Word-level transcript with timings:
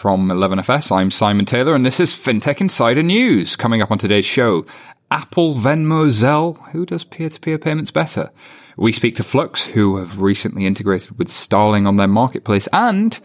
From 0.00 0.30
11FS, 0.30 0.96
I'm 0.96 1.10
Simon 1.10 1.44
Taylor, 1.44 1.74
and 1.74 1.84
this 1.84 2.00
is 2.00 2.14
FinTech 2.14 2.62
Insider 2.62 3.02
News. 3.02 3.54
Coming 3.54 3.82
up 3.82 3.90
on 3.90 3.98
today's 3.98 4.24
show, 4.24 4.64
Apple, 5.10 5.56
Venmo, 5.56 6.08
Zelle, 6.08 6.56
who 6.70 6.86
does 6.86 7.04
peer-to-peer 7.04 7.58
payments 7.58 7.90
better? 7.90 8.30
We 8.78 8.92
speak 8.92 9.16
to 9.16 9.22
Flux, 9.22 9.66
who 9.66 9.98
have 9.98 10.22
recently 10.22 10.64
integrated 10.64 11.18
with 11.18 11.28
Starling 11.28 11.86
on 11.86 11.98
their 11.98 12.08
marketplace, 12.08 12.66
and 12.72 13.20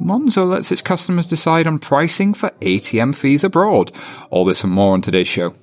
Monzo 0.00 0.48
lets 0.48 0.70
its 0.70 0.80
customers 0.80 1.26
decide 1.26 1.66
on 1.66 1.80
pricing 1.80 2.34
for 2.34 2.50
ATM 2.60 3.16
fees 3.16 3.42
abroad. 3.42 3.90
All 4.30 4.44
this 4.44 4.62
and 4.62 4.72
more 4.72 4.92
on 4.92 5.02
today's 5.02 5.26
show. 5.26 5.56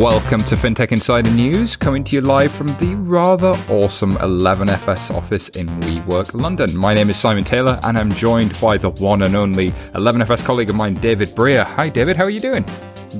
Welcome 0.00 0.40
to 0.44 0.56
FinTech 0.56 0.92
Insider 0.92 1.30
News, 1.32 1.76
coming 1.76 2.02
to 2.04 2.16
you 2.16 2.22
live 2.22 2.50
from 2.52 2.68
the 2.68 2.94
rather 3.00 3.48
awesome 3.68 4.16
11FS 4.16 5.14
office 5.14 5.50
in 5.50 5.66
WeWork, 5.66 6.32
London. 6.32 6.74
My 6.74 6.94
name 6.94 7.10
is 7.10 7.18
Simon 7.18 7.44
Taylor, 7.44 7.78
and 7.82 7.98
I'm 7.98 8.10
joined 8.12 8.58
by 8.62 8.78
the 8.78 8.88
one 8.88 9.20
and 9.20 9.36
only 9.36 9.72
11FS 9.92 10.42
colleague 10.42 10.70
of 10.70 10.76
mine, 10.76 10.94
David 10.94 11.34
Brear. 11.34 11.64
Hi, 11.64 11.90
David. 11.90 12.16
How 12.16 12.24
are 12.24 12.30
you 12.30 12.40
doing? 12.40 12.64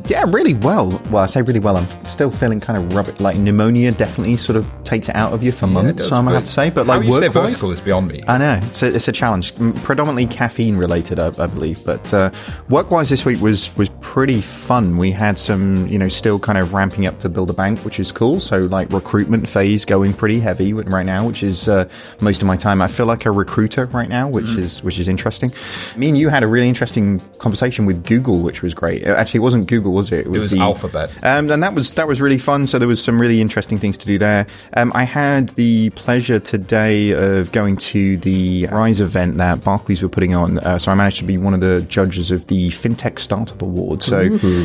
Yeah, 0.06 0.24
really 0.28 0.54
well. 0.54 0.88
Well, 1.10 1.22
I 1.22 1.26
say 1.26 1.42
really 1.42 1.58
well. 1.60 1.76
I'm 1.76 2.04
still 2.04 2.30
feeling 2.30 2.60
kind 2.60 2.78
of 2.78 2.94
rubbish. 2.94 3.18
Like 3.20 3.36
pneumonia 3.36 3.90
definitely 3.92 4.36
sort 4.36 4.56
of 4.56 4.66
takes 4.84 5.08
it 5.08 5.16
out 5.16 5.32
of 5.32 5.42
you 5.42 5.50
for 5.52 5.66
months. 5.66 6.04
does, 6.04 6.12
I'm 6.12 6.24
gonna 6.24 6.36
have 6.36 6.46
to 6.46 6.52
say, 6.52 6.70
but 6.70 6.86
like 6.86 7.04
you 7.04 7.12
stay 7.14 7.28
work 7.28 7.32
vertical 7.34 7.70
is 7.72 7.80
beyond 7.80 8.08
me. 8.08 8.22
I 8.28 8.38
know 8.38 8.60
it's 8.62 8.82
a, 8.82 8.88
it's 8.94 9.08
a 9.08 9.12
challenge, 9.12 9.54
predominantly 9.82 10.26
caffeine 10.26 10.76
related, 10.76 11.18
I, 11.18 11.28
I 11.42 11.46
believe. 11.46 11.84
But 11.84 12.12
uh, 12.14 12.30
work 12.68 12.90
wise, 12.90 13.08
this 13.08 13.24
week 13.24 13.40
was 13.40 13.74
was 13.76 13.88
pretty 14.00 14.40
fun. 14.40 14.96
We 14.96 15.10
had 15.12 15.38
some, 15.38 15.86
you 15.88 15.98
know, 15.98 16.08
still 16.08 16.38
kind 16.38 16.58
of 16.58 16.72
ramping 16.72 17.06
up 17.06 17.18
to 17.20 17.28
build 17.28 17.50
a 17.50 17.54
bank, 17.54 17.80
which 17.80 17.98
is 17.98 18.12
cool. 18.12 18.38
So 18.40 18.58
like 18.60 18.90
recruitment 18.92 19.48
phase 19.48 19.84
going 19.84 20.12
pretty 20.12 20.40
heavy 20.40 20.72
right 20.72 21.06
now, 21.06 21.26
which 21.26 21.42
is 21.42 21.68
uh, 21.68 21.88
most 22.20 22.42
of 22.42 22.46
my 22.46 22.56
time. 22.56 22.80
I 22.82 22.88
feel 22.88 23.06
like 23.06 23.26
a 23.26 23.30
recruiter 23.30 23.86
right 23.86 24.08
now, 24.08 24.28
which 24.28 24.46
Mm. 24.46 24.58
is 24.58 24.82
which 24.82 24.98
is 24.98 25.08
interesting. 25.08 25.50
Me 25.96 26.08
and 26.08 26.16
you 26.18 26.28
had 26.28 26.42
a 26.42 26.46
really 26.46 26.68
interesting 26.68 27.20
conversation 27.38 27.86
with 27.86 28.04
Google, 28.06 28.40
which 28.40 28.62
was 28.62 28.72
great. 28.74 29.06
Uh, 29.06 29.14
Actually, 29.14 29.38
it 29.38 29.42
wasn't 29.42 29.66
Google, 29.68 29.79
was 29.88 30.12
it? 30.12 30.26
It 30.26 30.28
was 30.28 30.50
the 30.50 30.58
Alphabet. 30.60 31.10
um, 31.24 31.50
and 31.50 31.62
that 31.62 31.74
was 31.74 31.92
that 31.92 32.06
was 32.06 32.20
really 32.20 32.38
fun. 32.38 32.66
So 32.66 32.78
there 32.78 32.88
was 32.88 33.02
some 33.02 33.20
really 33.20 33.40
interesting 33.40 33.78
things 33.78 33.96
to 33.98 34.06
do 34.06 34.18
there. 34.18 34.46
Um, 34.76 34.92
I 34.94 35.04
had 35.04 35.50
the 35.50 35.90
pleasure 35.90 36.38
today 36.40 37.12
of 37.12 37.52
going 37.52 37.76
to 37.78 38.16
the 38.18 38.66
Rise 38.66 39.00
event 39.00 39.38
that 39.38 39.64
Barclays 39.64 40.02
were 40.02 40.08
putting 40.08 40.34
on. 40.34 40.58
Uh, 40.58 40.78
so 40.78 40.90
I 40.92 40.94
managed 40.94 41.18
to 41.18 41.24
be 41.24 41.38
one 41.38 41.54
of 41.54 41.60
the 41.60 41.80
judges 41.82 42.30
of 42.30 42.46
the 42.48 42.68
FinTech 42.68 43.18
Startup 43.18 43.60
Award. 43.62 44.02
So 44.02 44.18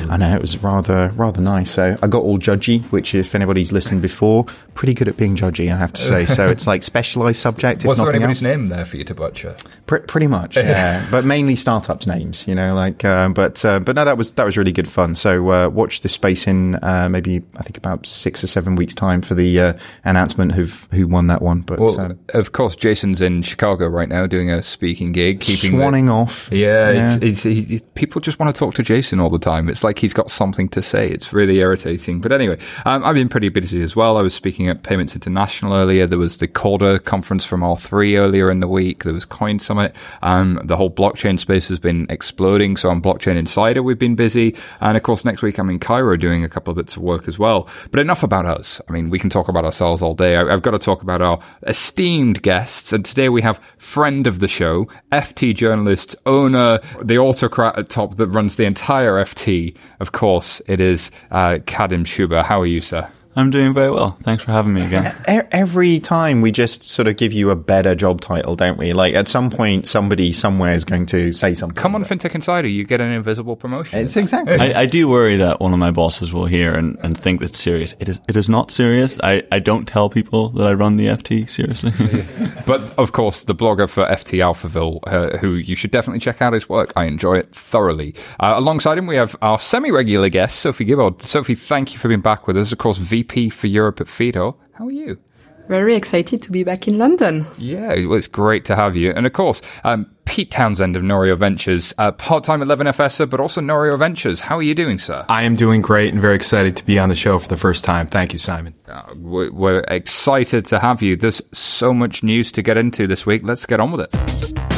I 0.09 0.17
know 0.17 0.36
it 0.36 0.41
was 0.41 0.61
rather 0.63 1.11
rather 1.16 1.41
nice. 1.41 1.71
So 1.71 1.95
I 2.02 2.08
got 2.08 2.23
all 2.23 2.38
judgy, 2.39 2.83
which 2.91 3.13
if 3.16 3.36
anybody's 3.36 3.71
listened 3.71 4.02
before, 4.02 4.45
pretty 4.73 4.93
good 4.93 5.08
at 5.08 5.17
being 5.17 5.36
judgy, 5.36 5.71
I 5.73 5.77
have 5.77 5.93
to 5.93 6.02
say. 6.02 6.25
So 6.25 6.47
it's 6.49 6.67
like 6.67 6.83
specialized 6.83 7.39
subject. 7.39 7.83
If 7.83 7.88
Was 7.88 7.97
there 7.97 8.09
anybody's 8.09 8.38
else. 8.38 8.58
name 8.58 8.69
there 8.69 8.86
for 8.86 8.97
you 8.97 9.03
to 9.05 9.16
butcher? 9.16 9.55
Pr- 9.86 9.97
pretty 9.99 10.27
much, 10.27 10.58
yeah. 10.58 11.05
but 11.11 11.25
mainly 11.25 11.55
startups' 11.55 12.08
names, 12.08 12.47
you 12.47 12.55
know. 12.55 12.73
Like, 12.73 13.05
uh, 13.05 13.30
but 13.30 13.63
uh, 13.63 13.80
but 13.80 13.95
no, 13.95 14.05
that 14.05 14.17
was 14.17 14.31
that 14.33 14.45
was 14.45 14.58
really 14.58 14.71
good 14.71 14.88
fun. 14.88 15.05
So 15.14 15.50
uh, 15.52 15.70
watch 15.70 16.02
this 16.02 16.14
space 16.14 16.48
in 16.48 16.75
uh, 16.81 17.08
maybe 17.09 17.44
I 17.58 17.61
think 17.61 17.78
about 17.78 18.06
six 18.08 18.44
or 18.44 18.48
seven 18.48 18.75
weeks' 18.75 18.94
time 18.95 19.22
for 19.22 19.36
the 19.36 19.59
uh, 19.59 19.73
announcement 20.03 20.58
of 20.58 20.88
who 20.92 21.08
won 21.08 21.28
that 21.28 21.42
one. 21.42 21.61
But 21.61 21.80
Well, 21.80 22.00
um, 22.00 22.20
of 22.34 22.53
course, 22.53 22.75
Jason's 22.75 23.22
in 23.22 23.44
Chicago 23.44 23.88
right 23.88 24.09
now 24.09 24.26
doing 24.26 24.50
a 24.50 24.64
speaking 24.64 25.11
gig, 25.11 25.42
keeping 25.42 25.78
the- 25.78 25.83
swanning 25.86 26.09
off. 26.09 26.50
Yeah, 26.52 27.17
It's, 27.20 27.23
it's, 27.23 27.44
he, 27.44 27.81
people 27.94 28.22
just 28.22 28.39
want 28.39 28.56
to 28.56 28.58
talk 28.58 28.73
to 28.76 28.83
Jason 28.83 29.20
all 29.20 29.30
the 29.30 29.38
time. 29.39 29.70
It's 29.70 29.83
like 29.83 30.00
he's 30.00 30.14
got 30.14 30.31
something 30.31 30.70
to 30.70 30.81
say. 30.81 31.09
It's 31.09 31.33
really 31.33 31.58
irritating. 31.59 32.22
But 32.22 32.31
anyway, 32.31 32.58
um, 32.86 33.03
I've 33.03 33.16
been 33.16 33.30
pretty 33.30 33.50
busy 33.50 33.81
as 33.81 33.95
well. 33.95 34.17
I 34.17 34.22
was 34.22 34.33
speaking 34.33 34.70
at 34.70 34.83
Payments 34.83 35.14
International 35.16 35.73
earlier. 35.73 36.08
There 36.08 36.17
was 36.17 36.38
the 36.38 36.48
Corda 36.48 37.00
conference 37.00 37.44
from 37.45 37.61
R3 37.61 38.17
earlier 38.17 38.50
in 38.50 38.59
the 38.61 38.67
week. 38.67 39.03
There 39.03 39.14
was 39.14 39.26
Coin 39.26 39.59
Summit. 39.59 39.95
Um, 40.22 40.60
the 40.64 40.77
whole 40.77 40.89
blockchain 40.89 41.37
space 41.39 41.67
has 41.67 41.80
been 41.80 42.08
exploding. 42.10 42.77
So 42.77 42.89
on 42.89 43.02
Blockchain 43.02 43.36
Insider, 43.36 43.83
we've 43.83 43.99
been 43.99 44.16
busy. 44.16 44.55
And 44.82 44.95
of 44.95 45.04
course, 45.04 45.26
next 45.26 45.42
week 45.42 45.58
I'm 45.58 45.70
in 45.70 45.80
Cairo 45.80 46.17
doing 46.17 46.44
a 46.44 46.50
couple 46.50 46.72
of 46.72 46.78
bits 46.78 46.95
of 46.95 47.04
work 47.04 47.28
as 47.28 47.39
well. 47.39 47.67
But 47.92 48.00
enough 48.00 48.23
about 48.23 48.45
us. 48.45 48.82
I 48.88 48.92
mean, 48.92 49.10
we 49.10 49.20
can 49.20 49.30
talk 49.30 49.48
about 49.48 49.66
ourselves 49.66 50.02
all 50.02 50.14
day. 50.14 50.36
I, 50.36 50.54
I've 50.54 50.61
got 50.61 50.72
to 50.72 50.80
talk 50.80 51.02
about 51.02 51.22
our 51.22 51.39
esteemed 51.64 52.42
guests. 52.42 52.94
And 52.94 53.05
today 53.05 53.30
we 53.30 53.42
have 53.42 53.60
friend 53.78 54.28
of 54.28 54.39
the 54.39 54.48
show, 54.48 54.88
FT 55.11 55.55
journalist, 55.55 56.16
owner, 56.26 56.80
the 57.02 57.17
autocrat 57.17 57.78
at 57.78 57.89
top 57.89 58.17
that 58.17 58.28
runs 58.28 58.55
the 58.55 58.66
entire 58.66 59.14
FT. 59.14 59.76
Of 60.00 60.11
course, 60.11 60.61
it 60.67 60.80
is 60.80 61.11
uh, 61.32 61.60
Kadhim 61.66 62.05
Shubber. 62.05 62.44
How 62.44 62.61
are 62.61 62.66
you, 62.66 62.82
sir? 62.82 63.10
I'm 63.38 63.50
doing 63.50 63.73
very 63.73 63.92
well. 63.92 64.12
Thanks 64.22 64.44
for 64.44 64.52
having 64.52 64.73
me 64.73 64.84
again. 64.86 65.14
E- 65.30 65.42
Every 65.52 66.00
time 66.00 66.42
we 66.42 66.52
just 66.52 66.84
sort 66.84 67.08
of 67.08 67.18
give 67.18 67.34
you 67.34 67.50
a 67.50 67.56
better 67.56 67.94
job 67.96 68.22
title, 68.22 68.56
don't 68.56 68.78
we? 68.78 68.94
Like 68.94 69.14
at 69.14 69.28
some 69.28 69.50
point, 69.50 69.88
somebody 69.88 70.32
somewhere 70.32 70.73
is 70.73 70.86
going 70.86 71.06
to 71.08 71.34
say 71.34 71.54
something. 71.54 71.76
Come 71.76 71.96
on, 71.96 72.06
FinTech 72.06 72.34
Insider. 72.34 72.68
You 72.68 72.84
get 72.86 73.02
an 73.02 73.12
invisible 73.12 73.56
promotion. 73.58 74.00
It's 74.00 74.16
exactly. 74.16 74.56
I, 74.58 74.82
I 74.82 74.86
do 74.86 75.10
worry 75.10 75.36
that 75.38 75.60
one 75.60 75.73
of 75.73 75.80
my 75.80 75.92
bosses 75.92 76.32
will 76.34 76.46
hear 76.46 76.73
and, 76.76 76.98
and 77.04 77.18
think 77.18 77.42
that's 77.42 77.60
serious. 77.60 77.94
It 78.00 78.08
is. 78.10 78.20
It 78.30 78.38
is 78.38 78.48
not 78.48 78.72
serious. 78.72 79.20
I, 79.22 79.44
I 79.52 79.60
don't 79.60 79.86
tell 79.86 80.10
people 80.10 80.50
that 80.50 80.66
I 80.67 80.73
run 80.73 80.96
the 80.98 81.08
FT 81.08 81.50
seriously. 81.50 81.92
But 82.66 82.82
of 82.98 83.12
course, 83.12 83.44
the 83.44 83.54
blogger 83.54 83.88
for 83.88 84.04
FT 84.06 84.40
Alphaville, 84.40 85.00
uh, 85.06 85.38
who 85.38 85.54
you 85.54 85.76
should 85.76 85.92
definitely 85.92 86.20
check 86.20 86.42
out 86.42 86.54
his 86.54 86.67
work. 86.67 86.92
I 86.96 87.06
enjoy 87.06 87.36
it 87.38 87.54
thoroughly. 87.56 88.16
Uh, 88.40 88.56
alongside 88.58 88.98
him, 88.98 89.06
we 89.06 89.17
have 89.17 89.36
our 89.44 89.60
semi-regular 89.60 90.30
guest, 90.30 90.62
Sophie 90.62 90.84
Guibaud. 90.86 91.22
Sophie, 91.22 91.54
thank 91.54 91.94
you 91.94 92.00
for 92.00 92.08
being 92.08 92.22
back 92.22 92.48
with 92.48 92.58
us. 92.58 92.72
Of 92.72 92.80
course, 92.80 92.98
VP 92.98 93.24
for 93.52 93.67
Europe 93.67 94.02
at 94.02 94.08
Fidor. 94.08 94.55
How 94.73 94.87
are 94.87 94.91
you? 94.91 95.19
Very 95.67 95.95
excited 95.95 96.41
to 96.43 96.52
be 96.52 96.63
back 96.63 96.87
in 96.87 96.99
London. 96.99 97.45
Yeah, 97.58 97.87
well, 98.05 98.13
it's 98.13 98.27
great 98.27 98.65
to 98.65 98.75
have 98.75 98.95
you. 98.95 99.11
And 99.11 99.25
of 99.25 99.33
course, 99.33 99.61
um, 99.83 100.05
Pete 100.25 100.52
Townsend 100.52 100.95
of 100.95 101.02
Norio 101.02 101.37
Ventures, 101.37 101.93
uh, 101.97 102.11
part-time 102.11 102.61
11FSer, 102.61 103.27
but 103.27 103.39
also 103.39 103.61
Norio 103.61 103.97
Ventures. 103.97 104.41
How 104.41 104.58
are 104.58 104.63
you 104.63 104.75
doing, 104.75 104.99
sir? 104.99 105.25
I 105.27 105.43
am 105.43 105.55
doing 105.55 105.81
great 105.81 106.13
and 106.13 106.21
very 106.21 106.36
excited 106.36 106.77
to 106.77 106.86
be 106.86 106.99
on 106.99 107.09
the 107.09 107.15
show 107.15 107.39
for 107.39 107.47
the 107.47 107.58
first 107.58 107.83
time. 107.83 108.05
Thank 108.05 108.33
you, 108.33 108.39
Simon. 108.39 108.75
Uh, 108.87 109.13
we're, 109.15 109.52
we're 109.52 109.80
excited 109.87 110.65
to 110.65 110.80
have 110.80 111.02
you. 111.02 111.15
There's 111.15 111.42
so 111.52 111.93
much 111.93 112.21
news 112.21 112.52
to 112.53 112.61
get 112.61 112.77
into 112.77 113.07
this 113.07 113.25
week. 113.25 113.42
Let's 113.43 113.65
get 113.65 113.80
on 113.80 113.92
with 113.92 114.02
it. 114.02 114.74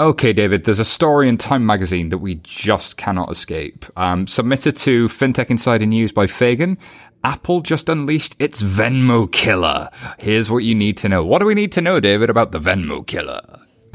Okay, 0.00 0.32
David, 0.32 0.62
there's 0.62 0.78
a 0.78 0.84
story 0.84 1.28
in 1.28 1.38
Time 1.38 1.66
magazine 1.66 2.10
that 2.10 2.18
we 2.18 2.36
just 2.44 2.96
cannot 2.96 3.32
escape. 3.32 3.84
Um, 3.96 4.28
submitted 4.28 4.76
to 4.78 5.08
FinTech 5.08 5.50
Insider 5.50 5.86
News 5.86 6.12
by 6.12 6.28
Fagan. 6.28 6.78
Apple 7.24 7.62
just 7.62 7.88
unleashed 7.88 8.36
its 8.38 8.62
Venmo 8.62 9.30
killer. 9.30 9.90
Here's 10.18 10.50
what 10.50 10.58
you 10.58 10.76
need 10.76 10.98
to 10.98 11.08
know. 11.08 11.24
What 11.24 11.40
do 11.40 11.46
we 11.46 11.54
need 11.54 11.72
to 11.72 11.80
know, 11.80 11.98
David, 11.98 12.30
about 12.30 12.52
the 12.52 12.60
Venmo 12.60 13.04
killer? 13.04 13.40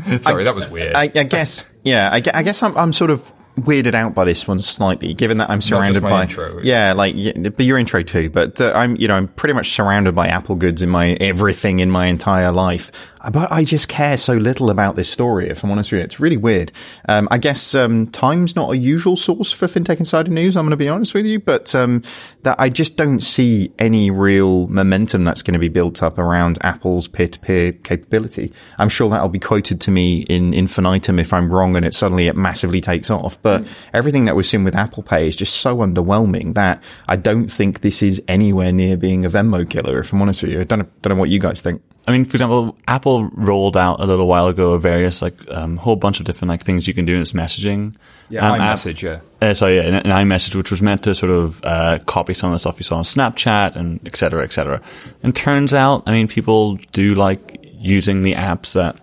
Sorry, 0.22 0.44
that 0.44 0.56
was 0.56 0.68
weird. 0.70 0.94
I, 0.94 1.04
I 1.04 1.24
guess, 1.24 1.70
yeah, 1.84 2.10
I, 2.12 2.22
I 2.34 2.44
guess 2.44 2.62
I'm, 2.62 2.76
I'm 2.78 2.92
sort 2.92 3.10
of 3.10 3.32
weirded 3.56 3.94
out 3.94 4.16
by 4.16 4.26
this 4.26 4.48
one 4.48 4.60
slightly, 4.62 5.14
given 5.14 5.38
that 5.38 5.50
I'm 5.50 5.62
surrounded 5.62 6.02
by 6.02 6.24
intro. 6.24 6.60
yeah, 6.64 6.94
like 6.94 7.16
but 7.16 7.60
your 7.62 7.78
intro 7.78 8.02
too. 8.04 8.30
But 8.30 8.60
uh, 8.60 8.74
I'm, 8.76 8.96
you 8.98 9.08
know, 9.08 9.16
I'm 9.16 9.28
pretty 9.28 9.54
much 9.54 9.72
surrounded 9.72 10.16
by 10.16 10.28
Apple 10.28 10.56
goods 10.56 10.82
in 10.82 10.90
my 10.90 11.12
everything 11.22 11.80
in 11.80 11.90
my 11.92 12.08
entire 12.08 12.52
life. 12.52 12.92
But 13.32 13.52
I 13.52 13.64
just 13.64 13.88
care 13.88 14.18
so 14.18 14.34
little 14.34 14.70
about 14.70 14.96
this 14.96 15.10
story. 15.10 15.50
If 15.50 15.64
I'm 15.64 15.72
honest 15.72 15.92
with 15.92 16.00
you, 16.00 16.04
it's 16.04 16.20
really 16.20 16.38
weird. 16.38 16.72
Um, 17.08 17.28
I 17.32 17.38
guess 17.38 17.74
um, 17.74 18.08
Time's 18.08 18.56
not 18.56 18.72
a 18.72 18.78
usual 18.78 19.16
source 19.16 19.52
for 19.52 19.68
FinTech 19.68 20.00
Insider 20.00 20.30
news. 20.30 20.58
I'm 20.58 20.66
going 20.66 20.72
to 20.72 20.78
be 20.78 20.90
honest 20.90 21.14
with 21.14 21.26
you, 21.26 21.40
but 21.40 21.74
um, 21.74 22.04
that 22.42 22.60
I 22.60 22.68
just 22.68 22.98
don't 22.98 23.22
see 23.22 23.72
any 23.80 24.12
real 24.12 24.68
momentum 24.68 25.24
that's 25.24 25.42
going 25.42 25.54
to 25.54 25.60
be 25.60 25.70
built 25.70 26.04
up 26.04 26.18
around 26.18 26.58
Apple's 26.62 27.08
peer-to-peer 27.08 27.72
capability. 27.72 28.52
I'm 28.78 28.90
sure 28.90 29.10
that'll 29.10 29.30
be 29.30 29.40
quoted 29.40 29.80
to 29.82 29.92
me 29.92 30.24
in 30.24 30.54
infinitum 30.54 31.18
if 31.18 31.32
I'm 31.32 31.50
wrong, 31.50 31.78
and 31.78 31.86
it 31.86 31.94
suddenly 31.94 32.28
it 32.28 32.36
massively 32.36 32.82
takes 32.82 33.10
off. 33.10 33.42
But 33.42 33.66
everything 33.94 34.26
that 34.26 34.36
we've 34.36 34.46
seen 34.46 34.66
with 34.66 34.76
Apple 34.76 35.04
Pay 35.04 35.28
is 35.28 35.38
just 35.38 35.56
so 35.58 35.78
underwhelming 35.78 36.56
that 36.56 36.84
I 37.08 37.16
don't 37.16 37.48
think 37.48 37.82
this 37.82 38.04
is 38.04 38.22
anywhere 38.28 38.74
near 38.74 38.98
being 38.98 39.24
a 39.24 39.30
Venmo 39.30 39.70
killer. 39.70 40.00
If 40.00 40.12
I'm 40.12 40.22
honest 40.22 40.42
with 40.42 40.52
you, 40.52 40.60
I 40.60 40.66
don't 40.66 40.80
know, 40.80 40.88
don't 41.02 41.16
know 41.16 41.20
what 41.20 41.30
you 41.30 41.40
guys 41.40 41.62
think. 41.62 41.82
I 42.06 42.12
mean, 42.12 42.26
for 42.26 42.36
example, 42.36 42.78
Apple 42.88 43.30
rolled 43.30 43.78
out 43.78 44.02
a 44.02 44.06
little 44.06 44.28
while 44.28 44.48
ago 44.48 44.74
a 44.74 44.80
various 44.80 45.22
like 45.22 45.36
um, 45.50 45.78
whole 45.78 45.96
bunch 45.96 46.20
of 46.20 46.26
different 46.26 46.50
like 46.50 46.64
things 46.64 46.88
you 46.88 46.94
can 46.94 47.06
do 47.06 47.16
in 47.16 47.22
its 47.22 47.32
messaging. 47.32 47.96
yeah, 48.30 48.50
um, 48.50 48.60
app- 48.60 48.78
iMessage, 48.78 49.02
yeah. 49.02 49.20
Uh, 49.42 49.54
so 49.54 49.68
yeah, 49.68 49.82
an, 49.82 49.96
an 49.96 50.04
iMessage, 50.04 50.56
which 50.56 50.72
was 50.72 50.82
meant 50.82 51.04
to 51.04 51.16
sort 51.16 51.32
of 51.32 51.64
uh, 51.64 52.00
copy 52.06 52.34
some 52.34 52.50
of 52.50 52.56
the 52.56 52.60
stuff 52.60 52.78
you 52.78 52.84
saw 52.84 52.98
on 52.98 53.04
Snapchat 53.04 53.76
and 53.76 54.00
et 54.06 54.16
cetera, 54.18 54.44
et 54.44 54.52
cetera. 54.52 54.82
And 55.22 55.36
turns 55.36 55.74
out, 55.74 56.04
I 56.06 56.12
mean, 56.12 56.28
people 56.28 56.76
do 56.92 57.16
like 57.16 57.60
using 57.80 58.24
the 58.24 58.34
apps 58.34 58.74
that 58.74 59.00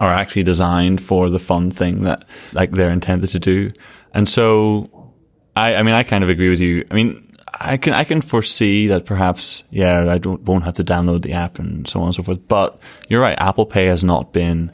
are 0.00 0.12
actually 0.12 0.42
designed 0.42 1.00
for 1.02 1.30
the 1.30 1.38
fun 1.38 1.70
thing 1.70 2.02
that 2.02 2.24
like 2.52 2.72
they're 2.72 2.90
intended 2.90 3.30
to 3.30 3.38
do. 3.38 3.72
And 4.14 4.28
so, 4.28 5.12
I, 5.54 5.76
I 5.76 5.82
mean, 5.82 5.94
I 5.94 6.02
kind 6.02 6.24
of 6.24 6.30
agree 6.30 6.50
with 6.50 6.60
you. 6.60 6.84
I 6.90 6.94
mean, 6.94 7.31
I 7.54 7.76
can 7.76 7.92
I 7.92 8.04
can 8.04 8.20
foresee 8.20 8.88
that 8.88 9.04
perhaps 9.04 9.62
yeah 9.70 10.10
I 10.10 10.18
don't 10.18 10.42
won't 10.42 10.64
have 10.64 10.74
to 10.74 10.84
download 10.84 11.22
the 11.22 11.32
app 11.32 11.58
and 11.58 11.86
so 11.86 12.00
on 12.00 12.06
and 12.06 12.14
so 12.14 12.22
forth. 12.22 12.46
But 12.48 12.78
you're 13.08 13.20
right, 13.20 13.38
Apple 13.38 13.66
Pay 13.66 13.86
has 13.86 14.02
not 14.02 14.32
been 14.32 14.72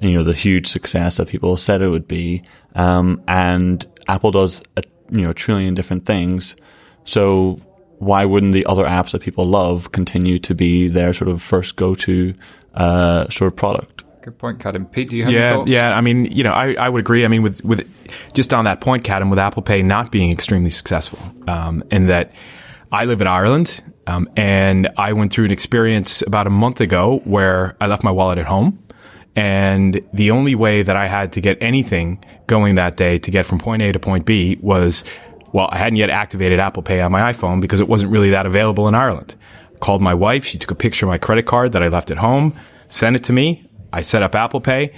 you 0.00 0.12
know 0.12 0.24
the 0.24 0.34
huge 0.34 0.66
success 0.66 1.16
that 1.16 1.28
people 1.28 1.56
said 1.56 1.82
it 1.82 1.88
would 1.88 2.08
be, 2.08 2.42
um, 2.74 3.22
and 3.26 3.86
Apple 4.08 4.30
does 4.30 4.62
a 4.76 4.82
you 5.10 5.22
know 5.22 5.30
a 5.30 5.34
trillion 5.34 5.74
different 5.74 6.04
things. 6.04 6.56
So 7.04 7.60
why 7.98 8.24
wouldn't 8.24 8.52
the 8.52 8.66
other 8.66 8.84
apps 8.84 9.12
that 9.12 9.22
people 9.22 9.46
love 9.46 9.92
continue 9.92 10.38
to 10.40 10.54
be 10.54 10.88
their 10.88 11.14
sort 11.14 11.28
of 11.28 11.40
first 11.40 11.76
go-to 11.76 12.34
uh, 12.74 13.28
sort 13.30 13.52
of 13.52 13.56
product? 13.56 14.04
Good 14.26 14.38
point, 14.38 14.58
Kadhim. 14.58 14.90
Pete, 14.90 15.10
do 15.10 15.16
you 15.16 15.22
have 15.22 15.30
any 15.32 15.38
Yeah, 15.38 15.52
thoughts? 15.52 15.70
yeah. 15.70 15.96
I 15.96 16.00
mean, 16.00 16.24
you 16.24 16.42
know, 16.42 16.50
I, 16.50 16.72
I 16.74 16.88
would 16.88 16.98
agree. 16.98 17.24
I 17.24 17.28
mean, 17.28 17.42
with 17.42 17.64
with 17.64 17.88
just 18.34 18.52
on 18.52 18.64
that 18.64 18.80
point, 18.80 19.04
Kadhim, 19.04 19.30
with 19.30 19.38
Apple 19.38 19.62
Pay 19.62 19.82
not 19.82 20.10
being 20.10 20.32
extremely 20.32 20.70
successful, 20.70 21.20
um, 21.46 21.84
in 21.92 22.08
that 22.08 22.32
I 22.90 23.04
live 23.04 23.20
in 23.20 23.28
Ireland, 23.28 23.80
um, 24.08 24.28
and 24.36 24.88
I 24.96 25.12
went 25.12 25.32
through 25.32 25.44
an 25.44 25.52
experience 25.52 26.22
about 26.22 26.48
a 26.48 26.50
month 26.50 26.80
ago 26.80 27.20
where 27.22 27.76
I 27.80 27.86
left 27.86 28.02
my 28.02 28.10
wallet 28.10 28.38
at 28.38 28.46
home, 28.46 28.82
and 29.36 30.00
the 30.12 30.32
only 30.32 30.56
way 30.56 30.82
that 30.82 30.96
I 30.96 31.06
had 31.06 31.32
to 31.34 31.40
get 31.40 31.56
anything 31.60 32.18
going 32.48 32.74
that 32.74 32.96
day 32.96 33.20
to 33.20 33.30
get 33.30 33.46
from 33.46 33.60
point 33.60 33.80
A 33.82 33.92
to 33.92 34.00
point 34.00 34.26
B 34.26 34.58
was, 34.60 35.04
well, 35.52 35.68
I 35.70 35.78
hadn't 35.78 35.98
yet 35.98 36.10
activated 36.10 36.58
Apple 36.58 36.82
Pay 36.82 37.00
on 37.00 37.12
my 37.12 37.32
iPhone 37.32 37.60
because 37.60 37.78
it 37.78 37.86
wasn't 37.86 38.10
really 38.10 38.30
that 38.30 38.44
available 38.44 38.88
in 38.88 38.96
Ireland. 38.96 39.36
Called 39.78 40.02
my 40.02 40.14
wife. 40.14 40.44
She 40.44 40.58
took 40.58 40.72
a 40.72 40.74
picture 40.74 41.06
of 41.06 41.10
my 41.10 41.18
credit 41.18 41.46
card 41.46 41.70
that 41.74 41.82
I 41.84 41.86
left 41.86 42.10
at 42.10 42.18
home, 42.18 42.54
sent 42.88 43.14
it 43.14 43.22
to 43.24 43.32
me. 43.32 43.65
I 43.96 44.02
set 44.02 44.22
up 44.22 44.34
Apple 44.34 44.60
Pay. 44.60 44.92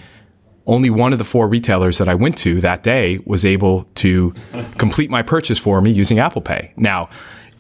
Only 0.66 0.90
one 0.90 1.12
of 1.12 1.18
the 1.18 1.24
four 1.24 1.46
retailers 1.48 1.98
that 1.98 2.08
I 2.08 2.14
went 2.14 2.36
to 2.38 2.60
that 2.62 2.82
day 2.82 3.20
was 3.24 3.44
able 3.44 3.84
to 3.94 4.34
complete 4.76 5.08
my 5.08 5.22
purchase 5.22 5.56
for 5.56 5.80
me 5.80 5.92
using 5.92 6.18
Apple 6.18 6.42
Pay. 6.42 6.72
Now, 6.76 7.08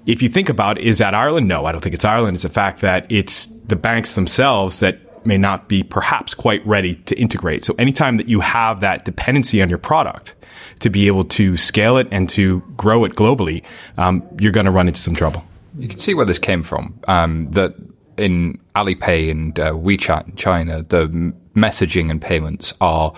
if 0.04 0.20
you 0.20 0.28
think 0.28 0.48
about, 0.48 0.78
is 0.78 0.98
that 0.98 1.14
Ireland? 1.14 1.46
No, 1.46 1.64
I 1.64 1.70
don't 1.70 1.80
think 1.80 1.94
it's 1.94 2.04
Ireland. 2.04 2.34
It's 2.34 2.42
the 2.42 2.48
fact 2.48 2.80
that 2.80 3.10
it's 3.10 3.46
the 3.46 3.76
banks 3.76 4.12
themselves 4.14 4.80
that 4.80 4.98
may 5.24 5.38
not 5.38 5.68
be 5.68 5.84
perhaps 5.84 6.34
quite 6.34 6.66
ready 6.66 6.96
to 6.96 7.14
integrate. 7.16 7.64
So 7.64 7.74
anytime 7.78 8.16
that 8.16 8.28
you 8.28 8.40
have 8.40 8.80
that 8.80 9.04
dependency 9.04 9.62
on 9.62 9.68
your 9.68 9.78
product 9.78 10.34
to 10.80 10.90
be 10.90 11.06
able 11.06 11.24
to 11.24 11.56
scale 11.56 11.98
it 11.98 12.08
and 12.10 12.28
to 12.30 12.62
grow 12.76 13.04
it 13.04 13.14
globally, 13.14 13.62
um, 13.96 14.26
you're 14.40 14.52
going 14.52 14.66
to 14.66 14.72
run 14.72 14.88
into 14.88 15.00
some 15.00 15.14
trouble. 15.14 15.44
You 15.78 15.88
can 15.88 16.00
see 16.00 16.14
where 16.14 16.26
this 16.26 16.40
came 16.40 16.64
from. 16.64 16.98
Um, 17.06 17.50
that 17.52 17.76
in 18.18 18.60
Alipay 18.74 19.30
and 19.30 19.58
uh, 19.58 19.72
WeChat 19.72 20.28
in 20.28 20.36
China, 20.36 20.82
the 20.82 21.08
messaging 21.54 22.10
and 22.10 22.20
payments 22.20 22.74
are 22.80 23.14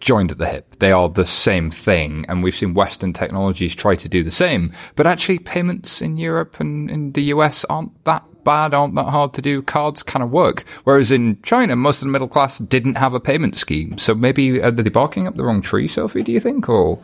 joined 0.00 0.30
at 0.30 0.38
the 0.38 0.48
hip. 0.48 0.76
They 0.78 0.92
are 0.92 1.08
the 1.08 1.26
same 1.26 1.70
thing, 1.70 2.24
and 2.28 2.42
we've 2.42 2.54
seen 2.54 2.74
Western 2.74 3.12
technologies 3.12 3.74
try 3.74 3.96
to 3.96 4.08
do 4.08 4.22
the 4.22 4.30
same. 4.30 4.72
But 4.96 5.06
actually, 5.06 5.38
payments 5.38 6.02
in 6.02 6.16
Europe 6.16 6.60
and 6.60 6.90
in 6.90 7.12
the 7.12 7.22
US 7.24 7.64
aren't 7.66 8.04
that 8.04 8.24
bad, 8.44 8.72
aren't 8.74 8.94
that 8.94 9.08
hard 9.08 9.34
to 9.34 9.42
do. 9.42 9.62
Cards 9.62 10.02
kind 10.02 10.22
of 10.22 10.30
work. 10.30 10.64
Whereas 10.84 11.12
in 11.12 11.40
China, 11.42 11.76
most 11.76 12.00
of 12.00 12.06
the 12.06 12.12
middle 12.12 12.28
class 12.28 12.58
didn't 12.58 12.94
have 12.94 13.14
a 13.14 13.20
payment 13.20 13.56
scheme. 13.56 13.98
So 13.98 14.14
maybe 14.14 14.62
are 14.62 14.70
they 14.70 14.88
barking 14.88 15.26
up 15.26 15.36
the 15.36 15.44
wrong 15.44 15.62
tree, 15.62 15.88
Sophie? 15.88 16.22
Do 16.22 16.32
you 16.32 16.40
think, 16.40 16.68
or? 16.68 16.98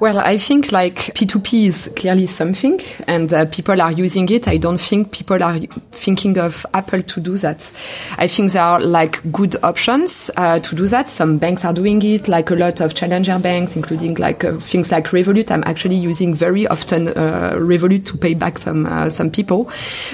Well, 0.00 0.18
I 0.18 0.38
think 0.38 0.72
like 0.72 0.96
P2P 1.14 1.66
is 1.66 1.92
clearly 1.94 2.26
something 2.26 2.80
and 3.06 3.32
uh, 3.32 3.46
people 3.46 3.80
are 3.80 3.92
using 3.92 4.28
it. 4.28 4.48
I 4.48 4.56
don't 4.56 4.78
think 4.78 5.12
people 5.12 5.40
are 5.40 5.56
thinking 5.92 6.36
of 6.36 6.66
Apple 6.74 7.02
to 7.02 7.20
do 7.20 7.38
that. 7.38 7.70
I 8.18 8.26
think 8.26 8.52
there 8.52 8.62
are 8.62 8.80
like 8.80 9.20
good 9.30 9.54
options 9.62 10.32
uh, 10.36 10.58
to 10.58 10.74
do 10.74 10.88
that. 10.88 11.08
Some 11.08 11.38
banks 11.38 11.64
are 11.64 11.72
doing 11.72 12.02
it, 12.02 12.26
like 12.26 12.50
a 12.50 12.56
lot 12.56 12.80
of 12.80 12.94
challenger 12.96 13.38
banks, 13.38 13.76
including 13.76 14.16
like 14.16 14.42
uh, 14.42 14.58
things 14.58 14.90
like 14.90 15.06
Revolut. 15.06 15.52
I'm 15.52 15.64
actually 15.64 15.96
using 15.96 16.34
very 16.34 16.66
often 16.66 17.08
uh, 17.08 17.54
Revolut 17.56 18.04
to 18.06 18.16
pay 18.16 18.34
back 18.34 18.58
some 18.58 18.86
uh, 18.86 19.08
some 19.08 19.30
people. 19.30 19.70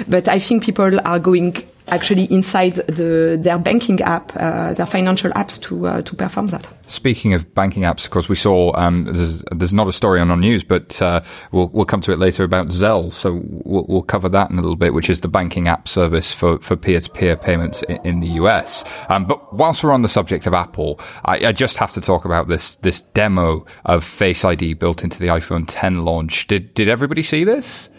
But 0.07 0.27
I 0.27 0.37
think 0.37 0.63
people 0.63 0.99
are 1.05 1.19
going 1.19 1.57
actually 1.89 2.25
inside 2.25 2.75
the, 2.75 3.37
their 3.41 3.57
banking 3.57 4.01
app, 4.01 4.31
uh, 4.35 4.73
their 4.73 4.85
financial 4.85 5.31
apps 5.31 5.61
to 5.61 5.87
uh, 5.87 6.01
to 6.03 6.15
perform 6.15 6.47
that. 6.47 6.71
Speaking 6.87 7.33
of 7.33 7.53
banking 7.53 7.83
apps, 7.83 8.05
of 8.05 8.11
course, 8.11 8.27
we 8.29 8.35
saw 8.35 8.75
um, 8.77 9.03
there's, 9.03 9.41
there's 9.51 9.73
not 9.73 9.87
a 9.87 9.91
story 9.91 10.19
on 10.19 10.31
our 10.31 10.37
news, 10.37 10.63
but 10.63 11.01
uh, 11.01 11.21
we'll 11.51 11.69
we'll 11.73 11.85
come 11.85 12.01
to 12.01 12.11
it 12.11 12.19
later 12.19 12.43
about 12.43 12.67
Zelle. 12.67 13.11
So 13.11 13.41
we'll, 13.43 13.85
we'll 13.87 14.03
cover 14.03 14.29
that 14.29 14.49
in 14.51 14.57
a 14.57 14.61
little 14.61 14.75
bit, 14.75 14.93
which 14.93 15.09
is 15.09 15.21
the 15.21 15.27
banking 15.27 15.67
app 15.67 15.87
service 15.87 16.33
for 16.33 16.59
for 16.59 16.75
peer 16.75 16.99
to 16.99 17.09
peer 17.09 17.35
payments 17.35 17.83
in, 17.83 17.99
in, 18.03 18.19
the 18.19 18.27
US. 18.41 18.83
Um, 19.09 19.25
but 19.25 19.53
whilst 19.53 19.83
we're 19.83 19.91
on 19.91 20.01
the 20.01 20.09
subject 20.09 20.45
of 20.47 20.53
Apple, 20.53 20.99
I, 21.25 21.47
I, 21.47 21.51
just 21.51 21.77
have 21.77 21.91
to 21.93 22.01
talk 22.01 22.25
about 22.25 22.47
this 22.47 22.75
this 22.75 23.01
demo 23.01 23.65
of 23.85 24.03
Face 24.03 24.45
ID 24.45 24.73
built 24.73 25.03
into 25.03 25.19
the 25.19 25.27
iPhone 25.27 25.65
10 25.67 26.03
launch. 26.05 26.47
Did 26.47 26.73
did 26.73 26.89
everybody 26.89 27.23
see 27.23 27.43
this? 27.43 27.89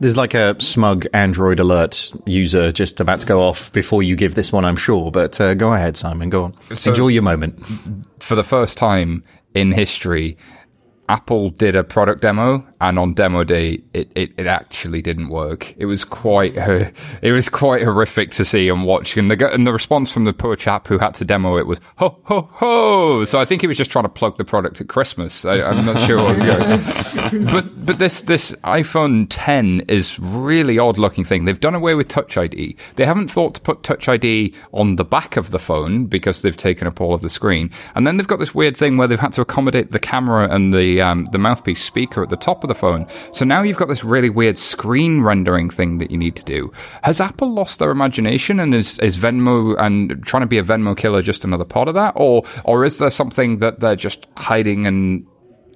There's 0.00 0.16
like 0.16 0.32
a 0.34 0.58
smug 0.60 1.06
Android 1.12 1.58
alert 1.58 2.12
user 2.24 2.72
just 2.72 3.00
about 3.00 3.20
to 3.20 3.26
go 3.26 3.42
off 3.42 3.70
before 3.72 4.02
you 4.02 4.16
give 4.16 4.34
this 4.34 4.50
one, 4.50 4.64
I'm 4.64 4.76
sure. 4.76 5.10
But 5.10 5.38
uh, 5.40 5.54
go 5.54 5.74
ahead, 5.74 5.96
Simon. 5.96 6.30
Go 6.30 6.44
on. 6.44 6.76
So, 6.76 6.90
Enjoy 6.90 7.08
your 7.08 7.22
moment. 7.22 7.62
For 8.18 8.34
the 8.34 8.42
first 8.42 8.78
time 8.78 9.22
in 9.54 9.72
history, 9.72 10.38
Apple 11.10 11.50
did 11.50 11.74
a 11.74 11.82
product 11.82 12.22
demo, 12.22 12.64
and 12.80 12.96
on 12.96 13.14
demo 13.14 13.42
day, 13.42 13.82
it, 13.92 14.12
it, 14.14 14.32
it 14.38 14.46
actually 14.46 15.02
didn't 15.02 15.28
work. 15.28 15.74
It 15.76 15.86
was 15.86 16.04
quite 16.04 16.56
uh, 16.56 16.90
it 17.22 17.32
was 17.32 17.48
quite 17.48 17.82
horrific 17.82 18.30
to 18.32 18.44
see 18.44 18.68
and 18.68 18.84
watch. 18.84 19.16
And 19.16 19.28
the 19.28 19.52
and 19.52 19.66
the 19.66 19.72
response 19.72 20.12
from 20.12 20.24
the 20.24 20.32
poor 20.32 20.54
chap 20.54 20.86
who 20.86 20.98
had 20.98 21.16
to 21.16 21.24
demo 21.24 21.56
it 21.56 21.66
was 21.66 21.80
ho 21.96 22.20
ho 22.26 22.48
ho. 22.52 23.24
So 23.24 23.40
I 23.40 23.44
think 23.44 23.60
he 23.60 23.66
was 23.66 23.76
just 23.76 23.90
trying 23.90 24.04
to 24.04 24.08
plug 24.08 24.38
the 24.38 24.44
product 24.44 24.80
at 24.80 24.86
Christmas. 24.86 25.44
I, 25.44 25.56
am 25.56 25.84
not 25.84 26.06
sure 26.06 26.18
what 26.18 26.36
was 26.36 26.44
going. 26.44 27.44
but 27.52 27.84
but 27.84 27.98
this 27.98 28.22
this 28.22 28.52
iPhone 28.62 29.26
10 29.28 29.80
is 29.88 30.16
really 30.20 30.78
odd 30.78 30.96
looking 30.96 31.24
thing. 31.24 31.44
They've 31.44 31.58
done 31.58 31.74
away 31.74 31.96
with 31.96 32.06
Touch 32.06 32.36
ID. 32.36 32.76
They 32.94 33.04
haven't 33.04 33.32
thought 33.32 33.56
to 33.56 33.60
put 33.60 33.82
Touch 33.82 34.08
ID 34.08 34.54
on 34.72 34.94
the 34.94 35.04
back 35.04 35.36
of 35.36 35.50
the 35.50 35.58
phone 35.58 36.06
because 36.06 36.42
they've 36.42 36.56
taken 36.56 36.86
up 36.86 37.00
all 37.00 37.14
of 37.14 37.20
the 37.20 37.28
screen. 37.28 37.72
And 37.96 38.06
then 38.06 38.16
they've 38.16 38.28
got 38.28 38.38
this 38.38 38.54
weird 38.54 38.76
thing 38.76 38.96
where 38.96 39.08
they've 39.08 39.18
had 39.18 39.32
to 39.32 39.40
accommodate 39.40 39.90
the 39.90 39.98
camera 39.98 40.48
and 40.48 40.72
the 40.72 40.99
um, 41.00 41.24
the 41.26 41.38
mouthpiece 41.38 41.82
speaker 41.82 42.22
at 42.22 42.28
the 42.28 42.36
top 42.36 42.64
of 42.64 42.68
the 42.68 42.74
phone. 42.74 43.06
So 43.32 43.44
now 43.44 43.62
you've 43.62 43.76
got 43.76 43.88
this 43.88 44.04
really 44.04 44.30
weird 44.30 44.58
screen 44.58 45.22
rendering 45.22 45.70
thing 45.70 45.98
that 45.98 46.10
you 46.10 46.18
need 46.18 46.36
to 46.36 46.44
do. 46.44 46.72
Has 47.02 47.20
Apple 47.20 47.52
lost 47.52 47.78
their 47.78 47.90
imagination 47.90 48.60
and 48.60 48.74
is, 48.74 48.98
is 48.98 49.16
Venmo 49.16 49.78
and 49.78 50.24
trying 50.24 50.42
to 50.42 50.46
be 50.46 50.58
a 50.58 50.62
Venmo 50.62 50.96
killer 50.96 51.22
just 51.22 51.44
another 51.44 51.64
part 51.64 51.88
of 51.88 51.94
that, 51.94 52.12
or 52.16 52.44
or 52.64 52.84
is 52.84 52.98
there 52.98 53.10
something 53.10 53.58
that 53.58 53.80
they're 53.80 53.96
just 53.96 54.26
hiding 54.36 54.86
and 54.86 55.26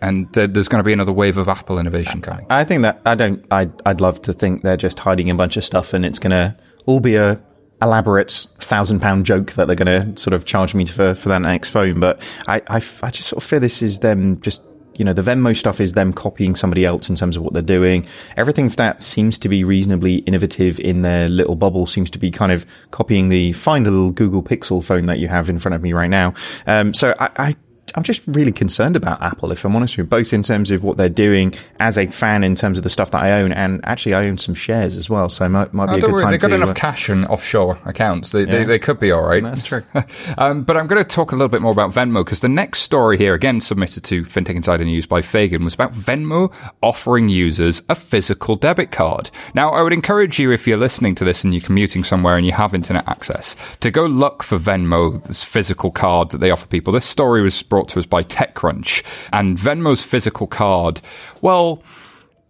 and 0.02 0.30
there's 0.32 0.68
going 0.68 0.80
to 0.80 0.84
be 0.84 0.92
another 0.92 1.12
wave 1.12 1.38
of 1.38 1.48
Apple 1.48 1.78
innovation 1.78 2.20
coming? 2.20 2.46
I 2.50 2.64
think 2.64 2.82
that 2.82 3.00
I 3.06 3.14
don't. 3.14 3.44
I'd, 3.50 3.72
I'd 3.86 4.00
love 4.00 4.20
to 4.22 4.32
think 4.32 4.62
they're 4.62 4.76
just 4.76 4.98
hiding 4.98 5.30
a 5.30 5.34
bunch 5.34 5.56
of 5.56 5.64
stuff, 5.64 5.94
and 5.94 6.04
it's 6.04 6.18
going 6.18 6.32
to 6.32 6.56
all 6.86 7.00
be 7.00 7.16
a 7.16 7.42
elaborate 7.82 8.30
thousand 8.58 9.00
pound 9.00 9.26
joke 9.26 9.52
that 9.52 9.66
they're 9.66 9.76
going 9.76 10.14
to 10.14 10.20
sort 10.20 10.32
of 10.32 10.44
charge 10.44 10.74
me 10.74 10.86
for 10.86 11.14
for 11.14 11.28
that 11.28 11.40
next 11.40 11.70
phone. 11.70 12.00
But 12.00 12.20
I, 12.46 12.56
I, 12.66 12.76
I 12.76 13.10
just 13.10 13.28
sort 13.28 13.42
of 13.42 13.44
feel 13.44 13.60
this 13.60 13.82
is 13.82 14.00
them 14.00 14.40
just 14.40 14.62
you 14.98 15.04
know, 15.04 15.12
the 15.12 15.22
Venmo 15.22 15.56
stuff 15.56 15.80
is 15.80 15.92
them 15.92 16.12
copying 16.12 16.54
somebody 16.54 16.84
else 16.84 17.08
in 17.08 17.16
terms 17.16 17.36
of 17.36 17.42
what 17.42 17.52
they're 17.52 17.62
doing. 17.62 18.06
Everything 18.36 18.68
that 18.70 19.02
seems 19.02 19.38
to 19.40 19.48
be 19.48 19.64
reasonably 19.64 20.16
innovative 20.18 20.78
in 20.80 21.02
their 21.02 21.28
little 21.28 21.56
bubble 21.56 21.86
seems 21.86 22.10
to 22.10 22.18
be 22.18 22.30
kind 22.30 22.52
of 22.52 22.66
copying 22.90 23.28
the 23.28 23.52
fine 23.52 23.84
little 23.84 24.10
Google 24.10 24.42
Pixel 24.42 24.82
phone 24.82 25.06
that 25.06 25.18
you 25.18 25.28
have 25.28 25.48
in 25.48 25.58
front 25.58 25.74
of 25.74 25.82
me 25.82 25.92
right 25.92 26.10
now. 26.10 26.34
Um, 26.66 26.94
so 26.94 27.14
I, 27.18 27.30
I 27.36 27.54
I'm 27.94 28.02
just 28.02 28.22
really 28.26 28.52
concerned 28.52 28.96
about 28.96 29.22
Apple, 29.22 29.52
if 29.52 29.64
I'm 29.64 29.76
honest 29.76 29.96
with 29.96 30.06
you, 30.06 30.08
both 30.08 30.32
in 30.32 30.42
terms 30.42 30.70
of 30.70 30.82
what 30.82 30.96
they're 30.96 31.08
doing 31.08 31.54
as 31.78 31.96
a 31.96 32.06
fan, 32.08 32.42
in 32.42 32.56
terms 32.56 32.76
of 32.76 32.82
the 32.82 32.90
stuff 32.90 33.12
that 33.12 33.22
I 33.22 33.32
own, 33.40 33.52
and 33.52 33.80
actually 33.84 34.14
I 34.14 34.26
own 34.26 34.36
some 34.36 34.54
shares 34.54 34.96
as 34.96 35.08
well. 35.08 35.28
So 35.28 35.44
it 35.44 35.50
might, 35.50 35.72
might 35.72 35.86
be 35.86 35.92
oh, 35.92 35.96
a 35.96 36.00
good 36.00 36.12
worry, 36.12 36.22
time 36.22 36.30
They've 36.32 36.40
got 36.40 36.48
to, 36.48 36.54
enough 36.56 36.70
uh, 36.70 36.74
cash 36.74 37.08
in 37.08 37.24
offshore 37.26 37.78
accounts. 37.84 38.32
They, 38.32 38.40
yeah. 38.40 38.46
they, 38.46 38.64
they, 38.64 38.78
could 38.80 38.98
be 38.98 39.12
all 39.12 39.22
right. 39.22 39.42
That's 39.42 39.62
true. 39.62 39.84
um, 40.38 40.64
but 40.64 40.76
I'm 40.76 40.88
going 40.88 41.02
to 41.02 41.08
talk 41.08 41.30
a 41.30 41.36
little 41.36 41.48
bit 41.48 41.62
more 41.62 41.70
about 41.70 41.92
Venmo 41.92 42.24
because 42.24 42.40
the 42.40 42.48
next 42.48 42.80
story 42.80 43.16
here, 43.16 43.32
again 43.32 43.60
submitted 43.60 44.02
to 44.04 44.24
FinTech 44.24 44.56
Insider 44.56 44.84
News 44.84 45.06
by 45.06 45.22
Fagan, 45.22 45.62
was 45.62 45.74
about 45.74 45.92
Venmo 45.92 46.52
offering 46.82 47.28
users 47.28 47.82
a 47.88 47.94
physical 47.94 48.56
debit 48.56 48.90
card. 48.90 49.30
Now, 49.54 49.70
I 49.70 49.82
would 49.82 49.92
encourage 49.92 50.40
you, 50.40 50.50
if 50.50 50.66
you're 50.66 50.76
listening 50.76 51.14
to 51.16 51.24
this 51.24 51.44
and 51.44 51.54
you're 51.54 51.60
commuting 51.60 52.02
somewhere 52.02 52.36
and 52.36 52.44
you 52.44 52.52
have 52.52 52.74
internet 52.74 53.06
access, 53.08 53.54
to 53.80 53.90
go 53.92 54.06
look 54.06 54.42
for 54.42 54.58
Venmo's 54.58 55.44
physical 55.44 55.92
card 55.92 56.30
that 56.30 56.38
they 56.38 56.50
offer 56.50 56.66
people. 56.66 56.92
This 56.92 57.04
story 57.04 57.40
was 57.40 57.62
brought 57.62 57.83
to 57.90 57.98
us 57.98 58.06
by 58.06 58.22
Tech 58.22 58.54
TechCrunch. 58.54 59.02
And 59.32 59.58
Venmo's 59.58 60.02
physical 60.02 60.46
card, 60.46 61.00
well, 61.40 61.82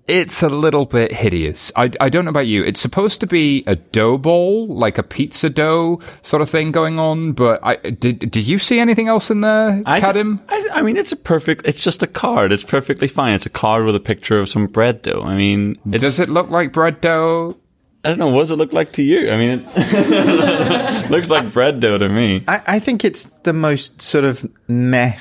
it's 0.06 0.42
a 0.42 0.48
little 0.48 0.84
bit 0.84 1.12
hideous. 1.12 1.72
I, 1.76 1.90
I 1.98 2.10
don't 2.10 2.26
know 2.26 2.30
about 2.30 2.46
you. 2.46 2.62
It's 2.62 2.80
supposed 2.80 3.20
to 3.20 3.26
be 3.26 3.64
a 3.66 3.76
dough 3.76 4.18
ball, 4.18 4.66
like 4.68 4.98
a 4.98 5.02
pizza 5.02 5.48
dough 5.48 6.00
sort 6.22 6.42
of 6.42 6.50
thing 6.50 6.72
going 6.72 6.98
on. 6.98 7.32
But 7.32 7.60
I 7.62 7.76
did. 7.76 8.30
Did 8.30 8.46
you 8.46 8.58
see 8.58 8.78
anything 8.78 9.08
else 9.08 9.30
in 9.30 9.40
there, 9.40 9.82
I, 9.86 10.00
Kadhim? 10.00 10.40
I, 10.48 10.68
I, 10.74 10.82
mean, 10.82 10.98
it's 10.98 11.12
a 11.12 11.16
perfect. 11.16 11.62
It's 11.66 11.82
just 11.82 12.02
a 12.02 12.06
card. 12.06 12.52
It's 12.52 12.64
perfectly 12.64 13.08
fine. 13.08 13.34
It's 13.34 13.46
a 13.46 13.50
card 13.50 13.86
with 13.86 13.96
a 13.96 14.00
picture 14.00 14.38
of 14.38 14.48
some 14.48 14.66
bread 14.66 15.00
dough. 15.00 15.22
I 15.22 15.36
mean, 15.36 15.78
does 15.88 16.20
it 16.20 16.28
look 16.28 16.50
like 16.50 16.72
bread 16.72 17.00
dough? 17.00 17.58
I 18.04 18.08
don't 18.10 18.18
know. 18.18 18.28
What 18.28 18.42
does 18.42 18.50
it 18.50 18.56
look 18.56 18.72
like 18.72 18.92
to 18.94 19.02
you? 19.02 19.30
I 19.30 19.36
mean, 19.36 19.64
it 19.74 21.10
looks 21.10 21.28
like 21.28 21.52
bread 21.52 21.80
dough 21.80 21.98
to 21.98 22.08
me. 22.08 22.44
I, 22.46 22.62
I 22.66 22.78
think 22.78 23.04
it's 23.04 23.24
the 23.24 23.52
most 23.52 24.02
sort 24.02 24.24
of 24.24 24.46
meh 24.68 25.18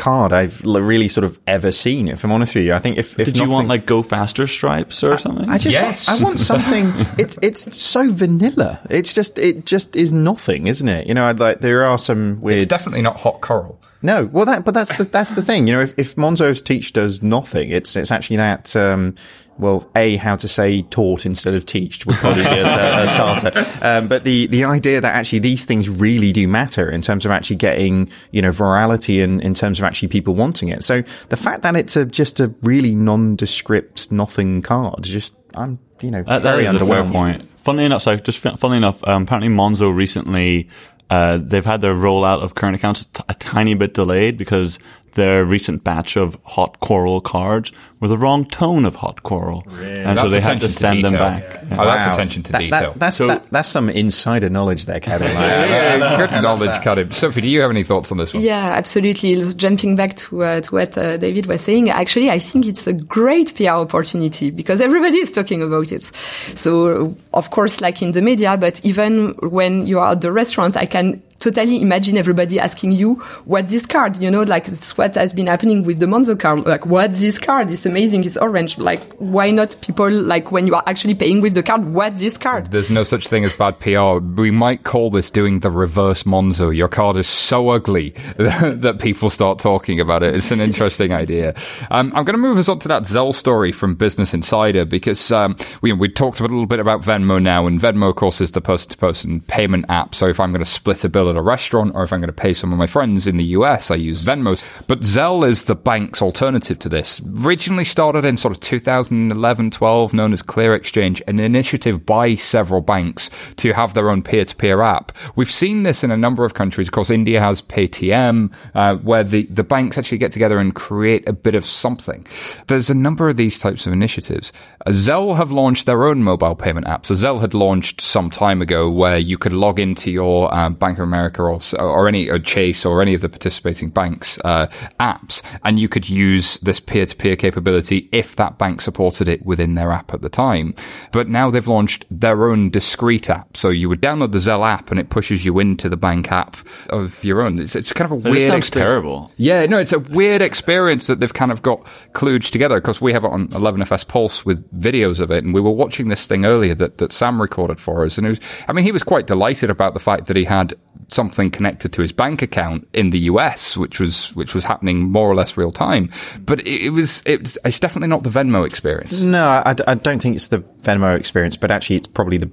card 0.00 0.32
I've 0.32 0.64
really 0.64 1.08
sort 1.08 1.24
of 1.24 1.38
ever 1.46 1.72
seen. 1.72 2.08
If 2.08 2.24
I'm 2.24 2.32
honest 2.32 2.54
with 2.54 2.64
you, 2.64 2.72
I 2.72 2.78
think 2.78 2.96
if, 2.96 3.18
if 3.18 3.26
did 3.26 3.34
nothing, 3.34 3.42
you 3.42 3.52
want 3.52 3.68
like 3.68 3.84
go 3.84 4.02
faster 4.02 4.46
stripes 4.46 5.04
or 5.04 5.12
I, 5.12 5.16
something? 5.18 5.48
I 5.48 5.58
just 5.58 5.74
yes. 5.74 6.08
want, 6.08 6.20
I 6.20 6.24
want 6.24 6.40
something. 6.40 6.92
it's 7.18 7.36
it's 7.42 7.80
so 7.80 8.10
vanilla. 8.10 8.80
It's 8.88 9.12
just 9.12 9.38
it 9.38 9.66
just 9.66 9.94
is 9.94 10.12
nothing, 10.12 10.68
isn't 10.68 10.88
it? 10.88 11.06
You 11.06 11.14
know, 11.14 11.26
I'd 11.26 11.38
like 11.38 11.60
there 11.60 11.84
are 11.84 11.98
some 11.98 12.40
weird. 12.40 12.62
It's 12.62 12.66
definitely 12.66 13.02
not 13.02 13.16
hot 13.16 13.40
coral. 13.40 13.80
No, 14.02 14.24
well, 14.24 14.46
that 14.46 14.64
but 14.64 14.72
that's 14.72 14.96
the 14.96 15.04
that's 15.04 15.32
the 15.32 15.42
thing. 15.42 15.66
You 15.66 15.74
know, 15.74 15.82
if, 15.82 15.92
if 15.98 16.16
Monzo's 16.16 16.62
Teach 16.62 16.94
does 16.94 17.22
nothing, 17.22 17.70
it's 17.70 17.94
it's 17.94 18.10
actually 18.10 18.36
that. 18.36 18.74
Um, 18.74 19.14
well, 19.60 19.88
a 19.94 20.16
how 20.16 20.36
to 20.36 20.48
say 20.48 20.82
taught 20.82 21.24
instead 21.26 21.54
of 21.54 21.66
teached 21.66 22.06
would 22.06 22.16
probably 22.16 22.42
be 22.42 22.48
a, 22.48 23.04
a 23.04 23.08
starter. 23.16 23.52
Um, 23.82 24.08
but 24.08 24.24
the 24.24 24.46
the 24.48 24.64
idea 24.64 25.00
that 25.00 25.14
actually 25.14 25.38
these 25.40 25.64
things 25.64 25.88
really 25.88 26.32
do 26.32 26.48
matter 26.48 26.90
in 26.90 27.02
terms 27.02 27.24
of 27.24 27.30
actually 27.30 27.56
getting 27.56 28.10
you 28.32 28.42
know 28.42 28.50
virality 28.50 29.22
and 29.22 29.40
in 29.42 29.54
terms 29.54 29.78
of 29.78 29.84
actually 29.84 30.08
people 30.08 30.34
wanting 30.34 30.68
it. 30.70 30.82
So 30.82 31.02
the 31.28 31.36
fact 31.36 31.62
that 31.62 31.76
it's 31.76 31.96
a, 31.96 32.04
just 32.06 32.40
a 32.40 32.54
really 32.62 32.94
nondescript 32.94 34.10
nothing 34.10 34.62
card, 34.62 35.02
just 35.04 35.34
I'm 35.54 35.78
you 36.02 36.10
know 36.10 36.24
Uh, 36.26 36.38
that 36.38 36.42
very 36.42 36.64
is 36.64 36.74
a 36.74 36.78
fair 36.78 36.88
underwhelmed. 37.04 37.12
point. 37.12 37.48
Funnily 37.58 37.84
enough, 37.84 38.02
so 38.02 38.16
just 38.16 38.38
funnily 38.38 38.78
enough, 38.78 39.06
um, 39.06 39.24
apparently 39.24 39.50
Monzo 39.54 39.94
recently, 39.94 40.68
uh, 41.10 41.38
they've 41.42 41.64
had 41.64 41.82
their 41.82 41.94
rollout 41.94 42.42
of 42.42 42.54
current 42.54 42.74
accounts 42.74 43.04
t- 43.04 43.22
a 43.28 43.34
tiny 43.34 43.74
bit 43.74 43.92
delayed 43.92 44.38
because 44.38 44.78
their 45.14 45.44
recent 45.44 45.84
batch 45.84 46.16
of 46.16 46.36
hot 46.44 46.80
coral 46.80 47.20
cards 47.20 47.72
were 48.00 48.08
the 48.08 48.16
wrong 48.16 48.44
tone 48.46 48.84
of 48.86 48.94
hot 48.96 49.22
coral. 49.22 49.62
And 49.80 50.18
so 50.18 50.28
they 50.28 50.40
had 50.40 50.60
to 50.60 50.66
attention 50.66 50.70
send 50.70 51.04
them 51.04 51.12
back. 51.14 51.42
Yeah. 51.42 51.76
Oh, 51.78 51.84
that's 51.84 52.06
Wow. 52.06 52.12
attention 52.12 52.42
to 52.44 52.52
That- 52.52 52.58
that- 52.58 52.80
detail. 52.80 52.94
that's 52.96 53.16
So- 53.18 53.26
that, 53.28 53.44
that's 53.50 53.68
some 53.68 53.90
insider 53.90 54.48
knowledge 54.48 54.86
there, 54.86 55.00
Kevin. 55.00 55.30
yeah, 55.32 56.16
good 56.30 56.42
knowledge, 56.42 56.80
Karim. 56.82 57.10
Sophie, 57.12 57.42
do 57.42 57.48
you 57.48 57.60
have 57.60 57.70
any 57.70 57.84
thoughts 57.84 58.10
on 58.10 58.18
this 58.18 58.32
one? 58.32 58.42
Yeah, 58.42 58.72
absolutely. 58.72 59.42
Jumping 59.54 59.96
back 59.96 60.16
to, 60.16 60.42
uh, 60.44 60.60
to 60.62 60.74
what 60.74 60.96
uh, 60.96 61.16
David 61.18 61.46
was 61.46 61.60
saying, 61.60 61.90
actually, 61.90 62.30
I 62.30 62.38
think 62.38 62.66
it's 62.66 62.86
a 62.86 62.92
great 62.94 63.54
PR 63.56 63.70
opportunity 63.84 64.50
because 64.50 64.80
everybody 64.80 65.18
is 65.18 65.30
talking 65.32 65.62
about 65.62 65.92
it. 65.92 66.10
So, 66.54 67.14
of 67.34 67.50
course, 67.50 67.80
like 67.80 68.00
in 68.02 68.12
the 68.12 68.22
media, 68.22 68.56
but 68.56 68.80
even 68.84 69.34
when 69.40 69.86
you 69.86 69.98
are 69.98 70.12
at 70.12 70.20
the 70.22 70.32
restaurant, 70.32 70.76
I 70.76 70.86
can 70.86 71.22
totally 71.40 71.80
imagine 71.80 72.16
everybody 72.16 72.60
asking 72.60 72.92
you, 72.92 73.14
what 73.44 73.68
this 73.68 73.86
card? 73.86 74.22
You 74.22 74.30
know, 74.30 74.42
like 74.42 74.68
it's 74.68 74.96
what 74.96 75.14
has 75.14 75.32
been 75.32 75.46
happening 75.46 75.82
with 75.82 75.98
the 75.98 76.06
Monzo 76.06 76.38
card. 76.38 76.66
Like, 76.66 76.86
what's 76.86 77.20
this 77.20 77.38
card? 77.38 77.70
It's 77.70 77.86
amazing. 77.86 78.24
It's 78.24 78.36
orange. 78.36 78.78
Like, 78.78 79.02
why 79.14 79.50
not 79.50 79.74
people, 79.80 80.10
like 80.10 80.52
when 80.52 80.66
you 80.66 80.74
are 80.74 80.82
actually 80.86 81.14
paying 81.14 81.40
with 81.40 81.54
the 81.54 81.62
card, 81.62 81.92
what's 81.92 82.20
this 82.20 82.36
card? 82.36 82.70
There's 82.70 82.90
no 82.90 83.02
such 83.02 83.26
thing 83.26 83.44
as 83.44 83.52
bad 83.54 83.80
PR. 83.80 84.18
We 84.18 84.50
might 84.50 84.84
call 84.84 85.10
this 85.10 85.30
doing 85.30 85.60
the 85.60 85.70
reverse 85.70 86.24
Monzo. 86.24 86.74
Your 86.74 86.88
card 86.88 87.16
is 87.16 87.26
so 87.26 87.70
ugly 87.70 88.10
that 88.36 88.98
people 89.00 89.30
start 89.30 89.58
talking 89.58 89.98
about 89.98 90.22
it. 90.22 90.34
It's 90.34 90.50
an 90.50 90.60
interesting 90.60 91.12
idea. 91.12 91.54
Um, 91.90 92.12
I'm 92.14 92.24
going 92.24 92.34
to 92.34 92.38
move 92.38 92.58
us 92.58 92.68
on 92.68 92.78
to 92.80 92.88
that 92.88 93.04
Zelle 93.04 93.34
story 93.34 93.72
from 93.72 93.94
Business 93.94 94.34
Insider 94.34 94.84
because 94.84 95.32
um, 95.32 95.56
we, 95.80 95.92
we 95.92 96.08
talked 96.08 96.40
a 96.40 96.42
little 96.42 96.66
bit 96.66 96.80
about 96.80 97.00
Venmo 97.00 97.42
now, 97.42 97.66
and 97.66 97.80
Venmo, 97.80 98.10
of 98.10 98.16
course, 98.16 98.42
is 98.42 98.52
the 98.52 98.60
person-to-person 98.60 99.40
payment 99.42 99.86
app. 99.88 100.14
So 100.14 100.26
if 100.26 100.38
I'm 100.38 100.52
going 100.52 100.64
to 100.64 100.70
split 100.70 101.02
a 101.04 101.08
bill 101.08 101.29
at 101.30 101.36
a 101.36 101.42
restaurant 101.42 101.92
or 101.94 102.02
if 102.02 102.12
I'm 102.12 102.20
going 102.20 102.26
to 102.28 102.32
pay 102.32 102.54
some 102.54 102.72
of 102.72 102.78
my 102.78 102.86
friends 102.86 103.26
in 103.26 103.36
the 103.36 103.44
US, 103.44 103.90
I 103.90 103.94
use 103.94 104.24
Venmo. 104.24 104.62
But 104.86 105.00
Zelle 105.00 105.48
is 105.48 105.64
the 105.64 105.74
bank's 105.74 106.20
alternative 106.20 106.78
to 106.80 106.88
this. 106.88 107.20
Originally 107.44 107.84
started 107.84 108.24
in 108.24 108.36
sort 108.36 108.52
of 108.52 108.60
2011, 108.60 109.70
12, 109.70 110.14
known 110.14 110.32
as 110.32 110.42
Clear 110.42 110.74
Exchange, 110.74 111.22
an 111.26 111.40
initiative 111.40 112.04
by 112.04 112.36
several 112.36 112.80
banks 112.80 113.30
to 113.56 113.72
have 113.72 113.94
their 113.94 114.10
own 114.10 114.22
peer-to-peer 114.22 114.80
app. 114.80 115.12
We've 115.36 115.50
seen 115.50 115.82
this 115.84 116.02
in 116.02 116.10
a 116.10 116.16
number 116.16 116.44
of 116.44 116.54
countries. 116.54 116.88
Of 116.88 116.92
course, 116.92 117.10
India 117.10 117.40
has 117.40 117.62
Paytm, 117.62 118.52
uh, 118.74 118.96
where 118.96 119.24
the, 119.24 119.46
the 119.46 119.64
banks 119.64 119.96
actually 119.96 120.18
get 120.18 120.32
together 120.32 120.58
and 120.58 120.74
create 120.74 121.28
a 121.28 121.32
bit 121.32 121.54
of 121.54 121.64
something. 121.64 122.26
There's 122.66 122.90
a 122.90 122.94
number 122.94 123.28
of 123.28 123.36
these 123.36 123.58
types 123.58 123.86
of 123.86 123.92
initiatives. 123.92 124.52
Zelle 124.88 125.36
have 125.36 125.52
launched 125.52 125.86
their 125.86 126.04
own 126.04 126.22
mobile 126.22 126.54
payment 126.54 126.86
app. 126.86 127.06
So 127.06 127.14
Zelle 127.14 127.40
had 127.40 127.54
launched 127.54 128.00
some 128.00 128.30
time 128.30 128.62
ago 128.62 128.90
where 128.90 129.18
you 129.18 129.36
could 129.36 129.52
log 129.52 129.78
into 129.78 130.10
your 130.10 130.52
um, 130.54 130.74
Bank 130.74 130.98
of 130.98 131.04
America 131.04 131.19
or, 131.26 131.60
or 131.78 132.08
any 132.08 132.28
or 132.28 132.38
Chase 132.38 132.84
or 132.84 133.02
any 133.02 133.14
of 133.14 133.20
the 133.20 133.28
participating 133.28 133.90
banks 133.90 134.38
uh, 134.44 134.66
apps, 134.98 135.42
and 135.64 135.78
you 135.78 135.88
could 135.88 136.08
use 136.08 136.58
this 136.58 136.80
peer-to-peer 136.80 137.36
capability 137.36 138.08
if 138.12 138.36
that 138.36 138.58
bank 138.58 138.80
supported 138.80 139.28
it 139.28 139.44
within 139.44 139.74
their 139.74 139.92
app 139.92 140.14
at 140.14 140.20
the 140.20 140.28
time. 140.28 140.74
But 141.12 141.28
now 141.28 141.50
they've 141.50 141.66
launched 141.66 142.06
their 142.10 142.48
own 142.48 142.70
discrete 142.70 143.30
app. 143.30 143.56
So 143.56 143.68
you 143.68 143.88
would 143.88 144.00
download 144.00 144.32
the 144.32 144.38
Zelle 144.38 144.66
app 144.66 144.90
and 144.90 145.00
it 145.00 145.10
pushes 145.10 145.44
you 145.44 145.58
into 145.58 145.88
the 145.88 145.96
bank 145.96 146.30
app 146.32 146.56
of 146.88 147.22
your 147.24 147.42
own. 147.42 147.58
It's, 147.58 147.76
it's 147.76 147.92
kind 147.92 148.10
of 148.10 148.12
a 148.12 148.28
weird 148.30 148.42
sounds 148.42 148.66
experience. 148.66 148.90
terrible. 148.90 149.32
Yeah, 149.36 149.66
no, 149.66 149.78
it's 149.78 149.92
a 149.92 149.98
weird 149.98 150.42
experience 150.42 151.06
that 151.06 151.20
they've 151.20 151.32
kind 151.32 151.52
of 151.52 151.62
got 151.62 151.84
kludged 152.12 152.50
together 152.50 152.80
because 152.80 153.00
we 153.00 153.12
have 153.12 153.24
it 153.24 153.30
on 153.30 153.48
11FS 153.48 154.06
Pulse 154.08 154.44
with 154.44 154.68
videos 154.78 155.20
of 155.20 155.30
it, 155.30 155.44
and 155.44 155.54
we 155.54 155.60
were 155.60 155.70
watching 155.70 156.08
this 156.08 156.26
thing 156.26 156.44
earlier 156.44 156.74
that, 156.74 156.98
that 156.98 157.12
Sam 157.12 157.40
recorded 157.40 157.80
for 157.80 158.04
us, 158.04 158.18
and 158.18 158.26
it 158.26 158.30
was, 158.30 158.40
I 158.68 158.72
mean, 158.72 158.84
he 158.84 158.92
was 158.92 159.02
quite 159.02 159.26
delighted 159.26 159.70
about 159.70 159.94
the 159.94 160.00
fact 160.00 160.26
that 160.26 160.36
he 160.36 160.44
had 160.44 160.74
something 161.12 161.50
connected 161.50 161.92
to 161.92 162.02
his 162.02 162.12
bank 162.12 162.42
account 162.42 162.88
in 162.92 163.10
the 163.10 163.18
US, 163.20 163.76
which 163.76 164.00
was 164.00 164.34
which 164.34 164.54
was 164.54 164.64
happening 164.64 165.10
more 165.10 165.28
or 165.28 165.34
less 165.34 165.56
real 165.56 165.72
time. 165.72 166.10
But 166.40 166.60
it, 166.60 166.86
it 166.86 166.90
was 166.90 167.22
it's, 167.26 167.58
it's 167.64 167.80
definitely 167.80 168.08
not 168.08 168.22
the 168.22 168.30
Venmo 168.30 168.66
experience. 168.66 169.20
No, 169.20 169.62
I, 169.64 169.74
I 169.86 169.94
don't 169.94 170.20
think 170.20 170.36
it's 170.36 170.48
the 170.48 170.58
Venmo 170.82 171.18
experience, 171.18 171.56
but 171.56 171.70
actually 171.70 171.96
it's 171.96 172.06
probably 172.06 172.38
the 172.38 172.50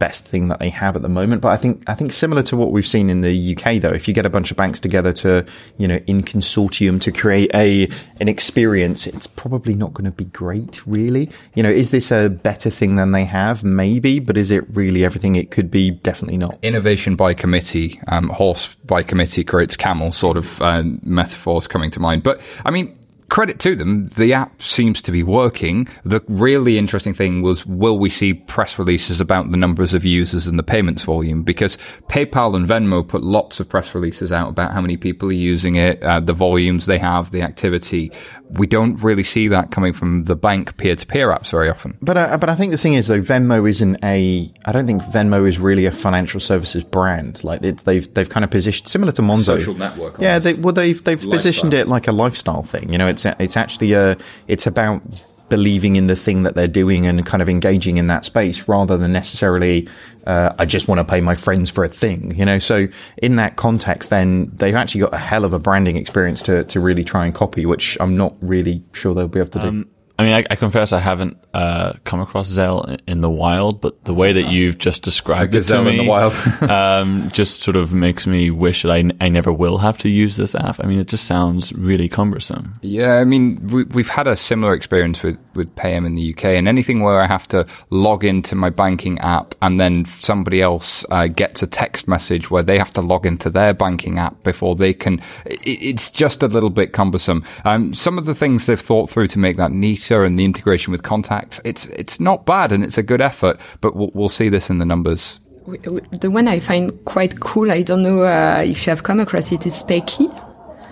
best 0.00 0.26
thing 0.26 0.48
that 0.48 0.58
they 0.58 0.70
have 0.70 0.96
at 0.96 1.02
the 1.02 1.08
moment. 1.08 1.42
But 1.42 1.50
I 1.50 1.56
think 1.56 1.84
I 1.86 1.94
think 1.94 2.12
similar 2.12 2.42
to 2.44 2.56
what 2.56 2.72
we've 2.72 2.88
seen 2.88 3.08
in 3.08 3.20
the 3.20 3.56
UK, 3.56 3.80
though, 3.80 3.92
if 3.92 4.08
you 4.08 4.14
get 4.14 4.26
a 4.26 4.30
bunch 4.30 4.50
of 4.50 4.56
banks 4.56 4.80
together 4.80 5.12
to 5.12 5.46
you 5.78 5.86
know 5.86 6.00
in 6.08 6.22
consortium 6.24 7.00
to 7.02 7.12
create 7.12 7.54
a 7.54 7.88
an 8.18 8.26
experience, 8.26 9.06
it's 9.06 9.28
probably 9.28 9.74
not 9.74 9.94
going 9.94 10.10
to 10.10 10.16
be 10.16 10.24
great, 10.24 10.84
really. 10.86 11.30
You 11.54 11.62
know, 11.62 11.70
is 11.70 11.92
this 11.92 12.10
a 12.10 12.28
better 12.28 12.70
thing 12.70 12.96
than 12.96 13.12
they 13.12 13.26
have? 13.26 13.62
Maybe, 13.62 14.18
but 14.18 14.36
is 14.36 14.50
it 14.50 14.64
really 14.74 15.04
everything 15.04 15.36
it 15.36 15.52
could 15.52 15.70
be? 15.70 15.92
Definitely 15.92 16.38
not. 16.38 16.58
Innovation 16.62 17.14
by 17.14 17.34
committee, 17.34 18.00
um, 18.08 18.30
horse 18.30 18.74
by 18.86 19.04
committee 19.04 19.44
creates 19.44 19.76
camel 19.76 20.10
sort 20.10 20.36
of 20.36 20.60
uh, 20.62 20.82
metaphors 21.02 21.68
coming 21.68 21.90
to 21.92 22.00
mind. 22.00 22.24
But 22.24 22.40
I 22.64 22.70
mean, 22.70 22.96
credit 23.30 23.58
to 23.60 23.74
them, 23.74 24.06
the 24.08 24.34
app 24.34 24.60
seems 24.60 25.00
to 25.02 25.12
be 25.12 25.22
working. 25.22 25.88
The 26.04 26.22
really 26.28 26.76
interesting 26.76 27.14
thing 27.14 27.40
was, 27.40 27.64
will 27.64 27.98
we 27.98 28.10
see 28.10 28.34
press 28.34 28.78
releases 28.78 29.20
about 29.20 29.50
the 29.50 29.56
numbers 29.56 29.94
of 29.94 30.04
users 30.04 30.46
and 30.46 30.58
the 30.58 30.64
payments 30.64 31.04
volume? 31.04 31.42
Because 31.42 31.78
PayPal 32.08 32.54
and 32.56 32.68
Venmo 32.68 33.06
put 33.06 33.22
lots 33.22 33.60
of 33.60 33.68
press 33.68 33.94
releases 33.94 34.32
out 34.32 34.50
about 34.50 34.72
how 34.72 34.80
many 34.80 34.96
people 34.96 35.28
are 35.30 35.32
using 35.32 35.76
it, 35.76 36.02
uh, 36.02 36.20
the 36.20 36.32
volumes 36.32 36.86
they 36.86 36.98
have, 36.98 37.30
the 37.30 37.42
activity. 37.42 38.12
We 38.52 38.66
don't 38.66 38.96
really 39.02 39.22
see 39.22 39.48
that 39.48 39.70
coming 39.70 39.92
from 39.92 40.24
the 40.24 40.36
bank 40.36 40.76
peer-to-peer 40.76 41.28
apps 41.28 41.50
very 41.50 41.68
often. 41.68 41.96
But 42.02 42.16
uh, 42.16 42.36
but 42.38 42.48
I 42.48 42.54
think 42.54 42.72
the 42.72 42.78
thing 42.78 42.94
is 42.94 43.06
though, 43.06 43.20
Venmo 43.20 43.68
isn't 43.68 43.96
a. 44.02 44.52
I 44.64 44.72
don't 44.72 44.86
think 44.86 45.02
Venmo 45.02 45.48
is 45.48 45.58
really 45.58 45.86
a 45.86 45.92
financial 45.92 46.40
services 46.40 46.82
brand. 46.84 47.44
Like 47.44 47.62
it, 47.62 47.78
they've 47.78 48.12
they've 48.14 48.28
kind 48.28 48.44
of 48.44 48.50
positioned 48.50 48.88
similar 48.88 49.12
to 49.12 49.22
Monzo. 49.22 49.44
Social 49.58 49.74
network, 49.74 50.18
Yeah, 50.18 50.38
they, 50.38 50.54
well 50.54 50.72
they've 50.72 51.02
they've 51.02 51.20
positioned 51.20 51.74
it 51.74 51.88
like 51.88 52.08
a 52.08 52.12
lifestyle 52.12 52.62
thing. 52.62 52.92
You 52.92 52.98
know, 52.98 53.08
it's 53.08 53.24
it's 53.24 53.56
actually 53.56 53.92
a 53.92 54.16
it's 54.48 54.66
about 54.66 55.02
believing 55.50 55.96
in 55.96 56.06
the 56.06 56.16
thing 56.16 56.44
that 56.44 56.54
they're 56.54 56.68
doing 56.68 57.06
and 57.06 57.24
kind 57.26 57.42
of 57.42 57.48
engaging 57.48 57.98
in 57.98 58.06
that 58.06 58.24
space 58.24 58.66
rather 58.66 58.96
than 58.96 59.12
necessarily 59.12 59.86
uh, 60.26 60.54
I 60.58 60.64
just 60.64 60.88
want 60.88 60.98
to 60.98 61.04
pay 61.04 61.20
my 61.20 61.34
friends 61.34 61.70
for 61.70 61.84
a 61.84 61.88
thing. 61.88 62.34
You 62.36 62.44
know, 62.44 62.58
so 62.58 62.88
in 63.18 63.36
that 63.36 63.56
context, 63.56 64.10
then 64.10 64.50
they've 64.54 64.74
actually 64.74 65.02
got 65.02 65.14
a 65.14 65.18
hell 65.18 65.44
of 65.44 65.52
a 65.52 65.58
branding 65.58 65.96
experience 65.96 66.42
to 66.42 66.64
to 66.64 66.80
really 66.80 67.04
try 67.04 67.26
and 67.26 67.34
copy, 67.34 67.66
which 67.66 67.96
I'm 68.00 68.16
not 68.16 68.34
really 68.40 68.82
sure 68.92 69.14
they'll 69.14 69.28
be 69.28 69.40
able 69.40 69.50
to 69.50 69.60
do. 69.60 69.88
I 70.20 70.22
mean, 70.22 70.34
I, 70.34 70.44
I 70.50 70.56
confess 70.56 70.92
I 70.92 71.00
haven't 71.00 71.38
uh, 71.54 71.94
come 72.04 72.20
across 72.20 72.50
Zelle 72.50 73.00
in, 73.08 73.22
the 73.22 73.30
wild, 73.30 73.80
but 73.80 74.04
the 74.04 74.12
way 74.12 74.34
that 74.34 74.50
you've 74.50 74.76
just 74.76 75.00
described 75.00 75.54
it 75.54 75.62
to 75.62 75.62
gazelle 75.62 75.86
in 75.86 75.96
me, 75.96 76.04
the 76.04 76.10
wild. 76.10 76.34
um, 76.70 77.30
just 77.30 77.62
sort 77.62 77.74
of 77.74 77.94
makes 77.94 78.26
me 78.26 78.50
wish 78.50 78.82
that 78.82 78.90
I, 78.90 78.98
n- 78.98 79.16
I 79.22 79.30
never 79.30 79.50
will 79.50 79.78
have 79.78 79.96
to 79.98 80.10
use 80.10 80.36
this 80.36 80.54
app. 80.54 80.78
I 80.84 80.86
mean, 80.86 81.00
it 81.00 81.08
just 81.08 81.24
sounds 81.24 81.72
really 81.72 82.06
cumbersome. 82.06 82.78
Yeah, 82.82 83.14
I 83.14 83.24
mean, 83.24 83.66
we, 83.68 83.84
we've 83.84 84.10
had 84.10 84.26
a 84.26 84.36
similar 84.36 84.74
experience 84.74 85.22
with, 85.22 85.38
with 85.54 85.74
Paym 85.74 86.04
in 86.04 86.16
the 86.16 86.34
UK, 86.34 86.44
and 86.44 86.68
anything 86.68 87.00
where 87.00 87.18
I 87.18 87.26
have 87.26 87.48
to 87.48 87.66
log 87.88 88.22
into 88.22 88.54
my 88.54 88.68
banking 88.68 89.18
app 89.20 89.54
and 89.62 89.80
then 89.80 90.04
somebody 90.04 90.60
else 90.60 91.02
uh, 91.10 91.28
gets 91.28 91.62
a 91.62 91.66
text 91.66 92.08
message 92.08 92.50
where 92.50 92.62
they 92.62 92.76
have 92.76 92.92
to 92.92 93.00
log 93.00 93.24
into 93.24 93.48
their 93.48 93.72
banking 93.72 94.18
app 94.18 94.42
before 94.42 94.76
they 94.76 94.92
can, 94.92 95.22
it, 95.46 95.62
it's 95.64 96.10
just 96.10 96.42
a 96.42 96.46
little 96.46 96.68
bit 96.68 96.92
cumbersome. 96.92 97.42
Um, 97.64 97.94
some 97.94 98.18
of 98.18 98.26
the 98.26 98.34
things 98.34 98.66
they've 98.66 98.78
thought 98.78 99.08
through 99.08 99.28
to 99.28 99.38
make 99.38 99.56
that 99.56 99.72
neater 100.10 100.24
and 100.24 100.38
the 100.38 100.44
integration 100.44 100.90
with 100.92 101.02
contacts, 101.02 101.60
it's 101.64 101.86
it's 101.86 102.20
not 102.20 102.44
bad 102.46 102.72
and 102.72 102.84
it's 102.84 102.98
a 102.98 103.02
good 103.02 103.20
effort, 103.20 103.58
but 103.80 103.94
we'll, 103.94 104.10
we'll 104.14 104.28
see 104.28 104.48
this 104.50 104.70
in 104.70 104.78
the 104.78 104.84
numbers. 104.84 105.38
W- 105.66 105.82
w- 105.82 106.06
The 106.18 106.30
one 106.30 106.48
I 106.48 106.60
find 106.60 106.92
quite 107.04 107.40
cool, 107.40 107.70
I 107.70 107.82
don't 107.82 108.02
know 108.02 108.22
uh, 108.22 108.62
if 108.66 108.86
you 108.86 108.90
have 108.90 109.02
come 109.02 109.20
across 109.20 109.52
it, 109.52 109.66
is 109.66 109.82
Paykey. 109.84 110.28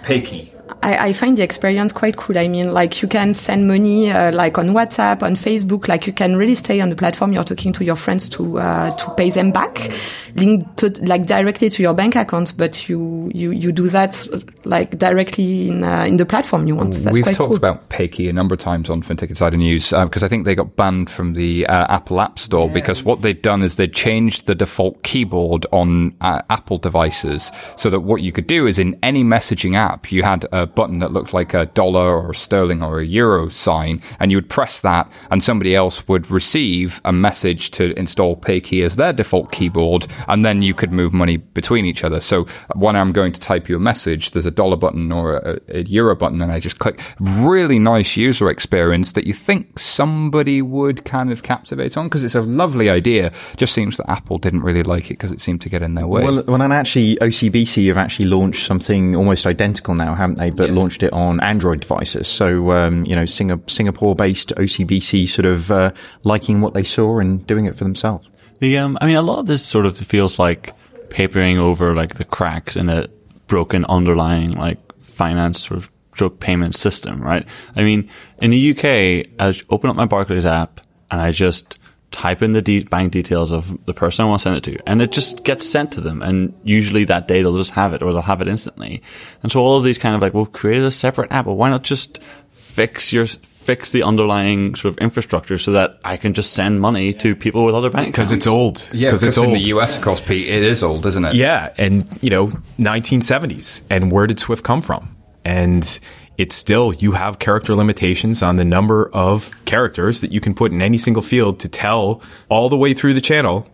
Picky. 0.03 0.53
I, 0.83 1.09
I 1.09 1.13
find 1.13 1.37
the 1.37 1.43
experience 1.43 1.93
quite 1.93 2.17
cool. 2.17 2.39
I 2.39 2.49
mean, 2.49 2.73
like 2.73 3.03
you 3.03 3.09
can 3.09 3.35
send 3.35 3.67
money 3.67 4.11
uh, 4.11 4.33
like 4.33 4.59
on 4.59 4.69
WhatsApp, 4.69 5.23
on 5.23 5.35
Facebook. 5.35 5.89
Like 5.89 6.07
you 6.07 6.13
can 6.13 6.37
really 6.37 6.55
stay 6.55 6.81
on 6.81 6.91
the 6.91 6.97
platform. 6.97 7.33
You're 7.33 7.45
talking 7.45 7.73
to 7.75 7.85
your 7.85 7.97
friends 7.97 8.29
to 8.31 8.59
uh, 8.61 8.91
to 8.91 9.15
pay 9.17 9.31
them 9.31 9.51
back, 9.51 9.91
linked 10.37 10.77
to 10.79 10.91
like 11.05 11.27
directly 11.27 11.69
to 11.71 11.83
your 11.83 11.95
bank 11.95 12.15
account. 12.17 12.57
But 12.57 12.89
you 12.89 13.31
you 13.35 13.51
you 13.51 13.73
do 13.73 13.89
that 13.89 14.29
uh, 14.33 14.39
like 14.65 14.99
directly 14.99 15.69
in 15.69 15.83
uh, 15.83 16.05
in 16.05 16.17
the 16.17 16.27
platform 16.27 16.67
you 16.67 16.77
want. 16.77 16.95
That's 16.95 17.13
We've 17.13 17.25
quite 17.25 17.35
talked 17.35 17.49
cool. 17.49 17.57
about 17.57 17.89
Paykey 17.89 18.29
a 18.29 18.33
number 18.33 18.55
of 18.55 18.61
times 18.61 18.89
on 18.89 19.03
FinTech 19.03 19.31
Insider 19.31 19.57
News 19.57 19.91
because 19.91 20.23
I 20.23 20.29
think 20.29 20.45
they 20.45 20.55
got 20.55 20.77
banned 20.77 21.11
from 21.11 21.35
the 21.35 21.67
uh, 21.67 21.87
Apple 21.89 22.21
App 22.21 22.39
Store 22.39 22.69
because 22.69 23.03
what 23.03 23.23
they'd 23.23 23.43
done 23.43 23.63
is 23.63 23.77
they'd 23.77 23.93
changed 23.93 24.47
the 24.47 24.55
default 24.55 25.03
keyboard 25.03 25.67
on 25.73 26.15
uh, 26.21 26.41
Apple 26.51 26.79
devices 26.79 27.51
so 27.77 27.91
that 27.91 28.01
what 28.01 28.23
you 28.23 28.31
could 28.31 28.47
do 28.47 28.67
is 28.67 28.79
in 28.79 28.99
any 29.03 29.25
messaging 29.25 29.75
app 29.75 30.13
you 30.13 30.23
had 30.23 30.47
a 30.53 30.68
button 30.75 30.99
that 31.01 31.13
looked 31.13 31.35
like 31.35 31.55
a 31.55 31.67
dollar 31.67 32.17
or 32.17 32.31
a 32.31 32.35
sterling 32.35 32.83
or 32.83 33.01
a 33.01 33.05
euro 33.05 33.49
sign, 33.49 34.03
and 34.21 34.31
you 34.31 34.37
would 34.37 34.49
press 34.49 34.81
that, 34.81 35.11
and 35.31 35.43
somebody 35.43 35.75
else 35.75 36.07
would 36.09 36.31
receive 36.31 37.01
a 37.05 37.13
message 37.13 37.71
to 37.73 37.93
install 37.99 38.37
PayKey 38.37 38.85
as 38.85 38.97
their 38.97 39.13
default 39.13 39.53
keyboard, 39.53 40.07
and 40.29 40.45
then 40.45 40.63
you 40.63 40.75
could 40.75 40.93
move 40.93 41.13
money 41.13 41.37
between 41.37 41.85
each 41.85 42.05
other. 42.05 42.21
So 42.21 42.45
when 42.75 42.97
I'm 42.97 43.13
going 43.13 43.33
to 43.33 43.41
type 43.41 43.69
you 43.69 43.77
a 43.77 43.81
message, 43.81 44.33
there's 44.33 44.47
a 44.47 44.51
dollar 44.51 44.77
button 44.77 45.13
or 45.13 45.37
a, 45.37 45.61
a 45.69 45.83
euro 45.85 46.15
button, 46.17 46.43
and 46.43 46.53
I 46.53 46.61
just 46.61 46.79
click. 46.79 47.01
Really 47.21 47.79
nice 47.79 48.17
user 48.17 48.49
experience 48.49 49.13
that 49.13 49.27
you 49.27 49.35
think 49.35 49.79
somebody 49.79 50.63
would 50.63 51.05
kind 51.05 51.31
of 51.33 51.43
captivate 51.43 51.97
on 51.97 52.07
because 52.07 52.25
it's 52.25 52.35
a 52.35 52.43
lovely 52.43 52.91
idea. 52.91 53.33
Just 53.57 53.75
seems 53.75 53.97
that 53.97 54.11
Apple 54.11 54.39
didn't 54.39 54.61
really 54.61 54.83
like 54.83 55.07
it 55.07 55.15
because 55.15 55.33
it 55.33 55.41
seemed 55.41 55.61
to 55.63 55.69
get 55.69 55.83
in 55.83 55.95
their 55.95 56.07
way. 56.07 56.25
Well, 56.25 56.43
well, 56.47 56.63
and 56.63 56.73
actually, 56.73 57.17
OCBC 57.17 57.87
have 57.89 57.97
actually 57.97 58.27
launched 58.27 58.67
something 58.67 59.15
almost 59.15 59.47
identical 59.47 59.95
now, 59.95 60.15
haven't 60.15 60.39
they? 60.39 60.51
But 60.59 60.69
Yes. 60.69 60.77
launched 60.77 61.03
it 61.03 61.13
on 61.13 61.41
Android 61.41 61.81
devices. 61.81 62.29
So, 62.29 62.73
um, 62.73 63.05
you 63.07 63.15
know, 63.17 63.25
Singa- 63.25 63.69
Singapore-based 63.71 64.53
OCBC 64.57 65.27
sort 65.29 65.47
of 65.47 65.71
uh, 65.71 65.93
liking 66.25 66.61
what 66.61 66.75
they 66.75 66.83
saw 66.85 67.19
and 67.19 67.47
doing 67.47 67.65
it 67.65 67.75
for 67.77 67.85
themselves. 67.85 68.29
The 68.61 68.77
um, 68.79 68.99
I 69.01 69.07
mean, 69.07 69.17
a 69.17 69.23
lot 69.23 69.39
of 69.39 69.47
this 69.47 69.65
sort 69.65 69.87
of 69.87 69.97
feels 69.97 70.39
like 70.39 70.75
papering 71.11 71.59
over 71.59 71.95
like 71.95 72.15
the 72.17 72.25
cracks 72.25 72.77
in 72.77 72.89
a 72.89 73.07
broken 73.47 73.85
underlying 73.87 74.51
like 74.53 74.79
finance 75.01 75.67
sort 75.67 75.79
of 75.79 75.91
stroke 76.13 76.41
payment 76.41 76.75
system, 76.75 77.21
right? 77.23 77.47
I 77.77 77.85
mean, 77.85 78.09
in 78.43 78.51
the 78.51 78.71
UK, 78.73 79.25
I 79.39 79.55
open 79.71 79.89
up 79.91 79.97
my 79.97 80.07
Barclays 80.07 80.45
app 80.45 80.81
and 81.11 81.21
I 81.21 81.31
just 81.31 81.79
type 82.11 82.43
in 82.43 82.53
the 82.53 82.63
de- 82.63 82.85
bank 82.85 83.13
details 83.13 83.53
of 83.53 83.85
the 83.87 83.95
person 83.95 84.25
I 84.25 84.29
want 84.29 84.41
to 84.41 84.43
send 84.45 84.57
it 84.57 84.65
to, 84.65 84.89
and 84.89 85.03
it 85.03 85.13
just 85.13 85.45
gets 85.45 85.69
sent 85.69 85.93
to 85.93 86.01
them. 86.01 86.23
And 86.23 86.55
usually 86.65 87.05
that 87.05 87.29
day 87.29 87.43
they'll 87.43 87.57
just 87.57 87.73
have 87.73 87.93
it, 87.93 88.03
or 88.03 88.13
they'll 88.13 88.23
have 88.23 88.41
it 88.41 88.49
instantly. 88.49 89.03
And 89.43 89.53
so 89.53 89.61
all 89.61 89.77
of 89.77 89.85
these 89.85 89.99
kind 89.99 90.15
of 90.15 90.23
like, 90.23 90.35
well, 90.35 90.47
create 90.47 90.83
a 90.83 90.91
separate 90.91 91.31
app. 91.33 91.45
but 91.45 91.55
why 91.55 91.69
not 91.69 91.83
just 91.83 92.21
fix 92.51 93.13
your 93.13 93.27
fix 93.27 93.93
the 93.93 94.03
underlying 94.03 94.75
sort 94.75 94.95
of 94.95 94.99
infrastructure 94.99 95.59
so 95.59 95.73
that 95.73 95.99
I 96.03 96.17
can 96.17 96.33
just 96.33 96.55
send 96.55 96.81
money 96.81 97.13
to 97.15 97.37
people 97.37 97.65
with 97.65 97.75
other 97.75 97.91
bank 97.91 98.07
because 98.07 98.33
it's 98.33 98.47
old. 98.47 98.89
yeah, 98.93 99.09
because 99.09 99.21
because 99.21 99.37
it's 99.37 99.37
in 99.37 99.51
old. 99.51 99.57
the 99.57 99.65
US, 99.75 99.97
of 99.97 100.03
course, 100.03 100.21
Pete, 100.21 100.49
it 100.49 100.63
is 100.63 100.83
old, 100.83 101.05
isn't 101.05 101.25
it? 101.25 101.35
Yeah, 101.35 101.75
and 101.77 102.09
you 102.23 102.31
know, 102.31 102.47
1970s, 102.79 103.83
and 103.91 104.11
where 104.11 104.27
did 104.27 104.41
Swift 104.41 104.65
come 104.65 104.81
from? 104.81 105.15
And 105.45 105.99
it's 106.39 106.55
still 106.55 106.95
you 106.95 107.13
have 107.13 107.41
character 107.41 107.75
limitations 107.75 108.43
on 108.43 108.57
the 108.57 108.65
number 108.65 109.11
of 109.13 109.51
characters 109.65 110.21
that 110.21 110.33
you 110.33 110.41
can 110.41 110.55
put 110.55 110.73
in 110.73 110.81
any 110.81 110.97
single 110.97 111.23
field 111.23 111.59
to 111.61 111.69
tell 111.69 112.23
all 112.49 112.69
the 112.69 112.79
way 112.79 112.95
through 112.95 113.13
the 113.13 113.21
channel 113.21 113.69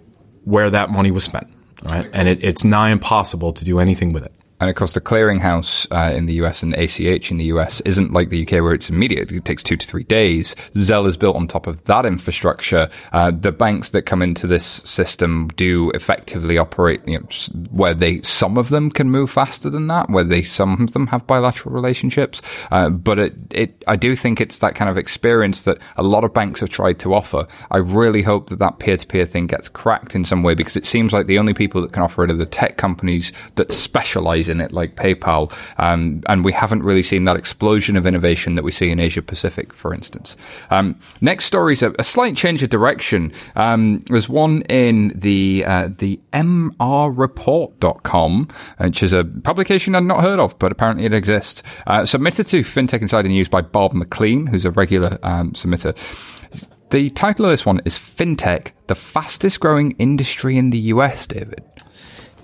where 0.44 0.71
that 0.71 0.90
money 0.90 1.11
was 1.11 1.23
spent. 1.25 1.47
Right, 1.85 2.09
and 2.14 2.28
it, 2.28 2.42
it's 2.42 2.64
nigh 2.64 2.90
impossible 2.90 3.52
to 3.52 3.64
do 3.64 3.78
anything 3.78 4.14
with 4.14 4.25
it. 4.25 4.33
And 4.61 4.70
of 4.70 4.76
course, 4.76 4.94
the 4.94 5.00
clearinghouse 5.00 5.87
uh, 5.90 6.14
in 6.14 6.26
the 6.26 6.34
US 6.34 6.62
and 6.62 6.75
ACH 6.75 7.30
in 7.30 7.38
the 7.38 7.44
US 7.46 7.80
isn't 7.82 8.12
like 8.12 8.28
the 8.28 8.42
UK 8.42 8.62
where 8.62 8.75
it's 8.75 8.88
immediate. 8.90 9.32
It 9.32 9.44
takes 9.44 9.62
two 9.62 9.76
to 9.76 9.87
three 9.87 10.04
days. 10.04 10.54
Zelle 10.75 11.06
is 11.06 11.16
built 11.16 11.37
on 11.37 11.49
top 11.49 11.66
of 11.66 11.84
that 11.84 12.06
infrastructure. 12.06 12.88
Uh, 13.12 13.30
the 13.30 13.52
banks 13.52 13.90
that 13.90 14.02
come 14.02 14.23
into 14.23 14.46
this 14.46 14.64
system 14.64 15.49
do 15.56 15.90
effectively 15.90 16.56
operate 16.56 17.06
you 17.06 17.18
know, 17.18 17.26
where 17.70 17.94
they, 17.94 18.23
some 18.23 18.56
of 18.56 18.68
them 18.68 18.90
can 18.90 19.11
move 19.11 19.30
faster 19.30 19.68
than 19.68 19.88
that, 19.88 20.08
where 20.08 20.25
they, 20.25 20.42
some 20.42 20.82
of 20.82 20.92
them 20.92 21.08
have 21.08 21.26
bilateral 21.26 21.75
relationships. 21.75 22.40
Uh, 22.70 22.90
but 22.90 23.18
it, 23.18 23.34
it, 23.50 23.84
I 23.88 23.96
do 23.96 24.14
think 24.14 24.40
it's 24.40 24.58
that 24.58 24.75
kind 24.75 24.88
of 24.88 24.96
experience 24.96 25.62
that 25.62 25.78
a 25.96 26.02
lot 26.02 26.25
of 26.25 26.32
banks 26.32 26.61
have 26.61 26.70
tried 26.70 26.99
to 27.00 27.12
offer. 27.12 27.46
I 27.70 27.78
really 27.78 28.23
hope 28.23 28.50
that 28.50 28.61
that 28.61 28.78
peer 28.78 28.96
to 28.96 29.06
peer 29.06 29.26
thing 29.26 29.46
gets 29.46 29.68
cracked 29.68 30.14
in 30.14 30.25
some 30.25 30.42
way 30.42 30.54
because 30.54 30.76
it 30.76 30.87
seems 30.87 31.12
like 31.12 31.26
the 31.26 31.38
only 31.38 31.54
people 31.54 31.82
that 31.82 31.92
can 31.92 32.02
offer 32.02 32.25
it 32.25 32.30
are 32.30 32.34
the 32.34 32.46
tech 32.46 32.76
companies 32.76 33.32
that 33.56 33.73
specialize 33.73 34.49
it, 34.61 34.73
like 34.73 34.96
PayPal. 34.96 35.52
Um, 35.78 36.23
and 36.28 36.44
we 36.44 36.52
haven't 36.52 36.82
really 36.82 37.02
seen 37.02 37.25
that 37.25 37.37
explosion 37.37 37.96
of 37.96 38.04
innovation 38.06 38.54
that 38.54 38.64
we 38.64 38.73
see 38.73 38.90
in 38.90 39.00
Asia 39.00 39.23
Pacific, 39.23 39.73
for 39.73 39.94
instance. 39.94 40.37
Um, 40.70 40.99
next 41.20 41.46
story 41.46 41.73
is 41.75 41.82
a, 41.82 41.92
a 41.99 42.04
slight 42.04 42.37
change 42.37 42.62
of 42.62 42.70
direction. 42.70 43.32
Um, 43.56 44.00
there's 44.08 44.28
one 44.28 44.62
in 44.62 45.12
the 45.14 45.64
uh, 45.66 45.88
the 45.99 46.20
mrreport.com, 46.32 48.49
which 48.78 49.02
is 49.02 49.12
a 49.12 49.25
publication 49.25 49.95
I'd 49.95 50.04
not 50.04 50.23
heard 50.23 50.40
of, 50.40 50.58
but 50.58 50.73
apparently 50.73 51.04
it 51.04 51.12
exists. 51.14 51.62
Uh, 51.86 52.06
submitted 52.06 52.47
to 52.49 52.60
FinTech 52.60 53.02
Insider 53.02 53.28
News 53.28 53.49
by 53.49 53.60
Bob 53.60 53.93
McLean, 53.93 54.47
who's 54.47 54.64
a 54.64 54.71
regular 54.71 55.19
um, 55.23 55.52
submitter. 55.52 55.95
The 56.90 57.10
title 57.10 57.47
of 57.47 57.50
this 57.50 57.67
one 57.67 57.80
is 57.84 57.99
FinTech, 57.99 58.71
the 58.86 58.95
fastest 58.95 59.58
growing 59.58 59.93
industry 59.93 60.56
in 60.56 60.71
the 60.71 60.78
US, 60.78 61.26
David. 61.26 61.64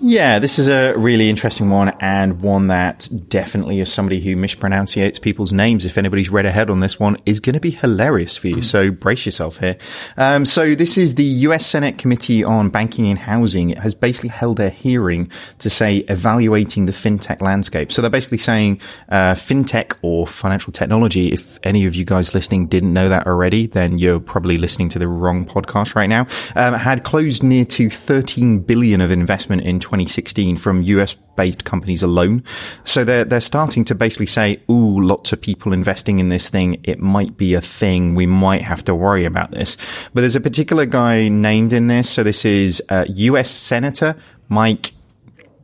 Yeah, 0.03 0.39
this 0.39 0.57
is 0.57 0.67
a 0.67 0.95
really 0.97 1.29
interesting 1.29 1.69
one 1.69 1.89
and 1.99 2.41
one 2.41 2.69
that 2.69 3.07
definitely, 3.27 3.81
as 3.81 3.93
somebody 3.93 4.19
who 4.19 4.35
mispronunciates 4.35 5.19
people's 5.19 5.53
names, 5.53 5.85
if 5.85 5.95
anybody's 5.95 6.31
read 6.31 6.47
ahead 6.47 6.71
on 6.71 6.79
this 6.79 6.99
one, 6.99 7.17
is 7.27 7.39
going 7.39 7.53
to 7.53 7.59
be 7.59 7.69
hilarious 7.69 8.35
for 8.35 8.47
you. 8.47 8.63
So 8.63 8.89
brace 8.89 9.27
yourself 9.27 9.59
here. 9.59 9.77
Um, 10.17 10.47
so 10.47 10.73
this 10.73 10.97
is 10.97 11.13
the 11.15 11.23
U.S. 11.23 11.67
Senate 11.67 11.99
Committee 11.99 12.43
on 12.43 12.71
Banking 12.71 13.09
and 13.09 13.19
Housing. 13.19 13.69
It 13.69 13.77
has 13.77 13.93
basically 13.93 14.29
held 14.29 14.59
a 14.59 14.71
hearing 14.71 15.29
to 15.59 15.69
say 15.69 15.97
evaluating 15.97 16.87
the 16.87 16.93
fintech 16.93 17.39
landscape. 17.39 17.91
So 17.91 18.01
they're 18.01 18.09
basically 18.09 18.39
saying 18.39 18.81
uh, 19.07 19.35
fintech 19.35 19.97
or 20.01 20.25
financial 20.25 20.73
technology. 20.73 21.31
If 21.31 21.59
any 21.61 21.85
of 21.85 21.93
you 21.93 22.05
guys 22.05 22.33
listening 22.33 22.65
didn't 22.65 22.91
know 22.91 23.07
that 23.09 23.27
already, 23.27 23.67
then 23.67 23.99
you're 23.99 24.19
probably 24.19 24.57
listening 24.57 24.89
to 24.89 24.99
the 24.99 25.07
wrong 25.07 25.45
podcast 25.45 25.93
right 25.93 26.09
now. 26.09 26.25
Um, 26.55 26.73
had 26.73 27.03
closed 27.03 27.43
near 27.43 27.65
to 27.65 27.91
13 27.91 28.61
billion 28.61 28.99
of 28.99 29.11
investment 29.11 29.61
in 29.61 29.79
2016 29.91 30.55
from 30.55 30.81
US 30.83 31.15
based 31.35 31.65
companies 31.65 32.01
alone. 32.01 32.43
So 32.85 33.03
they're, 33.03 33.25
they're 33.25 33.41
starting 33.41 33.83
to 33.85 33.95
basically 33.95 34.25
say, 34.25 34.61
ooh, 34.69 35.01
lots 35.01 35.33
of 35.33 35.41
people 35.41 35.73
investing 35.73 36.19
in 36.19 36.29
this 36.29 36.47
thing. 36.47 36.79
It 36.83 36.99
might 36.99 37.35
be 37.35 37.53
a 37.55 37.61
thing. 37.61 38.15
We 38.15 38.25
might 38.25 38.61
have 38.61 38.85
to 38.85 38.95
worry 38.95 39.25
about 39.25 39.51
this. 39.51 39.75
But 40.13 40.21
there's 40.21 40.37
a 40.37 40.41
particular 40.41 40.85
guy 40.85 41.27
named 41.27 41.73
in 41.73 41.87
this. 41.87 42.09
So 42.09 42.23
this 42.23 42.45
is 42.45 42.81
uh, 42.87 43.03
US 43.09 43.49
Senator 43.51 44.15
Mike 44.47 44.93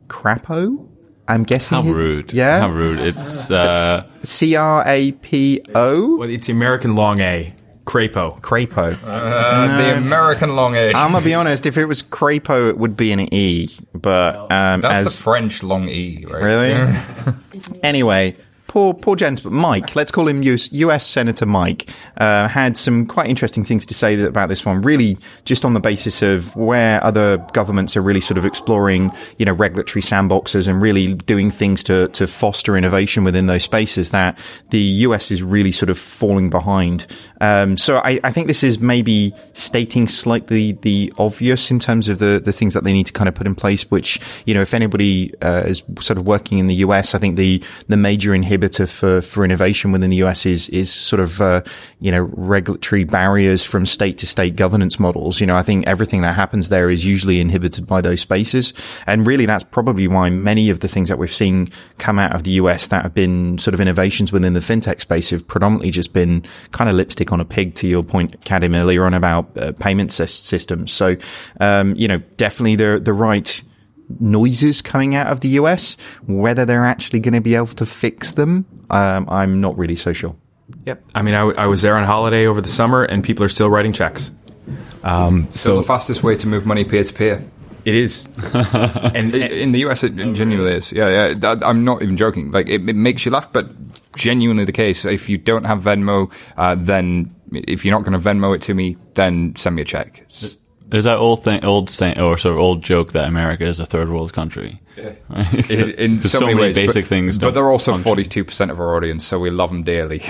Crapo. 0.08 0.86
I'm 1.26 1.44
guessing. 1.44 1.76
How 1.76 1.82
his- 1.82 1.96
rude. 1.96 2.32
Yeah. 2.34 2.60
How 2.60 2.68
rude. 2.68 2.98
It's, 3.00 3.50
uh, 3.50 4.06
C 4.22 4.56
R 4.56 4.82
A 4.86 5.12
P 5.12 5.62
O. 5.74 6.18
Well, 6.18 6.28
it's 6.28 6.46
the 6.48 6.52
American 6.52 6.94
long 6.96 7.20
A, 7.20 7.54
Crapo. 7.88 8.38
Crapo. 8.42 9.00
the 9.00 9.96
American 9.96 10.54
long 10.54 10.76
E. 10.76 10.92
I'm 10.92 11.12
gonna 11.12 11.24
be 11.24 11.32
honest. 11.32 11.64
If 11.64 11.78
it 11.78 11.86
was 11.86 12.02
Crapo, 12.02 12.68
it 12.68 12.76
would 12.76 12.98
be 12.98 13.12
an 13.12 13.32
E. 13.32 13.70
But 13.94 14.36
um, 14.52 14.82
That's 14.82 15.08
as 15.08 15.16
the 15.16 15.24
French 15.24 15.62
long 15.62 15.88
E, 15.88 16.26
right? 16.28 16.42
Really? 16.42 16.98
anyway, 17.82 18.36
poor 18.68 18.94
poor 18.94 19.16
gentleman, 19.16 19.60
Mike. 19.60 19.96
Let's 19.96 20.12
call 20.12 20.28
him 20.28 20.42
US, 20.44 20.70
US 20.72 21.04
Senator 21.04 21.46
Mike. 21.46 21.90
Uh, 22.18 22.46
had 22.46 22.76
some 22.76 23.06
quite 23.06 23.28
interesting 23.28 23.64
things 23.64 23.84
to 23.86 23.94
say 23.94 24.20
about 24.22 24.48
this 24.48 24.64
one. 24.64 24.82
Really, 24.82 25.18
just 25.44 25.64
on 25.64 25.74
the 25.74 25.80
basis 25.80 26.22
of 26.22 26.54
where 26.54 27.02
other 27.02 27.38
governments 27.52 27.96
are 27.96 28.02
really 28.02 28.20
sort 28.20 28.38
of 28.38 28.44
exploring, 28.44 29.10
you 29.38 29.46
know, 29.46 29.54
regulatory 29.54 30.02
sandboxes 30.02 30.68
and 30.68 30.80
really 30.80 31.14
doing 31.14 31.50
things 31.50 31.82
to 31.84 32.08
to 32.08 32.26
foster 32.26 32.76
innovation 32.76 33.24
within 33.24 33.46
those 33.46 33.64
spaces. 33.64 34.10
That 34.12 34.38
the 34.70 34.80
US 34.80 35.30
is 35.30 35.42
really 35.42 35.72
sort 35.72 35.90
of 35.90 35.98
falling 35.98 36.50
behind. 36.50 37.06
Um, 37.40 37.76
so 37.78 37.98
I, 37.98 38.20
I 38.22 38.30
think 38.30 38.46
this 38.46 38.62
is 38.62 38.78
maybe 38.78 39.34
stating 39.54 40.06
slightly 40.06 40.72
the 40.72 41.12
obvious 41.18 41.70
in 41.70 41.78
terms 41.80 42.08
of 42.08 42.18
the 42.18 42.40
the 42.44 42.52
things 42.52 42.74
that 42.74 42.84
they 42.84 42.92
need 42.92 43.06
to 43.06 43.12
kind 43.14 43.28
of 43.28 43.34
put 43.34 43.46
in 43.46 43.54
place. 43.54 43.90
Which 43.90 44.20
you 44.44 44.52
know, 44.52 44.60
if 44.60 44.74
anybody 44.74 45.32
uh, 45.40 45.62
is 45.66 45.82
sort 46.00 46.18
of 46.18 46.26
working 46.26 46.58
in 46.58 46.66
the 46.66 46.74
US, 46.76 47.14
I 47.14 47.18
think 47.18 47.36
the 47.36 47.62
the 47.86 47.96
major 47.96 48.32
inhibitor 48.32 48.57
for 48.86 49.20
for 49.20 49.44
innovation 49.44 49.92
within 49.92 50.10
the 50.10 50.16
US 50.18 50.46
is 50.46 50.68
is 50.70 50.92
sort 50.92 51.20
of 51.20 51.40
uh, 51.40 51.62
you 52.00 52.10
know 52.10 52.30
regulatory 52.34 53.04
barriers 53.04 53.64
from 53.64 53.86
state 53.86 54.18
to 54.18 54.26
state 54.26 54.56
governance 54.56 54.98
models. 54.98 55.40
You 55.40 55.46
know, 55.46 55.56
I 55.56 55.62
think 55.62 55.86
everything 55.86 56.22
that 56.22 56.34
happens 56.34 56.68
there 56.68 56.90
is 56.90 57.04
usually 57.04 57.40
inhibited 57.40 57.86
by 57.86 58.00
those 58.00 58.20
spaces, 58.20 58.72
and 59.06 59.26
really 59.26 59.46
that's 59.46 59.64
probably 59.64 60.08
why 60.08 60.30
many 60.30 60.70
of 60.70 60.80
the 60.80 60.88
things 60.88 61.08
that 61.08 61.18
we've 61.18 61.32
seen 61.32 61.70
come 61.98 62.18
out 62.18 62.34
of 62.34 62.44
the 62.44 62.52
US 62.52 62.88
that 62.88 63.02
have 63.02 63.14
been 63.14 63.58
sort 63.58 63.74
of 63.74 63.80
innovations 63.80 64.32
within 64.32 64.54
the 64.54 64.60
fintech 64.60 65.00
space 65.00 65.30
have 65.30 65.46
predominantly 65.46 65.90
just 65.90 66.12
been 66.12 66.44
kind 66.72 66.90
of 66.90 66.96
lipstick 66.96 67.32
on 67.32 67.40
a 67.40 67.44
pig. 67.44 67.74
To 67.76 67.86
your 67.86 68.02
point, 68.02 68.40
Kadhim, 68.42 68.76
earlier 68.76 69.04
on 69.04 69.14
about 69.14 69.56
uh, 69.56 69.72
payment 69.72 70.12
systems. 70.12 70.92
So, 70.92 71.16
um, 71.60 71.94
you 71.96 72.08
know, 72.08 72.18
definitely 72.36 72.76
the 72.76 73.00
the 73.02 73.12
right 73.12 73.62
noises 74.20 74.80
coming 74.82 75.14
out 75.14 75.26
of 75.28 75.40
the 75.40 75.48
US. 75.50 75.96
Whether 76.26 76.64
they're 76.64 76.86
actually 76.86 77.20
going 77.20 77.34
to 77.34 77.40
be 77.40 77.54
able 77.54 77.66
to 77.68 77.86
fix 77.86 78.32
them, 78.32 78.64
um, 78.90 79.28
I'm 79.28 79.60
not 79.60 79.76
really 79.78 79.96
so 79.96 80.12
sure. 80.12 80.34
Yep. 80.86 81.02
I 81.14 81.22
mean, 81.22 81.34
I, 81.34 81.38
w- 81.40 81.56
I 81.56 81.66
was 81.66 81.82
there 81.82 81.96
on 81.96 82.04
holiday 82.04 82.46
over 82.46 82.60
the 82.60 82.68
summer, 82.68 83.02
and 83.04 83.24
people 83.24 83.44
are 83.44 83.48
still 83.48 83.70
writing 83.70 83.92
checks. 83.92 84.30
Um, 85.02 85.44
Still 85.52 85.76
so 85.76 85.80
the 85.80 85.86
fastest 85.86 86.22
way 86.22 86.36
to 86.36 86.46
move 86.46 86.66
money 86.66 86.84
peer 86.84 87.02
to 87.04 87.14
peer. 87.14 87.42
it 87.84 87.94
is, 87.94 88.28
and, 89.14 89.34
In 89.34 89.72
the 89.72 89.78
US, 89.86 90.04
it 90.04 90.14
genuinely 90.16 90.72
is. 90.74 90.92
Yeah, 90.92 91.08
yeah. 91.08 91.34
That, 91.34 91.62
I'm 91.64 91.84
not 91.84 92.02
even 92.02 92.16
joking. 92.16 92.50
Like, 92.50 92.68
it, 92.68 92.86
it 92.88 92.96
makes 92.96 93.24
you 93.24 93.30
laugh, 93.30 93.50
but 93.52 93.70
genuinely 94.16 94.64
the 94.64 94.72
case. 94.72 95.04
If 95.04 95.28
you 95.28 95.38
don't 95.38 95.64
have 95.64 95.82
Venmo, 95.82 96.30
uh, 96.56 96.74
then 96.74 97.34
if 97.52 97.84
you're 97.84 97.92
not 97.96 98.04
going 98.04 98.20
to 98.20 98.28
Venmo 98.28 98.54
it 98.54 98.60
to 98.62 98.74
me, 98.74 98.96
then 99.14 99.54
send 99.56 99.76
me 99.76 99.82
a 99.82 99.86
check. 99.86 100.22
It's- 100.28 100.58
Is 100.90 101.04
that 101.04 101.18
old 101.18 101.44
thing, 101.44 101.64
old 101.64 101.90
saying, 101.90 102.18
or 102.18 102.38
sort 102.38 102.54
of 102.54 102.60
old 102.60 102.82
joke 102.82 103.12
that 103.12 103.28
America 103.28 103.64
is 103.64 103.78
a 103.78 103.86
third 103.86 104.08
world 104.08 104.32
country? 104.32 104.80
in, 104.96 105.90
in 105.92 106.18
There's 106.18 106.32
so, 106.32 106.40
many, 106.40 106.54
ways, 106.54 106.74
basic 106.74 107.04
but, 107.04 107.08
things. 107.08 107.38
But 107.38 107.54
they're 107.54 107.70
also 107.70 107.96
forty-two 107.96 108.44
percent 108.44 108.70
of 108.70 108.80
our 108.80 108.96
audience, 108.96 109.24
so 109.24 109.38
we 109.38 109.50
love 109.50 109.70
them 109.70 109.82
dearly. 109.82 110.18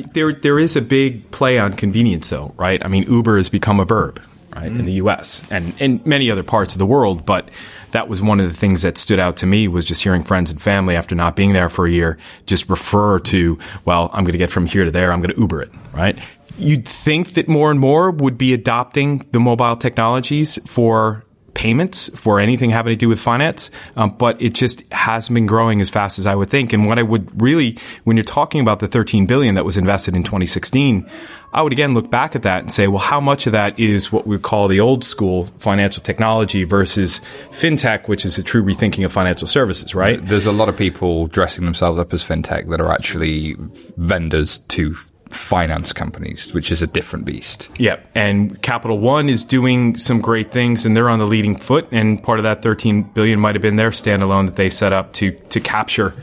there 0.12 0.32
there 0.32 0.58
is 0.58 0.76
a 0.76 0.82
big 0.82 1.30
play 1.30 1.58
on 1.58 1.72
convenience 1.72 2.30
though 2.30 2.54
right 2.56 2.84
i 2.84 2.88
mean 2.88 3.04
uber 3.04 3.36
has 3.36 3.48
become 3.48 3.80
a 3.80 3.84
verb 3.84 4.20
right 4.54 4.66
in 4.66 4.84
the 4.84 4.98
mm. 4.98 5.18
us 5.18 5.48
and 5.50 5.78
in 5.80 6.00
many 6.04 6.30
other 6.30 6.42
parts 6.42 6.74
of 6.74 6.78
the 6.78 6.86
world 6.86 7.24
but 7.24 7.50
that 7.92 8.08
was 8.08 8.22
one 8.22 8.38
of 8.40 8.48
the 8.48 8.54
things 8.54 8.82
that 8.82 8.96
stood 8.96 9.18
out 9.18 9.36
to 9.36 9.46
me 9.46 9.68
was 9.68 9.84
just 9.84 10.02
hearing 10.02 10.22
friends 10.22 10.50
and 10.50 10.60
family 10.60 10.96
after 10.96 11.14
not 11.14 11.36
being 11.36 11.52
there 11.52 11.68
for 11.68 11.86
a 11.86 11.90
year 11.90 12.18
just 12.46 12.68
refer 12.68 13.18
to 13.18 13.58
well 13.84 14.10
i'm 14.12 14.24
going 14.24 14.32
to 14.32 14.38
get 14.38 14.50
from 14.50 14.66
here 14.66 14.84
to 14.84 14.90
there 14.90 15.12
i'm 15.12 15.20
going 15.20 15.34
to 15.34 15.40
uber 15.40 15.62
it 15.62 15.70
right 15.92 16.18
you'd 16.58 16.86
think 16.86 17.34
that 17.34 17.48
more 17.48 17.70
and 17.70 17.80
more 17.80 18.10
would 18.10 18.38
be 18.38 18.52
adopting 18.54 19.26
the 19.32 19.40
mobile 19.40 19.76
technologies 19.76 20.58
for 20.66 21.24
payments 21.54 22.08
for 22.18 22.40
anything 22.40 22.70
having 22.70 22.90
to 22.90 22.96
do 22.96 23.08
with 23.08 23.20
finance, 23.20 23.70
um, 23.96 24.10
but 24.18 24.40
it 24.40 24.54
just 24.54 24.82
hasn't 24.92 25.34
been 25.34 25.46
growing 25.46 25.80
as 25.80 25.90
fast 25.90 26.18
as 26.18 26.26
I 26.26 26.34
would 26.34 26.48
think. 26.48 26.72
And 26.72 26.86
what 26.86 26.98
I 26.98 27.02
would 27.02 27.40
really, 27.40 27.78
when 28.04 28.16
you're 28.16 28.24
talking 28.24 28.60
about 28.60 28.80
the 28.80 28.88
13 28.88 29.26
billion 29.26 29.56
that 29.56 29.64
was 29.64 29.76
invested 29.76 30.14
in 30.14 30.22
2016, 30.22 31.08
I 31.52 31.62
would 31.62 31.72
again 31.72 31.94
look 31.94 32.10
back 32.10 32.36
at 32.36 32.42
that 32.42 32.60
and 32.60 32.72
say, 32.72 32.86
well, 32.86 32.98
how 32.98 33.20
much 33.20 33.46
of 33.46 33.52
that 33.52 33.78
is 33.78 34.12
what 34.12 34.26
we 34.26 34.38
call 34.38 34.68
the 34.68 34.80
old 34.80 35.04
school 35.04 35.50
financial 35.58 36.02
technology 36.02 36.64
versus 36.64 37.20
fintech, 37.50 38.08
which 38.08 38.24
is 38.24 38.38
a 38.38 38.42
true 38.42 38.62
rethinking 38.62 39.04
of 39.04 39.12
financial 39.12 39.46
services, 39.46 39.94
right? 39.94 40.24
There's 40.26 40.46
a 40.46 40.52
lot 40.52 40.68
of 40.68 40.76
people 40.76 41.26
dressing 41.26 41.64
themselves 41.64 41.98
up 41.98 42.12
as 42.12 42.22
fintech 42.22 42.70
that 42.70 42.80
are 42.80 42.92
actually 42.92 43.56
vendors 43.96 44.58
to 44.68 44.96
finance 45.30 45.92
companies, 45.92 46.52
which 46.52 46.70
is 46.72 46.82
a 46.82 46.86
different 46.86 47.24
beast. 47.24 47.68
Yeah, 47.78 48.00
and 48.14 48.60
Capital 48.62 48.98
One 48.98 49.28
is 49.28 49.44
doing 49.44 49.96
some 49.96 50.20
great 50.20 50.50
things, 50.50 50.84
and 50.84 50.96
they're 50.96 51.08
on 51.08 51.18
the 51.18 51.26
leading 51.26 51.56
foot. 51.56 51.88
And 51.90 52.22
part 52.22 52.38
of 52.38 52.42
that 52.44 52.62
13 52.62 53.02
billion 53.02 53.40
might 53.40 53.54
have 53.54 53.62
been 53.62 53.76
their 53.76 53.90
standalone 53.90 54.46
that 54.46 54.56
they 54.56 54.70
set 54.70 54.92
up 54.92 55.12
to 55.14 55.32
to 55.32 55.60
capture, 55.60 56.14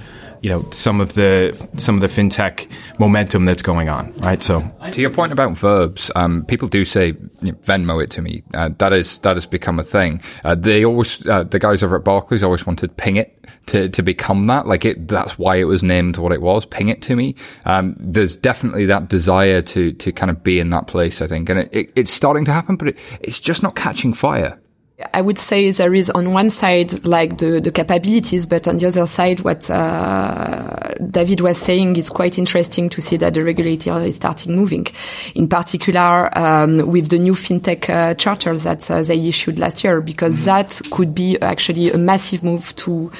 you 0.41 0.49
know, 0.49 0.69
some 0.71 1.01
of 1.01 1.13
the 1.13 1.55
some 1.77 1.95
of 1.95 2.01
the 2.01 2.07
fintech 2.07 2.69
momentum 2.99 3.45
that's 3.45 3.61
going 3.61 3.89
on. 3.89 4.13
Right. 4.17 4.41
So 4.41 4.63
To 4.91 5.01
your 5.01 5.09
point 5.09 5.31
about 5.31 5.53
verbs, 5.57 6.11
um, 6.15 6.43
people 6.45 6.67
do 6.67 6.83
say 6.85 7.07
you 7.41 7.51
know, 7.51 7.57
Venmo 7.65 8.03
it 8.03 8.09
to 8.11 8.21
me. 8.21 8.43
Uh, 8.53 8.69
that 8.77 8.93
is 8.93 9.19
that 9.19 9.35
has 9.35 9.45
become 9.45 9.79
a 9.79 9.83
thing. 9.83 10.21
Uh, 10.43 10.55
they 10.55 10.83
always 10.85 11.25
uh, 11.27 11.43
the 11.43 11.59
guys 11.59 11.83
over 11.83 11.95
at 11.97 12.03
Barclays 12.03 12.43
always 12.43 12.65
wanted 12.65 12.95
ping 12.97 13.15
it 13.15 13.36
to 13.67 13.89
to 13.89 14.01
become 14.01 14.47
that. 14.47 14.67
Like 14.67 14.85
it, 14.85 15.07
that's 15.07 15.37
why 15.37 15.57
it 15.57 15.65
was 15.65 15.83
named 15.83 16.17
what 16.17 16.31
it 16.31 16.41
was. 16.41 16.65
Ping 16.65 16.89
it 16.89 17.01
to 17.03 17.15
me. 17.15 17.35
Um, 17.65 17.95
there's 17.99 18.35
definitely 18.35 18.85
that 18.87 19.09
desire 19.09 19.61
to 19.61 19.93
to 19.93 20.11
kind 20.11 20.29
of 20.29 20.43
be 20.43 20.59
in 20.59 20.69
that 20.71 20.87
place. 20.87 21.21
I 21.21 21.27
think, 21.27 21.49
and 21.49 21.59
it, 21.59 21.69
it, 21.71 21.91
it's 21.95 22.11
starting 22.11 22.45
to 22.45 22.51
happen, 22.51 22.75
but 22.75 22.89
it, 22.89 22.97
it's 23.21 23.39
just 23.39 23.63
not 23.63 23.75
catching 23.75 24.13
fire. 24.13 24.59
I 25.13 25.21
would 25.21 25.37
say 25.37 25.69
there 25.69 25.93
is 25.93 26.09
on 26.09 26.33
one 26.33 26.49
side 26.49 27.05
like 27.05 27.37
the, 27.37 27.61
the 27.61 27.69
capabilities, 27.69 28.47
but 28.47 28.67
on 28.67 28.79
the 28.79 28.87
other 28.87 29.05
side, 29.05 29.41
what 29.41 29.69
uh, 29.69 30.95
David 31.11 31.41
was 31.41 31.59
saying 31.59 31.97
is 31.97 32.09
quite 32.09 32.39
interesting 32.39 32.89
to 32.89 32.99
see 32.99 33.15
that 33.17 33.35
the 33.35 33.43
regulator 33.43 33.95
is 34.01 34.15
starting 34.15 34.55
moving. 34.55 34.87
In 35.35 35.47
particular, 35.47 36.35
um, 36.35 36.89
with 36.89 37.09
the 37.09 37.19
new 37.19 37.33
fintech 37.33 37.87
uh, 37.89 38.15
charter 38.15 38.57
that 38.57 38.89
uh, 38.89 39.03
they 39.03 39.27
issued 39.27 39.59
last 39.59 39.83
year, 39.83 40.01
because 40.01 40.45
that 40.45 40.81
could 40.89 41.13
be 41.13 41.39
actually 41.43 41.91
a 41.91 41.97
massive 41.99 42.43
move 42.43 42.75
to 42.77 43.11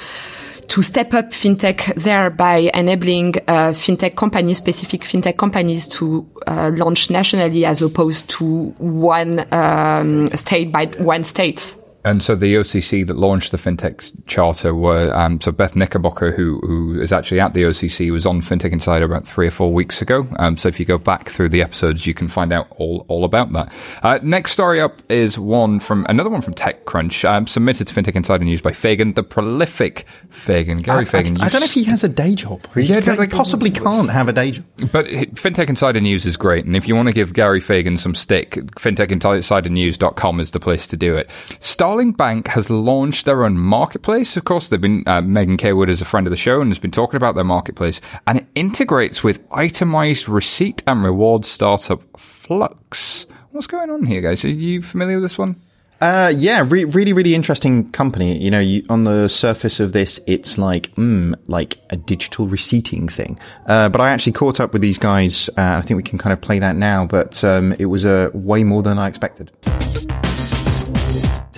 to 0.68 0.82
step 0.82 1.14
up 1.14 1.30
fintech 1.30 1.94
there 1.94 2.30
by 2.30 2.70
enabling 2.74 3.34
uh, 3.48 3.72
fintech 3.72 4.16
companies, 4.16 4.58
specific 4.58 5.00
fintech 5.02 5.36
companies, 5.38 5.88
to 5.88 6.28
uh, 6.46 6.70
launch 6.74 7.10
nationally 7.10 7.64
as 7.64 7.82
opposed 7.82 8.28
to 8.28 8.66
one 8.78 9.46
um, 9.52 10.28
state 10.28 10.70
by 10.70 10.86
one 10.98 11.24
state. 11.24 11.74
And 12.08 12.22
so 12.22 12.34
the 12.34 12.54
OCC 12.54 13.06
that 13.06 13.18
launched 13.18 13.52
the 13.52 13.58
FinTech 13.58 14.10
Charter 14.26 14.74
were, 14.74 15.14
um, 15.14 15.42
so 15.42 15.52
Beth 15.52 15.76
Knickerbocker, 15.76 16.32
who, 16.32 16.58
who 16.60 16.98
is 16.98 17.12
actually 17.12 17.38
at 17.38 17.52
the 17.52 17.64
OCC, 17.64 18.10
was 18.10 18.24
on 18.24 18.40
FinTech 18.40 18.72
Insider 18.72 19.04
about 19.04 19.26
three 19.26 19.46
or 19.46 19.50
four 19.50 19.74
weeks 19.74 20.00
ago. 20.00 20.26
Um, 20.38 20.56
so 20.56 20.70
if 20.70 20.80
you 20.80 20.86
go 20.86 20.96
back 20.96 21.28
through 21.28 21.50
the 21.50 21.60
episodes, 21.60 22.06
you 22.06 22.14
can 22.14 22.28
find 22.28 22.50
out 22.50 22.66
all, 22.78 23.04
all 23.08 23.26
about 23.26 23.52
that. 23.52 23.70
Uh, 24.02 24.18
next 24.22 24.52
story 24.52 24.80
up 24.80 25.02
is 25.10 25.38
one 25.38 25.80
from, 25.80 26.06
another 26.08 26.30
one 26.30 26.40
from 26.40 26.54
TechCrunch, 26.54 27.28
um, 27.28 27.46
submitted 27.46 27.86
to 27.88 27.94
FinTech 27.94 28.16
Insider 28.16 28.42
News 28.42 28.62
by 28.62 28.72
Fagan, 28.72 29.12
the 29.12 29.22
prolific 29.22 30.06
Fagan, 30.30 30.78
Gary 30.78 31.02
I, 31.02 31.04
Fagan. 31.04 31.38
I, 31.42 31.44
I 31.44 31.48
don't 31.50 31.60
know 31.60 31.66
if 31.66 31.74
he 31.74 31.84
has 31.84 32.04
a 32.04 32.08
day 32.08 32.34
job. 32.34 32.62
He 32.74 32.84
Yeah, 32.84 33.02
ca- 33.02 33.16
like- 33.16 33.32
possibly 33.32 33.70
can't 33.70 34.08
have 34.08 34.30
a 34.30 34.32
day 34.32 34.52
job. 34.52 34.64
But 34.92 35.08
FinTech 35.08 35.68
Insider 35.68 36.00
News 36.00 36.24
is 36.24 36.38
great, 36.38 36.64
and 36.64 36.74
if 36.74 36.88
you 36.88 36.96
want 36.96 37.08
to 37.08 37.14
give 37.14 37.34
Gary 37.34 37.60
Fagan 37.60 37.98
some 37.98 38.14
stick, 38.14 38.52
fintechinsidernews.com 38.52 40.40
is 40.40 40.52
the 40.52 40.60
place 40.60 40.86
to 40.86 40.96
do 40.96 41.14
it. 41.14 41.28
Starling 41.98 42.12
Bank 42.12 42.46
has 42.46 42.70
launched 42.70 43.24
their 43.24 43.44
own 43.44 43.58
marketplace. 43.58 44.36
Of 44.36 44.44
course, 44.44 44.68
they've 44.68 44.80
been 44.80 45.02
uh, 45.08 45.20
Megan 45.20 45.56
Caywood 45.56 45.88
is 45.88 46.00
a 46.00 46.04
friend 46.04 46.28
of 46.28 46.30
the 46.30 46.36
show 46.36 46.60
and 46.60 46.70
has 46.70 46.78
been 46.78 46.92
talking 46.92 47.16
about 47.16 47.34
their 47.34 47.42
marketplace, 47.42 48.00
and 48.24 48.38
it 48.38 48.46
integrates 48.54 49.24
with 49.24 49.40
itemized 49.50 50.28
receipt 50.28 50.80
and 50.86 51.02
reward 51.02 51.44
startup 51.44 52.04
Flux. 52.16 53.26
What's 53.50 53.66
going 53.66 53.90
on 53.90 54.06
here, 54.06 54.20
guys? 54.20 54.44
Are 54.44 54.48
you 54.48 54.80
familiar 54.80 55.16
with 55.16 55.24
this 55.24 55.38
one? 55.38 55.60
Uh, 56.00 56.32
yeah, 56.36 56.64
re- 56.64 56.84
really, 56.84 57.12
really 57.12 57.34
interesting 57.34 57.90
company. 57.90 58.38
You 58.38 58.52
know, 58.52 58.60
you, 58.60 58.84
on 58.88 59.02
the 59.02 59.26
surface 59.26 59.80
of 59.80 59.92
this, 59.92 60.20
it's 60.28 60.56
like, 60.56 60.94
mm, 60.94 61.34
like 61.48 61.78
a 61.90 61.96
digital 61.96 62.46
receipting 62.46 63.08
thing. 63.08 63.40
Uh, 63.66 63.88
but 63.88 64.00
I 64.00 64.10
actually 64.10 64.34
caught 64.34 64.60
up 64.60 64.72
with 64.72 64.82
these 64.82 64.98
guys. 64.98 65.48
Uh, 65.58 65.78
I 65.78 65.80
think 65.80 65.96
we 65.96 66.04
can 66.04 66.16
kind 66.18 66.32
of 66.32 66.40
play 66.40 66.60
that 66.60 66.76
now, 66.76 67.06
but, 67.06 67.42
um, 67.42 67.72
it 67.80 67.86
was, 67.86 68.06
uh, 68.06 68.30
way 68.34 68.62
more 68.62 68.84
than 68.84 69.00
I 69.00 69.08
expected. 69.08 69.50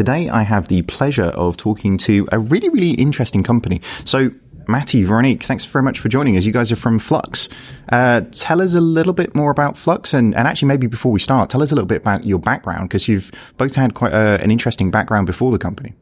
Today, 0.01 0.31
I 0.31 0.45
have 0.45 0.69
the 0.69 0.81
pleasure 0.81 1.25
of 1.25 1.59
talking 1.59 1.99
to 1.99 2.27
a 2.33 2.39
really, 2.39 2.71
really 2.71 2.93
interesting 2.93 3.43
company. 3.43 3.83
So, 4.07 4.31
Matty, 4.67 5.03
Veronique, 5.03 5.43
thanks 5.43 5.67
very 5.67 5.83
much 5.83 5.99
for 5.99 6.09
joining 6.09 6.39
us. 6.39 6.47
You 6.47 6.53
guys 6.53 6.73
are 6.73 6.77
from 6.77 6.99
Flux. 6.99 7.51
Uh, 7.93 8.23
tell 8.31 8.63
us 8.63 8.73
a 8.73 8.81
little 8.81 9.13
bit 9.13 9.35
more 9.35 9.51
about 9.51 9.77
Flux, 9.77 10.15
and, 10.15 10.35
and 10.35 10.49
actually, 10.49 10.69
maybe 10.69 10.87
before 10.87 11.13
we 11.13 11.21
start, 11.21 11.51
tell 11.51 11.63
us 11.63 11.71
a 11.71 11.75
little 11.75 11.87
bit 11.87 11.99
about 11.99 12.25
your 12.25 12.39
background 12.39 12.89
because 12.89 13.09
you've 13.09 13.31
both 13.59 13.75
had 13.75 13.93
quite 13.93 14.15
a, 14.15 14.43
an 14.43 14.51
interesting 14.51 14.91
background 14.91 15.27
before 15.27 15.53
the 15.53 15.59
company. 15.59 15.93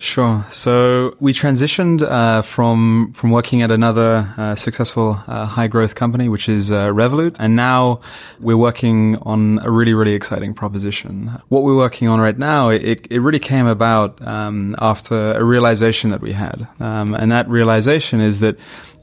Sure. 0.00 0.44
So 0.50 1.16
we 1.18 1.32
transitioned 1.32 2.02
uh, 2.02 2.42
from 2.42 3.12
from 3.14 3.32
working 3.32 3.62
at 3.62 3.72
another 3.72 4.32
uh, 4.36 4.54
successful 4.54 5.18
uh, 5.26 5.44
high 5.44 5.66
growth 5.66 5.96
company, 5.96 6.28
which 6.28 6.48
is 6.48 6.70
uh, 6.70 6.86
Revolut, 6.86 7.34
and 7.40 7.56
now 7.56 8.00
we're 8.38 8.56
working 8.56 9.16
on 9.22 9.58
a 9.64 9.70
really 9.72 9.94
really 9.94 10.14
exciting 10.14 10.54
proposition. 10.54 11.32
What 11.48 11.64
we're 11.64 11.76
working 11.76 12.06
on 12.06 12.20
right 12.20 12.38
now, 12.38 12.68
it 12.68 13.08
it 13.10 13.18
really 13.18 13.40
came 13.40 13.66
about 13.66 14.24
um, 14.24 14.76
after 14.78 15.32
a 15.32 15.42
realization 15.42 16.10
that 16.10 16.20
we 16.20 16.32
had, 16.32 16.68
um, 16.78 17.14
and 17.14 17.32
that 17.32 17.48
realization 17.48 18.20
is 18.20 18.38
that 18.38 18.56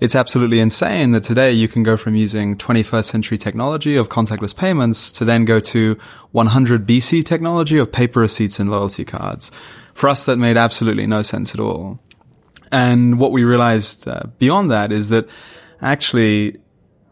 it's 0.05 0.15
absolutely 0.15 0.59
insane 0.59 1.13
that 1.13 1.23
today 1.23 1.51
you 1.51 1.67
can 1.67 1.81
go 1.81 1.97
from 1.97 2.13
using 2.13 2.55
21st 2.55 3.05
century 3.05 3.39
technology 3.39 3.95
of 3.95 4.07
contactless 4.07 4.55
payments 4.55 5.11
to 5.11 5.25
then 5.25 5.45
go 5.45 5.59
to 5.59 5.97
100 6.31 6.85
BC 6.85 7.25
technology 7.25 7.79
of 7.79 7.91
paper 7.91 8.19
receipts 8.19 8.59
and 8.59 8.69
loyalty 8.69 9.03
cards. 9.03 9.49
For 9.95 10.07
us, 10.07 10.25
that 10.25 10.37
made 10.37 10.57
absolutely 10.57 11.07
no 11.07 11.23
sense 11.23 11.55
at 11.55 11.59
all. 11.59 11.99
And 12.71 13.17
what 13.17 13.31
we 13.31 13.43
realized 13.45 14.07
uh, 14.07 14.27
beyond 14.37 14.69
that 14.69 14.91
is 14.91 15.09
that 15.09 15.27
actually 15.81 16.59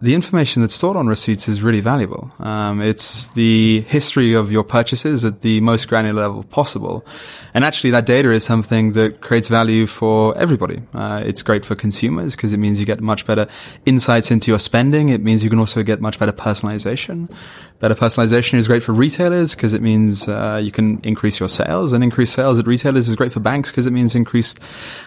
the 0.03 0.15
information 0.15 0.61
that's 0.61 0.75
stored 0.75 0.97
on 0.97 1.07
receipts 1.07 1.47
is 1.47 1.61
really 1.61 1.79
valuable. 1.79 2.29
Um, 2.39 2.81
it's 2.81 3.29
the 3.29 3.85
history 3.87 4.33
of 4.33 4.51
your 4.51 4.65
purchases 4.65 5.23
at 5.23 5.39
the 5.39 5.61
most 5.61 5.87
granular 5.87 6.23
level 6.23 6.43
possible. 6.43 7.05
And 7.53 7.63
actually 7.63 7.91
that 7.91 8.05
data 8.05 8.29
is 8.33 8.43
something 8.43 8.91
that 8.93 9.21
creates 9.21 9.47
value 9.47 9.87
for 9.87 10.37
everybody. 10.37 10.81
Uh, 10.93 11.23
it's 11.25 11.41
great 11.41 11.63
for 11.63 11.75
consumers 11.75 12.35
because 12.35 12.51
it 12.51 12.57
means 12.57 12.81
you 12.81 12.85
get 12.85 12.99
much 12.99 13.25
better 13.25 13.47
insights 13.85 14.29
into 14.29 14.51
your 14.51 14.59
spending. 14.59 15.07
It 15.07 15.21
means 15.21 15.41
you 15.41 15.49
can 15.49 15.59
also 15.59 15.83
get 15.83 16.01
much 16.01 16.19
better 16.19 16.33
personalization. 16.33 17.33
Better 17.79 17.95
personalization 17.95 18.55
is 18.55 18.67
great 18.67 18.83
for 18.83 18.91
retailers 18.91 19.55
because 19.55 19.71
it 19.71 19.81
means 19.81 20.27
uh, 20.27 20.59
you 20.61 20.71
can 20.73 20.99
increase 21.05 21.39
your 21.39 21.47
sales 21.47 21.93
and 21.93 22.03
increased 22.03 22.33
sales 22.33 22.59
at 22.59 22.67
retailers 22.67 23.07
is 23.07 23.15
great 23.15 23.31
for 23.31 23.39
banks 23.39 23.71
because 23.71 23.87
it 23.87 23.91
means 23.91 24.15
increased 24.15 24.59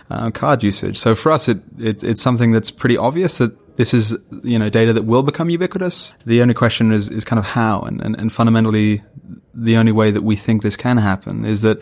uh, 0.09 0.31
card 0.31 0.63
usage. 0.63 0.97
So 0.97 1.15
for 1.15 1.33
us, 1.33 1.49
it, 1.49 1.59
it, 1.79 2.03
it's 2.03 2.23
something 2.23 2.51
that's 2.51 2.71
pretty 2.71 2.97
obvious 2.97 3.37
that 3.37 3.55
this 3.77 3.95
is, 3.95 4.17
you 4.43 4.59
know, 4.59 4.69
data 4.69 4.93
that 4.93 5.05
will 5.05 5.23
become 5.23 5.51
ubiquitous. 5.51 6.15
The 6.25 6.43
only 6.43 6.55
question 6.55 6.93
is, 6.93 7.09
is 7.09 7.25
kind 7.25 7.39
of 7.39 7.45
how. 7.45 7.81
And, 7.81 8.01
and, 8.01 8.19
and 8.19 8.33
fundamentally, 8.33 9.03
the 9.55 9.77
only 9.77 9.93
way 9.93 10.11
that 10.11 10.23
we 10.23 10.37
think 10.37 10.63
this 10.63 10.77
can 10.77 10.99
happen 10.99 11.45
is 11.45 11.63
that 11.63 11.81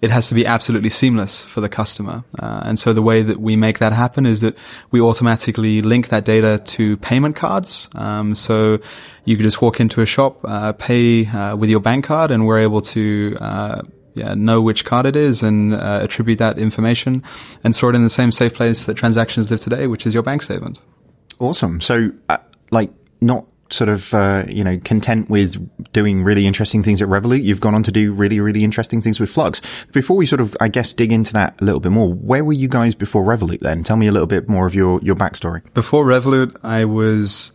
it 0.00 0.10
has 0.10 0.28
to 0.28 0.34
be 0.34 0.44
absolutely 0.44 0.90
seamless 0.90 1.42
for 1.44 1.62
the 1.62 1.68
customer. 1.68 2.24
Uh, 2.38 2.62
and 2.64 2.78
so 2.78 2.92
the 2.92 3.00
way 3.00 3.22
that 3.22 3.40
we 3.40 3.56
make 3.56 3.78
that 3.78 3.92
happen 3.92 4.26
is 4.26 4.42
that 4.42 4.54
we 4.90 5.00
automatically 5.00 5.80
link 5.80 6.08
that 6.08 6.26
data 6.26 6.60
to 6.64 6.98
payment 6.98 7.36
cards. 7.36 7.88
Um, 7.94 8.34
so 8.34 8.80
you 9.24 9.36
could 9.36 9.44
just 9.44 9.62
walk 9.62 9.80
into 9.80 10.02
a 10.02 10.06
shop, 10.06 10.40
uh, 10.44 10.72
pay 10.72 11.26
uh, 11.26 11.56
with 11.56 11.70
your 11.70 11.80
bank 11.80 12.04
card, 12.04 12.30
and 12.30 12.46
we're 12.46 12.58
able 12.58 12.82
to 12.82 13.38
uh, 13.40 13.82
yeah, 14.14 14.34
know 14.34 14.60
which 14.60 14.84
card 14.84 15.06
it 15.06 15.16
is 15.16 15.42
and 15.42 15.74
uh, 15.74 16.00
attribute 16.02 16.38
that 16.38 16.58
information 16.58 17.22
and 17.62 17.74
store 17.74 17.90
it 17.90 17.96
in 17.96 18.02
the 18.02 18.10
same 18.10 18.30
safe 18.30 18.52
place 18.52 18.84
that 18.84 18.94
transactions 18.94 19.50
live 19.50 19.60
today, 19.60 19.86
which 19.86 20.06
is 20.06 20.12
your 20.12 20.22
bank 20.22 20.42
statement. 20.42 20.80
Awesome. 21.44 21.82
So, 21.82 22.10
uh, 22.30 22.38
like, 22.70 22.90
not 23.20 23.44
sort 23.68 23.90
of, 23.90 24.14
uh, 24.14 24.44
you 24.48 24.64
know, 24.64 24.78
content 24.78 25.28
with 25.28 25.56
doing 25.92 26.24
really 26.24 26.46
interesting 26.46 26.82
things 26.82 27.02
at 27.02 27.08
Revolut. 27.08 27.44
You've 27.44 27.60
gone 27.60 27.74
on 27.74 27.82
to 27.82 27.92
do 27.92 28.14
really, 28.14 28.40
really 28.40 28.64
interesting 28.64 29.02
things 29.02 29.20
with 29.20 29.28
Flux. 29.28 29.60
Before 29.92 30.16
we 30.16 30.24
sort 30.24 30.40
of, 30.40 30.56
I 30.58 30.68
guess, 30.68 30.94
dig 30.94 31.12
into 31.12 31.34
that 31.34 31.60
a 31.60 31.64
little 31.64 31.80
bit 31.80 31.92
more, 31.92 32.08
where 32.08 32.44
were 32.44 32.54
you 32.54 32.66
guys 32.66 32.94
before 32.94 33.24
Revolut 33.24 33.60
then? 33.60 33.84
Tell 33.84 33.96
me 33.98 34.06
a 34.06 34.12
little 34.12 34.26
bit 34.26 34.48
more 34.48 34.66
of 34.66 34.74
your, 34.74 35.00
your 35.02 35.16
backstory. 35.16 35.62
Before 35.74 36.06
Revolut, 36.06 36.56
I 36.62 36.86
was 36.86 37.52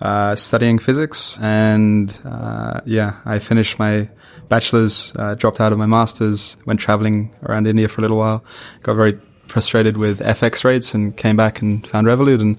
uh, 0.00 0.36
studying 0.36 0.78
physics, 0.78 1.36
and 1.40 2.16
uh, 2.24 2.80
yeah, 2.84 3.20
I 3.24 3.40
finished 3.40 3.76
my 3.76 4.08
bachelor's, 4.48 5.16
uh, 5.16 5.34
dropped 5.34 5.60
out 5.60 5.72
of 5.72 5.78
my 5.78 5.86
master's, 5.86 6.56
went 6.64 6.78
traveling 6.78 7.34
around 7.42 7.66
India 7.66 7.88
for 7.88 8.00
a 8.00 8.02
little 8.02 8.18
while, 8.18 8.44
got 8.82 8.94
very 8.94 9.18
frustrated 9.48 9.96
with 9.96 10.20
FX 10.20 10.64
rates, 10.64 10.94
and 10.94 11.16
came 11.16 11.36
back 11.36 11.60
and 11.60 11.84
found 11.86 12.06
Revolut, 12.06 12.40
and 12.40 12.56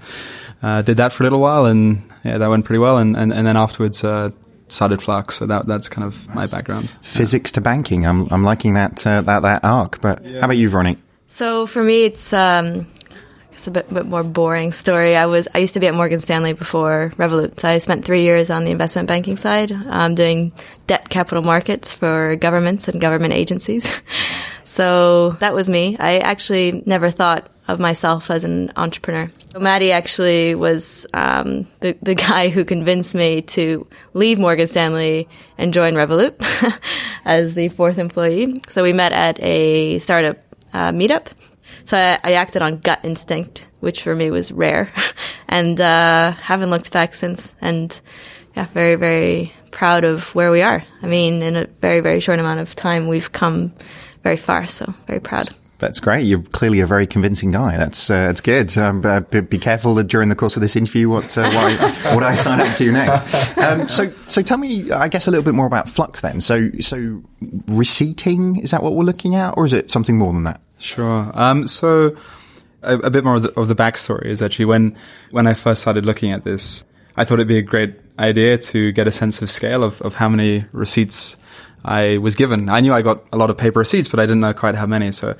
uh, 0.63 0.81
did 0.81 0.97
that 0.97 1.13
for 1.13 1.23
a 1.23 1.25
little 1.25 1.41
while, 1.41 1.65
and 1.65 2.01
yeah, 2.23 2.39
that 2.39 2.49
went 2.49 2.65
pretty 2.65 2.79
well, 2.79 2.97
and 2.97 3.15
and, 3.15 3.31
and 3.33 3.45
then 3.45 3.57
afterwards. 3.57 4.03
Uh, 4.03 4.31
started 4.69 5.03
Flux, 5.03 5.35
so 5.35 5.45
that 5.45 5.67
that's 5.67 5.87
kind 5.87 6.07
of 6.07 6.27
my 6.33 6.47
background. 6.47 6.89
Physics 7.03 7.51
yeah. 7.51 7.55
to 7.55 7.61
banking. 7.61 8.07
I'm 8.07 8.27
I'm 8.31 8.43
liking 8.43 8.73
that 8.73 9.05
uh, 9.05 9.21
that 9.21 9.41
that 9.41 9.63
arc. 9.63 10.01
But 10.01 10.25
yeah. 10.25 10.39
how 10.39 10.45
about 10.45 10.57
you, 10.57 10.67
Veronique? 10.67 10.97
So 11.27 11.67
for 11.67 11.83
me, 11.83 12.05
it's 12.05 12.33
um, 12.33 12.87
it's 13.63 13.67
a 13.69 13.71
bit, 13.71 13.93
bit 13.93 14.05
more 14.05 14.23
boring 14.23 14.73
story. 14.73 15.15
I 15.15 15.25
was 15.25 15.47
I 15.55 15.59
used 15.59 15.73
to 15.75 15.79
be 15.79 15.87
at 15.87 15.95
Morgan 15.95 16.19
Stanley 16.19 16.51
before 16.51 17.13
Revolut, 17.15 17.61
so 17.61 17.69
I 17.69 17.77
spent 17.77 18.03
three 18.03 18.23
years 18.23 18.49
on 18.49 18.65
the 18.65 18.71
investment 18.71 19.07
banking 19.07 19.37
side, 19.37 19.71
um, 19.71 20.15
doing 20.15 20.51
debt 20.85 21.07
capital 21.07 21.43
markets 21.43 21.93
for 21.93 22.35
governments 22.35 22.89
and 22.89 22.99
government 22.99 23.31
agencies. 23.33 24.01
so 24.65 25.31
that 25.39 25.53
was 25.53 25.69
me. 25.69 25.95
I 25.97 26.17
actually 26.17 26.83
never 26.85 27.09
thought 27.09 27.49
of 27.69 27.79
myself 27.79 28.29
as 28.29 28.43
an 28.43 28.73
entrepreneur. 28.75 29.31
So 29.53 29.59
Maddie 29.59 29.93
actually 29.93 30.55
was 30.55 31.05
um, 31.13 31.65
the, 31.79 31.97
the 32.01 32.15
guy 32.15 32.49
who 32.49 32.65
convinced 32.65 33.15
me 33.15 33.43
to 33.43 33.87
leave 34.13 34.39
Morgan 34.39 34.67
Stanley 34.67 35.29
and 35.57 35.73
join 35.73 35.93
Revolut 35.93 36.35
as 37.25 37.53
the 37.53 37.69
fourth 37.69 37.97
employee. 37.97 38.61
So 38.67 38.83
we 38.83 38.91
met 38.91 39.13
at 39.13 39.41
a 39.41 39.99
startup 39.99 40.37
uh, 40.73 40.91
meetup. 40.91 41.27
So 41.85 41.97
I, 41.97 42.19
I, 42.23 42.33
acted 42.33 42.61
on 42.61 42.79
gut 42.79 42.99
instinct, 43.03 43.67
which 43.79 44.03
for 44.03 44.15
me 44.15 44.31
was 44.31 44.51
rare, 44.51 44.91
and 45.47 45.79
uh, 45.79 46.31
haven't 46.31 46.69
looked 46.69 46.91
back 46.91 47.13
since. 47.13 47.53
And 47.61 47.99
yeah, 48.55 48.65
very 48.65 48.95
very 48.95 49.53
proud 49.71 50.03
of 50.03 50.33
where 50.35 50.51
we 50.51 50.61
are. 50.61 50.83
I 51.01 51.07
mean, 51.07 51.41
in 51.41 51.55
a 51.55 51.65
very 51.65 51.99
very 51.99 52.19
short 52.19 52.39
amount 52.39 52.59
of 52.59 52.75
time, 52.75 53.07
we've 53.07 53.31
come 53.31 53.73
very 54.23 54.37
far. 54.37 54.67
So 54.67 54.93
very 55.07 55.19
proud. 55.19 55.49
That's 55.83 55.99
great. 55.99 56.21
You're 56.25 56.41
clearly 56.41 56.79
a 56.79 56.85
very 56.85 57.05
convincing 57.05 57.51
guy. 57.51 57.75
That's 57.75 58.09
uh, 58.09 58.27
that's 58.27 58.39
good. 58.39 58.77
Um, 58.77 59.05
uh, 59.05 59.19
be, 59.19 59.41
be, 59.41 59.57
careful 59.57 60.01
during 60.01 60.29
the 60.29 60.35
course 60.35 60.55
of 60.55 60.61
this 60.61 60.77
interview 60.77 61.09
what 61.09 61.37
uh, 61.37 61.51
what, 61.51 61.79
what 62.15 62.23
I 62.23 62.35
sign 62.35 62.61
up 62.61 62.73
to 62.77 62.89
next. 62.89 63.57
Um, 63.57 63.89
so 63.89 64.09
so 64.29 64.41
tell 64.41 64.57
me, 64.57 64.89
I 64.91 65.09
guess, 65.09 65.27
a 65.27 65.31
little 65.31 65.43
bit 65.43 65.53
more 65.53 65.65
about 65.65 65.89
Flux 65.89 66.21
then. 66.21 66.39
So 66.39 66.71
so 66.79 67.21
receipting 67.67 68.61
is 68.61 68.71
that 68.71 68.81
what 68.81 68.93
we're 68.93 69.03
looking 69.03 69.35
at, 69.35 69.55
or 69.57 69.65
is 69.65 69.73
it 69.73 69.91
something 69.91 70.17
more 70.17 70.31
than 70.31 70.45
that? 70.45 70.61
Sure. 70.79 71.29
Um, 71.33 71.67
so 71.67 72.15
a, 72.81 72.97
a, 72.99 73.09
bit 73.09 73.25
more 73.25 73.35
of 73.35 73.43
the, 73.43 73.59
of 73.59 73.67
the 73.67 73.75
backstory 73.75 74.27
is 74.27 74.41
actually 74.41 74.65
when 74.65 74.95
when 75.31 75.47
I 75.47 75.53
first 75.53 75.81
started 75.81 76.05
looking 76.05 76.31
at 76.31 76.45
this, 76.45 76.85
I 77.17 77.25
thought 77.25 77.35
it'd 77.35 77.47
be 77.49 77.57
a 77.57 77.61
great 77.61 77.99
idea 78.17 78.57
to 78.57 78.93
get 78.93 79.05
a 79.05 79.11
sense 79.11 79.41
of 79.41 79.49
scale 79.49 79.83
of, 79.83 80.01
of 80.01 80.15
how 80.15 80.29
many 80.29 80.63
receipts 80.71 81.35
I 81.83 82.17
was 82.17 82.35
given. 82.35 82.69
I 82.69 82.79
knew 82.79 82.93
I 82.93 83.01
got 83.01 83.23
a 83.31 83.37
lot 83.37 83.49
of 83.49 83.57
paper 83.57 83.79
receipts, 83.79 84.07
but 84.07 84.19
I 84.19 84.23
didn't 84.23 84.41
know 84.41 84.53
quite 84.53 84.75
how 84.75 84.85
many. 84.85 85.11
So 85.11 85.35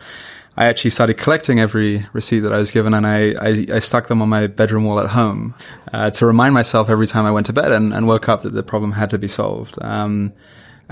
I 0.56 0.66
actually 0.66 0.92
started 0.92 1.16
collecting 1.16 1.60
every 1.60 2.06
receipt 2.14 2.42
that 2.42 2.54
I 2.54 2.58
was 2.58 2.72
given 2.72 2.94
and 2.94 3.08
I, 3.08 3.32
I, 3.32 3.66
I 3.76 3.80
stuck 3.80 4.08
them 4.08 4.22
on 4.22 4.30
my 4.30 4.48
bedroom 4.48 4.86
wall 4.86 5.00
at 5.00 5.10
home 5.10 5.56
uh, 5.92 6.12
to 6.12 6.26
remind 6.26 6.54
myself 6.54 6.90
every 6.90 7.08
time 7.08 7.26
I 7.26 7.32
went 7.32 7.48
to 7.48 7.54
bed 7.54 7.72
and, 7.72 7.94
and 7.94 8.08
woke 8.08 8.30
up 8.30 8.42
that 8.42 8.54
the 8.54 8.62
problem 8.62 8.92
had 8.92 9.10
to 9.12 9.18
be 9.18 9.28
solved. 9.28 9.78
Um, 9.82 10.34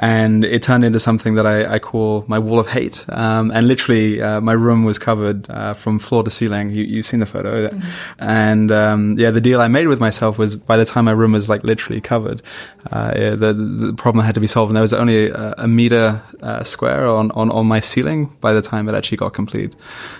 and 0.01 0.43
it 0.43 0.63
turned 0.63 0.83
into 0.83 0.99
something 0.99 1.35
that 1.35 1.45
I, 1.45 1.75
I 1.75 1.79
call 1.79 2.25
my 2.27 2.39
wall 2.39 2.59
of 2.59 2.67
hate. 2.67 3.05
Um, 3.07 3.51
and 3.51 3.67
literally, 3.67 4.19
uh, 4.19 4.41
my 4.41 4.53
room 4.53 4.83
was 4.83 4.97
covered 4.97 5.47
uh, 5.49 5.75
from 5.75 5.99
floor 5.99 6.23
to 6.23 6.31
ceiling. 6.31 6.71
You, 6.71 6.97
have 6.97 7.05
seen 7.05 7.19
the 7.19 7.27
photo, 7.27 7.69
mm-hmm. 7.69 8.23
and 8.23 8.71
um, 8.71 9.15
yeah, 9.19 9.29
the 9.29 9.39
deal 9.39 9.61
I 9.61 9.67
made 9.67 9.87
with 9.87 9.99
myself 9.99 10.39
was 10.39 10.55
by 10.55 10.77
the 10.77 10.85
time 10.85 11.05
my 11.05 11.11
room 11.11 11.33
was 11.33 11.47
like 11.47 11.63
literally 11.63 12.01
covered, 12.01 12.41
uh, 12.91 13.13
yeah, 13.15 13.29
the, 13.35 13.53
the 13.53 13.93
problem 13.93 14.25
had 14.25 14.33
to 14.35 14.41
be 14.41 14.47
solved. 14.47 14.71
And 14.71 14.75
there 14.75 14.81
was 14.81 14.93
only 14.93 15.29
a, 15.29 15.53
a 15.59 15.67
meter 15.67 16.21
uh, 16.41 16.63
square 16.63 17.05
on, 17.07 17.29
on 17.31 17.51
on 17.51 17.67
my 17.67 17.79
ceiling 17.79 18.35
by 18.41 18.53
the 18.53 18.61
time 18.61 18.89
it 18.89 18.95
actually 18.95 19.17
got 19.17 19.35
complete. 19.35 19.75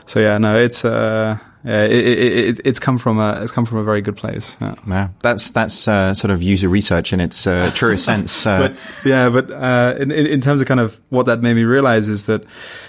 So 0.06 0.20
yeah, 0.20 0.38
no, 0.38 0.58
it's 0.58 0.86
uh, 0.86 1.40
yeah, 1.64 1.84
it, 1.84 1.92
it, 1.92 2.20
it, 2.20 2.62
it's 2.66 2.80
come 2.80 2.98
from 2.98 3.20
a 3.20 3.42
it's 3.44 3.52
come 3.52 3.66
from 3.66 3.78
a 3.78 3.84
very 3.84 4.02
good 4.02 4.18
place. 4.18 4.58
Yeah, 4.60 4.76
yeah 4.88 5.10
that's 5.22 5.52
that's 5.52 5.88
uh, 5.88 6.14
sort 6.14 6.32
of 6.32 6.42
user 6.42 6.68
research 6.68 7.14
in 7.14 7.20
its 7.20 7.46
uh, 7.46 7.72
truest 7.74 8.06
sense. 8.06 8.46
Uh, 8.46 8.70
but, 8.70 9.06
yeah, 9.06 9.30
but 9.30 9.52
uh, 9.52 9.96
in, 10.00 10.12
in 10.12 10.42
terms 10.42 10.62
of 10.62 10.68
kind 10.68 10.80
of 10.80 11.00
what 11.10 11.28
that 11.28 11.42
made 11.42 11.54
me 11.54 11.64
realize 11.64 12.08
is 12.08 12.26
that 12.26 12.44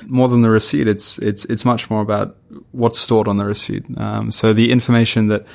more 0.06 0.28
than 0.28 0.42
the 0.42 0.50
receipt, 0.50 0.86
it's 0.86 1.18
it's 1.18 1.44
it's 1.46 1.64
much 1.64 1.90
more 1.90 2.00
about 2.00 2.36
what's 2.72 2.98
stored 2.98 3.28
on 3.28 3.36
the 3.36 3.44
receipt. 3.44 3.84
Um, 3.96 4.30
so 4.30 4.52
the 4.52 4.70
information 4.70 5.28
that 5.28 5.46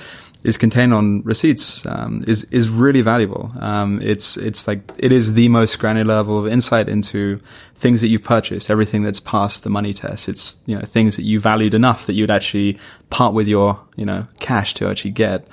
is 0.48 0.56
contained 0.56 0.94
on 0.94 1.22
receipts 1.24 1.86
um, 1.86 2.24
is 2.26 2.46
is 2.46 2.70
really 2.70 3.02
valuable. 3.02 3.52
Um, 3.60 4.02
it's 4.02 4.38
it's 4.38 4.66
like 4.66 4.80
it 4.98 5.12
is 5.12 5.34
the 5.34 5.50
most 5.50 5.78
granular 5.78 6.16
level 6.16 6.40
of 6.40 6.48
insight 6.48 6.88
into 6.88 7.42
things 7.76 8.00
that 8.00 8.08
you 8.08 8.18
purchased, 8.18 8.72
everything 8.72 9.04
that's 9.04 9.20
passed 9.20 9.66
the 9.66 9.70
money 9.70 9.94
test. 9.94 10.30
It's 10.30 10.58
you 10.66 10.76
know 10.76 10.86
things 10.86 11.18
that 11.18 11.24
you 11.24 11.42
valued 11.42 11.74
enough 11.74 12.06
that 12.06 12.14
you'd 12.14 12.32
actually 12.32 12.80
part 13.10 13.34
with 13.34 13.50
your 13.50 13.78
you 13.98 14.06
know 14.06 14.26
cash 14.40 14.74
to 14.76 14.88
actually 14.88 15.12
get. 15.12 15.46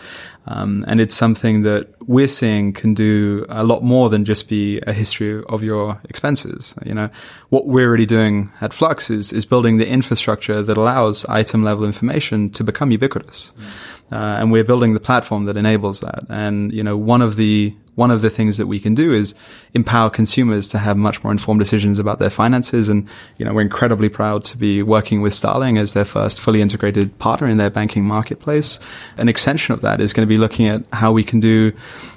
Um, 0.47 0.85
and 0.87 1.01
it's 1.01 1.15
something 1.15 1.63
that 1.63 1.89
we're 2.07 2.29
seeing 2.29 2.75
can 2.75 2.93
do 2.93 3.47
a 3.49 3.65
lot 3.65 3.83
more 3.83 4.11
than 4.11 4.27
just 4.27 4.49
be 4.49 4.79
a 4.87 4.93
history 4.93 5.43
of 5.49 5.63
your 5.63 5.99
expenses. 6.09 6.75
You 6.85 6.95
know, 6.95 7.09
what 7.49 7.67
we're 7.67 7.91
really 7.91 8.07
doing 8.07 8.53
at 8.61 8.75
Flux 8.75 9.09
is, 9.09 9.33
is 9.33 9.47
building 9.47 9.79
the 9.79 9.89
infrastructure 9.89 10.63
that 10.63 10.77
allows 10.77 11.25
item 11.27 11.65
level 11.65 11.87
information 11.87 12.51
to 12.51 12.63
become 12.63 12.91
ubiquitous. 12.91 13.53
Mm. 13.59 13.65
Uh, 14.13 14.17
and 14.39 14.53
we're 14.53 14.65
building 14.65 14.95
the 14.95 15.01
platform 15.01 15.47
that 15.47 15.57
enables 15.57 16.01
that. 16.01 16.25
And, 16.29 16.73
you 16.73 16.85
know, 16.85 16.97
one 16.97 17.23
of 17.23 17.37
the, 17.37 17.75
one 17.95 18.11
of 18.11 18.23
the 18.23 18.31
things 18.31 18.59
that 18.59 18.67
we 18.67 18.79
can 18.79 18.95
do 18.95 19.13
is 19.13 19.35
empower 19.73 20.11
consumers 20.11 20.69
to 20.69 20.79
have 20.79 20.97
much 20.97 21.25
more 21.25 21.33
informed 21.33 21.61
decisions 21.61 21.99
about 21.99 22.19
their 22.19 22.31
finances. 22.31 22.89
And, 22.89 23.09
you 23.39 23.45
know, 23.45 23.55
we're 23.55 23.63
incredibly 23.63 24.09
proud 24.09 24.45
to 24.45 24.59
be 24.59 24.83
working 24.83 25.23
with 25.23 25.33
Starling 25.33 25.79
as 25.79 25.95
their 25.95 26.05
first 26.05 26.41
fully 26.41 26.61
integrated 26.61 27.19
partner 27.19 27.49
in 27.49 27.57
their 27.57 27.71
banking 27.71 28.05
marketplace. 28.05 28.79
An 29.17 29.29
extension 29.29 29.73
of 29.73 29.81
that 29.81 30.01
is 30.01 30.13
going 30.13 30.27
to 30.29 30.33
be 30.33 30.39
looking 30.39 30.67
at 30.67 30.85
how 30.93 31.11
we 31.13 31.25
can 31.25 31.41
do 31.41 31.73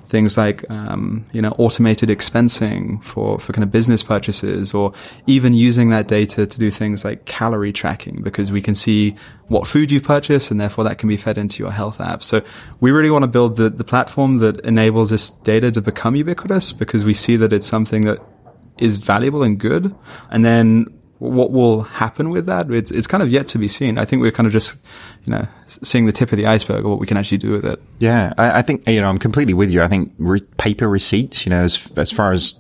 things 0.10 0.38
like 0.38 0.70
um, 0.72 1.26
you 1.34 1.42
know 1.42 1.52
automated 1.58 2.10
expensing 2.10 3.04
for 3.04 3.40
for 3.40 3.54
kind 3.54 3.64
of 3.64 3.72
business 3.72 4.04
purchases, 4.04 4.74
or 4.74 4.94
even 5.26 5.54
using 5.54 5.90
that 5.90 6.08
data 6.08 6.48
to 6.48 6.60
do 6.60 6.72
things 6.72 7.04
like 7.04 7.26
calorie 7.26 7.74
tracking, 7.74 8.22
because 8.22 8.52
we 8.52 8.62
can 8.62 8.76
see 8.76 9.16
what 9.48 9.68
food 9.68 9.92
you've 9.92 10.04
purchased, 10.04 10.52
and 10.52 10.60
therefore 10.60 10.84
that 10.84 10.98
can 10.98 11.10
be 11.10 11.18
fed 11.18 11.38
into 11.38 11.64
your 11.64 11.72
health 11.72 12.00
app. 12.02 12.24
So 12.24 12.42
we 12.80 12.92
really 12.92 13.10
want 13.10 13.24
to 13.24 13.28
build 13.28 13.58
the 13.58 13.70
the 13.70 13.84
platform 13.84 14.38
that 14.40 14.60
enables 14.62 15.10
this 15.10 15.30
data 15.30 15.72
to 15.72 15.82
become 15.82 16.16
ubiquitous, 16.16 16.74
because 16.74 17.06
we 17.06 17.14
see 17.14 17.38
that 17.38 17.54
it's 17.54 17.68
something 17.68 18.02
that 18.04 18.20
is 18.78 18.98
valuable 18.98 19.44
and 19.44 19.60
good, 19.60 19.94
and 20.30 20.46
then 20.46 20.86
what 21.20 21.52
will 21.52 21.82
happen 21.82 22.30
with 22.30 22.46
that? 22.46 22.70
It's, 22.72 22.92
it's 22.92 23.08
kind 23.08 23.24
of 23.24 23.30
yet 23.30 23.48
to 23.50 23.58
be 23.58 23.68
seen. 23.68 23.98
I 23.98 24.06
think 24.06 24.22
we're 24.22 24.32
kind 24.32 24.46
of 24.46 24.54
just, 24.54 24.78
you 25.26 25.32
know, 25.32 25.48
seeing 25.66 26.06
the 26.06 26.12
tip 26.12 26.32
of 26.32 26.38
the 26.38 26.46
iceberg 26.46 26.86
of 26.86 26.92
what 26.92 27.00
we 27.00 27.08
can 27.08 27.18
actually 27.18 27.40
do 27.40 27.52
with 27.52 27.66
it. 27.66 27.82
Yeah. 28.00 28.34
I, 28.38 28.60
I 28.60 28.62
think, 28.62 28.88
you 28.88 29.02
know, 29.02 29.10
I'm 29.10 29.18
completely 29.18 29.54
with 29.54 29.72
you. 29.72 29.82
I 29.82 29.88
think 29.88 30.14
re- 30.18 30.42
paper 30.58 30.88
receipts, 30.88 31.46
you 31.46 31.50
know, 31.50 31.64
as, 31.64 31.92
as 31.98 32.12
far 32.12 32.34
as, 32.34 32.54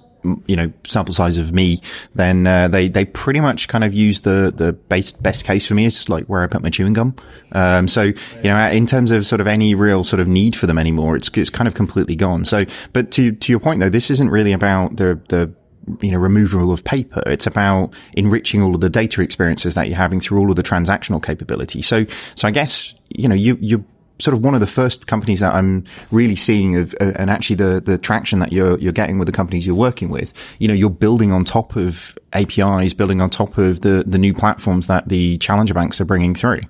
you 0.47 0.55
know, 0.55 0.73
sample 0.87 1.13
size 1.13 1.37
of 1.37 1.53
me, 1.53 1.79
then, 2.15 2.47
uh, 2.47 2.67
they, 2.67 2.89
they 2.89 3.05
pretty 3.05 3.39
much 3.39 3.67
kind 3.67 3.83
of 3.83 3.93
use 3.93 4.21
the, 4.21 4.51
the 4.53 4.73
base, 4.73 5.13
best 5.13 5.45
case 5.45 5.67
for 5.67 5.75
me 5.75 5.85
is 5.85 6.09
like 6.09 6.25
where 6.25 6.41
I 6.41 6.47
put 6.47 6.63
my 6.63 6.71
chewing 6.71 6.93
gum. 6.93 7.15
Um, 7.51 7.87
so, 7.87 8.01
you 8.01 8.15
know, 8.43 8.57
in 8.69 8.87
terms 8.87 9.11
of 9.11 9.27
sort 9.27 9.39
of 9.39 9.45
any 9.47 9.75
real 9.75 10.03
sort 10.03 10.19
of 10.19 10.27
need 10.27 10.55
for 10.55 10.65
them 10.65 10.79
anymore, 10.79 11.15
it's, 11.15 11.29
it's 11.29 11.51
kind 11.51 11.67
of 11.67 11.75
completely 11.75 12.15
gone. 12.15 12.43
So, 12.43 12.65
but 12.91 13.11
to, 13.11 13.31
to 13.33 13.51
your 13.51 13.59
point 13.59 13.79
though, 13.79 13.89
this 13.89 14.09
isn't 14.09 14.29
really 14.29 14.51
about 14.51 14.97
the, 14.97 15.21
the, 15.29 15.53
you 16.01 16.11
know, 16.11 16.17
removal 16.17 16.71
of 16.71 16.83
paper. 16.83 17.23
It's 17.25 17.47
about 17.47 17.93
enriching 18.13 18.61
all 18.61 18.75
of 18.75 18.81
the 18.81 18.89
data 18.89 19.21
experiences 19.21 19.75
that 19.75 19.87
you're 19.87 19.97
having 19.97 20.19
through 20.19 20.39
all 20.39 20.49
of 20.49 20.55
the 20.55 20.63
transactional 20.63 21.21
capability. 21.23 21.81
So, 21.81 22.05
so 22.35 22.47
I 22.47 22.51
guess, 22.51 22.93
you 23.09 23.27
know, 23.27 23.35
you, 23.35 23.57
you're 23.61 23.83
sort 24.19 24.33
of 24.33 24.43
one 24.43 24.55
of 24.55 24.61
the 24.61 24.67
first 24.67 25.07
companies 25.07 25.39
that 25.41 25.53
I'm 25.53 25.83
really 26.11 26.35
seeing 26.35 26.75
of, 26.75 26.95
uh, 26.99 27.11
and 27.15 27.29
actually 27.29 27.57
the, 27.57 27.81
the 27.83 27.97
traction 27.97 28.39
that 28.39 28.51
you're, 28.51 28.77
you're 28.79 28.93
getting 28.93 29.19
with 29.19 29.27
the 29.27 29.31
companies 29.31 29.65
you're 29.65 29.75
working 29.75 30.09
with. 30.09 30.33
You 30.59 30.67
know, 30.67 30.73
you're 30.73 30.89
building 30.89 31.31
on 31.31 31.45
top 31.45 31.75
of 31.75 32.17
APIs, 32.33 32.93
building 32.93 33.21
on 33.21 33.29
top 33.29 33.57
of 33.57 33.81
the, 33.81 34.03
the 34.05 34.17
new 34.17 34.33
platforms 34.33 34.87
that 34.87 35.07
the 35.07 35.37
challenger 35.37 35.73
banks 35.73 36.01
are 36.01 36.05
bringing 36.05 36.33
through. 36.33 36.61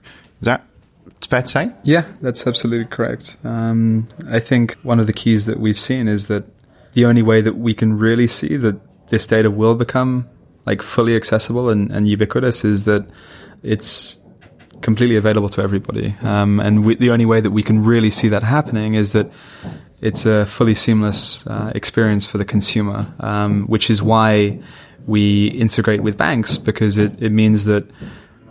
Is 0.41 0.45
that 0.45 0.65
fair 1.21 1.41
to 1.41 1.47
say? 1.47 1.71
Yeah, 1.83 2.05
that's 2.21 2.45
absolutely 2.45 2.85
correct. 2.85 3.37
Um, 3.43 4.07
I 4.27 4.39
think 4.39 4.75
one 4.83 4.99
of 4.99 5.07
the 5.07 5.13
keys 5.13 5.45
that 5.45 5.59
we've 5.59 5.79
seen 5.79 6.07
is 6.07 6.27
that 6.27 6.45
the 6.93 7.05
only 7.05 7.21
way 7.21 7.41
that 7.41 7.55
we 7.55 7.73
can 7.73 7.97
really 7.97 8.27
see 8.27 8.57
that 8.57 8.79
this 9.09 9.27
data 9.27 9.49
will 9.49 9.75
become 9.75 10.27
like 10.65 10.81
fully 10.81 11.15
accessible 11.15 11.69
and, 11.69 11.91
and 11.91 12.07
ubiquitous 12.07 12.65
is 12.65 12.85
that 12.85 13.07
it's 13.63 14.19
completely 14.81 15.15
available 15.15 15.49
to 15.49 15.61
everybody. 15.61 16.15
Um, 16.21 16.59
and 16.59 16.85
we, 16.85 16.95
the 16.95 17.11
only 17.11 17.25
way 17.25 17.41
that 17.41 17.51
we 17.51 17.63
can 17.63 17.83
really 17.83 18.11
see 18.11 18.27
that 18.29 18.43
happening 18.43 18.93
is 18.93 19.13
that 19.13 19.31
it's 20.01 20.25
a 20.25 20.45
fully 20.45 20.75
seamless 20.75 21.47
uh, 21.47 21.71
experience 21.73 22.27
for 22.27 22.37
the 22.37 22.45
consumer, 22.45 23.11
um, 23.19 23.65
which 23.67 23.89
is 23.89 24.03
why 24.03 24.59
we 25.07 25.47
integrate 25.47 26.03
with 26.03 26.17
banks 26.17 26.57
because 26.57 26.97
it, 26.97 27.11
it 27.21 27.31
means 27.31 27.65
that 27.65 27.85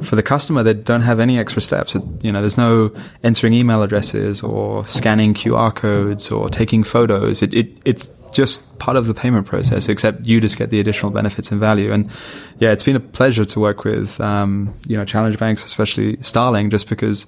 for 0.03 0.17
the 0.17 0.23
customer, 0.23 0.63
they 0.63 0.75
don't 0.75 1.03
have 1.03 1.21
any 1.21 1.39
extra 1.39 1.63
steps. 1.63 1.95
It, 1.95 2.03
you 2.23 2.31
know, 2.31 2.41
there's 2.41 2.59
no 2.59 2.93
entering 3.23 3.55
email 3.55 3.83
addresses 3.83 4.43
or 4.43 4.85
scanning 4.85 5.33
QR 5.33 5.75
codes 5.75 6.31
or 6.31 6.51
taking 6.51 6.85
photos. 6.85 7.43
It, 7.43 7.55
it, 7.55 7.79
it's 7.85 8.13
just 8.37 8.79
part 8.79 8.97
of 8.97 9.07
the 9.07 9.15
payment 9.15 9.47
process, 9.47 9.89
except 9.89 10.27
you 10.27 10.41
just 10.41 10.59
get 10.59 10.69
the 10.71 10.79
additional 10.79 11.11
benefits 11.11 11.51
and 11.51 11.59
value. 11.59 11.91
And 11.91 12.11
yeah, 12.59 12.73
it's 12.73 12.83
been 12.83 12.97
a 12.97 13.01
pleasure 13.01 13.47
to 13.47 13.61
work 13.61 13.85
with, 13.85 14.21
um, 14.21 14.75
you 14.87 14.97
know, 14.97 15.05
challenge 15.05 15.39
banks, 15.39 15.65
especially 15.65 16.19
Starling, 16.21 16.71
just 16.71 16.89
because 16.89 17.27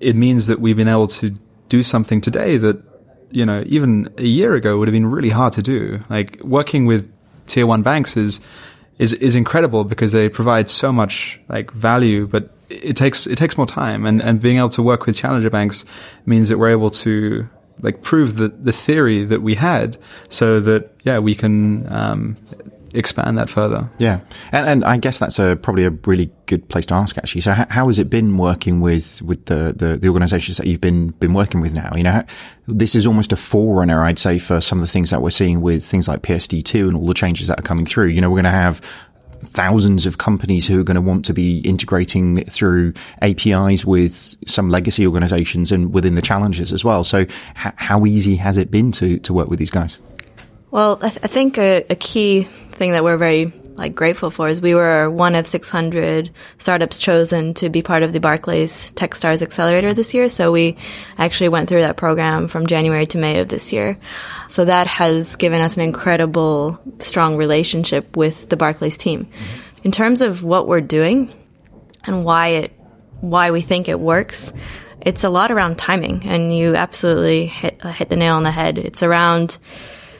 it 0.00 0.16
means 0.16 0.48
that 0.48 0.58
we've 0.58 0.76
been 0.76 0.88
able 0.88 1.06
to 1.06 1.38
do 1.68 1.82
something 1.82 2.20
today 2.20 2.56
that, 2.58 2.82
you 3.30 3.46
know, 3.46 3.62
even 3.66 4.12
a 4.18 4.24
year 4.24 4.54
ago 4.54 4.76
would 4.76 4.88
have 4.88 4.92
been 4.92 5.06
really 5.06 5.30
hard 5.30 5.52
to 5.54 5.62
do. 5.62 6.00
Like 6.10 6.40
working 6.42 6.86
with 6.86 7.10
tier 7.46 7.66
one 7.66 7.82
banks 7.82 8.16
is, 8.16 8.40
is 8.98 9.12
is 9.14 9.34
incredible 9.34 9.84
because 9.84 10.12
they 10.12 10.28
provide 10.28 10.68
so 10.70 10.92
much 10.92 11.40
like 11.48 11.70
value, 11.72 12.26
but 12.26 12.50
it 12.70 12.96
takes 12.96 13.26
it 13.26 13.36
takes 13.36 13.56
more 13.56 13.66
time. 13.66 14.06
And 14.06 14.22
and 14.22 14.40
being 14.40 14.58
able 14.58 14.68
to 14.70 14.82
work 14.82 15.06
with 15.06 15.16
challenger 15.16 15.50
banks 15.50 15.84
means 16.26 16.48
that 16.48 16.58
we're 16.58 16.70
able 16.70 16.90
to 16.90 17.48
like 17.80 18.02
prove 18.02 18.36
the 18.36 18.48
the 18.48 18.72
theory 18.72 19.24
that 19.24 19.42
we 19.42 19.54
had, 19.54 19.96
so 20.28 20.60
that 20.60 20.94
yeah 21.04 21.18
we 21.18 21.34
can 21.34 21.90
um, 21.92 22.36
expand 22.94 23.36
that 23.36 23.50
further. 23.50 23.90
Yeah, 23.98 24.20
and, 24.52 24.66
and 24.66 24.84
I 24.84 24.96
guess 24.96 25.18
that's 25.18 25.38
a 25.38 25.56
probably 25.56 25.84
a 25.84 25.90
really 25.90 26.30
good 26.46 26.68
place 26.68 26.86
to 26.86 26.94
ask 26.94 27.18
actually. 27.18 27.42
So 27.42 27.52
how, 27.52 27.66
how 27.68 27.86
has 27.88 27.98
it 27.98 28.08
been 28.08 28.38
working 28.38 28.80
with 28.80 29.20
with 29.22 29.46
the, 29.46 29.74
the, 29.76 29.96
the 29.96 30.08
organisations 30.08 30.56
that 30.56 30.66
you've 30.66 30.80
been 30.80 31.08
been 31.10 31.34
working 31.34 31.60
with 31.60 31.74
now? 31.74 31.92
You 31.94 32.04
know, 32.04 32.22
this 32.66 32.94
is 32.94 33.06
almost 33.06 33.32
a 33.32 33.36
forerunner, 33.36 34.04
I'd 34.04 34.18
say, 34.18 34.38
for 34.38 34.60
some 34.60 34.78
of 34.78 34.86
the 34.86 34.90
things 34.90 35.10
that 35.10 35.20
we're 35.20 35.30
seeing 35.30 35.60
with 35.60 35.84
things 35.84 36.08
like 36.08 36.22
PSD2 36.22 36.88
and 36.88 36.96
all 36.96 37.06
the 37.06 37.14
changes 37.14 37.48
that 37.48 37.58
are 37.58 37.62
coming 37.62 37.84
through. 37.84 38.06
You 38.06 38.20
know, 38.20 38.30
we're 38.30 38.42
going 38.42 38.44
to 38.44 38.50
have 38.50 38.80
thousands 39.44 40.06
of 40.06 40.18
companies 40.18 40.66
who 40.66 40.80
are 40.80 40.84
going 40.84 40.96
to 40.96 41.00
want 41.00 41.24
to 41.26 41.32
be 41.32 41.58
integrating 41.60 42.44
through 42.44 42.94
APIs 43.22 43.84
with 43.84 44.36
some 44.48 44.70
legacy 44.70 45.06
organizations 45.06 45.72
and 45.72 45.92
within 45.92 46.14
the 46.14 46.22
challenges 46.22 46.72
as 46.72 46.84
well. 46.84 47.04
So, 47.04 47.20
h- 47.20 47.32
how 47.54 48.06
easy 48.06 48.36
has 48.36 48.56
it 48.56 48.70
been 48.70 48.92
to, 48.92 49.18
to 49.20 49.32
work 49.32 49.48
with 49.48 49.58
these 49.58 49.70
guys? 49.70 49.98
Well, 50.70 50.98
I, 51.02 51.08
th- 51.08 51.20
I 51.22 51.26
think 51.28 51.58
a, 51.58 51.84
a, 51.88 51.94
key 51.94 52.44
thing 52.72 52.92
that 52.92 53.04
we're 53.04 53.16
very 53.16 53.52
like 53.76 53.94
grateful 53.94 54.30
for 54.30 54.48
is 54.48 54.60
we 54.60 54.74
were 54.74 55.10
one 55.10 55.34
of 55.34 55.46
600 55.46 56.30
startups 56.58 56.98
chosen 56.98 57.54
to 57.54 57.68
be 57.68 57.82
part 57.82 58.02
of 58.02 58.12
the 58.12 58.20
Barclays 58.20 58.92
TechStars 58.92 59.42
Accelerator 59.42 59.92
this 59.92 60.14
year. 60.14 60.28
So 60.28 60.52
we 60.52 60.76
actually 61.18 61.48
went 61.48 61.68
through 61.68 61.82
that 61.82 61.96
program 61.96 62.46
from 62.48 62.66
January 62.66 63.06
to 63.06 63.18
May 63.18 63.40
of 63.40 63.48
this 63.48 63.72
year. 63.72 63.98
So 64.48 64.64
that 64.66 64.86
has 64.86 65.36
given 65.36 65.60
us 65.60 65.76
an 65.76 65.82
incredible, 65.82 66.80
strong 67.00 67.36
relationship 67.36 68.16
with 68.16 68.48
the 68.48 68.56
Barclays 68.56 68.96
team. 68.96 69.28
In 69.82 69.90
terms 69.90 70.20
of 70.20 70.42
what 70.42 70.68
we're 70.68 70.80
doing 70.80 71.32
and 72.04 72.24
why 72.24 72.48
it, 72.48 72.72
why 73.20 73.50
we 73.50 73.60
think 73.60 73.88
it 73.88 73.98
works, 73.98 74.52
it's 75.00 75.24
a 75.24 75.28
lot 75.28 75.50
around 75.50 75.76
timing, 75.76 76.24
and 76.24 76.56
you 76.56 76.76
absolutely 76.76 77.46
hit 77.46 77.82
hit 77.82 78.08
the 78.08 78.16
nail 78.16 78.36
on 78.36 78.42
the 78.42 78.50
head. 78.50 78.78
It's 78.78 79.02
around 79.02 79.58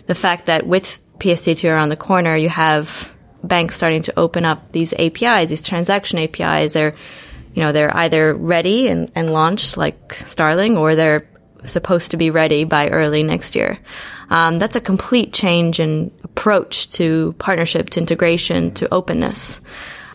the 0.07 0.15
fact 0.15 0.47
that 0.47 0.67
with 0.67 0.99
PSD2 1.19 1.71
around 1.71 1.89
the 1.89 1.97
corner, 1.97 2.37
you 2.37 2.51
have 2.51 3.11
banks 3.47 3.77
starting 3.77 4.03
to 4.03 4.19
open 4.19 4.45
up 4.45 4.73
these 4.73 4.93
APIs, 4.95 5.51
these 5.51 5.63
transaction 5.63 6.19
APIs. 6.19 6.73
They're, 6.73 6.95
you 7.55 7.63
know, 7.63 7.73
they're 7.73 7.97
either 7.97 8.35
ready 8.35 8.89
and, 8.89 9.11
and 9.15 9.33
launched 9.33 9.77
like 9.77 10.15
Starling, 10.15 10.77
or 10.77 10.95
they're 10.95 11.29
supposed 11.67 12.11
to 12.11 12.17
be 12.17 12.31
ready 12.31 12.65
by 12.65 12.89
early 12.89 13.23
next 13.23 13.55
year. 13.55 13.79
Um, 14.31 14.59
that's 14.59 14.77
a 14.77 14.81
complete 14.81 15.33
change 15.33 15.81
in 15.81 16.13
approach 16.23 16.91
to 16.93 17.35
partnership, 17.39 17.91
to 17.91 18.01
integration, 18.01 18.73
to 18.75 18.93
openness. 18.93 19.61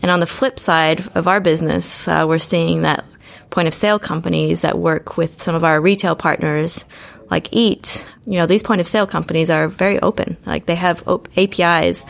And 0.02 0.10
on 0.10 0.20
the 0.20 0.26
flip 0.26 0.58
side 0.58 1.06
of 1.14 1.28
our 1.28 1.40
business, 1.40 2.08
uh, 2.08 2.24
we're 2.26 2.38
seeing 2.38 2.82
that 2.82 3.04
point 3.50 3.68
of 3.68 3.74
sale 3.74 3.98
companies 3.98 4.62
that 4.62 4.78
work 4.78 5.16
with 5.16 5.42
some 5.42 5.54
of 5.54 5.64
our 5.64 5.80
retail 5.80 6.14
partners 6.14 6.84
like 7.30 7.48
Eat, 7.52 8.06
you 8.26 8.34
know, 8.38 8.46
these 8.46 8.62
point 8.62 8.80
of 8.80 8.86
sale 8.86 9.06
companies 9.06 9.50
are 9.50 9.68
very 9.68 10.00
open. 10.00 10.36
Like 10.46 10.66
they 10.66 10.74
have 10.74 11.06
op- 11.06 11.28
APIs 11.36 12.04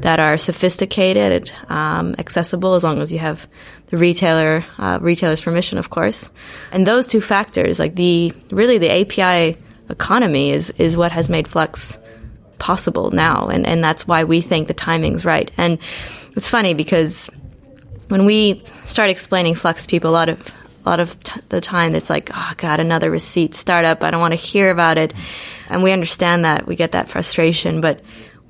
that 0.00 0.20
are 0.20 0.36
sophisticated, 0.36 1.50
um, 1.68 2.14
accessible 2.18 2.74
as 2.74 2.84
long 2.84 3.00
as 3.00 3.10
you 3.10 3.18
have 3.18 3.48
the 3.86 3.96
retailer, 3.96 4.64
uh, 4.78 4.98
retailer's 5.00 5.40
permission, 5.40 5.78
of 5.78 5.90
course. 5.90 6.30
And 6.72 6.86
those 6.86 7.06
two 7.06 7.20
factors, 7.20 7.78
like 7.78 7.94
the, 7.94 8.32
really 8.50 8.78
the 8.78 8.90
API 8.90 9.56
economy 9.88 10.50
is, 10.50 10.70
is 10.70 10.96
what 10.96 11.12
has 11.12 11.28
made 11.28 11.48
Flux 11.48 11.98
possible 12.58 13.10
now. 13.10 13.48
And, 13.48 13.66
and 13.66 13.82
that's 13.82 14.06
why 14.06 14.24
we 14.24 14.40
think 14.40 14.68
the 14.68 14.74
timing's 14.74 15.24
right. 15.24 15.50
And 15.56 15.78
it's 16.36 16.48
funny 16.48 16.74
because 16.74 17.30
when 18.08 18.24
we 18.24 18.62
start 18.84 19.10
explaining 19.10 19.54
Flux 19.54 19.84
to 19.84 19.90
people, 19.90 20.10
a 20.10 20.12
lot 20.12 20.28
of 20.28 20.38
a 20.86 20.88
lot 20.88 21.00
of 21.00 21.20
t- 21.22 21.40
the 21.48 21.60
time 21.60 21.94
it's 21.94 22.08
like, 22.08 22.30
oh 22.32 22.52
God, 22.56 22.78
another 22.78 23.10
receipt 23.10 23.54
startup. 23.54 24.04
I 24.04 24.10
don't 24.12 24.20
want 24.20 24.32
to 24.32 24.36
hear 24.36 24.70
about 24.70 24.98
it. 24.98 25.12
And 25.68 25.82
we 25.82 25.90
understand 25.92 26.44
that. 26.44 26.66
We 26.66 26.76
get 26.76 26.92
that 26.92 27.08
frustration. 27.08 27.80
But 27.80 28.00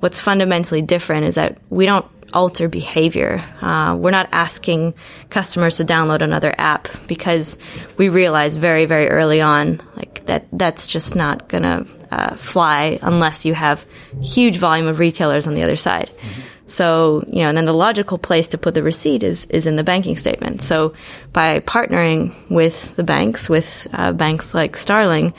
what's 0.00 0.20
fundamentally 0.20 0.82
different 0.82 1.24
is 1.24 1.36
that 1.36 1.58
we 1.70 1.86
don't 1.86 2.04
alter 2.34 2.68
behavior. 2.68 3.42
Uh, 3.62 3.96
we're 3.98 4.10
not 4.10 4.28
asking 4.32 4.92
customers 5.30 5.78
to 5.78 5.84
download 5.84 6.20
another 6.20 6.54
app 6.58 6.88
because 7.06 7.56
we 7.96 8.10
realize 8.10 8.56
very, 8.56 8.84
very 8.84 9.08
early 9.08 9.40
on, 9.40 9.80
like 9.96 10.26
that, 10.26 10.46
that's 10.52 10.86
just 10.86 11.16
not 11.16 11.48
gonna 11.48 11.86
uh, 12.10 12.36
fly 12.36 12.98
unless 13.00 13.46
you 13.46 13.54
have 13.54 13.86
huge 14.20 14.58
volume 14.58 14.88
of 14.88 14.98
retailers 14.98 15.46
on 15.46 15.54
the 15.54 15.62
other 15.62 15.76
side. 15.76 16.10
Mm-hmm. 16.10 16.40
So, 16.66 17.24
you 17.28 17.40
know, 17.40 17.48
and 17.48 17.56
then 17.56 17.64
the 17.64 17.72
logical 17.72 18.18
place 18.18 18.48
to 18.48 18.58
put 18.58 18.74
the 18.74 18.82
receipt 18.82 19.22
is, 19.22 19.46
is 19.46 19.66
in 19.66 19.76
the 19.76 19.84
banking 19.84 20.16
statement. 20.16 20.60
So 20.60 20.94
by 21.32 21.60
partnering 21.60 22.34
with 22.50 22.94
the 22.96 23.04
banks, 23.04 23.48
with 23.48 23.86
uh, 23.92 24.12
banks 24.12 24.52
like 24.52 24.76
Starling, 24.76 25.32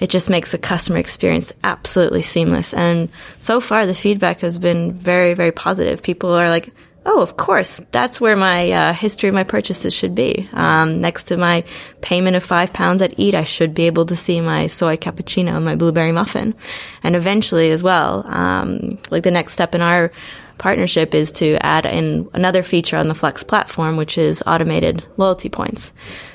it 0.00 0.10
just 0.10 0.28
makes 0.28 0.52
the 0.52 0.58
customer 0.58 0.98
experience 0.98 1.52
absolutely 1.64 2.22
seamless. 2.22 2.74
And 2.74 3.08
so 3.38 3.60
far, 3.60 3.86
the 3.86 3.94
feedback 3.94 4.40
has 4.40 4.58
been 4.58 4.92
very, 4.92 5.34
very 5.34 5.52
positive. 5.52 6.02
People 6.02 6.32
are 6.32 6.50
like, 6.50 6.72
oh, 7.06 7.22
of 7.22 7.36
course, 7.36 7.80
that's 7.92 8.20
where 8.20 8.36
my 8.36 8.70
uh, 8.70 8.92
history 8.92 9.28
of 9.28 9.34
my 9.34 9.44
purchases 9.44 9.94
should 9.94 10.14
be. 10.14 10.48
Um, 10.52 11.00
next 11.00 11.24
to 11.24 11.36
my 11.36 11.64
payment 12.02 12.36
of 12.36 12.44
five 12.44 12.72
pounds 12.72 13.00
at 13.00 13.18
Eat, 13.18 13.34
I 13.34 13.44
should 13.44 13.74
be 13.74 13.86
able 13.86 14.04
to 14.06 14.16
see 14.16 14.40
my 14.40 14.66
soy 14.66 14.96
cappuccino 14.96 15.56
and 15.56 15.64
my 15.64 15.76
blueberry 15.76 16.12
muffin. 16.12 16.54
And 17.02 17.14
eventually 17.14 17.70
as 17.70 17.82
well, 17.82 18.26
um, 18.26 18.98
like 19.10 19.22
the 19.22 19.30
next 19.30 19.52
step 19.52 19.74
in 19.74 19.82
our 19.82 20.10
partnership 20.58 21.14
is 21.14 21.32
to 21.32 21.56
add 21.64 21.86
in 21.86 22.28
another 22.32 22.62
feature 22.62 22.96
on 22.96 23.08
the 23.08 23.14
Flux 23.14 23.42
platform, 23.42 23.96
which 23.96 24.18
is 24.18 24.42
automated 24.46 25.04
loyalty 25.16 25.48
points. 25.48 25.92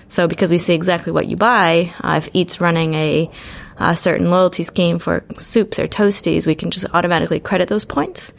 So 0.08 0.28
because 0.28 0.52
we 0.52 0.58
see 0.58 0.74
exactly 0.74 1.12
what 1.12 1.28
you 1.28 1.36
buy, 1.36 1.94
uh, 2.02 2.22
if 2.24 2.30
Eat's 2.34 2.60
running 2.60 2.94
a, 2.94 3.30
a 3.78 3.96
certain 3.96 4.30
loyalty 4.30 4.64
scheme 4.64 5.00
for 5.00 5.24
soups 5.38 5.80
or 5.80 5.88
toasties, 5.88 6.46
we 6.46 6.56
can 6.56 6.70
just 6.70 6.86
automatically 6.94 7.40
credit 7.40 7.70
those 7.70 7.86
points 7.86 8.34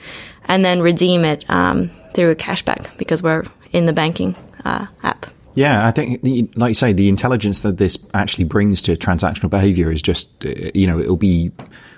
and 0.44 0.64
then 0.64 0.82
redeem 0.82 1.24
it 1.24 1.48
um, 1.48 1.90
through 2.14 2.34
cashback 2.34 2.96
because 2.98 3.22
we're 3.22 3.44
in 3.72 3.86
the 3.86 3.92
banking 3.92 4.36
uh, 4.64 4.86
app. 5.02 5.26
Yeah, 5.54 5.86
I 5.86 5.90
think, 5.90 6.22
like 6.56 6.70
you 6.70 6.74
say, 6.74 6.92
the 6.92 7.08
intelligence 7.08 7.60
that 7.60 7.76
this 7.76 7.98
actually 8.14 8.44
brings 8.44 8.80
to 8.82 8.96
transactional 8.96 9.50
behavior 9.50 9.92
is 9.92 10.00
just, 10.00 10.44
uh, 10.44 10.70
you 10.74 10.86
know, 10.86 10.98
it'll 10.98 11.16
be 11.16 11.52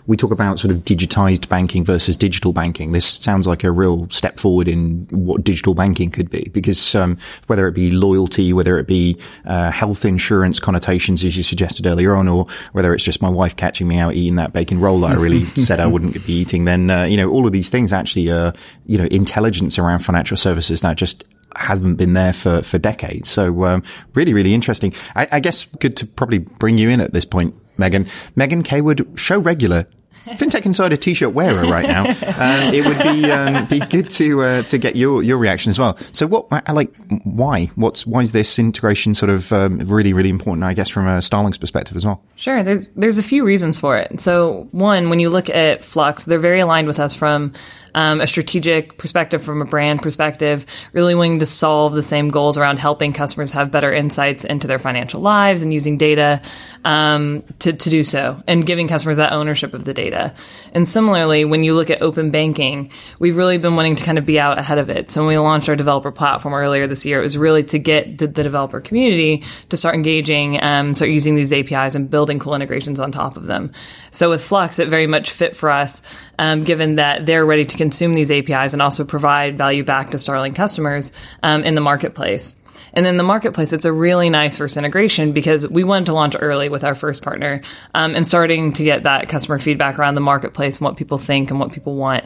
we 0.07 0.17
talk 0.17 0.31
about 0.31 0.61
sort 0.61 0.71
of 0.71 0.79
digitized 0.85 1.49
banking 1.49 1.85
versus 1.85 2.17
digital 2.17 2.53
banking. 2.53 2.93
This 2.93 3.07
sounds 3.07 3.47
like 3.47 3.65
a 3.65 3.71
real 3.71 4.09
step 4.11 4.39
forward 4.39 4.69
in 4.69 5.07
what 5.11 5.45
digital 5.45 5.75
banking 5.75 6.11
could 6.11 6.31
be 6.31 6.51
because 6.53 6.95
um, 6.95 7.17
whether 7.47 7.67
it 7.67 7.73
be 7.73 7.91
loyalty, 7.91 8.53
whether 8.53 8.79
it 8.79 8.87
be 8.87 9.17
uh, 9.47 9.71
health 9.71 10.05
insurance 10.05 10.61
connotations, 10.61 11.25
as 11.25 11.37
you 11.37 11.43
suggested 11.43 11.87
earlier 11.87 12.15
on, 12.15 12.29
or 12.29 12.47
whether 12.73 12.95
it's 12.95 13.05
just 13.05 13.23
my 13.23 13.31
wife 13.31 13.57
catching 13.57 13.89
me 13.89 13.99
out 13.99 14.15
eating 14.15 14.37
that 14.37 14.53
bacon 14.53 14.79
roll 14.81 15.01
that 15.01 15.13
I 15.13 15.15
really 15.15 15.45
said 15.57 15.81
I 15.81 15.87
wouldn't 15.87 16.15
be 16.27 16.33
eating, 16.35 16.67
then, 16.67 16.91
uh, 16.91 17.05
you 17.05 17.17
know, 17.17 17.31
all 17.31 17.47
of 17.47 17.53
these 17.53 17.71
things 17.71 17.93
actually 17.93 18.31
are, 18.31 18.53
you 18.87 18.99
know, 18.99 19.07
intelligence 19.07 19.79
around 19.79 20.01
financial 20.01 20.37
services 20.37 20.83
that 20.83 20.97
just 20.97 21.25
hasn't 21.57 21.97
been 21.97 22.13
there 22.13 22.33
for, 22.33 22.63
for 22.63 22.79
decades. 22.79 23.31
So, 23.31 23.65
um, 23.65 23.83
really, 24.15 24.35
really 24.35 24.55
interesting. 24.55 24.93
I, 25.15 25.29
I, 25.33 25.41
guess 25.41 25.67
good 25.79 25.97
to 25.99 26.07
probably 26.07 26.39
bring 26.39 26.79
you 26.79 26.91
in 26.91 27.01
at 27.01 27.13
this 27.13 27.25
point, 27.25 27.55
Megan. 27.79 28.07
Megan 28.37 28.63
Caywood, 28.63 29.19
show 29.19 29.39
regular. 29.39 29.87
FinTech 30.25 30.65
Insider 30.65 30.97
T-shirt 30.97 31.35
wearer 31.35 31.69
right 31.69 31.87
now. 31.87 32.05
Um, 32.35 32.75
it 32.75 32.85
would 32.87 32.99
be 32.99 33.31
um, 33.31 33.67
be 33.67 33.79
good 33.79 34.09
to 34.11 34.43
uh, 34.43 34.63
to 34.65 34.79
get 34.79 34.97
your 34.97 35.23
your 35.23 35.37
reaction 35.37 35.69
as 35.71 35.79
well. 35.79 35.99
So, 36.13 36.27
what 36.27 36.51
like 36.75 36.95
why? 37.25 37.67
What's 37.75 38.07
why 38.07 38.23
is 38.23 38.33
this 38.33 38.59
integration 38.59 39.15
sort 39.15 39.31
of 39.31 39.53
um, 39.53 39.79
really 39.81 40.13
really 40.13 40.31
important? 40.31 40.65
I 40.65 40.73
guess 40.73 40.89
from 40.89 41.07
a 41.07 41.21
Starling's 41.21 41.59
perspective 41.59 41.97
as 41.97 42.07
well. 42.07 42.23
Sure, 42.37 42.63
there's 42.63 42.89
there's 42.89 43.19
a 43.19 43.23
few 43.23 43.45
reasons 43.45 43.79
for 43.79 43.99
it. 43.99 44.21
So, 44.21 44.69
one, 44.73 45.11
when 45.11 45.21
you 45.21 45.29
look 45.29 45.51
at 45.51 45.85
Flux, 45.85 46.25
they're 46.25 46.39
very 46.39 46.61
aligned 46.61 46.87
with 46.87 46.99
us 46.99 47.13
from 47.13 47.53
um, 47.95 48.21
a 48.21 48.27
strategic 48.27 48.99
perspective, 48.99 49.43
from 49.43 49.63
a 49.63 49.65
brand 49.65 50.03
perspective, 50.03 50.67
really 50.93 51.15
wanting 51.15 51.39
to 51.41 51.47
solve 51.47 51.93
the 51.93 52.03
same 52.03 52.29
goals 52.29 52.57
around 52.57 52.79
helping 52.79 53.13
customers 53.13 53.53
have 53.53 53.71
better 53.71 53.93
insights 53.93 54.45
into 54.45 54.67
their 54.67 54.79
financial 54.79 55.21
lives 55.21 55.63
and 55.63 55.73
using 55.73 55.99
data 55.99 56.41
um, 56.85 57.43
to, 57.61 57.73
to 57.73 57.91
do 57.91 58.05
so 58.05 58.43
and 58.47 58.67
giving 58.67 58.89
customers 58.89 59.17
that 59.17 59.33
ownership 59.33 59.75
of 59.75 59.85
the 59.85 59.95
data. 59.95 60.35
And 60.73 60.87
similarly, 60.89 61.45
when 61.45 61.65
you 61.65 61.75
look 61.75 61.91
at 61.91 62.03
open 62.03 62.31
banking, 62.31 62.91
we've 63.19 63.37
really 63.37 63.59
been 63.59 63.77
wanting 63.77 63.97
to 63.97 64.05
kind 64.05 64.19
of 64.19 64.27
be 64.27 64.39
out 64.39 64.59
ahead 64.59 64.79
of 64.79 64.91
it. 64.91 65.11
So 65.11 65.21
when 65.21 65.29
we 65.29 65.39
launched 65.39 65.69
our 65.69 65.77
developer 65.77 66.11
platform 66.11 66.55
earlier 66.55 66.87
this 66.87 67.05
year, 67.05 67.21
it 67.21 67.23
was 67.23 67.39
really 67.39 67.63
to 67.65 67.79
get 67.79 68.19
the, 68.19 68.45
developer 68.45 68.81
community 68.81 69.43
to 69.71 69.77
start 69.77 69.95
engaging, 69.95 70.63
um, 70.63 70.93
start 70.93 71.11
using 71.11 71.35
these 71.35 71.53
APIs 71.53 71.95
and 71.95 72.11
building 72.11 72.39
cool 72.39 72.55
integrations 72.55 73.01
on 73.01 73.11
top 73.11 73.37
of 73.37 73.47
them. 73.47 73.73
So 74.11 74.29
with 74.29 74.43
Flux, 74.45 74.79
it 74.79 74.89
very 74.89 75.07
much 75.07 75.31
fit 75.31 75.57
for 75.57 75.71
us, 75.71 76.03
um, 76.39 76.65
given 76.65 76.97
that 76.97 77.27
they're 77.27 77.47
ready 77.47 77.65
to 77.65 77.77
consume 77.77 78.15
these 78.15 78.31
APIs 78.31 78.73
and 78.73 78.83
also 78.83 79.05
provide 79.05 79.59
value 79.59 79.85
back 79.85 80.11
to 80.11 80.19
Starling 80.19 80.55
customers 80.55 81.13
um, 81.43 81.65
in 81.65 81.75
the 81.75 81.81
marketplace. 81.81 82.57
And 82.95 83.05
then 83.05 83.17
the 83.17 83.25
marketplace, 83.25 83.73
it's 83.73 83.85
a 83.85 83.93
really 83.93 84.31
nice 84.31 84.57
first 84.57 84.77
integration 84.77 85.33
because 85.33 85.69
we 85.69 85.83
wanted 85.83 86.07
to 86.07 86.13
launch 86.13 86.37
early 86.39 86.69
with 86.69 86.85
our 86.85 86.95
first 86.95 87.23
partner 87.23 87.61
um, 87.93 88.15
and 88.15 88.27
starting 88.27 88.73
to 88.75 88.85
get 88.85 89.03
that 89.03 89.29
customer 89.29 89.59
feedback 89.59 89.99
around 89.99 90.15
the 90.15 90.21
marketplace 90.21 90.79
and 90.79 90.85
what 90.85 90.97
people 90.97 91.19
think 91.19 91.51
and 91.51 91.59
what 91.59 91.73
people 91.73 91.97
want. 91.97 92.25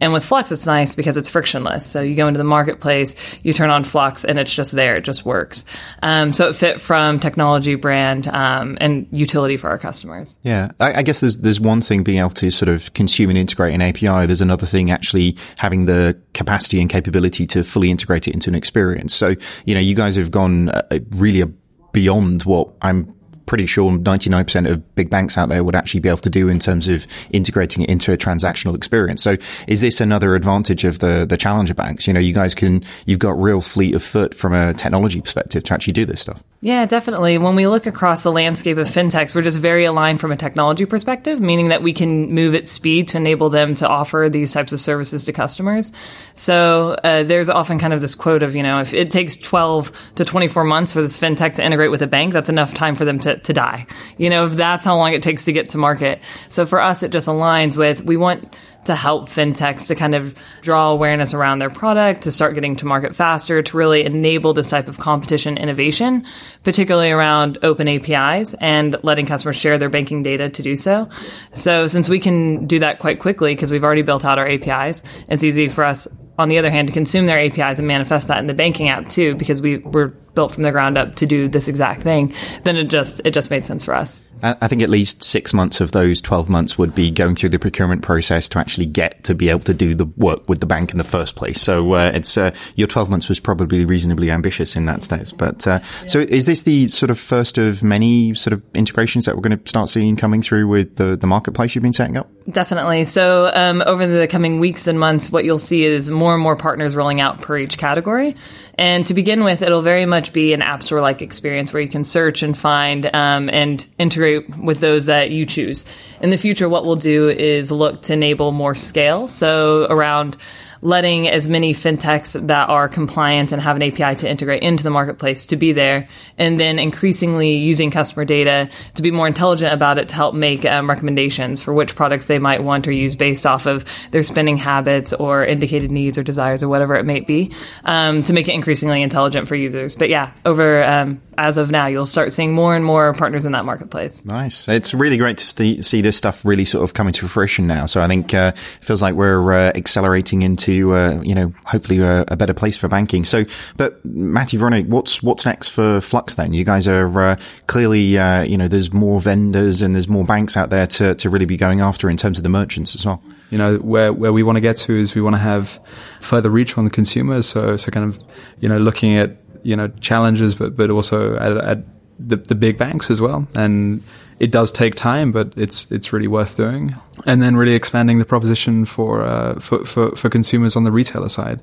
And 0.00 0.12
with 0.12 0.24
Flux, 0.24 0.52
it's 0.52 0.66
nice 0.66 0.94
because 0.94 1.16
it's 1.16 1.28
frictionless. 1.28 1.86
So 1.86 2.00
you 2.00 2.14
go 2.14 2.28
into 2.28 2.38
the 2.38 2.44
marketplace, 2.44 3.16
you 3.42 3.52
turn 3.52 3.70
on 3.70 3.84
Flux, 3.84 4.24
and 4.24 4.38
it's 4.38 4.54
just 4.54 4.72
there. 4.72 4.96
It 4.96 5.04
just 5.04 5.24
works. 5.24 5.64
Um, 6.02 6.32
so 6.32 6.48
it 6.48 6.56
fit 6.56 6.80
from 6.80 7.20
technology, 7.20 7.74
brand, 7.74 8.28
um, 8.28 8.78
and 8.80 9.06
utility 9.10 9.56
for 9.56 9.70
our 9.70 9.78
customers. 9.78 10.38
Yeah, 10.42 10.70
I, 10.80 10.98
I, 10.98 11.02
guess 11.02 11.20
there's 11.20 11.38
there's 11.38 11.60
one 11.60 11.80
thing 11.80 12.02
being 12.02 12.18
able 12.18 12.30
to 12.30 12.50
sort 12.50 12.68
of 12.68 12.92
consume 12.94 13.30
and 13.30 13.38
integrate 13.38 13.74
an 13.74 13.82
API. 13.82 14.26
There's 14.26 14.42
another 14.42 14.66
thing 14.66 14.90
actually 14.90 15.36
having 15.58 15.86
the 15.86 16.20
capacity 16.34 16.80
and 16.80 16.88
capability 16.88 17.46
to 17.48 17.64
fully 17.64 17.90
integrate 17.90 18.28
it 18.28 18.34
into 18.34 18.50
an 18.50 18.54
experience. 18.54 19.14
So 19.14 19.34
you 19.64 19.74
know, 19.74 19.80
you 19.80 19.94
guys 19.94 20.16
have 20.16 20.30
gone 20.30 20.68
uh, 20.68 21.00
really 21.10 21.44
beyond 21.92 22.44
what 22.44 22.74
I'm 22.82 23.14
pretty 23.48 23.66
sure 23.66 23.90
99% 23.90 24.70
of 24.70 24.94
big 24.94 25.10
banks 25.10 25.36
out 25.36 25.48
there 25.48 25.64
would 25.64 25.74
actually 25.74 26.00
be 26.00 26.08
able 26.08 26.18
to 26.18 26.30
do 26.30 26.48
in 26.48 26.60
terms 26.60 26.86
of 26.86 27.06
integrating 27.30 27.82
it 27.82 27.88
into 27.88 28.12
a 28.12 28.16
transactional 28.16 28.76
experience. 28.76 29.22
So 29.22 29.36
is 29.66 29.80
this 29.80 30.00
another 30.00 30.36
advantage 30.36 30.84
of 30.84 31.00
the, 31.00 31.26
the 31.26 31.36
challenger 31.36 31.74
banks? 31.74 32.06
You 32.06 32.12
know, 32.12 32.20
you 32.20 32.34
guys 32.34 32.54
can, 32.54 32.84
you've 33.06 33.18
got 33.18 33.40
real 33.40 33.60
fleet 33.60 33.94
of 33.94 34.02
foot 34.02 34.34
from 34.34 34.54
a 34.54 34.74
technology 34.74 35.20
perspective 35.20 35.64
to 35.64 35.74
actually 35.74 35.94
do 35.94 36.04
this 36.04 36.20
stuff. 36.20 36.44
Yeah, 36.60 36.86
definitely. 36.86 37.38
When 37.38 37.54
we 37.54 37.68
look 37.68 37.86
across 37.86 38.24
the 38.24 38.32
landscape 38.32 38.78
of 38.78 38.88
fintechs, 38.88 39.32
we're 39.32 39.42
just 39.42 39.60
very 39.60 39.84
aligned 39.84 40.20
from 40.20 40.32
a 40.32 40.36
technology 40.36 40.86
perspective, 40.86 41.40
meaning 41.40 41.68
that 41.68 41.84
we 41.84 41.92
can 41.92 42.34
move 42.34 42.56
at 42.56 42.66
speed 42.66 43.06
to 43.08 43.16
enable 43.16 43.48
them 43.48 43.76
to 43.76 43.86
offer 43.86 44.28
these 44.28 44.52
types 44.52 44.72
of 44.72 44.80
services 44.80 45.26
to 45.26 45.32
customers. 45.32 45.92
So 46.34 46.96
uh, 47.04 47.22
there's 47.22 47.48
often 47.48 47.78
kind 47.78 47.92
of 47.92 48.00
this 48.00 48.16
quote 48.16 48.42
of, 48.42 48.56
you 48.56 48.64
know, 48.64 48.80
if 48.80 48.92
it 48.92 49.12
takes 49.12 49.36
12 49.36 49.92
to 50.16 50.24
24 50.24 50.64
months 50.64 50.92
for 50.92 51.00
this 51.00 51.16
fintech 51.16 51.54
to 51.54 51.64
integrate 51.64 51.92
with 51.92 52.02
a 52.02 52.08
bank, 52.08 52.32
that's 52.32 52.50
enough 52.50 52.74
time 52.74 52.96
for 52.96 53.04
them 53.04 53.20
to, 53.20 53.38
to 53.38 53.52
die. 53.52 53.86
You 54.16 54.28
know, 54.28 54.46
if 54.46 54.54
that's 54.54 54.84
how 54.84 54.96
long 54.96 55.12
it 55.12 55.22
takes 55.22 55.44
to 55.44 55.52
get 55.52 55.68
to 55.70 55.78
market. 55.78 56.20
So 56.48 56.66
for 56.66 56.80
us, 56.80 57.04
it 57.04 57.12
just 57.12 57.28
aligns 57.28 57.76
with 57.76 58.04
we 58.04 58.16
want 58.16 58.56
to 58.88 58.94
help 58.94 59.28
fintechs 59.28 59.86
to 59.86 59.94
kind 59.94 60.14
of 60.14 60.34
draw 60.60 60.90
awareness 60.90 61.32
around 61.32 61.60
their 61.60 61.70
product, 61.70 62.22
to 62.22 62.32
start 62.32 62.54
getting 62.54 62.74
to 62.76 62.86
market 62.86 63.14
faster, 63.14 63.62
to 63.62 63.76
really 63.76 64.04
enable 64.04 64.52
this 64.52 64.68
type 64.68 64.88
of 64.88 64.98
competition 64.98 65.56
innovation, 65.56 66.26
particularly 66.64 67.10
around 67.10 67.58
open 67.62 67.86
APIs 67.86 68.54
and 68.54 68.96
letting 69.02 69.26
customers 69.26 69.56
share 69.56 69.78
their 69.78 69.88
banking 69.88 70.22
data 70.22 70.50
to 70.50 70.62
do 70.62 70.74
so. 70.74 71.08
So 71.52 71.86
since 71.86 72.08
we 72.08 72.18
can 72.18 72.66
do 72.66 72.80
that 72.80 72.98
quite 72.98 73.20
quickly 73.20 73.54
because 73.54 73.70
we've 73.70 73.84
already 73.84 74.02
built 74.02 74.24
out 74.24 74.38
our 74.38 74.48
APIs, 74.48 75.04
it's 75.28 75.44
easy 75.44 75.68
for 75.68 75.84
us 75.84 76.08
on 76.38 76.48
the 76.48 76.58
other 76.58 76.70
hand 76.70 76.88
to 76.88 76.94
consume 76.94 77.26
their 77.26 77.38
APIs 77.38 77.78
and 77.78 77.88
manifest 77.88 78.28
that 78.28 78.38
in 78.38 78.46
the 78.46 78.54
banking 78.54 78.88
app 78.88 79.08
too 79.08 79.34
because 79.34 79.60
we 79.60 79.78
were 79.78 80.08
built 80.34 80.52
from 80.52 80.62
the 80.62 80.70
ground 80.70 80.96
up 80.96 81.16
to 81.16 81.26
do 81.26 81.48
this 81.48 81.68
exact 81.68 82.00
thing, 82.00 82.32
then 82.62 82.76
it 82.76 82.84
just 82.84 83.20
it 83.24 83.32
just 83.32 83.50
made 83.50 83.66
sense 83.66 83.84
for 83.84 83.94
us. 83.94 84.24
I 84.42 84.68
think 84.68 84.82
at 84.82 84.88
least 84.88 85.22
six 85.22 85.52
months 85.52 85.80
of 85.80 85.92
those 85.92 86.20
12 86.20 86.48
months 86.48 86.78
would 86.78 86.94
be 86.94 87.10
going 87.10 87.36
through 87.36 87.50
the 87.50 87.58
procurement 87.58 88.02
process 88.02 88.48
to 88.50 88.58
actually 88.58 88.86
get 88.86 89.24
to 89.24 89.34
be 89.34 89.48
able 89.48 89.60
to 89.60 89.74
do 89.74 89.94
the 89.94 90.06
work 90.06 90.48
with 90.48 90.60
the 90.60 90.66
bank 90.66 90.92
in 90.92 90.98
the 90.98 91.04
first 91.04 91.36
place. 91.36 91.60
So 91.60 91.94
uh, 91.94 92.12
it's 92.14 92.36
uh, 92.36 92.54
your 92.76 92.88
12 92.88 93.10
months 93.10 93.28
was 93.28 93.40
probably 93.40 93.84
reasonably 93.84 94.30
ambitious 94.30 94.76
in 94.76 94.86
that 94.86 95.02
sense. 95.02 95.32
But 95.32 95.66
uh, 95.66 95.80
yeah. 95.82 96.06
so 96.06 96.20
is 96.20 96.46
this 96.46 96.62
the 96.62 96.88
sort 96.88 97.10
of 97.10 97.18
first 97.18 97.58
of 97.58 97.82
many 97.82 98.34
sort 98.34 98.52
of 98.52 98.62
integrations 98.74 99.24
that 99.24 99.34
we're 99.34 99.42
going 99.42 99.58
to 99.58 99.68
start 99.68 99.88
seeing 99.88 100.16
coming 100.16 100.42
through 100.42 100.68
with 100.68 100.96
the, 100.96 101.16
the 101.16 101.26
marketplace 101.26 101.74
you've 101.74 101.82
been 101.82 101.92
setting 101.92 102.16
up? 102.16 102.30
Definitely. 102.50 103.04
So 103.04 103.50
um, 103.52 103.82
over 103.86 104.06
the 104.06 104.26
coming 104.26 104.58
weeks 104.58 104.86
and 104.86 104.98
months, 104.98 105.30
what 105.30 105.44
you'll 105.44 105.58
see 105.58 105.84
is 105.84 106.08
more 106.08 106.32
and 106.32 106.42
more 106.42 106.56
partners 106.56 106.96
rolling 106.96 107.20
out 107.20 107.42
per 107.42 107.58
each 107.58 107.76
category. 107.76 108.36
And 108.76 109.06
to 109.08 109.14
begin 109.14 109.44
with, 109.44 109.60
it'll 109.60 109.82
very 109.82 110.06
much 110.06 110.32
be 110.32 110.54
an 110.54 110.62
app 110.62 110.82
store 110.82 111.00
like 111.00 111.20
experience 111.20 111.72
where 111.72 111.82
you 111.82 111.88
can 111.88 112.04
search 112.04 112.42
and 112.42 112.56
find 112.56 113.04
um, 113.14 113.50
and 113.50 113.84
integrate 113.98 114.27
with 114.36 114.80
those 114.80 115.06
that 115.06 115.30
you 115.30 115.46
choose. 115.46 115.84
In 116.20 116.30
the 116.30 116.38
future, 116.38 116.68
what 116.68 116.84
we'll 116.84 116.96
do 116.96 117.28
is 117.28 117.70
look 117.70 118.02
to 118.02 118.12
enable 118.12 118.52
more 118.52 118.74
scale. 118.74 119.28
So 119.28 119.86
around 119.88 120.36
letting 120.80 121.28
as 121.28 121.46
many 121.46 121.74
fintechs 121.74 122.46
that 122.46 122.68
are 122.68 122.88
compliant 122.88 123.52
and 123.52 123.60
have 123.62 123.76
an 123.76 123.82
API 123.82 124.16
to 124.16 124.28
integrate 124.28 124.62
into 124.62 124.84
the 124.84 124.90
marketplace 124.90 125.46
to 125.46 125.56
be 125.56 125.72
there, 125.72 126.08
and 126.36 126.58
then 126.58 126.78
increasingly 126.78 127.56
using 127.56 127.90
customer 127.90 128.24
data 128.24 128.68
to 128.94 129.02
be 129.02 129.10
more 129.10 129.26
intelligent 129.26 129.72
about 129.72 129.98
it 129.98 130.08
to 130.08 130.14
help 130.14 130.34
make 130.34 130.64
um, 130.64 130.88
recommendations 130.88 131.60
for 131.60 131.72
which 131.72 131.96
products 131.96 132.26
they 132.26 132.38
might 132.38 132.62
want 132.62 132.86
or 132.86 132.92
use 132.92 133.14
based 133.14 133.46
off 133.46 133.66
of 133.66 133.84
their 134.10 134.22
spending 134.22 134.56
habits 134.56 135.12
or 135.12 135.44
indicated 135.44 135.90
needs 135.90 136.18
or 136.18 136.22
desires 136.22 136.62
or 136.62 136.68
whatever 136.68 136.94
it 136.94 137.04
may 137.04 137.20
be, 137.20 137.52
um, 137.84 138.22
to 138.22 138.32
make 138.32 138.48
it 138.48 138.54
increasingly 138.54 139.02
intelligent 139.02 139.48
for 139.48 139.56
users. 139.56 139.94
But 139.94 140.08
yeah, 140.08 140.32
over 140.44 140.82
um, 140.84 141.20
as 141.38 141.56
of 141.56 141.70
now, 141.70 141.86
you'll 141.86 142.04
start 142.04 142.32
seeing 142.32 142.52
more 142.52 142.74
and 142.74 142.84
more 142.84 143.12
partners 143.14 143.44
in 143.44 143.52
that 143.52 143.64
marketplace. 143.64 144.24
Nice. 144.24 144.68
It's 144.68 144.92
really 144.92 145.16
great 145.16 145.38
to 145.38 145.46
see, 145.46 145.82
see 145.82 146.02
this 146.02 146.16
stuff 146.16 146.44
really 146.44 146.64
sort 146.64 146.84
of 146.84 146.94
coming 146.94 147.12
to 147.14 147.28
fruition 147.28 147.66
now. 147.66 147.86
So 147.86 148.02
I 148.02 148.08
think 148.08 148.34
uh, 148.34 148.52
it 148.54 148.84
feels 148.84 149.02
like 149.02 149.14
we're 149.14 149.52
uh, 149.52 149.72
accelerating 149.74 150.42
into, 150.42 150.67
uh, 150.72 151.20
you 151.22 151.34
know, 151.34 151.52
hopefully 151.64 151.98
a, 152.00 152.24
a, 152.28 152.36
better 152.36 152.54
place 152.54 152.76
for 152.76 152.88
banking. 152.88 153.24
So, 153.24 153.44
but 153.76 154.04
Matty, 154.04 154.56
Veronica, 154.56 154.88
what's 154.88 155.22
what's 155.22 155.44
next 155.44 155.68
for 155.68 156.00
Flux 156.00 156.34
then? 156.34 156.52
You 156.52 156.64
guys 156.64 156.86
are 156.86 157.20
uh, 157.20 157.36
clearly, 157.66 158.18
uh, 158.18 158.42
you 158.42 158.56
know, 158.56 158.68
there's 158.68 158.92
more 158.92 159.20
vendors 159.20 159.82
and 159.82 159.94
there's 159.94 160.08
more 160.08 160.24
banks 160.24 160.56
out 160.56 160.70
there 160.70 160.86
to, 160.86 161.14
to 161.16 161.30
really 161.30 161.46
be 161.46 161.56
going 161.56 161.80
after 161.80 162.08
in 162.08 162.16
terms 162.16 162.38
of 162.38 162.42
the 162.42 162.50
merchants 162.50 162.94
as 162.94 163.04
well 163.04 163.22
you 163.50 163.56
know 163.56 163.78
where 163.78 164.12
where 164.12 164.30
we 164.30 164.42
want 164.42 164.56
to 164.56 164.60
get 164.60 164.76
to 164.76 164.94
is 164.94 165.14
we 165.14 165.22
want 165.22 165.34
to 165.34 165.40
have 165.40 165.80
further 166.20 166.50
reach 166.50 166.76
on 166.76 166.84
the 166.84 166.90
consumers 166.90 167.48
so 167.48 167.78
so 167.78 167.90
kind 167.90 168.04
of 168.04 168.20
you 168.60 168.68
know 168.68 168.76
looking 168.76 169.16
at 169.16 169.38
you 169.62 169.76
know 169.76 169.88
challenges, 170.00 170.54
but 170.54 170.76
but 170.76 170.90
also 170.90 171.36
at, 171.36 171.56
at 171.56 171.78
the, 172.18 172.36
the 172.36 172.54
big 172.54 172.78
banks 172.78 173.10
as 173.10 173.20
well. 173.20 173.46
And 173.54 174.02
it 174.38 174.52
does 174.52 174.70
take 174.70 174.94
time, 174.94 175.32
but 175.32 175.52
it's 175.56 175.90
it's 175.90 176.12
really 176.12 176.28
worth 176.28 176.56
doing. 176.56 176.94
And 177.26 177.42
then 177.42 177.56
really 177.56 177.74
expanding 177.74 178.20
the 178.20 178.24
proposition 178.24 178.84
for 178.84 179.24
uh, 179.24 179.58
for, 179.58 179.84
for, 179.84 180.14
for 180.14 180.30
consumers 180.30 180.76
on 180.76 180.84
the 180.84 180.92
retailer 180.92 181.28
side. 181.28 181.60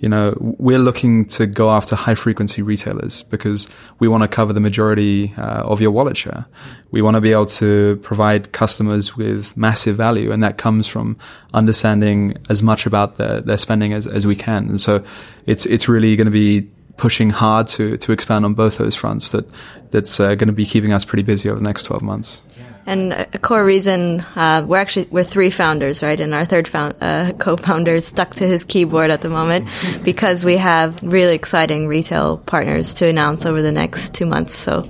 You 0.00 0.08
know, 0.10 0.36
we're 0.38 0.78
looking 0.78 1.24
to 1.26 1.46
go 1.46 1.70
after 1.70 1.96
high 1.96 2.14
frequency 2.14 2.60
retailers 2.60 3.22
because 3.22 3.68
we 3.98 4.08
want 4.08 4.22
to 4.22 4.28
cover 4.28 4.52
the 4.52 4.60
majority 4.60 5.32
uh, 5.38 5.62
of 5.62 5.80
your 5.80 5.90
wallet 5.90 6.16
share. 6.16 6.44
We 6.90 7.00
want 7.00 7.14
to 7.14 7.20
be 7.20 7.32
able 7.32 7.46
to 7.46 7.96
provide 8.02 8.52
customers 8.52 9.16
with 9.16 9.56
massive 9.56 9.96
value, 9.96 10.30
and 10.30 10.42
that 10.42 10.58
comes 10.58 10.86
from 10.86 11.16
understanding 11.54 12.36
as 12.50 12.62
much 12.62 12.84
about 12.84 13.16
their 13.16 13.40
their 13.40 13.58
spending 13.58 13.94
as 13.94 14.06
as 14.06 14.26
we 14.26 14.36
can. 14.36 14.68
And 14.68 14.80
so, 14.80 15.02
it's 15.46 15.64
it's 15.64 15.88
really 15.88 16.14
going 16.16 16.26
to 16.26 16.30
be 16.30 16.68
pushing 16.98 17.30
hard 17.30 17.68
to 17.68 17.96
to 17.96 18.12
expand 18.12 18.44
on 18.44 18.52
both 18.52 18.76
those 18.76 18.94
fronts 18.94 19.30
that 19.30 19.46
that's 19.90 20.20
uh, 20.20 20.34
going 20.34 20.48
to 20.48 20.52
be 20.52 20.66
keeping 20.66 20.92
us 20.92 21.04
pretty 21.04 21.22
busy 21.22 21.48
over 21.48 21.58
the 21.58 21.64
next 21.64 21.84
12 21.84 22.02
months. 22.02 22.42
And 22.84 23.12
a 23.12 23.38
core 23.38 23.64
reason 23.64 24.24
uh, 24.34 24.64
we're 24.66 24.78
actually 24.78 25.08
we're 25.10 25.22
three 25.22 25.50
founders, 25.50 26.02
right? 26.02 26.18
And 26.18 26.34
our 26.34 26.44
third 26.44 26.66
found, 26.66 26.96
uh, 27.00 27.32
co-founder 27.38 27.94
is 27.94 28.06
stuck 28.06 28.34
to 28.36 28.46
his 28.46 28.64
keyboard 28.64 29.10
at 29.10 29.20
the 29.20 29.28
moment 29.28 29.68
because 30.04 30.44
we 30.44 30.56
have 30.56 31.02
really 31.02 31.34
exciting 31.34 31.86
retail 31.86 32.38
partners 32.38 32.94
to 32.94 33.06
announce 33.06 33.46
over 33.46 33.62
the 33.62 33.72
next 33.72 34.14
two 34.14 34.26
months. 34.26 34.54
So 34.54 34.88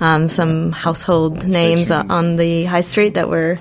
um, 0.00 0.28
some 0.28 0.72
household 0.72 1.46
names 1.46 1.90
on 1.90 2.36
the 2.36 2.64
high 2.64 2.82
street 2.82 3.14
that 3.14 3.28
we're 3.28 3.58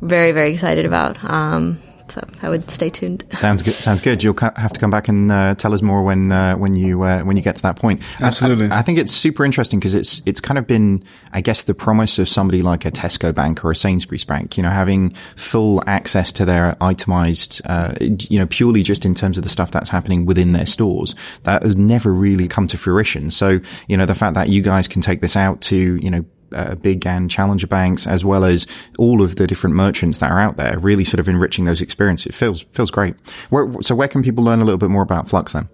very 0.00 0.32
very 0.32 0.52
excited 0.52 0.84
about. 0.84 1.22
Um, 1.22 1.80
so 2.12 2.20
I 2.42 2.50
would 2.50 2.62
stay 2.62 2.90
tuned. 2.90 3.24
Sounds 3.32 3.62
good. 3.62 3.72
Sounds 3.72 4.02
good. 4.02 4.22
You'll 4.22 4.36
have 4.38 4.72
to 4.72 4.78
come 4.80 4.90
back 4.90 5.08
and 5.08 5.32
uh, 5.32 5.54
tell 5.54 5.72
us 5.72 5.80
more 5.80 6.02
when 6.02 6.30
uh, 6.30 6.56
when 6.56 6.74
you 6.74 7.02
uh, 7.02 7.22
when 7.22 7.36
you 7.36 7.42
get 7.42 7.56
to 7.56 7.62
that 7.62 7.76
point. 7.76 8.02
Absolutely. 8.20 8.68
I, 8.68 8.80
I 8.80 8.82
think 8.82 8.98
it's 8.98 9.12
super 9.12 9.44
interesting 9.44 9.80
because 9.80 9.94
it's 9.94 10.20
it's 10.26 10.40
kind 10.40 10.58
of 10.58 10.66
been, 10.66 11.02
I 11.32 11.40
guess, 11.40 11.62
the 11.62 11.74
promise 11.74 12.18
of 12.18 12.28
somebody 12.28 12.60
like 12.60 12.84
a 12.84 12.90
Tesco 12.90 13.34
Bank 13.34 13.64
or 13.64 13.70
a 13.70 13.76
Sainsbury's 13.76 14.24
Bank. 14.24 14.56
You 14.58 14.62
know, 14.62 14.70
having 14.70 15.14
full 15.36 15.82
access 15.86 16.32
to 16.34 16.44
their 16.44 16.76
itemized, 16.82 17.62
uh, 17.64 17.94
you 18.00 18.38
know, 18.38 18.46
purely 18.46 18.82
just 18.82 19.06
in 19.06 19.14
terms 19.14 19.38
of 19.38 19.44
the 19.44 19.50
stuff 19.50 19.70
that's 19.70 19.88
happening 19.88 20.26
within 20.26 20.52
their 20.52 20.66
stores. 20.66 21.14
That 21.44 21.62
has 21.62 21.76
never 21.76 22.12
really 22.12 22.48
come 22.48 22.66
to 22.68 22.76
fruition. 22.76 23.30
So, 23.30 23.60
you 23.88 23.96
know, 23.96 24.04
the 24.04 24.14
fact 24.14 24.34
that 24.34 24.50
you 24.50 24.60
guys 24.60 24.86
can 24.86 25.00
take 25.00 25.22
this 25.22 25.36
out 25.36 25.62
to, 25.62 25.76
you 25.76 26.10
know, 26.10 26.24
uh, 26.54 26.74
big 26.76 27.06
and 27.06 27.30
challenger 27.30 27.66
banks, 27.66 28.06
as 28.06 28.24
well 28.24 28.44
as 28.44 28.66
all 28.98 29.22
of 29.22 29.36
the 29.36 29.46
different 29.46 29.76
merchants 29.76 30.18
that 30.18 30.30
are 30.30 30.40
out 30.40 30.56
there, 30.56 30.78
really 30.78 31.04
sort 31.04 31.20
of 31.20 31.28
enriching 31.28 31.64
those 31.64 31.80
experiences. 31.80 32.26
It 32.26 32.34
feels 32.34 32.62
feels 32.72 32.90
great. 32.90 33.14
Where, 33.50 33.70
so 33.82 33.94
where 33.94 34.08
can 34.08 34.22
people 34.22 34.44
learn 34.44 34.60
a 34.60 34.64
little 34.64 34.78
bit 34.78 34.90
more 34.90 35.02
about 35.02 35.28
Flux 35.28 35.52
then? 35.52 35.68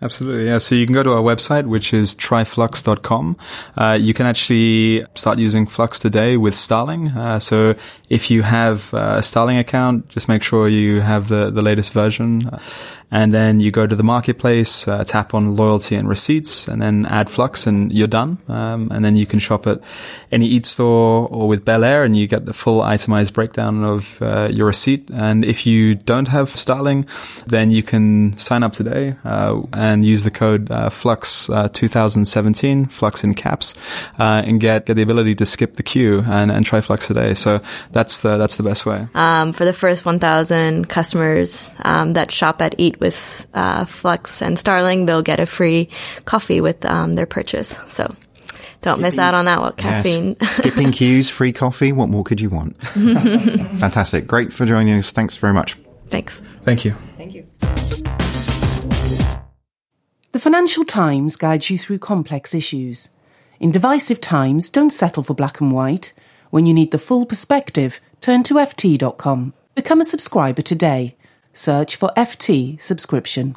Absolutely, 0.00 0.46
yeah. 0.46 0.58
So 0.58 0.76
you 0.76 0.86
can 0.86 0.94
go 0.94 1.02
to 1.02 1.12
our 1.12 1.22
website, 1.22 1.66
which 1.66 1.92
is 1.92 2.14
tryflux.com. 2.14 3.36
Uh, 3.76 3.98
you 4.00 4.14
can 4.14 4.26
actually 4.26 5.04
start 5.16 5.40
using 5.40 5.66
Flux 5.66 5.98
today 5.98 6.36
with 6.36 6.54
Starling. 6.54 7.08
Uh, 7.08 7.40
so 7.40 7.74
if 8.08 8.30
you 8.30 8.42
have 8.42 8.94
a 8.94 9.22
Starling 9.24 9.58
account, 9.58 10.08
just 10.08 10.28
make 10.28 10.44
sure 10.44 10.68
you 10.68 11.00
have 11.00 11.26
the, 11.28 11.50
the 11.50 11.62
latest 11.62 11.92
version 11.92 12.48
and 13.10 13.32
then 13.32 13.60
you 13.60 13.70
go 13.70 13.86
to 13.86 13.96
the 13.96 14.02
marketplace, 14.02 14.86
uh, 14.88 15.04
tap 15.04 15.34
on 15.34 15.56
loyalty 15.56 15.96
and 15.96 16.08
receipts, 16.08 16.68
and 16.68 16.80
then 16.80 17.06
add 17.06 17.30
Flux, 17.30 17.66
and 17.66 17.92
you're 17.92 18.06
done. 18.06 18.38
Um, 18.48 18.90
and 18.90 19.04
then 19.04 19.16
you 19.16 19.26
can 19.26 19.38
shop 19.38 19.66
at 19.66 19.80
any 20.32 20.46
Eat 20.46 20.66
store 20.66 21.28
or 21.28 21.48
with 21.48 21.64
Bel 21.64 21.84
Air, 21.84 22.04
and 22.04 22.16
you 22.16 22.26
get 22.26 22.46
the 22.46 22.52
full 22.52 22.82
itemized 22.82 23.34
breakdown 23.34 23.84
of 23.84 24.20
uh, 24.22 24.48
your 24.50 24.66
receipt. 24.66 25.10
And 25.10 25.44
if 25.44 25.66
you 25.66 25.94
don't 25.94 26.28
have 26.28 26.48
Starling, 26.50 27.06
then 27.46 27.70
you 27.70 27.82
can 27.82 28.36
sign 28.38 28.62
up 28.62 28.72
today 28.72 29.16
uh, 29.24 29.60
and 29.72 30.04
use 30.04 30.24
the 30.24 30.30
code 30.30 30.70
uh, 30.70 30.90
Flux 30.90 31.48
uh, 31.50 31.68
2017, 31.68 32.86
Flux 32.86 33.24
in 33.24 33.34
caps, 33.34 33.74
uh, 34.18 34.42
and 34.44 34.60
get 34.60 34.78
get 34.86 34.94
the 34.94 35.02
ability 35.02 35.34
to 35.34 35.46
skip 35.46 35.76
the 35.76 35.82
queue 35.82 36.22
and, 36.26 36.50
and 36.50 36.64
try 36.64 36.80
Flux 36.80 37.06
today. 37.06 37.34
So 37.34 37.60
that's 37.92 38.20
the 38.20 38.36
that's 38.36 38.56
the 38.56 38.62
best 38.62 38.86
way. 38.86 39.08
Um, 39.14 39.52
for 39.52 39.64
the 39.64 39.72
first 39.72 40.04
1,000 40.04 40.88
customers 40.88 41.70
um, 41.80 42.14
that 42.14 42.30
shop 42.30 42.62
at 42.62 42.74
Eat 42.78 42.97
with 43.00 43.46
uh, 43.54 43.84
Flux 43.84 44.42
and 44.42 44.58
Starling, 44.58 45.06
they'll 45.06 45.22
get 45.22 45.40
a 45.40 45.46
free 45.46 45.88
coffee 46.24 46.60
with 46.60 46.84
um, 46.84 47.14
their 47.14 47.26
purchase. 47.26 47.76
So 47.86 48.14
don't 48.80 49.00
miss 49.00 49.18
out 49.18 49.34
on 49.34 49.46
that 49.46 49.60
one, 49.60 49.72
caffeine. 49.74 50.36
Yes. 50.40 50.56
Skipping 50.56 50.92
queues, 50.92 51.28
free 51.28 51.52
coffee. 51.52 51.92
What 51.92 52.08
more 52.08 52.24
could 52.24 52.40
you 52.40 52.50
want? 52.50 52.80
Fantastic. 52.82 54.26
Great 54.26 54.52
for 54.52 54.66
joining 54.66 54.96
us. 54.98 55.12
Thanks 55.12 55.36
very 55.36 55.52
much. 55.52 55.76
Thanks. 56.08 56.40
Thank 56.62 56.84
you. 56.84 56.92
Thank 57.16 57.34
you. 57.34 57.46
The 60.32 60.38
Financial 60.38 60.84
Times 60.84 61.36
guides 61.36 61.70
you 61.70 61.78
through 61.78 61.98
complex 61.98 62.54
issues. 62.54 63.08
In 63.58 63.72
divisive 63.72 64.20
times, 64.20 64.70
don't 64.70 64.90
settle 64.90 65.24
for 65.24 65.34
black 65.34 65.60
and 65.60 65.72
white. 65.72 66.12
When 66.50 66.64
you 66.64 66.72
need 66.72 66.92
the 66.92 66.98
full 66.98 67.26
perspective, 67.26 68.00
turn 68.20 68.44
to 68.44 68.54
FT.com. 68.54 69.52
Become 69.74 70.00
a 70.00 70.04
subscriber 70.04 70.62
today. 70.62 71.16
Search 71.58 71.96
for 71.96 72.12
FT 72.16 72.80
subscription. 72.80 73.56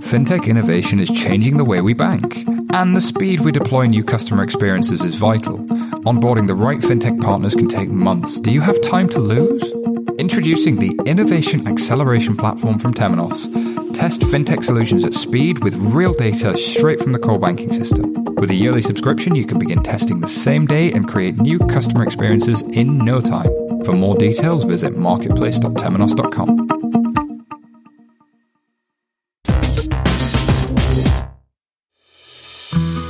Fintech 0.00 0.48
innovation 0.48 0.98
is 0.98 1.10
changing 1.10 1.58
the 1.58 1.64
way 1.64 1.82
we 1.82 1.92
bank, 1.92 2.46
and 2.72 2.96
the 2.96 3.00
speed 3.02 3.40
we 3.40 3.52
deploy 3.52 3.84
new 3.84 4.02
customer 4.02 4.42
experiences 4.42 5.02
is 5.02 5.16
vital. 5.16 5.58
Onboarding 6.08 6.46
the 6.46 6.54
right 6.54 6.78
fintech 6.78 7.20
partners 7.20 7.54
can 7.54 7.68
take 7.68 7.90
months. 7.90 8.40
Do 8.40 8.50
you 8.50 8.62
have 8.62 8.80
time 8.80 9.10
to 9.10 9.18
lose? 9.18 9.62
Introducing 10.18 10.76
the 10.76 10.98
Innovation 11.04 11.68
Acceleration 11.68 12.34
Platform 12.34 12.78
from 12.78 12.94
Temenos. 12.94 13.44
Test 13.92 14.22
fintech 14.22 14.64
solutions 14.64 15.04
at 15.04 15.12
speed 15.12 15.62
with 15.62 15.74
real 15.74 16.14
data 16.14 16.56
straight 16.56 17.02
from 17.02 17.12
the 17.12 17.18
core 17.18 17.38
banking 17.38 17.74
system. 17.74 18.24
With 18.36 18.48
a 18.48 18.54
yearly 18.54 18.80
subscription, 18.80 19.34
you 19.34 19.44
can 19.44 19.58
begin 19.58 19.82
testing 19.82 20.20
the 20.20 20.28
same 20.28 20.64
day 20.64 20.90
and 20.92 21.06
create 21.06 21.36
new 21.36 21.58
customer 21.58 22.04
experiences 22.04 22.62
in 22.62 22.96
no 22.96 23.20
time. 23.20 23.67
For 23.84 23.92
more 23.92 24.16
details, 24.16 24.64
visit 24.64 24.96
marketplace.temenos.com. 24.96 26.68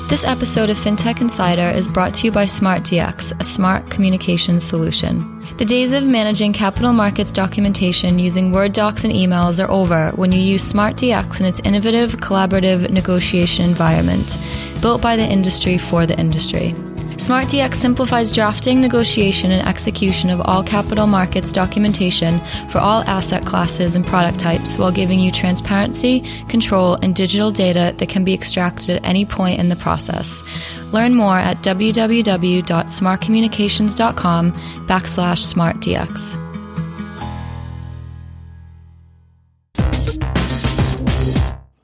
This 0.09 0.25
episode 0.25 0.71
of 0.71 0.79
FinTech 0.79 1.21
Insider 1.21 1.69
is 1.69 1.89
brought 1.89 2.15
to 2.15 2.27
you 2.27 2.33
by 2.33 2.45
SmartDX, 2.45 3.39
a 3.41 3.45
smart 3.45 3.91
communications 3.91 4.65
solution. 4.65 5.39
The 5.59 5.65
days 5.65 5.93
of 5.93 6.03
managing 6.03 6.53
capital 6.55 6.93
markets 6.93 7.31
documentation 7.31 8.19
using 8.19 8.51
Word 8.51 8.73
docs 8.73 9.05
and 9.05 9.13
emails 9.13 9.63
are 9.63 9.71
over 9.71 10.11
when 10.13 10.33
you 10.33 10.41
use 10.41 10.73
SmartDX 10.73 11.39
and 11.39 11.47
its 11.47 11.61
innovative, 11.61 12.17
collaborative 12.17 12.91
negotiation 12.91 13.67
environment, 13.67 14.39
built 14.81 15.03
by 15.03 15.15
the 15.15 15.27
industry 15.27 15.79
for 15.79 16.07
the 16.07 16.19
industry. 16.19 16.75
SmartDX 17.19 17.75
simplifies 17.75 18.33
drafting, 18.33 18.81
negotiation, 18.81 19.51
and 19.51 19.67
execution 19.67 20.31
of 20.31 20.41
all 20.43 20.63
capital 20.63 21.09
markets 21.09 21.51
documentation 21.51 22.39
for 22.71 22.79
all 22.79 23.03
asset 23.03 23.45
classes 23.45 23.97
and 23.97 24.07
product 24.07 24.39
types 24.39 24.79
while 24.79 24.93
giving 24.93 25.19
you 25.19 25.33
transparency, 25.33 26.21
control, 26.49 26.97
and 27.03 27.17
digital 27.17 27.51
data 27.51 27.93
that 27.99 28.09
can 28.09 28.25
be 28.25 28.33
extracted 28.33 28.97
at 28.97 29.05
any 29.05 29.27
point 29.27 29.59
in 29.59 29.69
the 29.69 29.77
process. 29.77 30.43
Learn 30.93 31.15
more 31.15 31.39
at 31.39 31.59
www.smartcommunications.com 31.59 34.53
backslash 34.53 35.55
smartdx. 35.55 36.48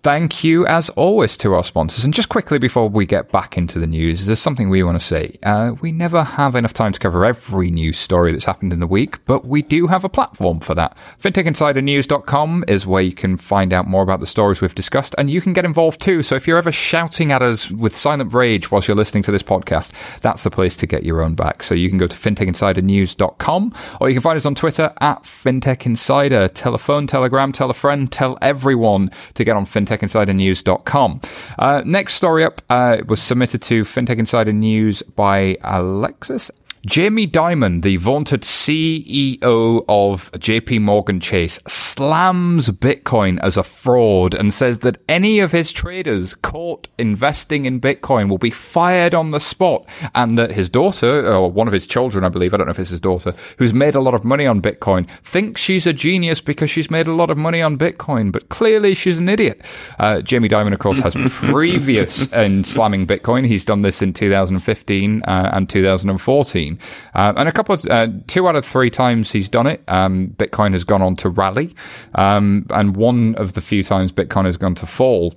Thank 0.05 0.45
you, 0.45 0.67
as 0.67 0.91
always, 0.91 1.35
to 1.39 1.55
our 1.55 1.65
sponsors. 1.65 2.05
And 2.05 2.13
just 2.13 2.29
quickly 2.29 2.59
before 2.59 2.91
we 2.91 3.07
get 3.07 3.33
back 3.33 3.57
into 3.57 3.79
the 3.79 3.87
news, 3.87 4.27
there's 4.27 4.39
something 4.39 4.69
we 4.69 4.83
want 4.83 5.01
to 5.01 5.07
say. 5.07 5.39
Uh, 5.43 5.77
we 5.81 5.93
never 5.93 6.23
have 6.23 6.55
enough 6.55 6.75
time 6.75 6.93
to 6.93 7.01
cover 7.01 7.25
every 7.25 7.71
news 7.71 7.97
story 7.97 8.31
that's 8.31 8.45
happened 8.45 8.75
in 8.75 8.81
the 8.81 8.87
week, 8.87 9.25
but 9.25 9.47
we 9.47 9.63
do 9.63 9.87
have 9.87 10.05
a 10.05 10.11
platform 10.11 10.61
for 10.61 10.75
that. 10.75 10.95
FintechInsiderNews.com 11.23 12.67
is 12.69 12.87
where 12.87 13.01
you 13.01 13.13
can 13.13 13.39
find 13.39 13.73
out 13.73 13.89
more 13.89 14.03
about 14.03 14.21
the 14.21 14.27
stories 14.27 14.61
we've 14.61 14.75
discussed, 14.75 15.15
and 15.17 15.31
you 15.31 15.41
can 15.41 15.55
get 15.55 15.65
involved 15.65 16.03
too. 16.03 16.23
So 16.23 16.35
if 16.35 16.47
you're 16.47 16.59
ever 16.59 16.71
shouting 16.71 17.33
at 17.33 17.41
us 17.41 17.71
with 17.71 17.97
silent 17.97 18.35
rage 18.35 18.71
whilst 18.71 18.87
you're 18.87 18.99
listening 18.99 19.23
to 19.23 19.33
this 19.33 19.43
podcast, 19.43 19.91
that's 20.21 20.45
the 20.45 20.51
place 20.51 20.77
to 20.77 20.87
get 20.87 21.05
your 21.05 21.23
own 21.23 21.35
back. 21.35 21.63
So 21.63 21.75
you 21.75 21.89
can 21.89 21.97
go 21.97 22.09
to 22.09 22.15
FintechInsiderNews.com, 22.17 23.75
or 24.03 24.11
you 24.11 24.15
can 24.15 24.23
find 24.23 24.37
us 24.37 24.45
on 24.45 24.55
Twitter 24.55 24.93
at 25.01 25.23
FintechInsider. 25.23 26.51
Tell 26.53 26.75
a 26.75 26.79
phone, 26.79 27.07
telegram, 27.07 27.53
tell 27.53 27.71
a 27.71 27.75
friend, 27.75 28.13
tell 28.13 28.37
everyone 28.43 29.11
to 29.33 29.45
get 29.45 29.57
on 29.57 29.65
Fintech 29.65 29.93
FintechInsiderNews.com. 29.99 31.20
Uh, 31.59 31.82
next 31.84 32.14
story 32.14 32.45
up 32.45 32.62
uh, 32.70 32.99
was 33.07 33.20
submitted 33.22 33.62
to 33.62 33.84
FinTech 33.84 34.18
Insider 34.18 34.53
News 34.53 35.03
by 35.03 35.57
Alexis 35.62 36.51
Jamie 36.87 37.26
Dimon, 37.26 37.80
the 37.80 37.97
vaunted 37.97 38.43
CEO 38.43 39.85
of 39.89 40.30
JP 40.32 40.82
Morgan 40.82 41.18
Chase, 41.18 41.59
slams 41.66 42.68
Bitcoin 42.68 43.39
as 43.41 43.57
a 43.57 43.62
fraud 43.62 44.35
and 44.35 44.53
says 44.53 44.80
that 44.80 44.99
any 45.09 45.39
of 45.39 45.51
his 45.51 45.72
traders 45.72 46.35
caught 46.35 46.89
investing 46.99 47.64
in 47.64 47.80
Bitcoin 47.80 48.28
will 48.28 48.37
be 48.37 48.51
fired 48.51 49.14
on 49.14 49.30
the 49.30 49.41
spot 49.41 49.89
and 50.14 50.37
that 50.37 50.51
his 50.51 50.68
daughter, 50.68 51.26
or 51.32 51.51
one 51.51 51.68
of 51.68 51.72
his 51.72 51.87
children, 51.87 52.22
I 52.22 52.28
believe, 52.28 52.53
I 52.53 52.59
don't 52.59 52.66
know 52.66 52.72
if 52.72 52.78
it's 52.78 52.91
his 52.91 53.01
daughter, 53.01 53.32
who's 53.57 53.72
made 53.72 53.95
a 53.95 54.01
lot 54.01 54.14
of 54.14 54.22
money 54.22 54.45
on 54.45 54.61
Bitcoin, 54.61 55.09
thinks 55.09 55.62
she's 55.62 55.87
a 55.87 55.93
genius 55.95 56.43
because 56.43 56.70
she's 56.70 56.91
made 56.91 57.07
a 57.07 57.14
lot 57.14 57.30
of 57.30 57.39
money 57.39 57.62
on 57.62 57.78
Bitcoin, 57.78 58.30
but 58.30 58.51
clearly 58.51 58.93
she's 58.93 59.18
an 59.18 59.30
idiot. 59.30 59.62
Uh, 59.99 60.20
Jamie 60.20 60.51
Dimon, 60.51 60.74
of 60.74 60.80
course, 60.80 60.99
has 60.99 61.14
previous 61.30 62.30
in 62.35 62.62
slamming 62.64 63.07
Bitcoin. 63.07 63.47
He's 63.47 63.64
done 63.64 63.80
this 63.80 64.03
in 64.03 64.12
2015 64.12 65.22
uh, 65.22 65.51
and 65.55 65.66
2014. 65.66 66.74
Um, 67.14 67.37
and 67.37 67.49
a 67.49 67.53
couple 67.53 67.75
of, 67.75 67.85
uh, 67.87 68.09
two 68.27 68.49
out 68.49 68.57
of 68.57 68.64
three 68.64 68.91
times 68.91 69.33
he's 69.33 69.49
done 69.49 69.66
it, 69.66 69.83
um, 69.89 70.35
Bitcoin 70.37 70.72
has 70.72 70.85
gone 70.85 71.03
on 71.03 71.16
to 71.16 71.29
rally. 71.29 71.75
Um, 72.14 72.66
and 72.70 72.97
one 72.97 73.35
of 73.37 73.55
the 73.55 73.61
few 73.61 73.83
times 73.83 74.12
Bitcoin 74.12 74.45
has 74.45 74.57
gone 74.57 74.75
to 74.77 74.87
fall. 74.87 75.35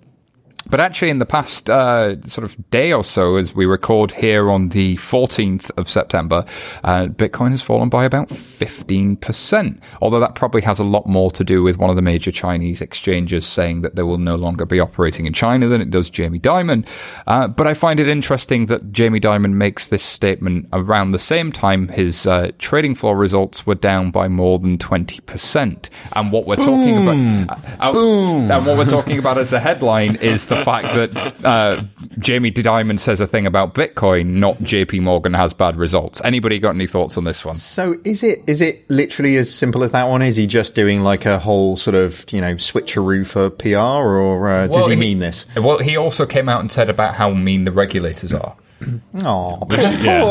But 0.70 0.80
actually, 0.80 1.10
in 1.10 1.20
the 1.20 1.26
past 1.26 1.70
uh, 1.70 2.22
sort 2.28 2.44
of 2.44 2.70
day 2.70 2.92
or 2.92 3.04
so, 3.04 3.38
as 3.38 3.56
we 3.56 3.66
record 3.66 4.12
here 4.12 4.50
on 4.50 4.70
the 4.70 4.98
14th 4.98 5.72
of 5.78 5.90
September, 5.90 6.46
uh, 6.84 7.08
Bitcoin 7.08 7.52
has 7.52 7.62
fallen 7.62 7.90
by 7.90 8.04
about 8.06 8.30
15%. 8.30 9.82
Although 10.02 10.20
that 10.20 10.36
probably 10.36 10.62
has 10.62 10.80
a 10.80 10.84
lot 10.84 11.08
more 11.08 11.32
to 11.32 11.44
do 11.44 11.64
with 11.64 11.78
one 11.78 11.90
of 11.90 11.96
the 11.96 12.02
major 12.02 12.32
Chinese 12.32 12.82
exchanges 12.82 13.46
saying 13.46 13.82
that 13.82 13.96
they 13.96 14.04
will 14.04 14.18
no 14.18 14.36
longer 14.36 14.66
be 14.66 14.80
operating 14.80 15.26
in 15.26 15.34
China 15.34 15.68
than 15.68 15.82
it 15.82 15.90
does 15.90 16.10
Jamie 16.10 16.40
Dimon. 16.40 16.88
Uh, 17.28 17.48
but 17.48 17.68
I 17.68 17.74
find 17.74 18.00
it 18.00 18.08
interesting 18.08 18.66
that 18.66 18.92
Jamie 18.92 19.20
Dimon 19.20 19.54
makes 19.54 19.88
this 19.88 20.04
statement 20.04 20.68
around 20.74 21.12
the 21.12 21.20
same 21.20 21.52
time 21.52 21.88
his 21.88 22.28
uh, 22.28 22.52
trading 22.60 22.96
floor 22.96 23.16
results 23.16 23.66
were 23.66 23.76
down 23.76 24.12
by 24.12 24.28
more 24.28 24.60
than 24.60 24.78
20%. 24.78 25.90
And 26.14 26.32
what 26.32 26.46
we're 26.46 26.56
talking 26.58 27.08
about, 27.08 27.60
uh, 27.80 27.94
Boom. 27.94 28.52
and 28.52 28.66
what 28.66 28.78
we're 28.78 28.86
talking 28.86 29.18
about 29.18 29.38
as 29.38 29.54
a 29.54 29.60
headline 29.60 30.16
is 30.18 30.46
the 30.48 30.57
fact 30.64 30.96
that 30.96 31.46
uh, 31.46 31.84
Jamie 32.20 32.52
Dimon 32.52 33.00
says 33.00 33.20
a 33.20 33.28
thing 33.28 33.46
about 33.46 33.74
Bitcoin, 33.74 34.36
not 34.36 34.58
JP 34.60 35.02
Morgan 35.02 35.34
has 35.34 35.54
bad 35.54 35.76
results. 35.76 36.22
Anybody 36.24 36.60
got 36.60 36.76
any 36.76 36.88
thoughts 36.88 37.18
on 37.18 37.24
this 37.24 37.44
one? 37.46 37.56
So 37.56 37.98
is 38.04 38.24
it 38.24 38.44
is 38.48 38.62
it 38.62 38.90
literally 38.90 39.38
as 39.38 39.54
simple 39.54 39.84
as 39.84 39.92
that 39.92 40.06
one? 40.06 40.22
Is 40.22 40.36
he 40.36 40.48
just 40.48 40.76
doing 40.76 41.02
like 41.02 41.26
a 41.26 41.40
whole 41.40 41.78
sort 41.78 41.96
of 41.96 42.26
you 42.32 42.42
know 42.42 42.56
switcheroo 42.56 43.26
for 43.26 43.50
PR, 43.50 43.78
or 43.78 44.50
uh, 44.50 44.68
does 44.68 44.76
Well, 44.76 44.90
he 44.90 44.96
mean 44.96 45.20
this? 45.20 45.46
Well, 45.56 45.80
he 45.80 45.98
also 45.98 46.26
came 46.26 46.50
out 46.50 46.62
and 46.62 46.72
said 46.72 46.90
about 46.90 47.16
how 47.16 47.32
mean 47.32 47.64
the 47.66 47.72
regulators 47.72 48.34
are. 48.34 48.56
Oh, 49.24 49.66
yeah. 49.72 50.24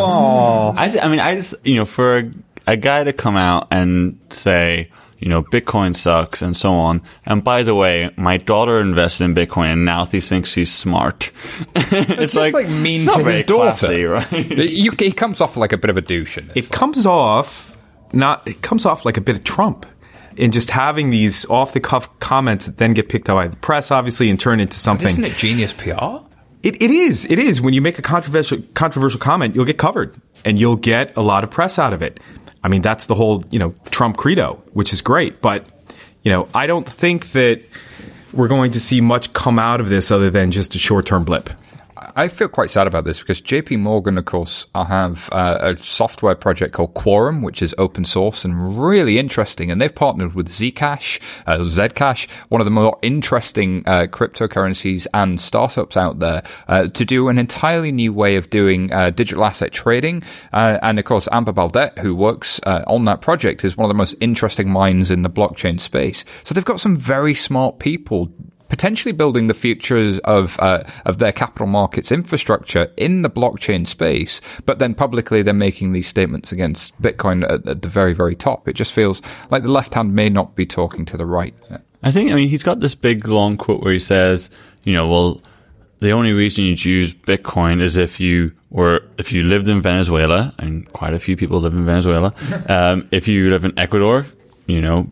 I, 0.77 0.99
I 1.03 1.09
mean, 1.09 1.19
I 1.19 1.35
just, 1.35 1.55
you 1.65 1.75
know, 1.75 1.85
for 1.85 2.33
a 2.67 2.77
guy 2.77 3.03
to 3.03 3.13
come 3.13 3.37
out 3.37 3.67
and 3.73 4.19
say, 4.31 4.91
you 5.19 5.29
know, 5.29 5.43
Bitcoin 5.43 5.97
sucks 5.97 6.43
and 6.43 6.57
so 6.57 6.73
on. 6.75 7.03
And 7.25 7.43
by 7.43 7.63
the 7.63 7.75
way, 7.75 8.11
my 8.17 8.37
daughter 8.37 8.81
invested 8.81 9.25
in 9.25 9.35
Bitcoin 9.35 9.73
and 9.73 9.85
now 9.85 10.05
he 10.05 10.21
thinks 10.21 10.51
she's 10.51 10.73
smart. 10.73 11.33
it's 11.75 12.33
just 12.35 12.55
like 12.55 12.69
mean 12.69 13.03
it's 13.03 13.07
not 13.07 13.19
to 13.19 13.23
very 13.25 13.37
his 13.37 13.47
daughter. 13.47 13.77
classy, 13.79 14.05
right? 14.05 14.33
You, 14.57 14.93
he 14.99 15.13
comes 15.13 15.41
off 15.41 15.57
like 15.57 15.73
a 15.73 15.79
bit 15.79 15.91
of 15.91 15.97
a 15.97 16.03
douche 16.03 16.39
in 16.39 16.49
this. 16.49 16.67
it 16.67 16.71
comes 16.73 17.07
off 17.07 17.77
not 18.13 18.47
it 18.47 18.63
comes 18.63 18.85
off 18.87 19.05
like 19.05 19.17
a 19.17 19.21
bit 19.21 19.37
of 19.37 19.45
Trump 19.45 19.87
in 20.37 20.53
just 20.53 20.71
having 20.71 21.11
these 21.11 21.45
off 21.47 21.73
the 21.73 21.81
cuff 21.81 22.19
comments 22.21 22.67
that 22.67 22.77
then 22.79 22.93
get 22.93 23.09
picked 23.09 23.29
up 23.31 23.37
by 23.37 23.49
the 23.49 23.57
press, 23.57 23.91
obviously, 23.91 24.29
and 24.29 24.39
turn 24.39 24.61
into 24.61 24.79
something. 24.79 25.09
Isn't 25.09 25.25
it 25.25 25.37
genius 25.37 25.73
PR? 25.73 26.19
It, 26.63 26.83
it 26.83 26.91
is. 26.91 27.25
It 27.27 27.39
is. 27.39 27.61
When 27.61 27.75
you 27.75 27.81
make 27.81 27.99
a 27.99 28.03
controversial 28.03 28.59
controversial 28.75 29.21
comment, 29.21 29.55
you'll 29.55 29.65
get 29.65 29.79
covered, 29.79 30.21
and 30.45 30.59
you'll 30.59 30.77
get 30.77 31.17
a 31.17 31.23
lot 31.23 31.45
of 31.45 31.51
press 31.51 31.79
out 31.79 31.93
of 31.93 32.03
it. 32.03 32.21
I 32.67 32.69
mean, 32.69 32.83
that's 32.83 33.07
the 33.07 33.15
whole 33.15 33.45
you 33.53 33.61
know 33.61 33.73
Trump 33.93 34.17
credo, 34.17 34.61
which 34.73 34.93
is 34.93 35.01
great. 35.01 35.41
But 35.41 35.65
you 36.25 36.33
know, 36.33 36.49
I 36.53 36.67
don't 36.67 36.87
think 36.87 37.31
that 37.31 37.63
we're 38.33 38.49
going 38.49 38.73
to 38.73 38.81
see 38.81 39.01
much 39.01 39.33
come 39.35 39.57
out 39.57 39.81
of 39.81 39.89
this 39.89 40.11
other 40.11 40.31
than 40.31 40.51
just 40.51 40.75
a 40.75 40.79
short 40.79 41.07
term 41.07 41.23
blip. 41.23 41.49
I 41.99 42.29
feel 42.29 42.49
quite 42.49 42.71
sad 42.71 42.87
about 42.87 43.05
this 43.05 43.21
because 43.21 43.41
JP 43.41 43.79
Morgan, 43.79 44.19
of 44.19 44.27
course, 44.27 44.67
I 44.75 44.85
have 44.85 45.31
uh, 45.33 45.59
a 45.61 45.83
software 45.83 46.35
project 46.35 46.75
called 46.75 46.95
Quorum, 46.95 47.43
which 47.43 47.63
is 47.63 47.75
open 47.79 48.05
source 48.05 48.45
and 48.45 48.79
really 48.79 49.19
interesting. 49.19 49.71
And 49.71 49.81
they've 49.81 49.95
partnered 49.95 50.35
with 50.35 50.49
Zcash, 50.49 51.21
uh, 51.47 51.59
Zcash, 51.59 52.31
one 52.49 52.61
of 52.61 52.67
the 52.67 52.71
more 52.71 52.99
interesting 53.01 53.83
uh, 53.87 54.07
cryptocurrencies 54.11 55.07
and 55.15 55.41
startups 55.41 55.97
out 55.97 56.19
there, 56.19 56.43
uh, 56.69 56.89
to 56.89 57.05
do 57.05 57.29
an 57.29 57.39
entirely 57.39 57.93
new 57.93 58.13
way 58.13 58.37
of 58.37 58.51
doing 58.51 58.93
uh, 58.93 59.11
digital 59.11 59.45
asset 59.45 59.73
trading. 59.73 60.23
Uh, 60.53 60.79
and 60.83 60.99
of 60.99 61.05
course, 61.07 61.29
Amber 61.33 61.53
Baldet, 61.53 61.99
who 61.99 62.15
works 62.15 62.61
on 62.65 63.05
that 63.07 63.21
project, 63.21 63.65
is 63.65 63.77
one 63.77 63.87
of 63.87 63.89
the 63.89 63.95
most 63.95 64.17
interesting 64.21 64.71
minds 64.71 65.11
in 65.11 65.23
the 65.23 65.31
blockchain 65.31 65.81
space. 65.81 66.25
So 66.45 66.55
they've 66.55 66.65
got 66.65 66.81
some 66.81 66.97
very 66.97 67.35
smart 67.35 67.79
people 67.79 68.33
potentially 68.69 69.13
building 69.13 69.47
the 69.47 69.55
futures 69.55 70.19
of 70.21 70.59
uh, 70.61 70.85
of 71.05 71.19
their 71.19 71.33
capital 71.33 71.67
markets 71.67 72.11
infrastructure 72.11 72.91
in 72.97 73.23
the 73.23 73.31
blockchain 73.31 73.87
space, 73.87 74.41
but 74.65 74.79
then 74.79 74.95
publicly 74.95 75.43
they're 75.43 75.55
making 75.55 75.93
these 75.93 76.09
statements 76.09 76.53
against 76.53 77.01
Bitcoin 77.01 77.45
at, 77.45 77.67
at 77.67 77.83
the 77.83 77.89
very 77.89 78.13
very 78.13 78.35
top. 78.35 78.69
It 78.69 78.75
just 78.75 78.93
feels 78.93 79.23
like 79.51 79.63
the 79.63 79.71
left 79.73 79.95
hand 79.95 80.15
may 80.15 80.29
not 80.29 80.55
be 80.55 80.67
talking 80.67 81.05
to 81.07 81.17
the 81.17 81.27
right. 81.27 81.55
I 82.03 82.11
think, 82.13 82.31
I 82.31 82.35
mean, 82.35 82.49
he's 82.49 82.63
got 82.63 82.81
this 82.81 82.95
big 82.95 83.27
long 83.27 83.57
quote 83.57 83.83
where 83.83 83.93
he 83.93 83.99
says, 83.99 84.49
you 84.85 84.93
know, 84.93 85.09
well, 85.09 85.41
the 85.99 86.11
only 86.11 86.33
reason 86.33 86.65
you'd 86.65 86.85
use 86.85 87.13
Bitcoin 87.13 87.81
is 87.81 87.97
if 87.97 88.21
you 88.21 88.53
were, 88.71 89.03
if 89.19 89.33
you 89.33 89.43
lived 89.43 89.67
in 89.67 89.81
Venezuela, 89.81 90.55
and 90.59 90.91
quite 90.93 91.15
a 91.15 91.19
few 91.19 91.37
people 91.37 91.59
live 91.61 91.73
in 91.73 91.85
Venezuela. 91.85 92.33
Um, 92.69 93.09
if 93.11 93.29
you 93.29 93.49
live 93.51 93.65
in 93.65 93.79
Ecuador, 93.79 94.27
you 94.67 94.81
know, 94.81 95.11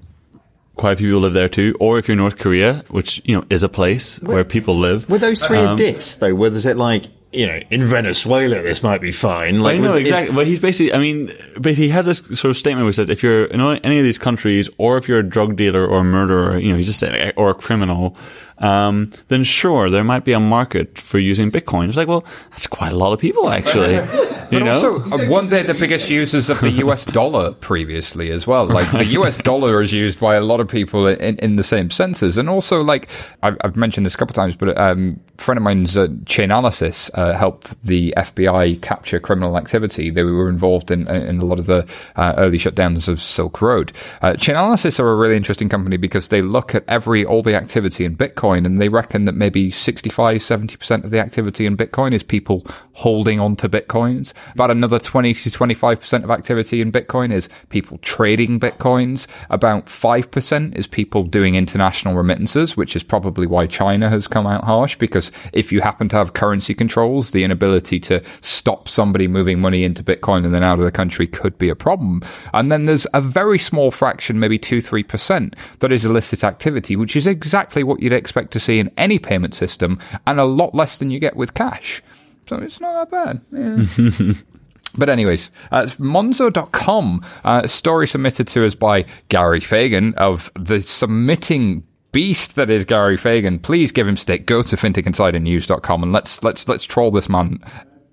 quite 0.77 0.93
a 0.93 0.97
few 0.97 1.09
people 1.09 1.21
live 1.21 1.33
there 1.35 1.49
too. 1.49 1.75
Or 1.81 1.99
if 1.99 2.09
you're 2.09 2.17
North 2.17 2.39
Korea, 2.39 2.85
which, 2.89 3.21
you 3.25 3.35
know, 3.37 3.45
is 3.51 3.63
a 3.63 3.69
place 3.69 4.19
where 4.21 4.45
people 4.45 4.77
live. 4.79 5.09
Were 5.09 5.19
those 5.19 5.45
three 5.45 5.59
Um, 5.59 5.77
diss 5.77 6.17
though? 6.17 6.35
Was 6.35 6.67
it 6.67 6.77
like 6.77 7.05
you 7.33 7.47
know 7.49 7.59
in 7.69 7.83
Venezuela 7.83 8.63
this 8.63 8.83
might 8.83 9.01
be 9.01 9.11
fine? 9.11 9.61
Like 9.61 9.75
I 9.75 9.79
know 9.79 9.83
was 9.83 9.97
it- 9.97 10.03
exactly, 10.03 10.35
but 10.35 10.47
he's 10.47 10.61
basically. 10.61 10.93
I 10.95 10.99
mean, 10.99 11.33
but 11.59 11.75
he 11.75 11.89
has 11.89 12.07
this 12.07 12.19
sort 12.19 12.45
of 12.47 12.57
statement 12.57 12.85
where 12.85 12.91
he 12.93 12.95
says, 12.95 13.09
if 13.11 13.23
you're 13.23 13.45
in 13.47 13.61
any 13.61 13.99
of 13.99 14.05
these 14.05 14.19
countries, 14.19 14.69
or 14.79 14.97
if 14.99 15.09
you're 15.09 15.19
a 15.19 15.29
drug 15.29 15.57
dealer 15.57 15.85
or 15.87 15.99
a 16.01 16.05
murderer, 16.05 16.59
you 16.59 16.71
know, 16.71 16.77
he 16.77 16.85
just 16.85 17.01
said, 17.01 17.33
or 17.37 17.51
a 17.51 17.55
criminal, 17.55 18.17
um, 18.59 19.11
then 19.29 19.45
sure, 19.45 19.91
there 19.91 20.05
might 20.05 20.25
be 20.25 20.33
a 20.33 20.41
market 20.41 20.99
for 20.99 21.19
using 21.19 21.51
Bitcoin. 21.51 21.89
It's 21.89 21.97
like, 21.97 22.09
well, 22.09 22.25
that's 22.51 22.67
quite 22.67 22.93
a 22.93 22.97
lot 22.97 23.13
of 23.13 23.19
people 23.19 23.49
actually. 23.51 23.95
you 24.51 24.61
But 24.61 24.65
know, 24.65 24.73
also, 24.73 25.29
weren't 25.29 25.51
they 25.51 25.63
the 25.63 25.75
biggest 25.75 26.09
users 26.21 26.49
of 26.49 26.61
the 26.61 26.71
US 26.71 27.05
dollar 27.05 27.53
previously 27.53 28.31
as 28.31 28.47
well? 28.47 28.67
Like, 28.67 28.91
the 28.93 29.05
US 29.21 29.39
dollar 29.39 29.83
is 29.83 29.93
used 29.93 30.21
by 30.21 30.37
a 30.37 30.41
lot 30.41 30.61
of 30.61 30.69
people 30.69 31.07
in, 31.09 31.37
in 31.39 31.57
the 31.57 31.65
same 31.65 31.91
senses. 31.91 32.39
And 32.39 32.49
also, 32.49 32.81
like, 32.83 33.09
I've, 33.43 33.57
I've 33.63 33.77
mentioned 33.77 34.07
this 34.07 34.15
a 34.15 34.19
couple 34.19 34.33
of 34.33 34.37
times, 34.37 34.57
but 34.57 34.77
um, 34.79 35.19
a 35.37 35.43
friend 35.43 35.57
of 35.59 35.65
mine's 35.65 35.97
uh, 35.97 36.07
Chainalysis 36.25 37.11
uh, 37.15 37.37
helped 37.37 37.83
the 37.85 38.15
FBI 38.17 38.81
capture 38.83 39.19
criminal 39.19 39.59
activity. 39.59 40.11
They 40.11 40.23
were 40.23 40.49
involved 40.49 40.91
in, 40.93 41.09
in 41.09 41.41
a 41.41 41.45
lot 41.45 41.59
of 41.59 41.67
the 41.67 41.91
uh, 42.15 42.35
early 42.37 42.59
shutdowns 42.59 43.09
of 43.09 43.21
Silk 43.21 43.61
Road. 43.61 43.91
Uh, 44.23 44.35
Chainalysis 44.35 45.01
are 45.01 45.11
a 45.11 45.17
really 45.17 45.37
interesting 45.37 45.69
company 45.69 45.97
because 45.97 46.29
they 46.29 46.41
look 46.41 46.75
at 46.75 46.85
every, 46.87 47.25
all 47.25 47.43
the 47.43 47.57
activity 47.57 48.05
in 48.05 48.17
Bitcoin 48.17 48.44
and 48.53 48.81
they 48.81 48.89
reckon 48.89 49.25
that 49.25 49.35
maybe 49.35 49.71
65, 49.71 50.39
70% 50.39 51.05
of 51.05 51.11
the 51.11 51.19
activity 51.19 51.67
in 51.67 51.77
Bitcoin 51.77 52.13
is 52.13 52.23
people 52.23 52.67
holding 52.93 53.41
onto 53.41 53.69
Bitcoins. 53.69 54.33
About 54.53 54.71
another 54.71 54.99
20 54.99 55.33
to 55.35 55.51
25% 55.51 56.25
of 56.25 56.31
activity 56.31 56.81
in 56.81 56.93
Bitcoin 56.93 57.33
is 57.33 57.49
people 57.71 57.99
trading 57.99 58.61
Bitcoins. 58.61 59.27
About 59.51 59.87
5% 59.87 60.77
is 60.77 60.87
people 60.87 61.25
doing 61.25 61.55
international 61.55 62.15
remittances, 62.15 62.77
which 62.77 62.95
is 62.95 63.03
probably 63.03 63.47
why 63.47 63.67
China 63.67 64.11
has 64.11 64.29
come 64.29 64.47
out 64.47 64.65
harsh 64.65 64.97
because 64.97 65.33
if 65.53 65.73
you 65.73 65.81
happen 65.81 66.09
to 66.11 66.17
have 66.17 66.35
currency 66.35 66.75
controls, 66.75 67.31
the 67.31 67.45
inability 67.45 67.99
to 68.01 68.23
stop 68.43 68.89
somebody 68.89 69.27
moving 69.27 69.59
money 69.59 69.85
into 69.85 70.03
Bitcoin 70.03 70.45
and 70.45 70.55
then 70.55 70.63
out 70.63 70.79
of 70.79 70.85
the 70.85 70.93
country 70.93 71.27
could 71.27 71.57
be 71.57 71.71
a 71.71 71.75
problem. 71.75 72.23
And 72.53 72.71
then 72.71 72.85
there's 72.85 73.07
a 73.15 73.21
very 73.21 73.59
small 73.59 73.91
fraction, 73.91 74.39
maybe 74.39 74.59
2 74.59 74.79
3%, 74.79 75.55
that 75.79 75.93
is 75.93 76.05
illicit 76.05 76.45
activity, 76.45 76.95
which 76.95 77.17
is 77.17 77.27
exactly 77.27 77.83
what 77.83 78.01
you'd 78.01 78.13
expect 78.13 78.34
to 78.51 78.61
see 78.61 78.79
in 78.79 78.91
any 78.97 79.19
payment 79.19 79.55
system 79.55 79.99
and 80.27 80.41
a 80.41 80.45
lot 80.45 80.75
less 80.75 80.99
than 80.99 81.11
you 81.11 81.19
get 81.19 81.37
with 81.37 81.55
cash. 81.55 82.03
So 82.49 82.57
it's 82.57 82.81
not 82.81 83.11
that 83.11 83.41
bad. 83.51 84.21
Yeah. 84.21 84.33
But 84.97 85.09
anyways, 85.09 85.51
uh, 85.73 85.83
it's 85.87 85.97
Monzo.com, 85.97 87.25
uh, 87.45 87.63
a 87.65 87.69
story 87.69 88.07
submitted 88.07 88.47
to 88.49 88.65
us 88.65 88.75
by 88.75 89.07
Gary 89.29 89.59
Fagan 89.59 90.15
of 90.15 90.53
the 90.55 90.83
submitting 90.83 91.83
beast 92.13 92.55
that 92.55 92.71
is 92.71 92.85
Gary 92.85 93.17
Fagan. 93.17 93.59
Please 93.59 93.91
give 93.91 94.07
him 94.07 94.17
stick. 94.17 94.47
Go 94.47 94.63
to 94.63 94.77
fintechinsidernews.com 94.77 96.03
and 96.05 96.13
let's, 96.13 96.45
let's, 96.45 96.69
let's 96.69 96.85
troll 96.85 97.11
this 97.11 97.29
man 97.29 97.59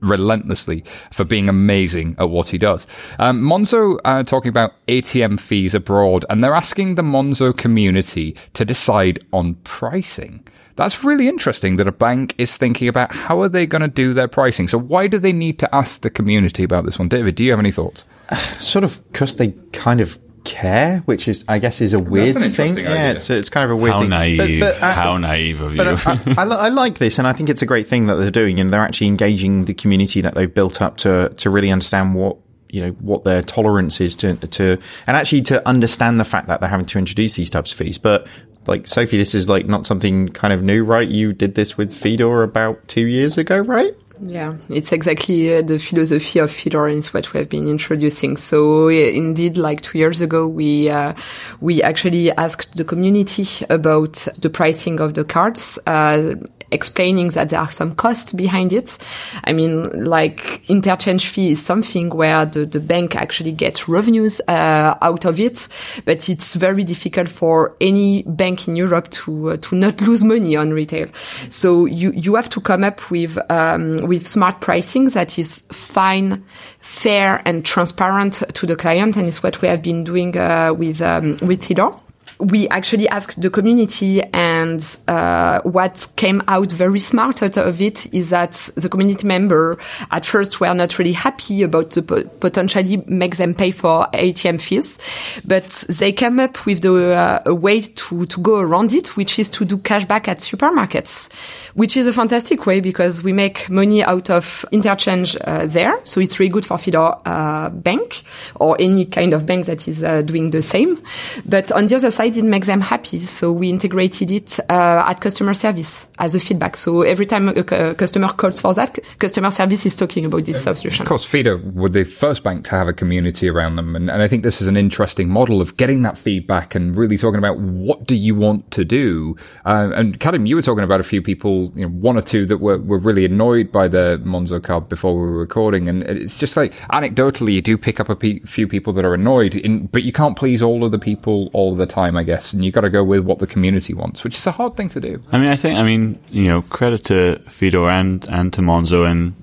relentlessly 0.02 0.84
for 1.12 1.24
being 1.24 1.48
amazing 1.48 2.16
at 2.18 2.30
what 2.30 2.50
he 2.50 2.58
does. 2.58 2.86
Um, 3.20 3.42
Monzo 3.42 4.00
uh, 4.04 4.24
talking 4.24 4.50
about 4.50 4.74
ATM 4.88 5.40
fees 5.40 5.74
abroad, 5.74 6.26
and 6.30 6.44
they're 6.44 6.54
asking 6.54 6.96
the 6.96 7.02
Monzo 7.02 7.56
community 7.56 8.36
to 8.54 8.66
decide 8.66 9.26
on 9.32 9.56
pricing. 9.64 10.46
That's 10.76 11.04
really 11.04 11.28
interesting 11.28 11.78
that 11.78 11.88
a 11.88 11.92
bank 11.92 12.34
is 12.38 12.58
thinking 12.58 12.88
about 12.88 13.12
how 13.12 13.42
are 13.42 13.50
they 13.50 13.66
going 13.66 13.82
to 13.82 13.88
do 13.88 14.14
their 14.14 14.28
pricing. 14.28 14.68
So 14.68 14.80
why 14.80 15.08
do 15.08 15.20
they 15.20 15.34
need 15.34 15.60
to 15.60 15.76
ask 15.76 16.02
the 16.02 16.10
community 16.10 16.64
about 16.64 16.86
this 16.86 16.98
one? 16.98 17.10
David, 17.10 17.36
do 17.36 17.44
you 17.44 17.52
have 17.52 17.60
any 17.60 17.72
thoughts? 17.72 18.06
sort 18.58 18.84
of 18.84 19.04
because 19.12 19.36
they 19.36 19.50
kind 19.74 20.02
of 20.02 20.18
care, 20.44 21.00
which 21.06 21.28
is 21.28 21.46
I 21.48 21.60
guess 21.60 21.82
is 21.82 21.94
a 21.94 22.00
weird 22.00 22.30
an 22.30 22.34
thing. 22.36 22.44
interesting 22.44 22.86
Yeah, 22.86 23.12
it's 23.12 23.30
it's 23.30 23.50
kind 23.50 23.66
of 23.66 23.72
a 23.72 23.76
weird 23.76 23.94
how 23.94 24.00
thing. 24.02 24.10
naive, 24.10 24.60
But- 24.62 24.76
but, 24.80 24.84
uh, 24.84 24.94
how 24.94 25.18
naive 25.18 25.62
of 25.62 25.72
you. 25.72 25.78
But 25.78 25.88
I, 26.08 26.34
I, 26.38 26.44
I, 26.44 26.56
I 26.66 26.70
like 26.70 26.98
this, 26.98 27.20
and 27.20 27.28
I 27.28 27.34
think 27.34 27.50
it's 27.50 27.62
a 27.62 27.66
great 27.66 27.88
thing 27.88 28.08
that 28.08 28.16
they're 28.16 28.32
doing, 28.32 28.60
and 28.60 28.72
they're 28.74 28.82
actually 28.84 29.08
engaging 29.08 29.66
the 29.66 29.74
community 29.74 30.22
that 30.22 30.34
they've 30.36 30.54
built 30.54 30.82
up 30.82 30.98
to 30.98 31.30
to 31.38 31.50
really 31.50 31.72
understand 31.72 32.16
what 32.16 32.38
you 32.70 32.82
know 32.82 32.92
what 33.02 33.24
their 33.26 33.42
tolerance 33.42 34.00
is 34.00 34.16
to 34.16 34.36
to 34.36 34.78
and 35.06 35.18
actually 35.18 35.42
to 35.42 35.68
understand 35.68 36.20
the 36.20 36.24
fact 36.24 36.48
that 36.48 36.60
they're 36.62 36.70
having 36.70 36.86
to 36.86 36.98
introduce 36.98 37.36
these 37.36 37.50
types 37.50 37.72
of 37.72 37.78
fees. 37.78 37.98
But 37.98 38.28
like 38.68 38.88
Sophie, 38.88 39.18
this 39.18 39.36
is 39.36 39.50
like 39.50 39.66
not 39.66 39.86
something 39.86 40.30
kind 40.30 40.54
of 40.54 40.64
new, 40.64 40.84
right? 40.84 41.08
You 41.08 41.34
did 41.34 41.56
this 41.56 41.78
with 41.78 41.94
Fidor 41.94 42.44
about 42.44 42.88
two 42.88 43.08
years 43.08 43.38
ago, 43.38 43.60
right? 43.60 43.94
Yeah, 44.24 44.58
it's 44.70 44.92
exactly 44.92 45.56
uh, 45.56 45.64
the 45.64 45.80
philosophy 45.80 46.40
of 46.40 46.56
is 46.96 47.14
what 47.14 47.34
we 47.34 47.40
have 47.40 47.50
been 47.50 47.68
introducing. 47.68 48.38
So 48.38 48.88
uh, 48.88 48.92
indeed, 48.92 49.58
like 49.58 49.82
two 49.82 49.98
years 49.98 50.22
ago, 50.22 50.48
we 50.48 50.90
uh, 50.90 51.14
we 51.60 51.82
actually 51.82 52.32
asked 52.32 52.78
the 52.78 52.84
community 52.84 53.48
about 53.70 54.14
the 54.40 54.50
pricing 54.50 55.00
of 55.00 55.16
the 55.16 55.24
cards. 55.24 55.80
Uh, 55.88 56.36
explaining 56.72 57.30
that 57.30 57.50
there 57.50 57.60
are 57.60 57.72
some 57.72 57.96
costs 57.96 58.34
behind 58.34 58.74
it. 58.74 58.98
I 59.44 59.54
mean, 59.54 60.06
like 60.06 60.70
interchange 60.70 61.28
fee 61.28 61.52
is 61.52 61.64
something 61.64 62.10
where 62.10 62.46
the, 62.46 62.66
the 62.66 62.80
bank 62.80 63.16
actually 63.16 63.52
gets 63.52 63.88
revenues 63.88 64.42
uh, 64.48 64.96
out 65.02 65.26
of 65.26 65.40
it, 65.40 65.68
but 66.06 66.30
it's 66.30 66.56
very 66.56 66.84
difficult 66.84 67.30
for 67.30 67.76
any 67.82 68.24
bank 68.24 68.68
in 68.68 68.76
Europe 68.76 69.10
to 69.12 69.52
uh, 69.52 69.58
to 69.58 69.76
not 69.76 70.02
lose 70.02 70.24
money 70.24 70.56
on 70.56 70.72
retail. 70.72 71.08
So 71.50 71.86
you 71.86 72.12
you 72.12 72.36
have 72.36 72.50
to 72.50 72.62
come 72.62 72.84
up 72.84 73.12
with 73.12 73.38
um, 73.52 74.08
with 74.08 74.28
smart 74.28 74.62
pricing 74.62 75.10
that 75.10 75.38
is 75.38 75.64
fine, 75.72 76.44
fair, 76.80 77.42
and 77.46 77.66
transparent 77.66 78.44
to 78.54 78.66
the 78.66 78.76
client, 78.76 79.18
and 79.18 79.28
it's 79.28 79.44
what 79.44 79.62
we 79.62 79.68
have 79.68 79.82
been 79.82 80.04
doing 80.04 80.38
uh, 80.38 80.74
with 80.74 81.02
um, 81.02 81.38
with 81.42 81.64
Fidor. 81.64 82.00
We 82.42 82.68
actually 82.70 83.08
asked 83.10 83.40
the 83.40 83.50
community 83.50 84.22
and 84.34 84.98
uh, 85.08 85.62
what 85.62 86.08
came 86.16 86.42
out 86.48 86.72
very 86.72 87.00
smart 87.00 87.44
out 87.44 87.58
of 87.58 87.82
it 87.82 88.12
is 88.14 88.32
that 88.32 88.54
the 88.76 88.90
community 88.90 89.28
member 89.28 89.78
at 90.10 90.26
first 90.26 90.60
were 90.60 90.74
not 90.74 90.98
really 90.98 91.14
happy 91.14 91.62
about 91.62 91.92
the 91.92 92.02
potentially 92.40 93.04
make 93.06 93.38
them 93.38 93.54
pay 93.54 93.72
for 93.72 94.08
ATM 94.14 94.60
fees, 94.60 94.98
but 95.46 95.66
they 95.88 96.12
came 96.12 96.40
up 96.40 96.66
with 96.66 96.82
the, 96.82 97.14
uh, 97.14 97.42
a 97.46 97.54
way 97.54 97.82
to, 97.82 98.26
to 98.26 98.42
go 98.42 98.60
around 98.60 98.94
it, 98.94 99.16
which 99.16 99.38
is 99.38 99.50
to 99.50 99.64
do 99.64 99.78
cashback 99.78 100.28
at 100.28 100.38
supermarkets, 100.38 101.32
which 101.76 101.96
is 101.96 102.08
a 102.08 102.14
fantastic 102.14 102.66
way 102.66 102.80
because 102.80 103.22
we 103.24 103.34
make 103.34 103.70
money 103.70 104.04
out 104.04 104.30
of 104.30 104.66
interchange 104.72 105.38
uh, 105.42 105.68
there. 105.68 106.00
So 106.06 106.20
it's 106.20 106.40
really 106.40 106.50
good 106.50 106.66
for 106.66 106.78
Fidor 106.78 107.22
uh, 107.26 107.70
Bank 107.70 108.24
or 108.60 108.76
any 108.80 109.06
kind 109.06 109.34
of 109.34 109.46
bank 109.46 109.68
that 109.68 109.88
is 109.88 110.04
uh, 110.04 110.24
doing 110.24 110.52
the 110.52 110.62
same. 110.62 111.02
But 111.46 111.72
on 111.72 111.88
the 111.88 111.96
other 111.96 112.12
side, 112.12 112.31
it 112.38 112.46
make 112.46 112.66
them 112.66 112.82
happy. 112.82 113.20
So 113.20 113.52
we 113.52 113.70
integrated 113.70 114.32
it 114.32 114.60
uh, 114.70 115.06
at 115.08 115.22
customer 115.22 115.54
service 115.54 116.08
as 116.20 116.36
a 116.36 116.40
feedback. 116.40 116.78
So 116.78 117.02
every 117.02 117.26
time 117.26 117.50
a, 117.50 117.52
a, 117.52 117.96
customer 117.96 118.30
calls 118.30 118.60
for 118.60 118.74
that, 118.74 119.00
customer 119.20 119.52
service 119.52 119.86
is 119.86 119.96
talking 119.96 120.26
about 120.26 120.46
this 120.46 120.64
solution. 120.64 121.04
Of 121.04 121.08
course, 121.08 121.26
Fidor 121.26 121.58
were 121.74 121.90
the 121.90 122.04
first 122.04 122.44
bank 122.44 122.66
to 122.66 122.72
have 122.72 122.88
a 122.88 122.94
community 122.94 123.50
around 123.50 123.76
them. 123.76 123.96
And, 123.96 124.10
and 124.10 124.22
I 124.22 124.28
think 124.28 124.44
this 124.44 124.62
is 124.62 124.68
an 124.68 124.78
interesting 124.78 125.30
model 125.30 125.62
of 125.62 125.78
getting 125.78 126.02
that 126.04 126.18
feedback 126.18 126.76
and 126.76 126.96
really 126.96 127.18
talking 127.18 127.40
about 127.40 127.60
what 127.60 128.06
do 128.06 128.16
you 128.16 128.36
want 128.36 128.70
to 128.72 128.86
do. 128.86 129.36
Uh, 129.66 129.92
and 129.96 130.20
Kadhim, 130.20 130.48
you 130.48 130.56
were 130.56 130.62
talking 130.62 130.84
about 130.84 131.00
a 131.00 131.04
few 131.04 131.22
people, 131.22 131.72
you 131.76 131.88
know, 131.88 131.90
one 131.90 132.18
or 132.18 132.22
two 132.22 132.46
that 132.46 132.58
were, 132.58 132.80
were 132.80 133.00
really 133.00 133.26
annoyed 133.26 133.72
by 133.72 133.88
the 133.88 134.22
Monzo 134.26 134.62
card 134.64 134.90
before 134.90 135.16
we 135.16 135.22
were 135.22 135.38
recording. 135.38 135.90
And 135.90 136.04
it's 136.04 136.38
just 136.38 136.58
like 136.58 136.74
anecdotally, 136.92 137.54
you 137.54 137.62
do 137.62 137.78
pick 137.78 138.00
up 138.00 138.10
a 138.10 138.16
pe- 138.16 138.40
few 138.40 138.68
people 138.68 138.94
that 138.94 139.06
are 139.06 139.14
annoyed, 139.14 139.56
in, 139.56 139.88
but 139.88 140.04
you 140.04 140.12
can't 140.12 140.38
please 140.38 140.62
all 140.62 140.84
of 140.84 140.92
the 140.92 141.00
people 141.00 141.50
all 141.54 141.76
the 141.76 141.86
time, 141.86 142.11
I 142.16 142.24
guess. 142.24 142.54
And 142.54 142.64
you've 142.64 142.74
got 142.74 142.82
to 142.82 142.90
go 142.90 143.04
with 143.04 143.22
what 143.22 143.40
the 143.40 143.48
community 143.48 143.94
wants, 143.94 144.24
which 144.24 144.38
is 144.38 144.48
a 144.48 144.52
hard 144.52 144.76
thing 144.76 144.90
to 144.90 145.00
do. 145.00 145.22
I 145.32 145.38
mean, 145.38 145.50
I 145.50 145.56
think, 145.56 145.80
I 145.80 145.84
mean, 145.84 146.20
you 146.30 146.46
know, 146.46 146.62
credit 146.62 147.06
to 147.06 147.42
Fidor 147.48 147.90
and, 147.90 148.26
and 148.30 148.54
to 148.54 148.62
Monzo 148.62 149.10
and 149.10 149.36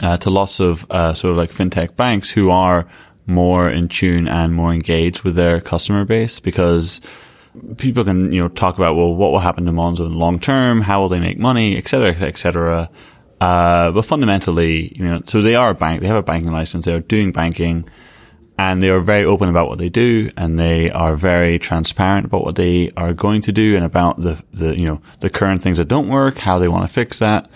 uh, 0.00 0.16
to 0.18 0.30
lots 0.30 0.60
of 0.60 0.90
uh, 0.90 1.14
sort 1.14 1.32
of 1.32 1.36
like 1.36 1.52
fintech 1.52 1.96
banks 1.96 2.30
who 2.30 2.50
are 2.50 2.86
more 3.26 3.70
in 3.70 3.88
tune 3.88 4.28
and 4.28 4.54
more 4.54 4.72
engaged 4.72 5.22
with 5.22 5.34
their 5.34 5.60
customer 5.60 6.04
base 6.04 6.40
because 6.40 7.00
people 7.76 8.04
can, 8.04 8.32
you 8.32 8.40
know, 8.40 8.48
talk 8.48 8.76
about, 8.76 8.96
well, 8.96 9.14
what 9.14 9.30
will 9.30 9.40
happen 9.40 9.66
to 9.66 9.72
Monzo 9.72 10.06
in 10.06 10.12
the 10.12 10.18
long 10.18 10.40
term? 10.40 10.80
How 10.82 11.00
will 11.00 11.08
they 11.08 11.20
make 11.20 11.38
money, 11.38 11.76
et 11.76 11.88
cetera, 11.88 12.14
et 12.14 12.38
cetera. 12.38 12.90
Uh, 13.40 13.90
but 13.90 14.02
fundamentally, 14.02 14.92
you 14.96 15.04
know, 15.04 15.22
so 15.26 15.40
they 15.40 15.54
are 15.54 15.70
a 15.70 15.74
bank, 15.74 16.00
they 16.00 16.06
have 16.06 16.16
a 16.16 16.22
banking 16.22 16.52
license, 16.52 16.84
they're 16.84 17.00
doing 17.00 17.32
banking 17.32 17.88
and 18.60 18.82
they 18.82 18.90
are 18.90 19.00
very 19.00 19.24
open 19.24 19.48
about 19.48 19.68
what 19.68 19.78
they 19.78 19.88
do 19.88 20.30
and 20.36 20.58
they 20.58 20.90
are 20.90 21.16
very 21.16 21.58
transparent 21.58 22.26
about 22.26 22.44
what 22.44 22.56
they 22.56 22.90
are 22.94 23.14
going 23.14 23.40
to 23.40 23.52
do 23.52 23.74
and 23.74 23.86
about 23.86 24.20
the, 24.20 24.38
the, 24.52 24.78
you 24.78 24.84
know, 24.84 25.00
the 25.20 25.30
current 25.30 25.62
things 25.62 25.78
that 25.78 25.88
don't 25.88 26.08
work, 26.08 26.36
how 26.36 26.58
they 26.58 26.68
want 26.68 26.86
to 26.86 26.92
fix 26.92 27.20
that. 27.20 27.50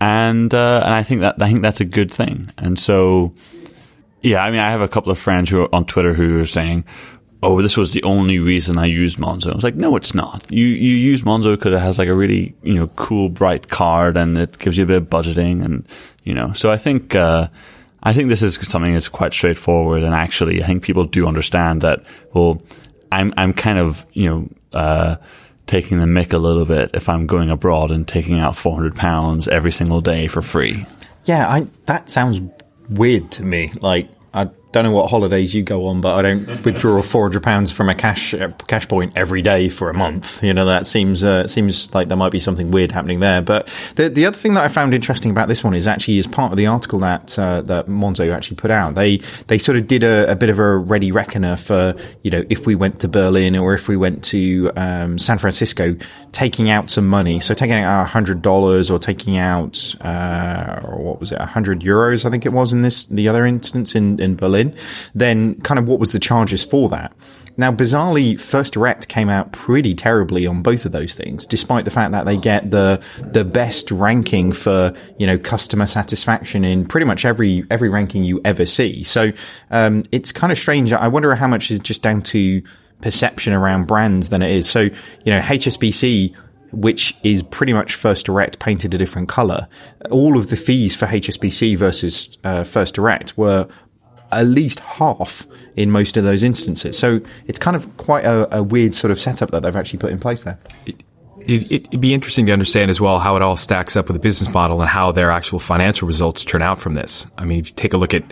And, 0.00 0.52
uh, 0.52 0.82
and 0.84 0.92
I 0.92 1.04
think 1.04 1.20
that, 1.20 1.40
I 1.40 1.46
think 1.46 1.62
that's 1.62 1.78
a 1.78 1.84
good 1.84 2.12
thing. 2.12 2.50
And 2.58 2.76
so, 2.76 3.32
yeah, 4.20 4.42
I 4.42 4.50
mean, 4.50 4.58
I 4.58 4.68
have 4.70 4.80
a 4.80 4.88
couple 4.88 5.12
of 5.12 5.18
friends 5.20 5.48
who 5.48 5.62
are 5.62 5.72
on 5.72 5.84
Twitter 5.84 6.12
who 6.12 6.40
are 6.40 6.46
saying, 6.46 6.86
oh, 7.44 7.62
this 7.62 7.76
was 7.76 7.92
the 7.92 8.02
only 8.02 8.40
reason 8.40 8.78
I 8.78 8.86
used 8.86 9.18
Monzo. 9.18 9.52
I 9.52 9.54
was 9.54 9.62
like, 9.62 9.76
no, 9.76 9.94
it's 9.94 10.12
not. 10.12 10.50
You, 10.50 10.66
you 10.66 10.96
use 10.96 11.22
Monzo 11.22 11.54
because 11.54 11.72
it 11.72 11.80
has 11.80 12.00
like 12.00 12.08
a 12.08 12.14
really, 12.14 12.56
you 12.64 12.74
know, 12.74 12.88
cool, 12.88 13.28
bright 13.28 13.68
card 13.68 14.16
and 14.16 14.36
it 14.36 14.58
gives 14.58 14.76
you 14.76 14.82
a 14.82 14.88
bit 14.88 14.96
of 14.96 15.08
budgeting 15.08 15.64
and, 15.64 15.86
you 16.24 16.34
know, 16.34 16.52
so 16.52 16.72
I 16.72 16.78
think, 16.78 17.14
uh, 17.14 17.46
I 18.02 18.12
think 18.12 18.28
this 18.28 18.42
is 18.42 18.56
something 18.56 18.94
that's 18.94 19.08
quite 19.08 19.32
straightforward. 19.32 20.02
And 20.02 20.14
actually, 20.14 20.62
I 20.62 20.66
think 20.66 20.82
people 20.82 21.04
do 21.04 21.26
understand 21.26 21.82
that, 21.82 22.02
well, 22.32 22.62
I'm, 23.10 23.32
I'm 23.36 23.52
kind 23.52 23.78
of, 23.78 24.04
you 24.12 24.26
know, 24.26 24.48
uh, 24.72 25.16
taking 25.66 26.00
the 26.00 26.06
mick 26.06 26.32
a 26.32 26.38
little 26.38 26.64
bit 26.64 26.90
if 26.94 27.08
I'm 27.08 27.26
going 27.26 27.50
abroad 27.50 27.90
and 27.90 28.06
taking 28.06 28.40
out 28.40 28.56
400 28.56 28.96
pounds 28.96 29.46
every 29.48 29.72
single 29.72 30.00
day 30.00 30.26
for 30.26 30.42
free. 30.42 30.86
Yeah, 31.24 31.48
I, 31.48 31.68
that 31.86 32.10
sounds 32.10 32.40
weird 32.88 33.30
to 33.32 33.44
me. 33.44 33.72
Like, 33.80 34.08
I 34.34 34.48
don't 34.72 34.84
know 34.84 34.92
what 34.92 35.10
holidays 35.10 35.54
you 35.54 35.62
go 35.62 35.86
on, 35.86 36.00
but 36.00 36.14
I 36.14 36.22
don't 36.22 36.46
withdraw 36.64 37.00
four 37.02 37.24
hundred 37.24 37.42
pounds 37.42 37.70
from 37.70 37.90
a 37.90 37.94
cash 37.94 38.32
uh, 38.32 38.50
cash 38.66 38.88
point 38.88 39.12
every 39.14 39.42
day 39.42 39.68
for 39.68 39.90
a 39.90 39.94
month. 39.94 40.42
You 40.42 40.54
know 40.54 40.64
that 40.64 40.86
seems 40.86 41.22
uh, 41.22 41.46
seems 41.46 41.94
like 41.94 42.08
there 42.08 42.16
might 42.16 42.32
be 42.32 42.40
something 42.40 42.70
weird 42.70 42.90
happening 42.90 43.20
there. 43.20 43.42
But 43.42 43.68
the 43.96 44.08
the 44.08 44.24
other 44.26 44.36
thing 44.36 44.54
that 44.54 44.64
I 44.64 44.68
found 44.68 44.94
interesting 44.94 45.30
about 45.30 45.48
this 45.48 45.62
one 45.62 45.74
is 45.74 45.86
actually 45.86 46.18
as 46.18 46.26
part 46.26 46.52
of 46.52 46.56
the 46.56 46.66
article 46.66 46.98
that 47.00 47.38
uh, 47.38 47.60
that 47.62 47.86
Monzo 47.86 48.34
actually 48.34 48.56
put 48.56 48.70
out, 48.70 48.94
they 48.94 49.18
they 49.46 49.58
sort 49.58 49.76
of 49.76 49.86
did 49.86 50.02
a, 50.02 50.30
a, 50.30 50.36
bit 50.36 50.48
of 50.48 50.58
a 50.58 50.76
ready 50.76 51.12
reckoner 51.12 51.56
for 51.56 51.94
you 52.22 52.30
know 52.30 52.42
if 52.48 52.66
we 52.66 52.74
went 52.74 53.00
to 53.00 53.08
Berlin 53.08 53.56
or 53.56 53.74
if 53.74 53.88
we 53.88 53.96
went 53.96 54.24
to 54.24 54.72
um, 54.76 55.18
San 55.18 55.36
Francisco, 55.36 55.94
taking 56.32 56.70
out 56.70 56.90
some 56.90 57.06
money. 57.06 57.40
So 57.40 57.52
taking 57.52 57.76
out 57.76 58.08
hundred 58.08 58.40
dollars 58.40 58.90
or 58.90 58.98
taking 58.98 59.36
out 59.36 59.94
uh, 60.00 60.80
what 61.12 61.20
was 61.20 61.32
it, 61.32 61.40
hundred 61.40 61.80
euros? 61.80 62.24
I 62.24 62.30
think 62.30 62.44
it 62.46 62.52
was 62.52 62.72
in 62.72 62.82
this 62.82 63.04
the 63.04 63.28
other 63.28 63.46
instance 63.46 63.94
in 63.94 64.18
in 64.20 64.36
Berlin 64.36 64.74
then 65.14 65.60
kind 65.60 65.78
of 65.78 65.86
what 65.86 66.00
was 66.00 66.12
the 66.12 66.18
charges 66.18 66.64
for 66.64 66.88
that? 66.90 67.12
Now, 67.58 67.70
bizarrely, 67.70 68.40
First 68.40 68.72
Direct 68.72 69.08
came 69.08 69.28
out 69.28 69.52
pretty 69.52 69.94
terribly 69.94 70.46
on 70.46 70.62
both 70.62 70.86
of 70.86 70.92
those 70.92 71.14
things, 71.14 71.44
despite 71.44 71.84
the 71.84 71.90
fact 71.90 72.12
that 72.12 72.24
they 72.24 72.36
get 72.36 72.70
the 72.70 73.02
the 73.18 73.44
best 73.44 73.90
ranking 73.90 74.52
for 74.52 74.94
you 75.18 75.26
know 75.26 75.38
customer 75.38 75.86
satisfaction 75.86 76.64
in 76.64 76.86
pretty 76.86 77.06
much 77.06 77.24
every 77.24 77.64
every 77.70 77.90
ranking 77.90 78.24
you 78.24 78.40
ever 78.44 78.64
see. 78.64 79.04
So 79.04 79.32
um, 79.70 80.04
it's 80.12 80.32
kind 80.32 80.50
of 80.50 80.58
strange. 80.58 80.92
I 80.92 81.08
wonder 81.08 81.34
how 81.34 81.46
much 81.46 81.70
is 81.70 81.78
just 81.78 82.02
down 82.02 82.22
to 82.22 82.62
perception 83.02 83.52
around 83.52 83.86
brands 83.86 84.30
than 84.30 84.40
it 84.40 84.50
is. 84.50 84.68
So 84.68 84.80
you 84.80 84.92
know, 85.26 85.40
HSBC 85.40 86.34
which 86.72 87.16
is 87.22 87.42
pretty 87.42 87.72
much 87.72 87.94
First 87.94 88.26
Direct 88.26 88.58
painted 88.58 88.94
a 88.94 88.98
different 88.98 89.28
color. 89.28 89.68
All 90.10 90.36
of 90.38 90.50
the 90.50 90.56
fees 90.56 90.94
for 90.94 91.06
HSBC 91.06 91.76
versus 91.76 92.36
uh, 92.44 92.64
First 92.64 92.94
Direct 92.94 93.36
were 93.36 93.68
at 94.32 94.46
least 94.46 94.80
half 94.80 95.46
in 95.76 95.90
most 95.90 96.16
of 96.16 96.24
those 96.24 96.42
instances. 96.42 96.98
So 96.98 97.20
it's 97.46 97.58
kind 97.58 97.76
of 97.76 97.96
quite 97.98 98.24
a, 98.24 98.58
a 98.58 98.62
weird 98.62 98.94
sort 98.94 99.10
of 99.10 99.20
setup 99.20 99.50
that 99.50 99.62
they've 99.62 99.76
actually 99.76 99.98
put 99.98 100.10
in 100.10 100.18
place 100.18 100.42
there. 100.44 100.58
It, 100.86 101.70
it, 101.70 101.90
would 101.90 102.00
be 102.00 102.14
interesting 102.14 102.46
to 102.46 102.52
understand 102.52 102.90
as 102.90 103.00
well 103.00 103.18
how 103.18 103.36
it 103.36 103.42
all 103.42 103.56
stacks 103.56 103.96
up 103.96 104.06
with 104.06 104.14
the 104.14 104.20
business 104.20 104.52
model 104.52 104.80
and 104.80 104.88
how 104.88 105.12
their 105.12 105.30
actual 105.30 105.58
financial 105.58 106.06
results 106.06 106.44
turn 106.44 106.62
out 106.62 106.80
from 106.80 106.94
this. 106.94 107.26
I 107.36 107.44
mean, 107.44 107.58
if 107.58 107.68
you 107.68 107.74
take 107.74 107.92
a 107.92 107.98
look 107.98 108.14
at 108.14 108.24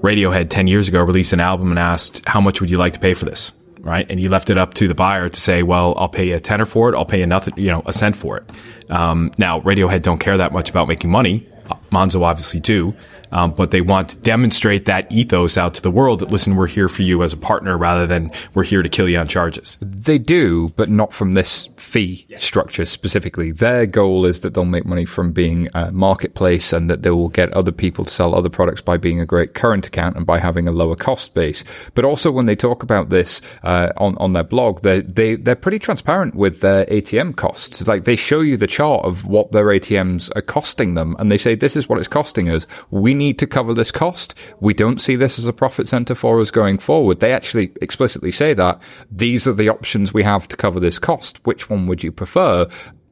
Radiohead 0.00 0.48
10 0.48 0.66
years 0.66 0.88
ago, 0.88 1.02
released 1.02 1.32
an 1.32 1.40
album 1.40 1.70
and 1.70 1.78
asked, 1.78 2.26
how 2.26 2.40
much 2.40 2.60
would 2.60 2.70
you 2.70 2.78
like 2.78 2.94
to 2.94 2.98
pay 2.98 3.14
for 3.14 3.26
this? 3.26 3.52
Right. 3.80 4.06
And 4.10 4.20
you 4.20 4.28
left 4.28 4.50
it 4.50 4.58
up 4.58 4.74
to 4.74 4.88
the 4.88 4.94
buyer 4.94 5.28
to 5.28 5.40
say, 5.40 5.62
well, 5.62 5.94
I'll 5.96 6.08
pay 6.08 6.28
you 6.28 6.36
a 6.36 6.40
tenner 6.40 6.66
for 6.66 6.92
it. 6.92 6.96
I'll 6.96 7.06
pay 7.06 7.20
you 7.20 7.26
nothing, 7.26 7.54
you 7.56 7.68
know, 7.68 7.82
a 7.86 7.92
cent 7.92 8.14
for 8.14 8.36
it. 8.36 8.50
Um, 8.90 9.32
now, 9.38 9.60
Radiohead 9.60 10.02
don't 10.02 10.18
care 10.18 10.36
that 10.36 10.52
much 10.52 10.68
about 10.68 10.86
making 10.86 11.10
money. 11.10 11.48
Monzo 11.90 12.22
obviously 12.22 12.60
do 12.60 12.94
um, 13.32 13.52
but 13.52 13.70
they 13.70 13.80
want 13.80 14.10
to 14.10 14.18
demonstrate 14.18 14.84
that 14.86 15.10
ethos 15.10 15.56
out 15.56 15.74
to 15.74 15.82
the 15.82 15.90
world 15.90 16.20
that 16.20 16.30
listen, 16.30 16.56
we're 16.56 16.66
here 16.66 16.88
for 16.88 17.02
you 17.02 17.22
as 17.22 17.32
a 17.32 17.36
partner 17.36 17.76
rather 17.76 18.06
than 18.06 18.30
we're 18.54 18.64
here 18.64 18.82
to 18.82 18.88
kill 18.88 19.08
you 19.08 19.18
on 19.18 19.28
charges. 19.28 19.76
They 19.80 20.18
do, 20.18 20.70
but 20.76 20.88
not 20.88 21.12
from 21.12 21.34
this 21.34 21.68
fee 21.76 22.26
structure 22.38 22.84
specifically. 22.84 23.50
Their 23.50 23.86
goal 23.86 24.24
is 24.24 24.40
that 24.40 24.54
they'll 24.54 24.64
make 24.64 24.86
money 24.86 25.04
from 25.04 25.32
being 25.32 25.68
a 25.74 25.90
marketplace 25.90 26.72
and 26.72 26.90
that 26.90 27.02
they 27.02 27.10
will 27.10 27.28
get 27.28 27.52
other 27.52 27.72
people 27.72 28.04
to 28.04 28.12
sell 28.12 28.34
other 28.34 28.48
products 28.48 28.80
by 28.80 28.96
being 28.96 29.20
a 29.20 29.26
great 29.26 29.54
current 29.54 29.86
account 29.86 30.16
and 30.16 30.26
by 30.26 30.38
having 30.38 30.68
a 30.68 30.72
lower 30.72 30.96
cost 30.96 31.34
base. 31.34 31.64
But 31.94 32.04
also 32.04 32.30
when 32.30 32.46
they 32.46 32.56
talk 32.56 32.82
about 32.82 33.08
this 33.08 33.40
uh, 33.62 33.92
on 33.96 34.16
on 34.18 34.32
their 34.32 34.44
blog, 34.44 34.82
they 34.82 35.00
they 35.00 35.36
they're 35.36 35.54
pretty 35.56 35.78
transparent 35.78 36.34
with 36.34 36.60
their 36.60 36.86
ATM 36.86 37.36
costs. 37.36 37.80
It's 37.80 37.88
like 37.88 38.04
they 38.04 38.16
show 38.16 38.40
you 38.40 38.56
the 38.56 38.66
chart 38.66 39.04
of 39.04 39.24
what 39.24 39.52
their 39.52 39.66
ATMs 39.66 40.30
are 40.36 40.42
costing 40.42 40.94
them, 40.94 41.16
and 41.18 41.30
they 41.30 41.38
say 41.38 41.54
this 41.54 41.76
is 41.76 41.88
what 41.88 41.98
it's 41.98 42.08
costing 42.08 42.50
us. 42.50 42.66
We 42.90 43.14
need 43.20 43.38
to 43.38 43.46
cover 43.46 43.72
this 43.72 43.92
cost. 43.92 44.34
We 44.58 44.74
don't 44.74 45.00
see 45.00 45.14
this 45.14 45.38
as 45.38 45.46
a 45.46 45.52
profit 45.52 45.86
center 45.86 46.16
for 46.16 46.40
us 46.40 46.50
going 46.50 46.78
forward. 46.78 47.20
They 47.20 47.32
actually 47.32 47.72
explicitly 47.80 48.32
say 48.32 48.54
that 48.54 48.82
these 49.10 49.46
are 49.46 49.52
the 49.52 49.68
options 49.68 50.12
we 50.12 50.24
have 50.24 50.48
to 50.48 50.56
cover 50.56 50.80
this 50.80 50.98
cost. 50.98 51.38
Which 51.46 51.70
one 51.70 51.86
would 51.86 52.02
you 52.02 52.10
prefer? 52.10 52.66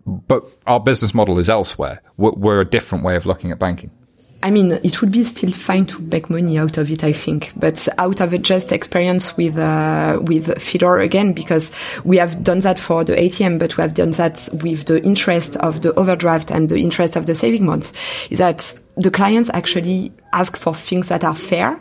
But 0.07 0.45
our 0.67 0.81
business 0.81 1.15
model 1.15 1.39
is 1.39 1.51
elsewhere. 1.51 2.03
We're, 2.17 2.33
we're 2.33 2.61
a 2.61 2.69
different 2.69 3.05
way 3.05 3.15
of 3.15 3.27
looking 3.27 3.53
at 3.53 3.59
banking. 3.59 3.91
I 4.41 4.51
mean, 4.51 4.71
it 4.71 5.01
would 5.01 5.11
be 5.11 5.25
still 5.25 5.51
fine 5.51 5.87
to 5.87 6.01
make 6.01 6.31
money 6.31 6.59
out 6.59 6.79
of 6.79 6.91
it, 6.93 7.03
I 7.03 7.13
think, 7.13 7.53
but 7.57 7.89
out 7.99 8.21
of 8.21 8.33
a 8.33 8.39
just 8.39 8.71
experience 8.71 9.37
with 9.37 9.59
uh, 9.59 10.21
with 10.23 10.47
Fidor 10.63 11.01
again, 11.01 11.33
because 11.33 11.73
we 12.05 12.19
have 12.19 12.45
done 12.45 12.61
that 12.61 12.79
for 12.79 13.03
the 13.03 13.17
ATM, 13.17 13.59
but 13.59 13.77
we 13.77 13.83
have 13.83 13.95
done 13.95 14.13
that 14.13 14.49
with 14.63 14.85
the 14.87 15.03
interest 15.03 15.57
of 15.57 15.83
the 15.83 15.93
overdraft 15.95 16.53
and 16.53 16.69
the 16.69 16.79
interest 16.79 17.17
of 17.17 17.27
the 17.27 17.35
saving 17.35 17.67
bonds. 17.67 17.93
Is 18.31 18.39
that 18.39 18.79
the 18.99 19.11
clients 19.11 19.51
actually 19.55 20.13
ask 20.33 20.57
for 20.57 20.75
things 20.75 21.09
that 21.09 21.25
are 21.25 21.37
fair. 21.37 21.81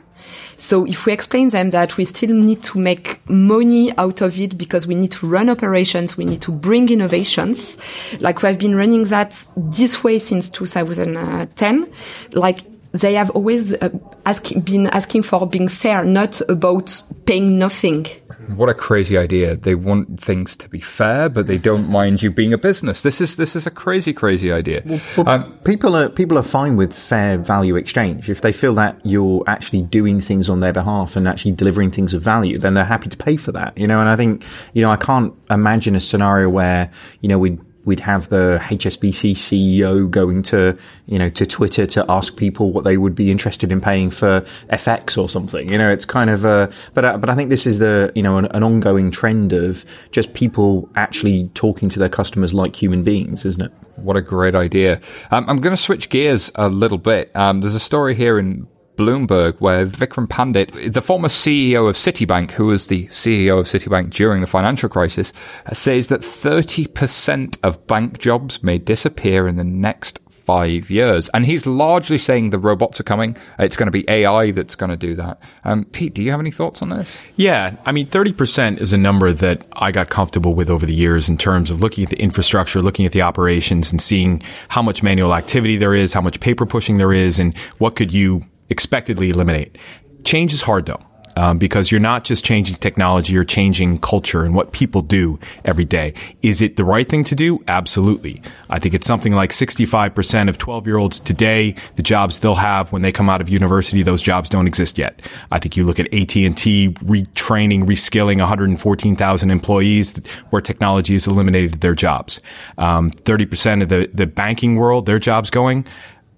So 0.59 0.85
if 0.85 1.05
we 1.05 1.13
explain 1.13 1.49
them 1.49 1.69
that 1.69 1.97
we 1.97 2.05
still 2.05 2.33
need 2.33 2.63
to 2.63 2.79
make 2.79 3.19
money 3.29 3.95
out 3.97 4.21
of 4.21 4.39
it 4.39 4.57
because 4.57 4.87
we 4.87 4.95
need 4.95 5.11
to 5.11 5.27
run 5.27 5.49
operations, 5.49 6.17
we 6.17 6.25
need 6.25 6.41
to 6.43 6.51
bring 6.51 6.89
innovations, 6.89 7.77
like 8.19 8.41
we 8.41 8.47
have 8.47 8.57
been 8.57 8.75
running 8.75 9.03
that 9.05 9.43
this 9.55 10.03
way 10.03 10.17
since 10.17 10.49
2010, 10.49 11.91
like 12.33 12.59
they 12.91 13.13
have 13.13 13.29
always 13.31 13.73
uh, 13.73 13.89
ask, 14.25 14.51
been 14.63 14.87
asking 14.87 15.21
for 15.23 15.45
being 15.45 15.67
fair, 15.67 16.03
not 16.03 16.41
about 16.49 17.01
paying 17.25 17.59
nothing 17.59 18.07
What 18.55 18.69
a 18.69 18.73
crazy 18.73 19.17
idea! 19.17 19.55
They 19.55 19.75
want 19.75 20.19
things 20.19 20.55
to 20.57 20.69
be 20.69 20.79
fair, 20.79 21.29
but 21.29 21.47
they 21.47 21.57
don't 21.57 21.89
mind 21.89 22.23
you 22.23 22.31
being 22.31 22.53
a 22.53 22.57
business. 22.57 23.01
This 23.01 23.19
is 23.19 23.35
this 23.35 23.55
is 23.55 23.67
a 23.67 23.71
crazy, 23.71 24.13
crazy 24.13 24.51
idea. 24.51 24.83
Well, 25.17 25.27
Um, 25.27 25.53
people 25.65 25.95
are 25.95 26.09
people 26.09 26.37
are 26.37 26.43
fine 26.43 26.75
with 26.77 26.93
fair 26.93 27.37
value 27.37 27.75
exchange 27.75 28.29
if 28.29 28.41
they 28.41 28.51
feel 28.53 28.73
that 28.75 28.99
you're 29.03 29.43
actually 29.47 29.81
doing 29.81 30.21
things 30.21 30.49
on 30.49 30.61
their 30.61 30.73
behalf 30.73 31.15
and 31.15 31.27
actually 31.27 31.51
delivering 31.51 31.91
things 31.91 32.13
of 32.13 32.21
value. 32.21 32.57
Then 32.57 32.73
they're 32.73 32.85
happy 32.85 33.09
to 33.09 33.17
pay 33.17 33.35
for 33.35 33.51
that, 33.51 33.77
you 33.77 33.87
know. 33.87 33.99
And 33.99 34.09
I 34.09 34.15
think 34.15 34.45
you 34.73 34.81
know 34.81 34.91
I 34.91 34.97
can't 34.97 35.33
imagine 35.49 35.95
a 35.95 35.99
scenario 35.99 36.49
where 36.49 36.89
you 37.21 37.29
know 37.29 37.39
we'd 37.39 37.59
we'd 37.87 38.01
have 38.01 38.27
the 38.27 38.59
HSBC 38.63 39.31
CEO 39.31 40.11
going 40.11 40.43
to 40.43 40.77
you 41.07 41.17
know 41.17 41.29
to 41.31 41.45
Twitter 41.45 41.87
to 41.87 42.05
ask 42.09 42.35
people 42.35 42.71
what 42.71 42.83
they 42.83 42.97
would 42.97 43.15
be 43.15 43.31
interested 43.31 43.71
in 43.71 43.81
paying 43.81 44.11
for 44.11 44.41
FX 44.69 45.17
or 45.17 45.27
something. 45.29 45.71
You 45.71 45.77
know, 45.77 45.89
it's 45.89 46.05
kind 46.05 46.29
of 46.29 46.45
uh, 46.45 46.69
but 46.93 47.05
uh, 47.05 47.17
but 47.17 47.29
I 47.29 47.35
think 47.35 47.49
this 47.49 47.65
is 47.65 47.79
the 47.79 48.11
you 48.13 48.21
know 48.21 48.37
an, 48.37 48.45
an 48.47 48.61
ongoing 48.61 49.09
trend 49.09 49.53
of 49.53 49.85
just 50.11 50.33
people 50.33 50.89
actually 50.95 51.49
talking 51.55 51.89
to 51.89 51.97
their 51.97 52.09
customers 52.09 52.53
like 52.53 52.75
human 52.75 53.03
beings, 53.03 53.45
isn't 53.45 53.63
it? 53.63 53.71
What 53.95 54.17
a 54.17 54.21
great 54.21 54.53
idea. 54.53 54.99
Um, 55.31 55.49
I'm 55.49 55.57
going 55.57 55.75
to 55.75 55.81
switch 55.81 56.09
gears 56.09 56.51
a 56.55 56.69
little 56.69 56.99
bit. 56.99 57.35
Um, 57.35 57.61
there's 57.61 57.73
a 57.73 57.79
story 57.79 58.13
here 58.13 58.37
in 58.37 58.67
Bloomberg 58.97 59.55
where 59.59 59.85
Vikram 59.85 60.27
Pandit, 60.27 60.71
the 60.93 61.01
former 61.01 61.27
CEO 61.29 61.87
of 61.87 61.95
Citibank, 61.95 62.51
who 62.51 62.65
was 62.65 62.87
the 62.87 63.07
CEO 63.07 63.59
of 63.59 63.67
Citibank 63.67 64.09
during 64.09 64.41
the 64.41 64.47
financial 64.47 64.89
crisis, 64.89 65.31
says 65.71 66.07
that 66.07 66.21
30% 66.21 67.57
of 67.63 67.87
bank 67.87 68.19
jobs 68.19 68.61
may 68.63 68.77
disappear 68.77 69.47
in 69.47 69.55
the 69.55 69.63
next 69.63 70.19
five 70.47 70.89
years. 70.89 71.29
And 71.33 71.45
he's 71.45 71.65
largely 71.65 72.17
saying 72.17 72.51
the 72.51 72.57
robots 72.57 73.01
are 73.01 73.03
coming. 73.03 73.35
It's 73.59 73.75
going 73.75 73.87
to 73.87 73.91
be 73.91 74.05
AI 74.07 74.51
that's 74.51 74.75
going 74.75 74.89
to 74.89 74.95
do 74.95 75.13
that. 75.15 75.41
Um, 75.65 75.83
Pete, 75.83 76.13
do 76.13 76.23
you 76.23 76.31
have 76.31 76.39
any 76.39 76.51
thoughts 76.51 76.81
on 76.81 76.87
this? 76.87 77.17
Yeah, 77.35 77.75
I 77.85 77.91
mean, 77.91 78.07
30% 78.07 78.79
is 78.79 78.93
a 78.93 78.97
number 78.97 79.33
that 79.33 79.65
I 79.73 79.91
got 79.91 80.09
comfortable 80.09 80.53
with 80.53 80.69
over 80.69 80.85
the 80.85 80.95
years 80.95 81.27
in 81.27 81.37
terms 81.37 81.69
of 81.69 81.81
looking 81.81 82.05
at 82.05 82.11
the 82.11 82.19
infrastructure, 82.21 82.81
looking 82.81 83.05
at 83.05 83.11
the 83.11 83.23
operations, 83.23 83.91
and 83.91 84.01
seeing 84.01 84.41
how 84.69 84.81
much 84.81 85.03
manual 85.03 85.35
activity 85.35 85.75
there 85.75 85.93
is, 85.93 86.13
how 86.13 86.21
much 86.21 86.39
paper 86.39 86.65
pushing 86.65 86.97
there 86.97 87.11
is, 87.11 87.39
and 87.39 87.57
what 87.77 87.97
could 87.97 88.13
you 88.13 88.41
expectedly 88.69 89.29
eliminate. 89.29 89.77
Change 90.23 90.53
is 90.53 90.61
hard 90.61 90.85
though. 90.85 91.01
Um, 91.37 91.59
because 91.59 91.91
you're 91.91 92.01
not 92.01 92.23
just 92.23 92.43
changing 92.43 92.77
technology, 92.77 93.31
you're 93.31 93.43
changing 93.43 93.99
culture 93.99 94.43
and 94.43 94.55
what 94.55 94.71
people 94.71 95.03
do 95.03 95.39
every 95.63 95.85
day. 95.85 96.15
Is 96.41 96.63
it 96.63 96.77
the 96.77 96.83
right 96.83 97.07
thing 97.07 97.23
to 97.25 97.35
do? 97.35 97.63
Absolutely. 97.67 98.41
I 98.71 98.79
think 98.79 98.95
it's 98.95 99.05
something 99.05 99.33
like 99.33 99.51
65% 99.51 100.49
of 100.49 100.57
12 100.57 100.87
year 100.87 100.97
olds 100.97 101.19
today, 101.19 101.75
the 101.95 102.01
jobs 102.01 102.39
they'll 102.39 102.55
have 102.55 102.91
when 102.91 103.03
they 103.03 103.11
come 103.11 103.29
out 103.29 103.39
of 103.39 103.49
university, 103.49 104.01
those 104.01 104.23
jobs 104.23 104.49
don't 104.49 104.65
exist 104.65 104.97
yet. 104.97 105.21
I 105.51 105.59
think 105.59 105.77
you 105.77 105.83
look 105.83 105.99
at 105.99 106.07
AT&T 106.07 106.89
retraining, 107.03 107.83
reskilling 107.83 108.39
114,000 108.39 109.51
employees 109.51 110.17
where 110.49 110.61
technology 110.63 111.13
has 111.13 111.27
eliminated 111.27 111.81
their 111.81 111.93
jobs. 111.93 112.41
Um, 112.79 113.11
30% 113.11 113.83
of 113.83 113.89
the, 113.89 114.09
the 114.11 114.25
banking 114.25 114.75
world, 114.75 115.05
their 115.05 115.19
jobs 115.19 115.51
going, 115.51 115.85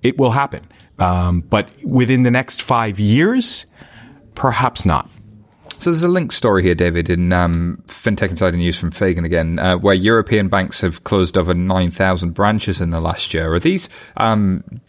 it 0.03 0.17
will 0.17 0.31
happen. 0.31 0.67
Um, 0.99 1.41
but 1.41 1.69
within 1.83 2.23
the 2.23 2.31
next 2.31 2.61
five 2.61 2.99
years, 2.99 3.65
perhaps 4.35 4.85
not. 4.85 5.09
So 5.79 5.91
there's 5.91 6.03
a 6.03 6.09
link 6.09 6.33
story 6.33 6.61
here, 6.61 6.75
David, 6.75 7.09
in 7.09 7.31
um, 7.31 7.81
FinTech 7.87 8.31
Insider 8.31 8.57
News 8.57 8.77
from 8.77 8.91
Fagan 8.91 9.23
again, 9.23 9.59
uh, 9.59 9.77
where 9.77 9.93
European 9.93 10.49
banks 10.49 10.81
have 10.81 11.05
closed 11.05 11.37
over 11.37 11.53
9,000 11.53 12.31
branches 12.31 12.81
in 12.81 12.89
the 12.89 12.99
last 12.99 13.33
year. 13.33 13.53
Are 13.53 13.59
these 13.59 13.87
um, 14.17 14.81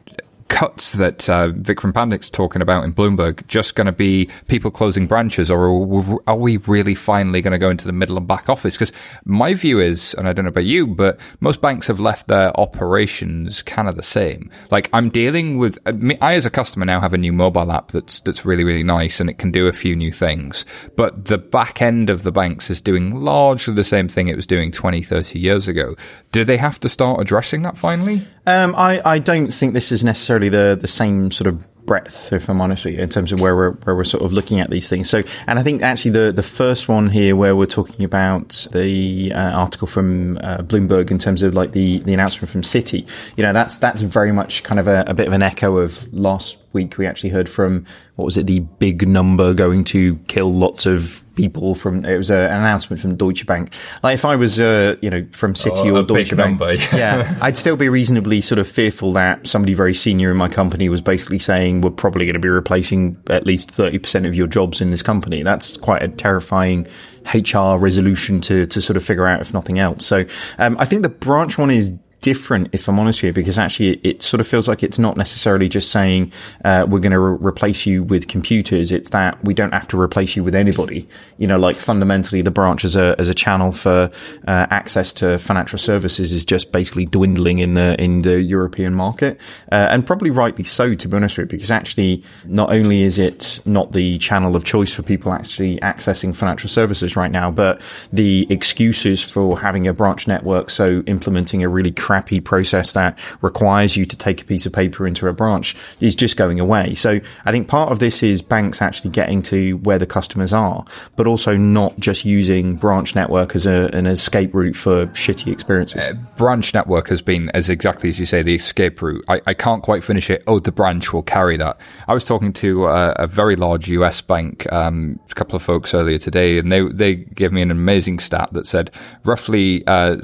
cuts 0.50 0.92
that 0.92 1.30
uh, 1.30 1.50
Vikram 1.50 1.94
Pandit's 1.94 2.28
talking 2.28 2.60
about 2.60 2.84
in 2.84 2.92
Bloomberg 2.92 3.46
just 3.46 3.76
going 3.76 3.86
to 3.86 3.92
be 3.92 4.28
people 4.48 4.70
closing 4.70 5.06
branches, 5.06 5.50
or 5.50 6.20
are 6.26 6.36
we 6.36 6.58
really 6.58 6.94
finally 6.94 7.40
going 7.40 7.52
to 7.52 7.58
go 7.58 7.70
into 7.70 7.86
the 7.86 7.92
middle 7.92 8.18
and 8.18 8.26
back 8.26 8.50
office? 8.50 8.74
Because 8.74 8.92
my 9.24 9.54
view 9.54 9.78
is, 9.78 10.12
and 10.14 10.28
I 10.28 10.34
don't 10.34 10.44
know 10.44 10.50
about 10.50 10.64
you, 10.64 10.86
but 10.86 11.18
most 11.38 11.62
banks 11.62 11.86
have 11.86 12.00
left 12.00 12.26
their 12.26 12.54
operations 12.60 13.62
kind 13.62 13.88
of 13.88 13.94
the 13.94 14.02
same. 14.02 14.50
Like 14.70 14.90
I'm 14.92 15.08
dealing 15.08 15.56
with, 15.56 15.78
I 15.86 16.34
as 16.34 16.44
a 16.44 16.50
customer 16.50 16.84
now 16.84 17.00
have 17.00 17.14
a 17.14 17.18
new 17.18 17.32
mobile 17.32 17.70
app 17.70 17.92
that's 17.92 18.20
that's 18.20 18.44
really 18.44 18.64
really 18.64 18.82
nice 18.82 19.20
and 19.20 19.30
it 19.30 19.38
can 19.38 19.52
do 19.52 19.68
a 19.68 19.72
few 19.72 19.94
new 19.94 20.12
things, 20.12 20.66
but 20.96 21.26
the 21.26 21.38
back 21.38 21.80
end 21.80 22.10
of 22.10 22.24
the 22.24 22.32
banks 22.32 22.70
is 22.70 22.80
doing 22.80 23.20
largely 23.20 23.72
the 23.74 23.84
same 23.84 24.08
thing 24.08 24.28
it 24.28 24.36
was 24.36 24.46
doing 24.46 24.72
20, 24.72 25.02
30 25.02 25.38
years 25.38 25.68
ago. 25.68 25.94
Do 26.32 26.44
they 26.44 26.56
have 26.56 26.80
to 26.80 26.88
start 26.88 27.20
addressing 27.20 27.62
that 27.62 27.78
finally? 27.78 28.26
Um, 28.46 28.74
I, 28.74 29.00
I 29.04 29.18
don't 29.18 29.52
think 29.52 29.74
this 29.74 29.92
is 29.92 30.04
necessarily 30.04 30.39
the, 30.48 30.78
the 30.80 30.88
same 30.88 31.30
sort 31.30 31.48
of 31.48 31.66
breadth, 31.86 32.32
if 32.32 32.48
I'm 32.48 32.60
honest 32.60 32.84
with 32.84 32.94
you, 32.94 33.00
in 33.00 33.08
terms 33.08 33.32
of 33.32 33.40
where 33.40 33.56
we're 33.56 33.72
where 33.72 33.96
we're 33.96 34.04
sort 34.04 34.22
of 34.22 34.32
looking 34.32 34.60
at 34.60 34.70
these 34.70 34.88
things. 34.88 35.10
So, 35.10 35.22
and 35.46 35.58
I 35.58 35.62
think 35.62 35.82
actually 35.82 36.12
the 36.12 36.32
the 36.32 36.42
first 36.42 36.88
one 36.88 37.08
here, 37.08 37.34
where 37.34 37.56
we're 37.56 37.66
talking 37.66 38.04
about 38.04 38.66
the 38.72 39.32
uh, 39.34 39.58
article 39.58 39.86
from 39.86 40.38
uh, 40.38 40.58
Bloomberg 40.58 41.10
in 41.10 41.18
terms 41.18 41.42
of 41.42 41.54
like 41.54 41.72
the 41.72 41.98
the 42.00 42.14
announcement 42.14 42.50
from 42.50 42.62
Citi, 42.62 43.06
you 43.36 43.42
know, 43.42 43.52
that's 43.52 43.78
that's 43.78 44.02
very 44.02 44.32
much 44.32 44.62
kind 44.62 44.78
of 44.78 44.86
a, 44.86 45.04
a 45.08 45.14
bit 45.14 45.26
of 45.26 45.32
an 45.32 45.42
echo 45.42 45.78
of 45.78 46.12
last 46.12 46.58
week. 46.72 46.96
We 46.96 47.06
actually 47.06 47.30
heard 47.30 47.48
from 47.48 47.86
what 48.14 48.24
was 48.24 48.36
it, 48.36 48.46
the 48.46 48.60
big 48.60 49.08
number 49.08 49.52
going 49.54 49.84
to 49.84 50.16
kill 50.28 50.54
lots 50.54 50.86
of 50.86 51.24
people 51.40 51.74
from 51.74 52.04
it 52.04 52.18
was 52.18 52.30
a, 52.30 52.36
an 52.36 52.60
announcement 52.60 53.00
from 53.00 53.16
Deutsche 53.16 53.46
Bank. 53.46 53.72
Like 54.02 54.14
if 54.14 54.26
I 54.26 54.36
was 54.36 54.60
uh, 54.60 54.96
you 55.00 55.08
know 55.08 55.26
from 55.32 55.54
Citi 55.54 55.90
oh, 55.90 55.96
or 55.96 56.02
Deutsche 56.02 56.36
Bank, 56.36 56.60
yeah, 56.92 57.38
I'd 57.42 57.56
still 57.56 57.76
be 57.76 57.88
reasonably 57.88 58.42
sort 58.42 58.58
of 58.58 58.68
fearful 58.68 59.14
that 59.14 59.46
somebody 59.46 59.72
very 59.72 59.94
senior 59.94 60.30
in 60.30 60.36
my 60.36 60.48
company 60.48 60.90
was 60.90 61.00
basically 61.00 61.38
saying 61.38 61.80
we're 61.80 61.90
probably 61.90 62.26
going 62.26 62.34
to 62.34 62.40
be 62.40 62.48
replacing 62.48 63.16
at 63.30 63.46
least 63.46 63.70
thirty 63.70 63.98
percent 63.98 64.26
of 64.26 64.34
your 64.34 64.46
jobs 64.46 64.82
in 64.82 64.90
this 64.90 65.02
company. 65.02 65.42
That's 65.42 65.78
quite 65.78 66.02
a 66.02 66.08
terrifying 66.08 66.86
HR 67.34 67.76
resolution 67.78 68.42
to 68.42 68.66
to 68.66 68.82
sort 68.82 68.98
of 68.98 69.04
figure 69.04 69.26
out 69.26 69.40
if 69.40 69.54
nothing 69.54 69.78
else. 69.78 70.04
So 70.04 70.26
um, 70.58 70.76
I 70.78 70.84
think 70.84 71.02
the 71.02 71.08
branch 71.08 71.56
one 71.56 71.70
is 71.70 71.94
different, 72.20 72.68
if 72.72 72.88
I'm 72.88 72.98
honest 72.98 73.22
with 73.22 73.28
you, 73.28 73.32
because 73.32 73.58
actually 73.58 73.90
it, 73.90 74.00
it 74.02 74.22
sort 74.22 74.40
of 74.40 74.46
feels 74.46 74.68
like 74.68 74.82
it's 74.82 74.98
not 74.98 75.16
necessarily 75.16 75.68
just 75.68 75.90
saying 75.90 76.32
uh, 76.64 76.86
we're 76.88 77.00
going 77.00 77.12
to 77.12 77.18
re- 77.18 77.38
replace 77.40 77.86
you 77.86 78.02
with 78.02 78.28
computers. 78.28 78.92
It's 78.92 79.10
that 79.10 79.42
we 79.44 79.54
don't 79.54 79.72
have 79.72 79.88
to 79.88 80.00
replace 80.00 80.36
you 80.36 80.44
with 80.44 80.54
anybody. 80.54 81.08
You 81.38 81.46
know, 81.46 81.58
like 81.58 81.76
fundamentally, 81.76 82.42
the 82.42 82.50
branch 82.50 82.84
as 82.84 82.96
a 82.96 83.14
as 83.18 83.28
a 83.28 83.34
channel 83.34 83.72
for 83.72 84.10
uh, 84.46 84.66
access 84.70 85.12
to 85.14 85.38
financial 85.38 85.78
services 85.78 86.32
is 86.32 86.44
just 86.44 86.72
basically 86.72 87.06
dwindling 87.06 87.58
in 87.58 87.74
the 87.74 88.00
in 88.00 88.22
the 88.22 88.40
European 88.42 88.94
market, 88.94 89.40
uh, 89.72 89.88
and 89.90 90.06
probably 90.06 90.30
rightly 90.30 90.64
so, 90.64 90.94
to 90.94 91.08
be 91.08 91.16
honest 91.16 91.38
with 91.38 91.52
you, 91.52 91.58
because 91.58 91.70
actually 91.70 92.22
not 92.44 92.72
only 92.72 93.02
is 93.02 93.18
it 93.18 93.60
not 93.64 93.92
the 93.92 94.18
channel 94.18 94.56
of 94.56 94.64
choice 94.64 94.92
for 94.92 95.02
people 95.02 95.32
actually 95.32 95.78
accessing 95.80 96.34
financial 96.34 96.68
services 96.68 97.16
right 97.16 97.30
now, 97.30 97.50
but 97.50 97.80
the 98.12 98.46
excuses 98.50 99.22
for 99.22 99.58
having 99.58 99.86
a 99.86 99.92
branch 99.92 100.26
network, 100.26 100.70
so 100.70 101.02
implementing 101.06 101.62
a 101.62 101.68
really 101.68 101.92
crappy 102.10 102.40
process 102.40 102.92
that 102.94 103.16
requires 103.40 103.96
you 103.96 104.04
to 104.04 104.16
take 104.16 104.42
a 104.42 104.44
piece 104.44 104.66
of 104.66 104.72
paper 104.72 105.06
into 105.06 105.28
a 105.28 105.32
branch 105.32 105.76
is 106.00 106.16
just 106.16 106.36
going 106.36 106.58
away. 106.58 106.92
So 106.92 107.20
I 107.44 107.52
think 107.52 107.68
part 107.68 107.92
of 107.92 108.00
this 108.00 108.20
is 108.24 108.42
banks 108.42 108.82
actually 108.82 109.10
getting 109.10 109.42
to 109.42 109.74
where 109.84 109.96
the 109.96 110.06
customers 110.06 110.52
are, 110.52 110.84
but 111.14 111.28
also 111.28 111.56
not 111.56 111.96
just 112.00 112.24
using 112.24 112.74
branch 112.74 113.14
network 113.14 113.54
as 113.54 113.64
a, 113.64 113.88
an 113.92 114.08
escape 114.08 114.52
route 114.52 114.74
for 114.74 115.06
shitty 115.08 115.52
experiences. 115.52 116.02
Uh, 116.02 116.14
branch 116.36 116.74
network 116.74 117.06
has 117.06 117.22
been, 117.22 117.48
as 117.50 117.68
exactly 117.68 118.10
as 118.10 118.18
you 118.18 118.26
say, 118.26 118.42
the 118.42 118.56
escape 118.56 119.00
route. 119.00 119.24
I, 119.28 119.40
I 119.46 119.54
can't 119.54 119.84
quite 119.84 120.02
finish 120.02 120.30
it. 120.30 120.42
Oh, 120.48 120.58
the 120.58 120.72
branch 120.72 121.12
will 121.12 121.22
carry 121.22 121.56
that. 121.58 121.80
I 122.08 122.12
was 122.12 122.24
talking 122.24 122.52
to 122.54 122.88
a, 122.88 123.12
a 123.20 123.26
very 123.28 123.54
large 123.54 123.88
US 123.88 124.20
bank, 124.20 124.66
um, 124.72 125.20
a 125.30 125.34
couple 125.34 125.54
of 125.54 125.62
folks 125.62 125.94
earlier 125.94 126.18
today, 126.18 126.58
and 126.58 126.72
they 126.72 126.82
they 126.88 127.14
gave 127.14 127.52
me 127.52 127.62
an 127.62 127.70
amazing 127.70 128.18
stat 128.18 128.48
that 128.50 128.66
said 128.66 128.90
roughly 129.22 129.86
uh, 129.86 130.16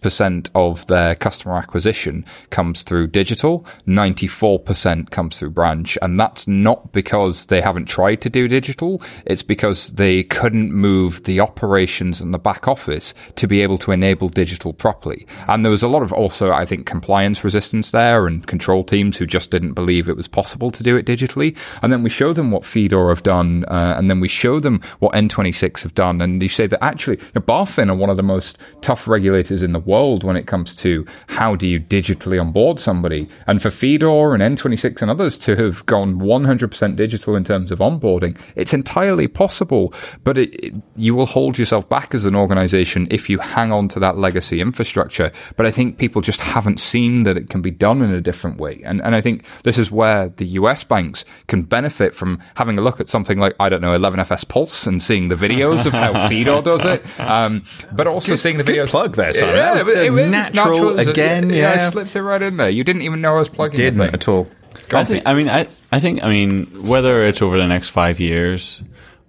percent 0.00 0.50
of 0.54 0.86
their 0.86 1.17
customer 1.18 1.56
acquisition 1.56 2.24
comes 2.50 2.82
through 2.82 3.08
digital, 3.08 3.66
94% 3.86 5.10
comes 5.10 5.38
through 5.38 5.50
branch. 5.50 5.98
And 6.02 6.18
that's 6.18 6.46
not 6.46 6.92
because 6.92 7.46
they 7.46 7.60
haven't 7.60 7.86
tried 7.86 8.20
to 8.22 8.30
do 8.30 8.48
digital. 8.48 9.02
It's 9.26 9.42
because 9.42 9.90
they 9.92 10.24
couldn't 10.24 10.72
move 10.72 11.24
the 11.24 11.40
operations 11.40 12.20
and 12.20 12.32
the 12.32 12.38
back 12.38 12.68
office 12.68 13.14
to 13.36 13.46
be 13.46 13.62
able 13.62 13.78
to 13.78 13.92
enable 13.92 14.28
digital 14.28 14.72
properly. 14.72 15.26
And 15.46 15.64
there 15.64 15.70
was 15.70 15.82
a 15.82 15.88
lot 15.88 16.02
of 16.02 16.12
also, 16.12 16.50
I 16.52 16.64
think, 16.64 16.86
compliance 16.86 17.44
resistance 17.44 17.90
there 17.90 18.26
and 18.26 18.46
control 18.46 18.84
teams 18.84 19.16
who 19.16 19.26
just 19.26 19.50
didn't 19.50 19.74
believe 19.74 20.08
it 20.08 20.16
was 20.16 20.28
possible 20.28 20.70
to 20.70 20.82
do 20.82 20.96
it 20.96 21.06
digitally. 21.06 21.56
And 21.82 21.92
then 21.92 22.02
we 22.02 22.10
show 22.10 22.32
them 22.32 22.50
what 22.50 22.64
Fidor 22.64 23.08
have 23.08 23.22
done. 23.22 23.64
Uh, 23.66 23.94
and 23.96 24.10
then 24.10 24.20
we 24.20 24.28
show 24.28 24.60
them 24.60 24.80
what 24.98 25.12
N26 25.14 25.82
have 25.82 25.94
done. 25.94 26.20
And 26.20 26.42
you 26.42 26.48
say 26.48 26.66
that 26.66 26.82
actually, 26.82 27.18
you 27.18 27.30
know, 27.34 27.42
BaFin 27.42 27.90
are 27.90 27.94
one 27.94 28.10
of 28.10 28.16
the 28.16 28.22
most 28.22 28.58
tough 28.80 29.08
regulators 29.08 29.62
in 29.62 29.72
the 29.72 29.78
world 29.78 30.24
when 30.24 30.36
it 30.36 30.46
comes 30.46 30.74
to 30.76 31.06
how 31.28 31.54
do 31.56 31.66
you 31.66 31.80
digitally 31.80 32.40
onboard 32.40 32.78
somebody. 32.80 33.28
And 33.46 33.60
for 33.62 33.70
Fidor 33.70 34.34
and 34.38 34.58
N26 34.58 35.02
and 35.02 35.10
others 35.10 35.38
to 35.40 35.56
have 35.56 35.84
gone 35.86 36.18
100% 36.20 36.96
digital 36.96 37.36
in 37.36 37.44
terms 37.44 37.70
of 37.70 37.78
onboarding, 37.78 38.38
it's 38.56 38.72
entirely 38.74 39.28
possible, 39.28 39.92
but 40.24 40.38
it, 40.38 40.54
it, 40.64 40.74
you 40.96 41.14
will 41.14 41.26
hold 41.26 41.58
yourself 41.58 41.88
back 41.88 42.14
as 42.14 42.24
an 42.26 42.34
organization 42.34 43.06
if 43.10 43.28
you 43.30 43.38
hang 43.38 43.72
on 43.72 43.88
to 43.88 44.00
that 44.00 44.16
legacy 44.18 44.60
infrastructure. 44.60 45.30
But 45.56 45.66
I 45.66 45.70
think 45.70 45.98
people 45.98 46.22
just 46.22 46.40
haven't 46.40 46.80
seen 46.80 47.22
that 47.24 47.36
it 47.36 47.48
can 47.50 47.62
be 47.62 47.70
done 47.70 48.02
in 48.02 48.12
a 48.12 48.20
different 48.20 48.58
way. 48.58 48.82
And, 48.84 49.00
and 49.02 49.14
I 49.14 49.20
think 49.20 49.44
this 49.64 49.78
is 49.78 49.90
where 49.90 50.28
the 50.28 50.46
US 50.46 50.84
banks 50.84 51.24
can 51.46 51.62
benefit 51.62 52.14
from 52.14 52.40
having 52.56 52.78
a 52.78 52.80
look 52.80 53.00
at 53.00 53.08
something 53.08 53.38
like, 53.38 53.54
I 53.60 53.68
don't 53.68 53.80
know, 53.80 53.98
11FS 53.98 54.48
Pulse 54.48 54.86
and 54.86 55.02
seeing 55.02 55.28
the 55.28 55.34
videos 55.34 55.86
of 55.86 55.92
how 55.92 56.28
Fidor 56.28 56.62
does 56.62 56.84
it. 56.84 57.04
Um, 57.20 57.62
but 57.92 58.06
also 58.06 58.32
Good- 58.32 58.40
seeing 58.40 58.58
the 58.58 58.64
videos. 58.64 58.88
plug 58.90 59.16
there, 59.16 59.32
Simon. 59.32 59.54
Yeah, 59.56 59.74
That 59.74 59.86
was 59.86 59.96
it 59.96 60.10
was 60.12 60.30
natural 60.30 60.97
as- 60.98 61.08
again, 61.08 61.50
Yeah, 61.50 61.74
yeah. 61.74 61.86
I 61.86 61.90
slipped 61.90 62.14
it 62.14 62.22
right 62.22 62.40
in 62.42 62.56
there. 62.56 62.70
You 62.70 62.84
didn't 62.84 63.02
even 63.02 63.20
know 63.20 63.34
I 63.36 63.38
was 63.38 63.48
plugging 63.48 63.76
the 63.76 63.82
Didn't 63.84 63.98
thing. 64.00 64.14
at 64.14 64.28
all. 64.28 64.48
I 64.92 65.04
think. 65.04 65.22
I 65.26 65.34
mean, 65.34 65.48
I, 65.48 65.66
I 65.92 66.00
think. 66.00 66.22
I 66.24 66.28
mean, 66.28 66.66
whether 66.86 67.22
it's 67.24 67.42
over 67.42 67.58
the 67.58 67.66
next 67.66 67.88
five 67.90 68.20
years 68.20 68.82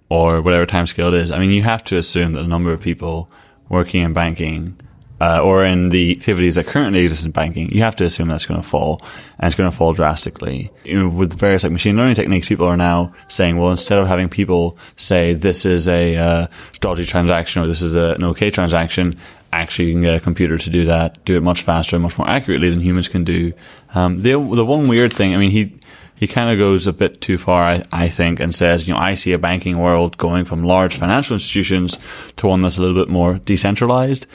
or 0.08 0.40
whatever 0.42 0.66
time 0.66 0.86
scale 0.86 1.08
it 1.08 1.14
is, 1.14 1.30
I 1.30 1.38
mean, 1.38 1.50
you 1.50 1.62
have 1.62 1.84
to 1.84 1.96
assume 1.96 2.32
that 2.32 2.42
the 2.42 2.48
number 2.48 2.72
of 2.72 2.80
people 2.80 3.30
working 3.68 4.02
in 4.02 4.12
banking 4.12 4.76
uh, 5.20 5.40
or 5.44 5.64
in 5.64 5.90
the 5.90 6.12
activities 6.12 6.54
that 6.54 6.66
currently 6.66 7.00
exist 7.00 7.26
in 7.26 7.30
banking, 7.30 7.70
you 7.70 7.80
have 7.82 7.94
to 7.96 8.04
assume 8.04 8.28
that's 8.28 8.46
going 8.46 8.60
to 8.60 8.66
fall, 8.66 9.02
and 9.38 9.46
it's 9.48 9.54
going 9.56 9.70
to 9.70 9.76
fall 9.76 9.92
drastically. 9.92 10.70
You 10.84 11.00
know, 11.02 11.08
with 11.10 11.38
various 11.38 11.62
like 11.62 11.72
machine 11.72 11.96
learning 11.96 12.14
techniques, 12.14 12.48
people 12.48 12.66
are 12.66 12.76
now 12.76 13.12
saying, 13.28 13.58
well, 13.58 13.70
instead 13.70 13.98
of 13.98 14.06
having 14.08 14.28
people 14.30 14.78
say 14.96 15.34
this 15.34 15.66
is 15.66 15.88
a 15.88 16.16
uh, 16.16 16.46
dodgy 16.80 17.04
transaction 17.04 17.62
or 17.62 17.66
this 17.66 17.82
is 17.82 17.94
a, 17.94 18.14
an 18.14 18.24
okay 18.24 18.50
transaction, 18.50 19.14
actually 19.52 19.88
you 19.88 19.94
can 19.94 20.02
get 20.02 20.14
a 20.14 20.20
computer 20.20 20.58
to 20.58 20.70
do 20.70 20.84
that, 20.86 21.24
do 21.24 21.36
it 21.36 21.42
much 21.42 21.62
faster 21.62 21.98
much 21.98 22.18
more 22.18 22.28
accurately 22.28 22.70
than 22.70 22.80
humans 22.80 23.08
can 23.08 23.24
do. 23.24 23.52
Um, 23.94 24.20
the 24.22 24.32
the 24.32 24.64
one 24.64 24.88
weird 24.88 25.12
thing, 25.12 25.34
I 25.34 25.38
mean, 25.38 25.50
he 25.50 25.80
he 26.20 26.26
kind 26.26 26.50
of 26.50 26.58
goes 26.58 26.86
a 26.86 26.92
bit 26.92 27.22
too 27.22 27.38
far, 27.38 27.64
I, 27.64 27.82
I 27.90 28.08
think, 28.08 28.40
and 28.40 28.54
says, 28.54 28.86
you 28.86 28.92
know, 28.92 29.00
I 29.00 29.14
see 29.14 29.32
a 29.32 29.38
banking 29.38 29.78
world 29.78 30.18
going 30.18 30.44
from 30.44 30.62
large 30.62 30.96
financial 30.96 31.34
institutions 31.34 31.98
to 32.36 32.46
one 32.46 32.60
that's 32.60 32.76
a 32.76 32.82
little 32.82 32.96
bit 32.96 33.08
more 33.08 33.38
decentralized. 33.38 34.26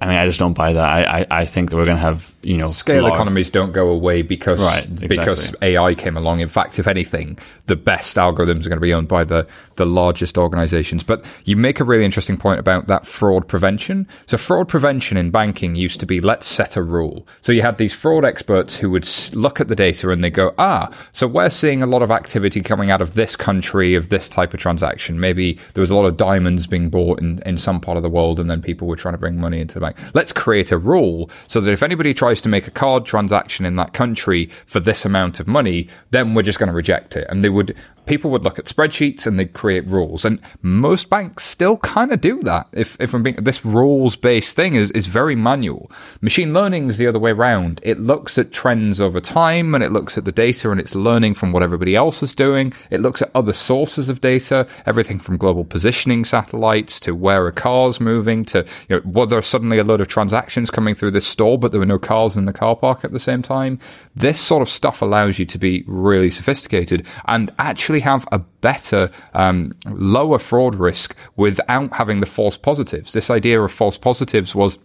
I 0.00 0.06
mean, 0.06 0.16
I 0.16 0.26
just 0.26 0.38
don't 0.38 0.56
buy 0.56 0.74
that. 0.74 0.88
I, 0.88 1.20
I, 1.20 1.26
I 1.40 1.44
think 1.44 1.70
that 1.70 1.76
we're 1.76 1.84
going 1.84 1.96
to 1.96 2.02
have, 2.02 2.32
you 2.42 2.56
know, 2.56 2.70
Scale 2.70 3.06
economies 3.06 3.50
don't 3.50 3.72
go 3.72 3.88
away 3.90 4.22
because 4.22 4.60
Right, 4.60 4.84
exactly. 4.84 5.08
because 5.08 5.56
AI 5.60 5.94
came 5.96 6.16
along. 6.16 6.38
In 6.38 6.48
fact, 6.48 6.78
if 6.78 6.86
anything, 6.86 7.36
the 7.66 7.74
best 7.74 8.16
algorithms 8.16 8.64
are 8.64 8.68
going 8.68 8.76
to 8.76 8.80
be 8.80 8.94
owned 8.94 9.08
by 9.08 9.24
the 9.24 9.46
the 9.74 9.86
largest 9.86 10.36
organizations. 10.36 11.02
But 11.02 11.24
you 11.44 11.56
make 11.56 11.80
a 11.80 11.84
really 11.84 12.04
interesting 12.04 12.36
point 12.36 12.58
about 12.60 12.86
that 12.88 13.06
fraud 13.06 13.46
prevention. 13.48 14.06
So 14.26 14.36
fraud 14.36 14.68
prevention 14.68 15.16
in 15.16 15.30
banking 15.30 15.74
used 15.76 16.00
to 16.00 16.06
be 16.06 16.20
let's 16.20 16.46
set 16.46 16.76
a 16.76 16.82
rule. 16.82 17.26
So 17.40 17.52
you 17.52 17.62
had 17.62 17.78
these 17.78 17.92
fraud 17.92 18.24
experts 18.24 18.76
who 18.76 18.90
would 18.90 19.08
look 19.34 19.60
at 19.60 19.68
the 19.68 19.76
data 19.76 20.10
and 20.10 20.22
they 20.22 20.30
go, 20.30 20.52
ah, 20.58 20.92
so 21.12 21.26
we're 21.26 21.48
seeing 21.50 21.80
a 21.80 21.86
lot 21.86 22.02
of 22.02 22.10
activity 22.10 22.60
coming 22.60 22.90
out 22.90 23.00
of 23.00 23.14
this 23.14 23.36
country 23.36 23.94
of 23.94 24.08
this 24.08 24.28
type 24.28 24.52
of 24.52 24.60
transaction. 24.60 25.20
Maybe 25.20 25.58
there 25.74 25.80
was 25.80 25.90
a 25.90 25.96
lot 25.96 26.06
of 26.06 26.16
diamonds 26.16 26.66
being 26.66 26.88
bought 26.88 27.20
in, 27.20 27.40
in 27.46 27.56
some 27.56 27.80
part 27.80 27.96
of 27.96 28.02
the 28.02 28.10
world 28.10 28.40
and 28.40 28.50
then 28.50 28.60
people 28.60 28.88
were 28.88 28.96
trying 28.96 29.14
to 29.14 29.18
bring 29.18 29.40
money 29.40 29.60
into 29.60 29.74
the 29.74 29.80
bank. 29.80 29.87
Let's 30.14 30.32
create 30.32 30.72
a 30.72 30.78
rule 30.78 31.30
so 31.46 31.60
that 31.60 31.70
if 31.70 31.82
anybody 31.82 32.14
tries 32.14 32.40
to 32.42 32.48
make 32.48 32.66
a 32.66 32.70
card 32.70 33.06
transaction 33.06 33.64
in 33.64 33.76
that 33.76 33.92
country 33.92 34.46
for 34.66 34.80
this 34.80 35.04
amount 35.04 35.40
of 35.40 35.46
money, 35.46 35.88
then 36.10 36.34
we're 36.34 36.42
just 36.42 36.58
going 36.58 36.68
to 36.68 36.74
reject 36.74 37.16
it. 37.16 37.26
And 37.28 37.44
they 37.44 37.48
would 37.48 37.76
people 38.08 38.30
would 38.30 38.42
look 38.42 38.58
at 38.58 38.64
spreadsheets 38.64 39.26
and 39.26 39.38
they'd 39.38 39.52
create 39.52 39.86
rules. 39.86 40.24
And 40.24 40.40
most 40.62 41.10
banks 41.10 41.44
still 41.44 41.76
kind 41.78 42.10
of 42.10 42.20
do 42.20 42.42
that. 42.42 42.66
If, 42.72 42.96
if 42.98 43.14
I'm 43.14 43.22
being, 43.22 43.36
this 43.36 43.64
rules 43.64 44.16
based 44.16 44.56
thing 44.56 44.74
is, 44.74 44.90
is 44.92 45.06
very 45.06 45.36
manual. 45.36 45.90
Machine 46.20 46.54
learning 46.54 46.88
is 46.88 46.96
the 46.96 47.06
other 47.06 47.18
way 47.18 47.30
around. 47.30 47.80
It 47.84 48.00
looks 48.00 48.38
at 48.38 48.50
trends 48.50 49.00
over 49.00 49.20
time 49.20 49.74
and 49.74 49.84
it 49.84 49.92
looks 49.92 50.16
at 50.16 50.24
the 50.24 50.32
data 50.32 50.70
and 50.70 50.80
it's 50.80 50.94
learning 50.94 51.34
from 51.34 51.52
what 51.52 51.62
everybody 51.62 51.94
else 51.94 52.22
is 52.22 52.34
doing. 52.34 52.72
It 52.90 53.00
looks 53.00 53.20
at 53.20 53.30
other 53.34 53.52
sources 53.52 54.08
of 54.08 54.20
data, 54.20 54.66
everything 54.86 55.18
from 55.18 55.36
global 55.36 55.64
positioning 55.64 56.24
satellites 56.24 56.98
to 57.00 57.14
where 57.14 57.46
a 57.46 57.52
car's 57.52 58.00
moving 58.00 58.44
to, 58.46 58.64
you 58.88 58.96
know, 58.96 59.02
were 59.04 59.26
there 59.26 59.42
suddenly 59.42 59.78
a 59.78 59.84
load 59.84 60.00
of 60.00 60.08
transactions 60.08 60.70
coming 60.70 60.94
through 60.94 61.10
this 61.10 61.26
store, 61.26 61.58
but 61.58 61.72
there 61.72 61.80
were 61.80 61.86
no 61.86 61.98
cars 61.98 62.36
in 62.36 62.46
the 62.46 62.52
car 62.54 62.74
park 62.74 63.04
at 63.04 63.12
the 63.12 63.20
same 63.20 63.42
time. 63.42 63.78
This 64.16 64.40
sort 64.40 64.62
of 64.62 64.68
stuff 64.68 65.02
allows 65.02 65.38
you 65.38 65.44
to 65.44 65.58
be 65.58 65.84
really 65.86 66.30
sophisticated 66.30 67.06
and 67.26 67.52
actually 67.58 67.97
have 68.00 68.26
a 68.32 68.38
better, 68.38 69.10
um, 69.34 69.72
lower 69.86 70.38
fraud 70.38 70.74
risk 70.74 71.16
without 71.36 71.92
having 71.92 72.20
the 72.20 72.26
false 72.26 72.56
positives. 72.56 73.12
This 73.12 73.30
idea 73.30 73.60
of 73.60 73.72
false 73.72 73.96
positives 73.96 74.54
was 74.54 74.78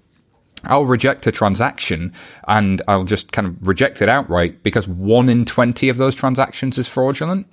I'll 0.66 0.86
reject 0.86 1.28
a 1.28 1.32
transaction 1.32 2.14
and 2.48 2.82
I'll 2.88 3.04
just 3.04 3.32
kind 3.32 3.48
of 3.48 3.68
reject 3.68 4.02
it 4.02 4.10
outright 4.10 4.64
because 4.64 4.88
one 4.88 5.30
in 5.30 5.46
20 5.46 5.90
of 5.90 5.98
those 5.98 6.16
transactions 6.16 6.78
is 6.78 6.88
fraudulent. 6.88 7.48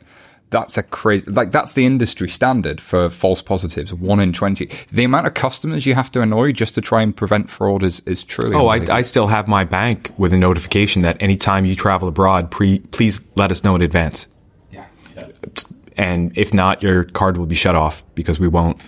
That's 0.50 0.76
a 0.76 0.82
crazy, 0.82 1.30
like 1.30 1.52
that's 1.52 1.74
the 1.74 1.86
industry 1.86 2.28
standard 2.28 2.80
for 2.80 3.08
false 3.08 3.40
positives. 3.40 3.94
One 3.94 4.18
in 4.18 4.32
20. 4.32 4.68
The 4.90 5.04
amount 5.04 5.28
of 5.28 5.34
customers 5.34 5.86
you 5.86 5.94
have 5.94 6.10
to 6.12 6.22
annoy 6.22 6.50
just 6.52 6.74
to 6.74 6.80
try 6.80 7.02
and 7.02 7.16
prevent 7.16 7.48
fraud 7.48 7.84
is, 7.84 8.02
is 8.04 8.24
truly. 8.24 8.56
Oh, 8.56 8.66
I. 8.66 8.78
I 8.92 9.02
still 9.02 9.28
have 9.28 9.46
my 9.46 9.62
bank 9.62 10.12
with 10.18 10.32
a 10.32 10.36
notification 10.36 11.02
that 11.02 11.16
anytime 11.22 11.66
you 11.66 11.76
travel 11.76 12.08
abroad, 12.08 12.50
pre, 12.50 12.80
please 12.80 13.20
let 13.36 13.52
us 13.52 13.62
know 13.62 13.76
in 13.76 13.82
advance. 13.82 14.26
And 15.96 16.36
if 16.36 16.54
not, 16.54 16.82
your 16.82 17.04
card 17.04 17.36
will 17.36 17.46
be 17.46 17.54
shut 17.54 17.74
off 17.74 18.02
because 18.14 18.40
we 18.40 18.48
won't 18.48 18.80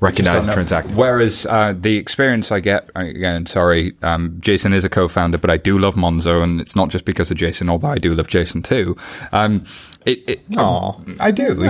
recognize 0.00 0.46
the 0.46 0.52
transaction. 0.52 0.96
Whereas 0.96 1.46
uh, 1.46 1.74
the 1.78 1.96
experience 1.96 2.50
I 2.50 2.60
get, 2.60 2.90
again, 2.94 3.46
sorry, 3.46 3.94
um, 4.02 4.36
Jason 4.40 4.72
is 4.72 4.84
a 4.84 4.88
co-founder, 4.88 5.38
but 5.38 5.50
I 5.50 5.58
do 5.58 5.78
love 5.78 5.94
Monzo, 5.94 6.42
and 6.42 6.60
it's 6.60 6.74
not 6.74 6.88
just 6.88 7.04
because 7.04 7.30
of 7.30 7.36
Jason, 7.36 7.70
although 7.70 7.88
I 7.88 7.98
do 7.98 8.14
love 8.14 8.26
Jason 8.26 8.62
too. 8.62 8.96
Um, 9.32 9.64
it, 10.06 10.24
it, 10.26 10.40
I 11.20 11.30
do. 11.30 11.62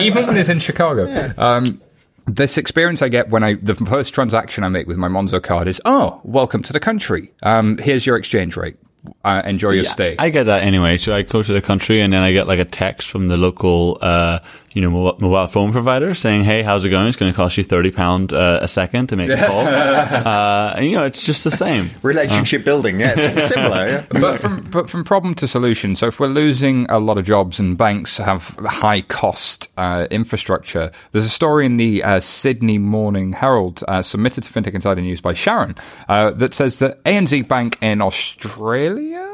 Even 0.00 0.26
when 0.26 0.36
he's 0.36 0.48
in 0.48 0.60
Chicago. 0.60 1.32
Um, 1.38 1.80
this 2.26 2.58
experience 2.58 3.00
I 3.00 3.08
get 3.08 3.30
when 3.30 3.42
I 3.42 3.54
the 3.54 3.74
first 3.74 4.12
transaction 4.12 4.62
I 4.62 4.68
make 4.68 4.86
with 4.86 4.98
my 4.98 5.08
Monzo 5.08 5.42
card 5.42 5.66
is, 5.66 5.80
oh, 5.84 6.20
welcome 6.24 6.62
to 6.64 6.72
the 6.72 6.80
country. 6.80 7.32
Um, 7.42 7.78
here's 7.78 8.04
your 8.04 8.16
exchange 8.16 8.56
rate. 8.56 8.76
Uh, 9.24 9.42
enjoy 9.44 9.70
your 9.70 9.84
stay. 9.84 10.16
I 10.18 10.30
get 10.30 10.44
that 10.44 10.62
anyway. 10.62 10.96
So 10.96 11.14
I 11.14 11.22
go 11.22 11.42
to 11.42 11.52
the 11.52 11.62
country 11.62 12.00
and 12.00 12.12
then 12.12 12.22
I 12.22 12.32
get 12.32 12.46
like 12.46 12.58
a 12.58 12.64
text 12.64 13.10
from 13.10 13.28
the 13.28 13.36
local, 13.36 13.98
uh, 14.00 14.40
you 14.78 14.82
know, 14.82 14.90
mobile, 14.90 15.18
mobile 15.18 15.48
phone 15.48 15.72
provider 15.72 16.14
saying, 16.14 16.44
"Hey, 16.44 16.62
how's 16.62 16.84
it 16.84 16.90
going? 16.90 17.08
It's 17.08 17.16
going 17.16 17.32
to 17.32 17.36
cost 17.36 17.56
you 17.58 17.64
thirty 17.64 17.90
pound 17.90 18.32
uh, 18.32 18.60
a 18.62 18.68
second 18.68 19.08
to 19.08 19.16
make 19.16 19.28
a 19.28 19.36
call." 19.36 19.58
uh, 19.66 20.74
and 20.76 20.86
you 20.86 20.92
know, 20.92 21.04
it's 21.04 21.26
just 21.26 21.42
the 21.42 21.50
same. 21.50 21.90
Relationship 22.02 22.64
building, 22.64 23.00
yeah, 23.00 23.14
it's 23.16 23.48
similar. 23.48 23.88
Yeah. 23.88 24.06
but 24.08 24.40
from 24.40 24.60
but 24.70 24.88
from 24.88 25.02
problem 25.02 25.34
to 25.34 25.48
solution. 25.48 25.96
So 25.96 26.06
if 26.06 26.20
we're 26.20 26.28
losing 26.28 26.86
a 26.90 27.00
lot 27.00 27.18
of 27.18 27.24
jobs 27.24 27.58
and 27.58 27.76
banks 27.76 28.18
have 28.18 28.54
high 28.66 29.00
cost 29.00 29.68
uh, 29.76 30.06
infrastructure, 30.12 30.92
there's 31.10 31.24
a 31.24 31.28
story 31.28 31.66
in 31.66 31.76
the 31.76 32.04
uh, 32.04 32.20
Sydney 32.20 32.78
Morning 32.78 33.32
Herald 33.32 33.82
uh, 33.88 34.02
submitted 34.02 34.44
to 34.44 34.52
FinTech 34.52 34.74
Insider 34.74 35.00
News 35.00 35.20
by 35.20 35.34
Sharon 35.34 35.74
uh, 36.08 36.30
that 36.30 36.54
says 36.54 36.78
that 36.78 37.02
ANZ 37.02 37.48
Bank 37.48 37.78
in 37.82 38.00
Australia. 38.00 39.27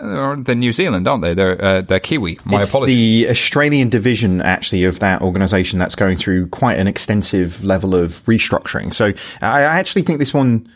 They're 0.00 0.54
New 0.54 0.72
Zealand, 0.72 1.08
aren't 1.08 1.22
they? 1.22 1.34
They're 1.34 1.62
uh, 1.62 1.80
they're 1.82 2.00
Kiwi. 2.00 2.38
My 2.44 2.60
it's 2.60 2.70
apologies. 2.70 2.96
the 2.96 3.30
Australian 3.30 3.88
division, 3.88 4.40
actually, 4.40 4.84
of 4.84 5.00
that 5.00 5.22
organisation 5.22 5.78
that's 5.78 5.94
going 5.94 6.16
through 6.16 6.48
quite 6.48 6.78
an 6.78 6.86
extensive 6.86 7.64
level 7.64 7.94
of 7.94 8.24
restructuring. 8.24 8.94
So 8.94 9.12
I 9.42 9.60
I 9.60 9.78
actually 9.78 10.02
think 10.02 10.18
this 10.18 10.34
one. 10.34 10.70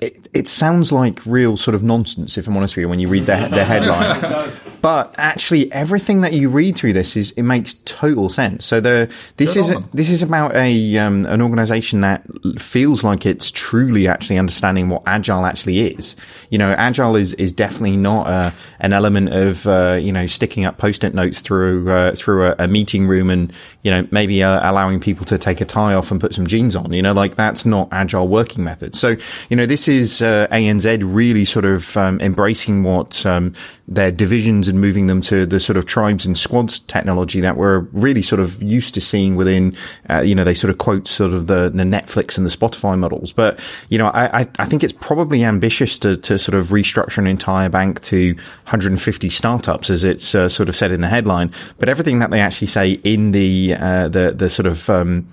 It, 0.00 0.28
it 0.34 0.46
sounds 0.46 0.92
like 0.92 1.24
real 1.24 1.56
sort 1.56 1.74
of 1.74 1.82
nonsense, 1.82 2.36
if 2.36 2.46
I'm 2.46 2.56
honest 2.56 2.76
with 2.76 2.82
you, 2.82 2.88
when 2.88 2.98
you 2.98 3.08
read 3.08 3.24
the, 3.26 3.48
the 3.50 3.64
headline. 3.64 4.50
But 4.82 5.16
actually, 5.18 5.72
everything 5.72 6.20
that 6.20 6.32
you 6.32 6.48
read 6.48 6.76
through 6.76 6.92
this 6.92 7.16
is 7.16 7.32
it 7.32 7.42
makes 7.42 7.74
total 7.86 8.28
sense. 8.28 8.64
So 8.64 8.78
the 8.78 9.10
this 9.36 9.54
Good 9.54 9.60
is 9.60 9.70
a, 9.70 9.84
this 9.92 10.10
is 10.10 10.22
about 10.22 10.54
a 10.54 10.98
um, 10.98 11.26
an 11.26 11.42
organisation 11.42 12.02
that 12.02 12.24
feels 12.60 13.02
like 13.02 13.26
it's 13.26 13.50
truly 13.50 14.06
actually 14.06 14.38
understanding 14.38 14.88
what 14.88 15.02
agile 15.04 15.44
actually 15.44 15.80
is. 15.80 16.14
You 16.50 16.58
know, 16.58 16.70
agile 16.72 17.16
is 17.16 17.32
is 17.32 17.50
definitely 17.50 17.96
not 17.96 18.28
uh, 18.28 18.50
an 18.78 18.92
element 18.92 19.32
of 19.32 19.66
uh, 19.66 19.98
you 20.00 20.12
know 20.12 20.28
sticking 20.28 20.64
up 20.64 20.78
post-it 20.78 21.14
notes 21.14 21.40
through 21.40 21.90
uh, 21.90 22.14
through 22.14 22.46
a, 22.46 22.54
a 22.60 22.68
meeting 22.68 23.08
room 23.08 23.28
and 23.28 23.52
you 23.82 23.90
know 23.90 24.06
maybe 24.12 24.40
uh, 24.40 24.70
allowing 24.70 25.00
people 25.00 25.24
to 25.26 25.36
take 25.36 25.60
a 25.60 25.64
tie 25.64 25.94
off 25.94 26.12
and 26.12 26.20
put 26.20 26.32
some 26.32 26.46
jeans 26.46 26.76
on. 26.76 26.92
You 26.92 27.02
know, 27.02 27.12
like 27.12 27.34
that's 27.34 27.66
not 27.66 27.88
agile 27.90 28.28
working 28.28 28.62
methods. 28.62 29.00
So 29.00 29.16
you 29.50 29.56
know, 29.56 29.66
this 29.66 29.85
is 29.88 30.22
uh, 30.22 30.46
ANZ 30.50 31.02
really 31.04 31.44
sort 31.44 31.64
of 31.64 31.96
um, 31.96 32.20
embracing 32.20 32.82
what 32.82 33.24
um, 33.26 33.54
their 33.88 34.10
divisions 34.10 34.68
and 34.68 34.80
moving 34.80 35.06
them 35.06 35.20
to 35.22 35.46
the 35.46 35.60
sort 35.60 35.76
of 35.76 35.86
tribes 35.86 36.26
and 36.26 36.36
squads 36.36 36.78
technology 36.78 37.40
that 37.40 37.56
we're 37.56 37.80
really 37.92 38.22
sort 38.22 38.40
of 38.40 38.60
used 38.62 38.94
to 38.94 39.00
seeing 39.00 39.36
within, 39.36 39.76
uh, 40.10 40.20
you 40.20 40.34
know, 40.34 40.44
they 40.44 40.54
sort 40.54 40.70
of 40.70 40.78
quote 40.78 41.06
sort 41.06 41.32
of 41.32 41.46
the, 41.46 41.68
the 41.68 41.84
Netflix 41.84 42.36
and 42.36 42.46
the 42.46 42.50
Spotify 42.50 42.98
models. 42.98 43.32
But, 43.32 43.60
you 43.88 43.98
know, 43.98 44.08
I, 44.08 44.48
I, 44.58 44.64
think 44.64 44.82
it's 44.82 44.92
probably 44.92 45.44
ambitious 45.44 45.98
to, 46.00 46.16
to 46.16 46.38
sort 46.38 46.54
of 46.54 46.68
restructure 46.68 47.18
an 47.18 47.26
entire 47.26 47.68
bank 47.68 48.02
to 48.02 48.34
150 48.34 49.30
startups, 49.30 49.90
as 49.90 50.04
it's 50.04 50.34
uh, 50.34 50.48
sort 50.48 50.68
of 50.68 50.76
said 50.76 50.90
in 50.90 51.00
the 51.00 51.08
headline. 51.08 51.52
But 51.78 51.88
everything 51.88 52.18
that 52.18 52.30
they 52.30 52.40
actually 52.40 52.68
say 52.68 52.92
in 52.92 53.32
the, 53.32 53.74
uh, 53.78 54.08
the, 54.08 54.32
the 54.32 54.50
sort 54.50 54.66
of, 54.66 54.90
um, 54.90 55.28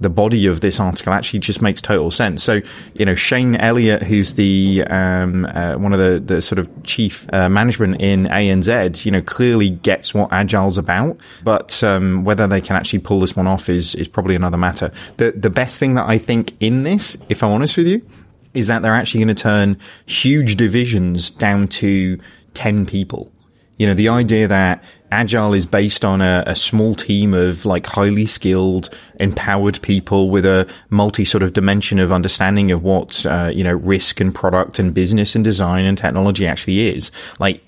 the 0.00 0.08
body 0.08 0.46
of 0.46 0.60
this 0.60 0.78
article 0.78 1.12
actually 1.12 1.40
just 1.40 1.60
makes 1.60 1.82
total 1.82 2.10
sense. 2.10 2.42
So, 2.42 2.60
you 2.94 3.04
know, 3.04 3.14
Shane 3.14 3.56
Elliott, 3.56 4.02
who's 4.02 4.34
the 4.34 4.84
um, 4.88 5.44
uh, 5.44 5.74
one 5.76 5.92
of 5.92 5.98
the, 5.98 6.20
the 6.20 6.40
sort 6.40 6.58
of 6.58 6.70
chief 6.84 7.26
uh, 7.32 7.48
management 7.48 8.00
in 8.00 8.24
ANZ, 8.24 9.04
you 9.04 9.10
know, 9.10 9.22
clearly 9.22 9.70
gets 9.70 10.14
what 10.14 10.30
Agile's 10.32 10.78
about. 10.78 11.18
But 11.42 11.82
um, 11.82 12.24
whether 12.24 12.46
they 12.46 12.60
can 12.60 12.76
actually 12.76 13.00
pull 13.00 13.20
this 13.20 13.34
one 13.34 13.46
off 13.46 13.68
is 13.68 13.94
is 13.96 14.08
probably 14.08 14.36
another 14.36 14.58
matter. 14.58 14.92
The 15.16 15.32
the 15.32 15.50
best 15.50 15.78
thing 15.78 15.94
that 15.94 16.06
I 16.06 16.18
think 16.18 16.54
in 16.60 16.84
this, 16.84 17.16
if 17.28 17.42
I'm 17.42 17.50
honest 17.50 17.76
with 17.76 17.86
you, 17.86 18.06
is 18.54 18.68
that 18.68 18.82
they're 18.82 18.94
actually 18.94 19.24
going 19.24 19.34
to 19.34 19.42
turn 19.42 19.78
huge 20.06 20.56
divisions 20.56 21.30
down 21.30 21.68
to 21.68 22.18
ten 22.54 22.86
people. 22.86 23.32
You 23.78 23.86
know, 23.86 23.94
the 23.94 24.08
idea 24.08 24.48
that 24.48 24.82
Agile 25.10 25.54
is 25.54 25.66
based 25.66 26.04
on 26.04 26.20
a, 26.20 26.44
a, 26.46 26.54
small 26.54 26.94
team 26.94 27.32
of 27.32 27.64
like 27.64 27.86
highly 27.86 28.26
skilled, 28.26 28.90
empowered 29.18 29.80
people 29.80 30.28
with 30.30 30.44
a 30.44 30.68
multi 30.90 31.24
sort 31.24 31.42
of 31.42 31.52
dimension 31.52 31.98
of 31.98 32.12
understanding 32.12 32.70
of 32.70 32.82
what, 32.82 33.24
uh, 33.24 33.50
you 33.52 33.64
know, 33.64 33.72
risk 33.72 34.20
and 34.20 34.34
product 34.34 34.78
and 34.78 34.92
business 34.92 35.34
and 35.34 35.44
design 35.44 35.84
and 35.84 35.96
technology 35.96 36.46
actually 36.46 36.88
is. 36.88 37.10
Like, 37.38 37.62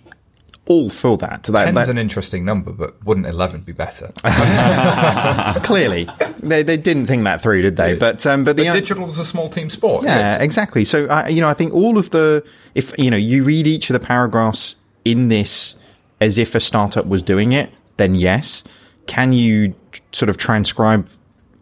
all 0.67 0.89
for 0.89 1.17
that. 1.19 1.43
that 1.45 1.65
Ten's 1.65 1.75
that, 1.75 1.89
an 1.89 1.99
interesting 1.99 2.45
number, 2.45 2.71
but 2.71 3.05
wouldn't 3.05 3.27
11 3.27 3.63
be 3.63 3.73
better? 3.73 4.13
Clearly. 5.65 6.09
They, 6.39 6.63
they 6.63 6.77
didn't 6.77 7.07
think 7.07 7.25
that 7.25 7.43
through, 7.43 7.63
did 7.63 7.77
they? 7.77 7.97
But, 7.97 8.25
um, 8.27 8.45
but, 8.45 8.57
but 8.57 8.63
the, 8.63 8.73
digital 8.73 9.07
is 9.07 9.19
a 9.19 9.25
small 9.25 9.49
team 9.49 9.69
sport. 9.69 10.05
Yeah, 10.05 10.19
yes. 10.19 10.41
exactly. 10.41 10.85
So, 10.85 11.07
uh, 11.07 11.27
you 11.29 11.41
know, 11.41 11.49
I 11.49 11.55
think 11.55 11.75
all 11.75 11.99
of 11.99 12.11
the, 12.11 12.45
if, 12.75 12.97
you 12.99 13.11
know, 13.11 13.17
you 13.17 13.43
read 13.43 13.67
each 13.67 13.91
of 13.91 13.95
the 13.95 14.07
paragraphs 14.07 14.77
in 15.05 15.29
this 15.29 15.75
as 16.21 16.39
if 16.39 16.55
a 16.55 16.61
startup 16.61 17.07
was 17.07 17.23
doing 17.23 17.53
it, 17.53 17.71
then 17.97 18.15
yes. 18.15 18.63
Can 19.07 19.33
you 19.33 19.75
sort 20.13 20.29
of 20.29 20.37
transcribe 20.37 21.09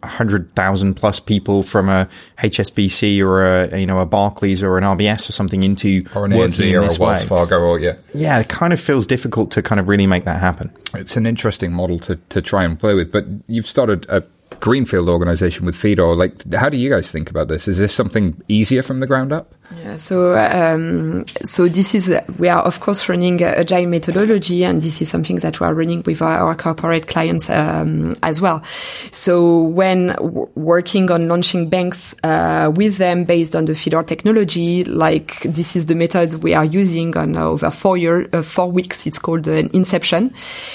hundred 0.03 0.53
thousand 0.55 0.93
plus 0.93 1.19
people 1.19 1.61
from 1.61 1.89
a 1.89 2.07
HSBC 2.37 3.21
or 3.21 3.45
a 3.45 3.77
you 3.77 3.85
know 3.85 3.99
a 3.99 4.05
Barclays 4.05 4.63
or 4.63 4.77
an 4.77 4.83
RBS 4.83 5.27
or 5.27 5.33
something 5.33 5.63
into 5.63 6.05
or 6.15 6.25
an 6.25 6.31
ANZ 6.31 6.73
or 6.73 6.77
a 6.77 6.81
Wells 6.81 6.99
way. 6.99 7.25
Fargo 7.25 7.59
or 7.59 7.79
yeah 7.79 7.97
yeah 8.13 8.39
it 8.39 8.47
kind 8.47 8.71
of 8.71 8.79
feels 8.79 9.05
difficult 9.05 9.51
to 9.51 9.61
kind 9.61 9.79
of 9.79 9.89
really 9.89 10.07
make 10.07 10.23
that 10.25 10.39
happen. 10.39 10.71
It's 10.93 11.17
an 11.17 11.25
interesting 11.25 11.73
model 11.73 11.99
to 11.99 12.15
to 12.15 12.41
try 12.41 12.63
and 12.63 12.79
play 12.79 12.93
with, 12.93 13.11
but 13.11 13.25
you've 13.47 13.67
started 13.67 14.05
a 14.09 14.23
greenfield 14.59 15.09
organization 15.09 15.65
with 15.65 15.75
Fidor. 15.75 16.15
Like, 16.15 16.51
how 16.53 16.69
do 16.69 16.77
you 16.77 16.89
guys 16.89 17.11
think 17.11 17.29
about 17.29 17.47
this? 17.47 17.67
Is 17.67 17.77
this 17.77 17.93
something 17.93 18.41
easier 18.47 18.83
from 18.83 18.99
the 18.99 19.07
ground 19.07 19.31
up? 19.31 19.53
Yeah, 19.77 19.97
so 19.97 20.35
um, 20.35 21.23
so 21.43 21.67
this 21.67 21.93
is 21.93 22.11
we 22.39 22.49
are 22.49 22.63
of 22.63 22.79
course 22.79 23.07
running 23.07 23.43
agile 23.43 23.85
methodology, 23.85 24.63
and 24.63 24.81
this 24.81 24.99
is 24.99 25.09
something 25.09 25.35
that 25.37 25.59
we 25.59 25.67
are 25.67 25.75
running 25.75 26.01
with 26.07 26.23
our, 26.23 26.39
our 26.39 26.55
corporate 26.55 27.05
clients 27.05 27.51
um, 27.51 28.15
as 28.23 28.41
well. 28.41 28.63
So 29.11 29.61
when 29.61 30.07
w- 30.07 30.49
working 30.55 31.11
on 31.11 31.27
launching 31.27 31.69
banks 31.69 32.15
uh, 32.23 32.71
with 32.75 32.97
them 32.97 33.25
based 33.25 33.55
on 33.55 33.65
the 33.65 33.73
Fidor 33.73 34.07
technology, 34.07 34.83
like 34.85 35.39
this 35.43 35.75
is 35.75 35.85
the 35.85 35.95
method 35.95 36.41
we 36.41 36.55
are 36.55 36.65
using 36.65 37.15
on 37.15 37.37
uh, 37.37 37.45
over 37.45 37.69
four 37.69 37.95
year 37.95 38.27
uh, 38.33 38.41
four 38.41 38.71
weeks. 38.71 39.05
It's 39.05 39.19
called 39.19 39.47
an 39.47 39.69
inception, 39.71 40.33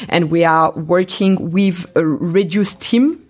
and 0.08 0.30
we 0.30 0.44
are 0.44 0.70
working 0.72 1.50
with 1.50 1.90
a 1.96 2.06
reduced 2.06 2.80
team 2.80 3.23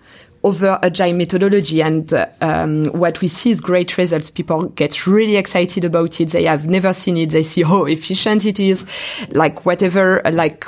over 0.45 0.79
agile 0.83 1.15
methodology. 1.15 1.83
And 1.83 2.13
um, 2.41 2.87
what 2.89 3.21
we 3.21 3.29
see 3.29 3.51
is 3.51 3.61
great 3.61 3.97
results. 3.99 4.31
People 4.31 4.69
get 4.69 5.07
really 5.07 5.37
excited 5.37 5.85
about 5.85 6.21
it. 6.21 6.31
They 6.31 6.45
have 6.45 6.67
never 6.69 6.93
seen 6.93 7.17
it. 7.17 7.31
They 7.31 7.43
see 7.43 7.63
how 7.63 7.87
efficient 7.87 8.45
it 8.45 8.61
is, 8.61 8.87
like 9.31 9.65
whatever, 9.67 10.21
like 10.31 10.67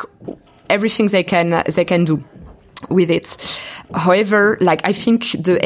everything 0.68 1.08
they 1.08 1.22
can 1.22 1.62
they 1.66 1.84
can 1.84 2.04
do 2.04 2.24
with 2.90 3.10
it. 3.10 3.60
However, 3.94 4.58
like 4.60 4.80
I 4.84 4.92
think 4.92 5.30
the 5.32 5.58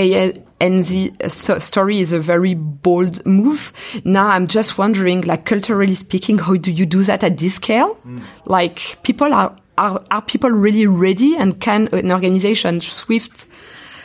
ANZ 0.61 1.61
story 1.63 2.01
is 2.01 2.13
a 2.13 2.19
very 2.19 2.55
bold 2.55 3.25
move. 3.25 3.73
Now 4.05 4.29
I'm 4.29 4.47
just 4.47 4.77
wondering, 4.77 5.23
like 5.23 5.45
culturally 5.45 5.95
speaking, 5.95 6.39
how 6.39 6.57
do 6.57 6.71
you 6.71 6.85
do 6.85 7.03
that 7.05 7.25
at 7.25 7.39
this 7.39 7.55
scale? 7.55 7.95
Mm. 8.07 8.23
Like 8.45 8.99
people 9.03 9.33
are, 9.33 9.57
are, 9.79 10.05
are 10.11 10.23
people 10.23 10.51
really 10.51 10.87
ready 10.87 11.37
and 11.37 11.61
can 11.61 11.89
an 11.93 12.13
organization 12.13 12.81
swift 12.81 13.47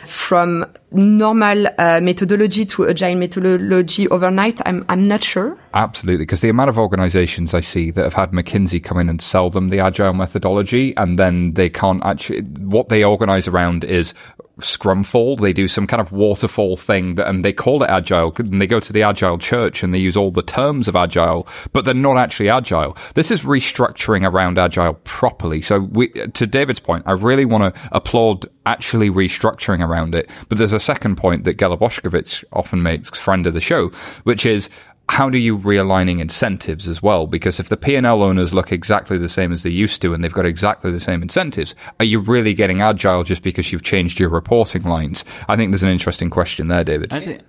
from 0.06 0.64
normal 0.90 1.66
uh, 1.78 2.00
methodology 2.02 2.64
to 2.66 2.88
agile 2.88 3.16
methodology 3.16 4.08
overnight? 4.08 4.60
I'm 4.66 4.84
I'm 4.88 5.06
not 5.06 5.24
sure. 5.24 5.56
Absolutely, 5.76 6.24
because 6.24 6.40
the 6.40 6.48
amount 6.48 6.70
of 6.70 6.78
organizations 6.78 7.52
I 7.52 7.60
see 7.60 7.90
that 7.90 8.02
have 8.02 8.14
had 8.14 8.30
McKinsey 8.30 8.82
come 8.82 8.98
in 8.98 9.10
and 9.10 9.20
sell 9.20 9.50
them 9.50 9.68
the 9.68 9.78
agile 9.78 10.14
methodology, 10.14 10.96
and 10.96 11.18
then 11.18 11.52
they 11.52 11.68
can't 11.68 12.02
actually 12.02 12.40
what 12.40 12.88
they 12.88 13.04
organize 13.04 13.46
around 13.46 13.84
is 13.84 14.14
Scrumfall. 14.58 15.38
They 15.38 15.52
do 15.52 15.68
some 15.68 15.86
kind 15.86 16.00
of 16.00 16.12
waterfall 16.12 16.78
thing, 16.78 17.16
that, 17.16 17.28
and 17.28 17.44
they 17.44 17.52
call 17.52 17.82
it 17.82 17.90
agile. 17.90 18.32
And 18.38 18.58
they 18.58 18.66
go 18.66 18.80
to 18.80 18.90
the 18.90 19.02
agile 19.02 19.36
church 19.36 19.82
and 19.82 19.92
they 19.92 19.98
use 19.98 20.16
all 20.16 20.30
the 20.30 20.42
terms 20.42 20.88
of 20.88 20.96
agile, 20.96 21.46
but 21.74 21.84
they're 21.84 21.92
not 21.92 22.16
actually 22.16 22.48
agile. 22.48 22.96
This 23.12 23.30
is 23.30 23.42
restructuring 23.42 24.26
around 24.26 24.58
agile 24.58 24.94
properly. 25.04 25.60
So, 25.60 25.80
we, 25.80 26.08
to 26.08 26.46
David's 26.46 26.80
point, 26.80 27.04
I 27.06 27.12
really 27.12 27.44
want 27.44 27.74
to 27.74 27.88
applaud 27.92 28.46
actually 28.64 29.10
restructuring 29.10 29.86
around 29.86 30.14
it. 30.14 30.30
But 30.48 30.56
there's 30.56 30.72
a 30.72 30.80
second 30.80 31.16
point 31.16 31.44
that 31.44 31.58
Gela 31.58 31.76
often 31.76 32.82
makes, 32.82 33.18
friend 33.18 33.46
of 33.46 33.52
the 33.52 33.60
show, 33.60 33.88
which 34.24 34.46
is 34.46 34.70
how 35.08 35.30
do 35.30 35.38
you 35.38 35.56
realigning 35.56 36.20
incentives 36.20 36.88
as 36.88 37.02
well? 37.02 37.26
Because 37.26 37.60
if 37.60 37.68
the 37.68 37.76
P&L 37.76 38.22
owners 38.22 38.52
look 38.52 38.72
exactly 38.72 39.18
the 39.18 39.28
same 39.28 39.52
as 39.52 39.62
they 39.62 39.70
used 39.70 40.02
to 40.02 40.12
and 40.12 40.22
they've 40.22 40.32
got 40.32 40.46
exactly 40.46 40.90
the 40.90 41.00
same 41.00 41.22
incentives, 41.22 41.74
are 42.00 42.04
you 42.04 42.18
really 42.18 42.54
getting 42.54 42.80
agile 42.80 43.22
just 43.22 43.42
because 43.42 43.72
you've 43.72 43.82
changed 43.82 44.18
your 44.18 44.28
reporting 44.28 44.82
lines? 44.82 45.24
I 45.48 45.56
think 45.56 45.70
there's 45.70 45.84
an 45.84 45.90
interesting 45.90 46.28
question 46.28 46.68
there, 46.68 46.82
David. 46.82 47.12
I 47.12 47.20
think, 47.20 47.42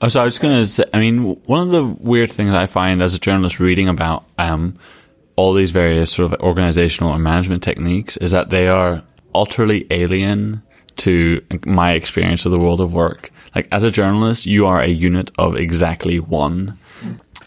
oh, 0.00 0.08
so 0.08 0.20
I 0.20 0.24
was 0.24 0.38
going 0.38 0.62
to 0.62 0.68
say, 0.68 0.84
I 0.92 0.98
mean, 0.98 1.36
one 1.44 1.62
of 1.62 1.70
the 1.70 1.84
weird 1.84 2.32
things 2.32 2.52
I 2.54 2.66
find 2.66 3.00
as 3.00 3.14
a 3.14 3.20
journalist 3.20 3.60
reading 3.60 3.88
about 3.88 4.24
um, 4.38 4.76
all 5.36 5.52
these 5.52 5.70
various 5.70 6.10
sort 6.10 6.32
of 6.32 6.40
organizational 6.40 7.14
and 7.14 7.22
management 7.22 7.62
techniques 7.62 8.16
is 8.16 8.32
that 8.32 8.50
they 8.50 8.66
are 8.66 9.04
utterly 9.32 9.86
alien 9.90 10.62
to 10.96 11.44
my 11.64 11.92
experience 11.92 12.44
of 12.46 12.50
the 12.50 12.58
world 12.58 12.80
of 12.80 12.92
work. 12.92 13.30
Like 13.54 13.68
as 13.70 13.84
a 13.84 13.90
journalist, 13.90 14.46
you 14.46 14.66
are 14.66 14.80
a 14.80 14.88
unit 14.88 15.30
of 15.38 15.56
exactly 15.56 16.18
one 16.18 16.78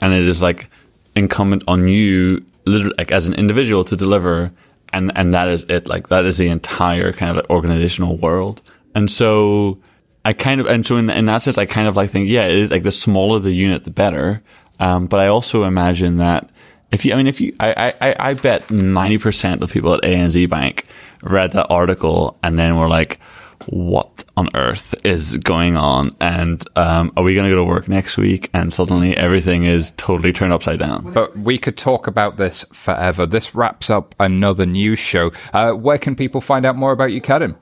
and 0.02 0.14
it 0.14 0.28
is 0.28 0.42
like 0.42 0.70
incumbent 1.16 1.64
on 1.68 1.88
you, 1.88 2.46
literally, 2.66 2.96
like 2.98 3.12
as 3.12 3.28
an 3.28 3.34
individual, 3.34 3.84
to 3.86 3.96
deliver, 3.96 4.52
and 4.94 5.12
and 5.16 5.34
that 5.34 5.48
is 5.48 5.64
it. 5.64 5.88
Like 5.88 6.10
that 6.10 6.26
is 6.26 6.38
the 6.38 6.50
entire 6.50 7.12
kind 7.12 7.32
of 7.32 7.38
like 7.38 7.50
organizational 7.50 8.18
world, 8.18 8.62
and 8.96 9.12
so 9.12 9.80
I 10.26 10.34
kind 10.34 10.60
of, 10.60 10.68
and 10.68 10.86
so 10.86 10.98
in, 10.98 11.10
in 11.10 11.26
that 11.26 11.44
sense, 11.44 11.58
I 11.58 11.66
kind 11.66 11.88
of 11.88 11.96
like 11.96 12.10
think, 12.12 12.30
yeah, 12.30 12.46
it 12.46 12.56
is 12.56 12.72
like 12.72 12.84
the 12.84 12.92
smaller 12.92 13.40
the 13.40 13.52
unit, 13.52 13.84
the 13.84 13.90
better. 13.90 14.42
Um, 14.80 15.08
but 15.08 15.20
I 15.20 15.28
also 15.28 15.64
imagine 15.64 16.18
that 16.18 16.50
if 16.92 17.06
you, 17.06 17.14
I 17.14 17.18
mean, 17.18 17.28
if 17.28 17.40
you, 17.40 17.56
I, 17.60 17.94
I, 18.02 18.16
I 18.30 18.34
bet 18.34 18.68
90% 18.68 19.62
of 19.62 19.72
people 19.72 19.94
at 19.94 20.02
ANZ 20.02 20.50
Bank 20.50 20.86
read 21.22 21.52
that 21.52 21.68
article 21.70 22.38
and 22.44 22.58
then 22.58 22.78
were 22.78 22.90
like, 22.90 23.20
what 23.68 24.26
on 24.38 24.50
earth 24.56 24.96
is 25.06 25.36
going 25.38 25.78
on? 25.78 26.16
And 26.20 26.66
um, 26.76 27.12
are 27.18 27.24
we 27.24 27.36
going 27.36 27.46
to 27.46 27.56
go 27.56 27.58
to 27.58 27.64
work 27.64 27.88
next 27.88 28.18
week? 28.18 28.50
And 28.54 28.74
suddenly 28.74 29.16
everything 29.16 29.66
is 29.66 29.92
totally 29.98 30.34
turned 30.34 30.54
upside 30.54 30.80
down. 30.80 31.14
But 31.14 31.38
we 31.38 31.58
could 31.58 31.78
talk 31.78 32.08
about 32.08 32.38
this 32.38 32.66
forever. 32.72 33.26
This 33.26 33.56
wraps 33.56 33.90
up 33.90 34.16
another 34.20 34.66
news 34.66 35.00
show. 35.00 35.32
Uh, 35.54 35.72
where 35.74 35.98
can 35.98 36.16
people 36.16 36.42
find 36.42 36.66
out 36.66 36.76
more 36.76 36.92
about 36.92 37.12
you, 37.12 37.22
Kadhim? 37.22 37.56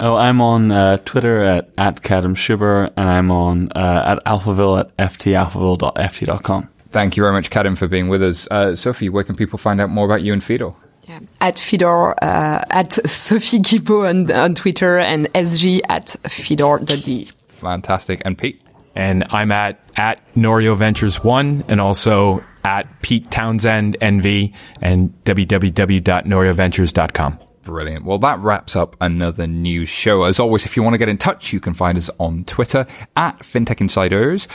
Oh, 0.00 0.14
I'm 0.14 0.40
on 0.40 0.70
uh, 0.70 0.98
Twitter 0.98 1.42
at, 1.42 1.70
at 1.76 2.02
Kadhim 2.02 2.36
Shubber, 2.36 2.92
and 2.96 3.10
I'm 3.10 3.32
on 3.32 3.72
uh, 3.72 4.16
at 4.16 4.24
Alphaville 4.24 4.78
at 4.78 4.96
ftalphaville.ft.com. 4.96 6.68
Thank 6.90 7.16
you 7.16 7.22
very 7.22 7.32
much, 7.32 7.50
Kadhim, 7.50 7.76
for 7.76 7.88
being 7.88 8.08
with 8.08 8.22
us. 8.22 8.46
Uh, 8.48 8.76
Sophie, 8.76 9.08
where 9.08 9.24
can 9.24 9.34
people 9.34 9.58
find 9.58 9.80
out 9.80 9.90
more 9.90 10.06
about 10.06 10.22
you 10.22 10.32
and 10.32 10.42
Fidor? 10.42 10.74
Yeah. 11.08 11.20
At 11.40 11.58
Fidor, 11.58 12.14
uh, 12.22 12.64
at 12.70 12.92
Sophie 13.08 13.60
Guibaud 13.60 14.08
on, 14.08 14.30
on 14.30 14.54
Twitter 14.54 14.98
and 14.98 15.32
SG 15.32 15.80
at 15.88 16.16
Fidor.de. 16.24 17.28
Fantastic. 17.48 18.20
And 18.24 18.36
Pete? 18.36 18.60
And 18.94 19.24
I'm 19.30 19.50
at, 19.52 19.80
at 19.96 20.20
Norio 20.34 20.76
Ventures 20.76 21.24
One 21.24 21.64
and 21.68 21.80
also 21.80 22.44
at 22.64 23.00
Pete 23.00 23.30
Townsend 23.30 23.96
NV 24.00 24.52
and 24.82 25.14
www.norioventures.com. 25.24 27.38
Brilliant. 27.62 28.04
Well, 28.04 28.18
that 28.18 28.38
wraps 28.40 28.76
up 28.76 28.96
another 29.00 29.46
news 29.46 29.88
show. 29.88 30.24
As 30.24 30.38
always, 30.40 30.66
if 30.66 30.76
you 30.76 30.82
want 30.82 30.94
to 30.94 30.98
get 30.98 31.08
in 31.08 31.18
touch, 31.18 31.52
you 31.52 31.60
can 31.60 31.74
find 31.74 31.96
us 31.98 32.10
on 32.18 32.42
Twitter 32.44 32.86
at 33.14 33.38
FinTech 33.40 33.80
Insiders 33.80 34.48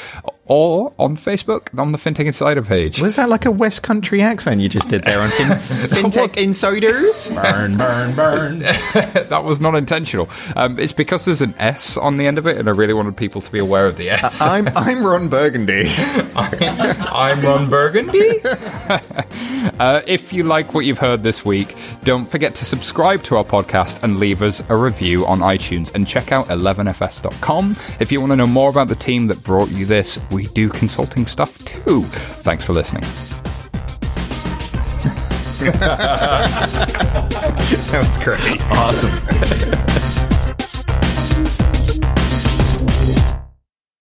or 0.45 0.93
on 0.99 1.15
Facebook 1.15 1.77
on 1.79 1.91
the 1.93 1.97
FinTech 1.97 2.25
Insider 2.25 2.61
page. 2.61 2.99
Was 2.99 3.15
that 3.15 3.29
like 3.29 3.45
a 3.45 3.51
West 3.51 3.81
Country 3.83 4.21
accent 4.21 4.59
you 4.59 4.67
just 4.67 4.89
did 4.89 5.03
there 5.05 5.21
on 5.21 5.29
fin- 5.29 5.47
FinTech 5.87 6.35
Insiders? 6.37 7.29
Burn, 7.35 7.77
burn, 7.77 8.15
burn. 8.15 8.59
that 9.29 9.43
was 9.43 9.59
not 9.59 9.75
intentional. 9.75 10.29
Um, 10.55 10.79
it's 10.79 10.91
because 10.91 11.25
there's 11.25 11.41
an 11.41 11.53
S 11.57 11.95
on 11.97 12.17
the 12.17 12.27
end 12.27 12.37
of 12.37 12.47
it, 12.47 12.57
and 12.57 12.67
I 12.67 12.71
really 12.71 12.93
wanted 12.93 13.15
people 13.15 13.41
to 13.41 13.51
be 13.51 13.59
aware 13.59 13.85
of 13.85 13.97
the 13.97 14.09
S. 14.09 14.41
I'm, 14.41 14.67
I'm 14.75 15.05
Ron 15.05 15.29
Burgundy. 15.29 15.85
I'm 16.35 17.41
Ron 17.41 17.69
Burgundy. 17.69 18.41
uh, 19.79 20.01
if 20.05 20.33
you 20.33 20.43
like 20.43 20.73
what 20.73 20.85
you've 20.85 20.99
heard 20.99 21.23
this 21.23 21.45
week, 21.45 21.75
don't 22.03 22.29
forget 22.29 22.53
to 22.55 22.65
subscribe 22.65 23.23
to 23.23 23.37
our 23.37 23.45
podcast 23.45 24.03
and 24.03 24.19
leave 24.19 24.41
us 24.41 24.61
a 24.69 24.75
review 24.77 25.25
on 25.25 25.39
iTunes 25.39 25.93
and 25.95 26.07
check 26.07 26.31
out 26.31 26.47
11fs.com. 26.47 27.75
If 27.99 28.11
you 28.11 28.19
want 28.19 28.31
to 28.31 28.35
know 28.35 28.47
more 28.47 28.69
about 28.69 28.87
the 28.89 28.95
team 28.95 29.27
that 29.27 29.43
brought 29.43 29.69
you 29.71 29.85
this, 29.85 30.17
we 30.33 30.47
do 30.47 30.67
consulting 30.67 31.25
stuff 31.27 31.63
too. 31.63 32.01
Thanks 32.41 32.63
for 32.63 32.73
listening. 32.73 33.03
that 35.63 37.29
was 37.93 38.17
great. 38.17 38.61
Awesome. 38.71 40.19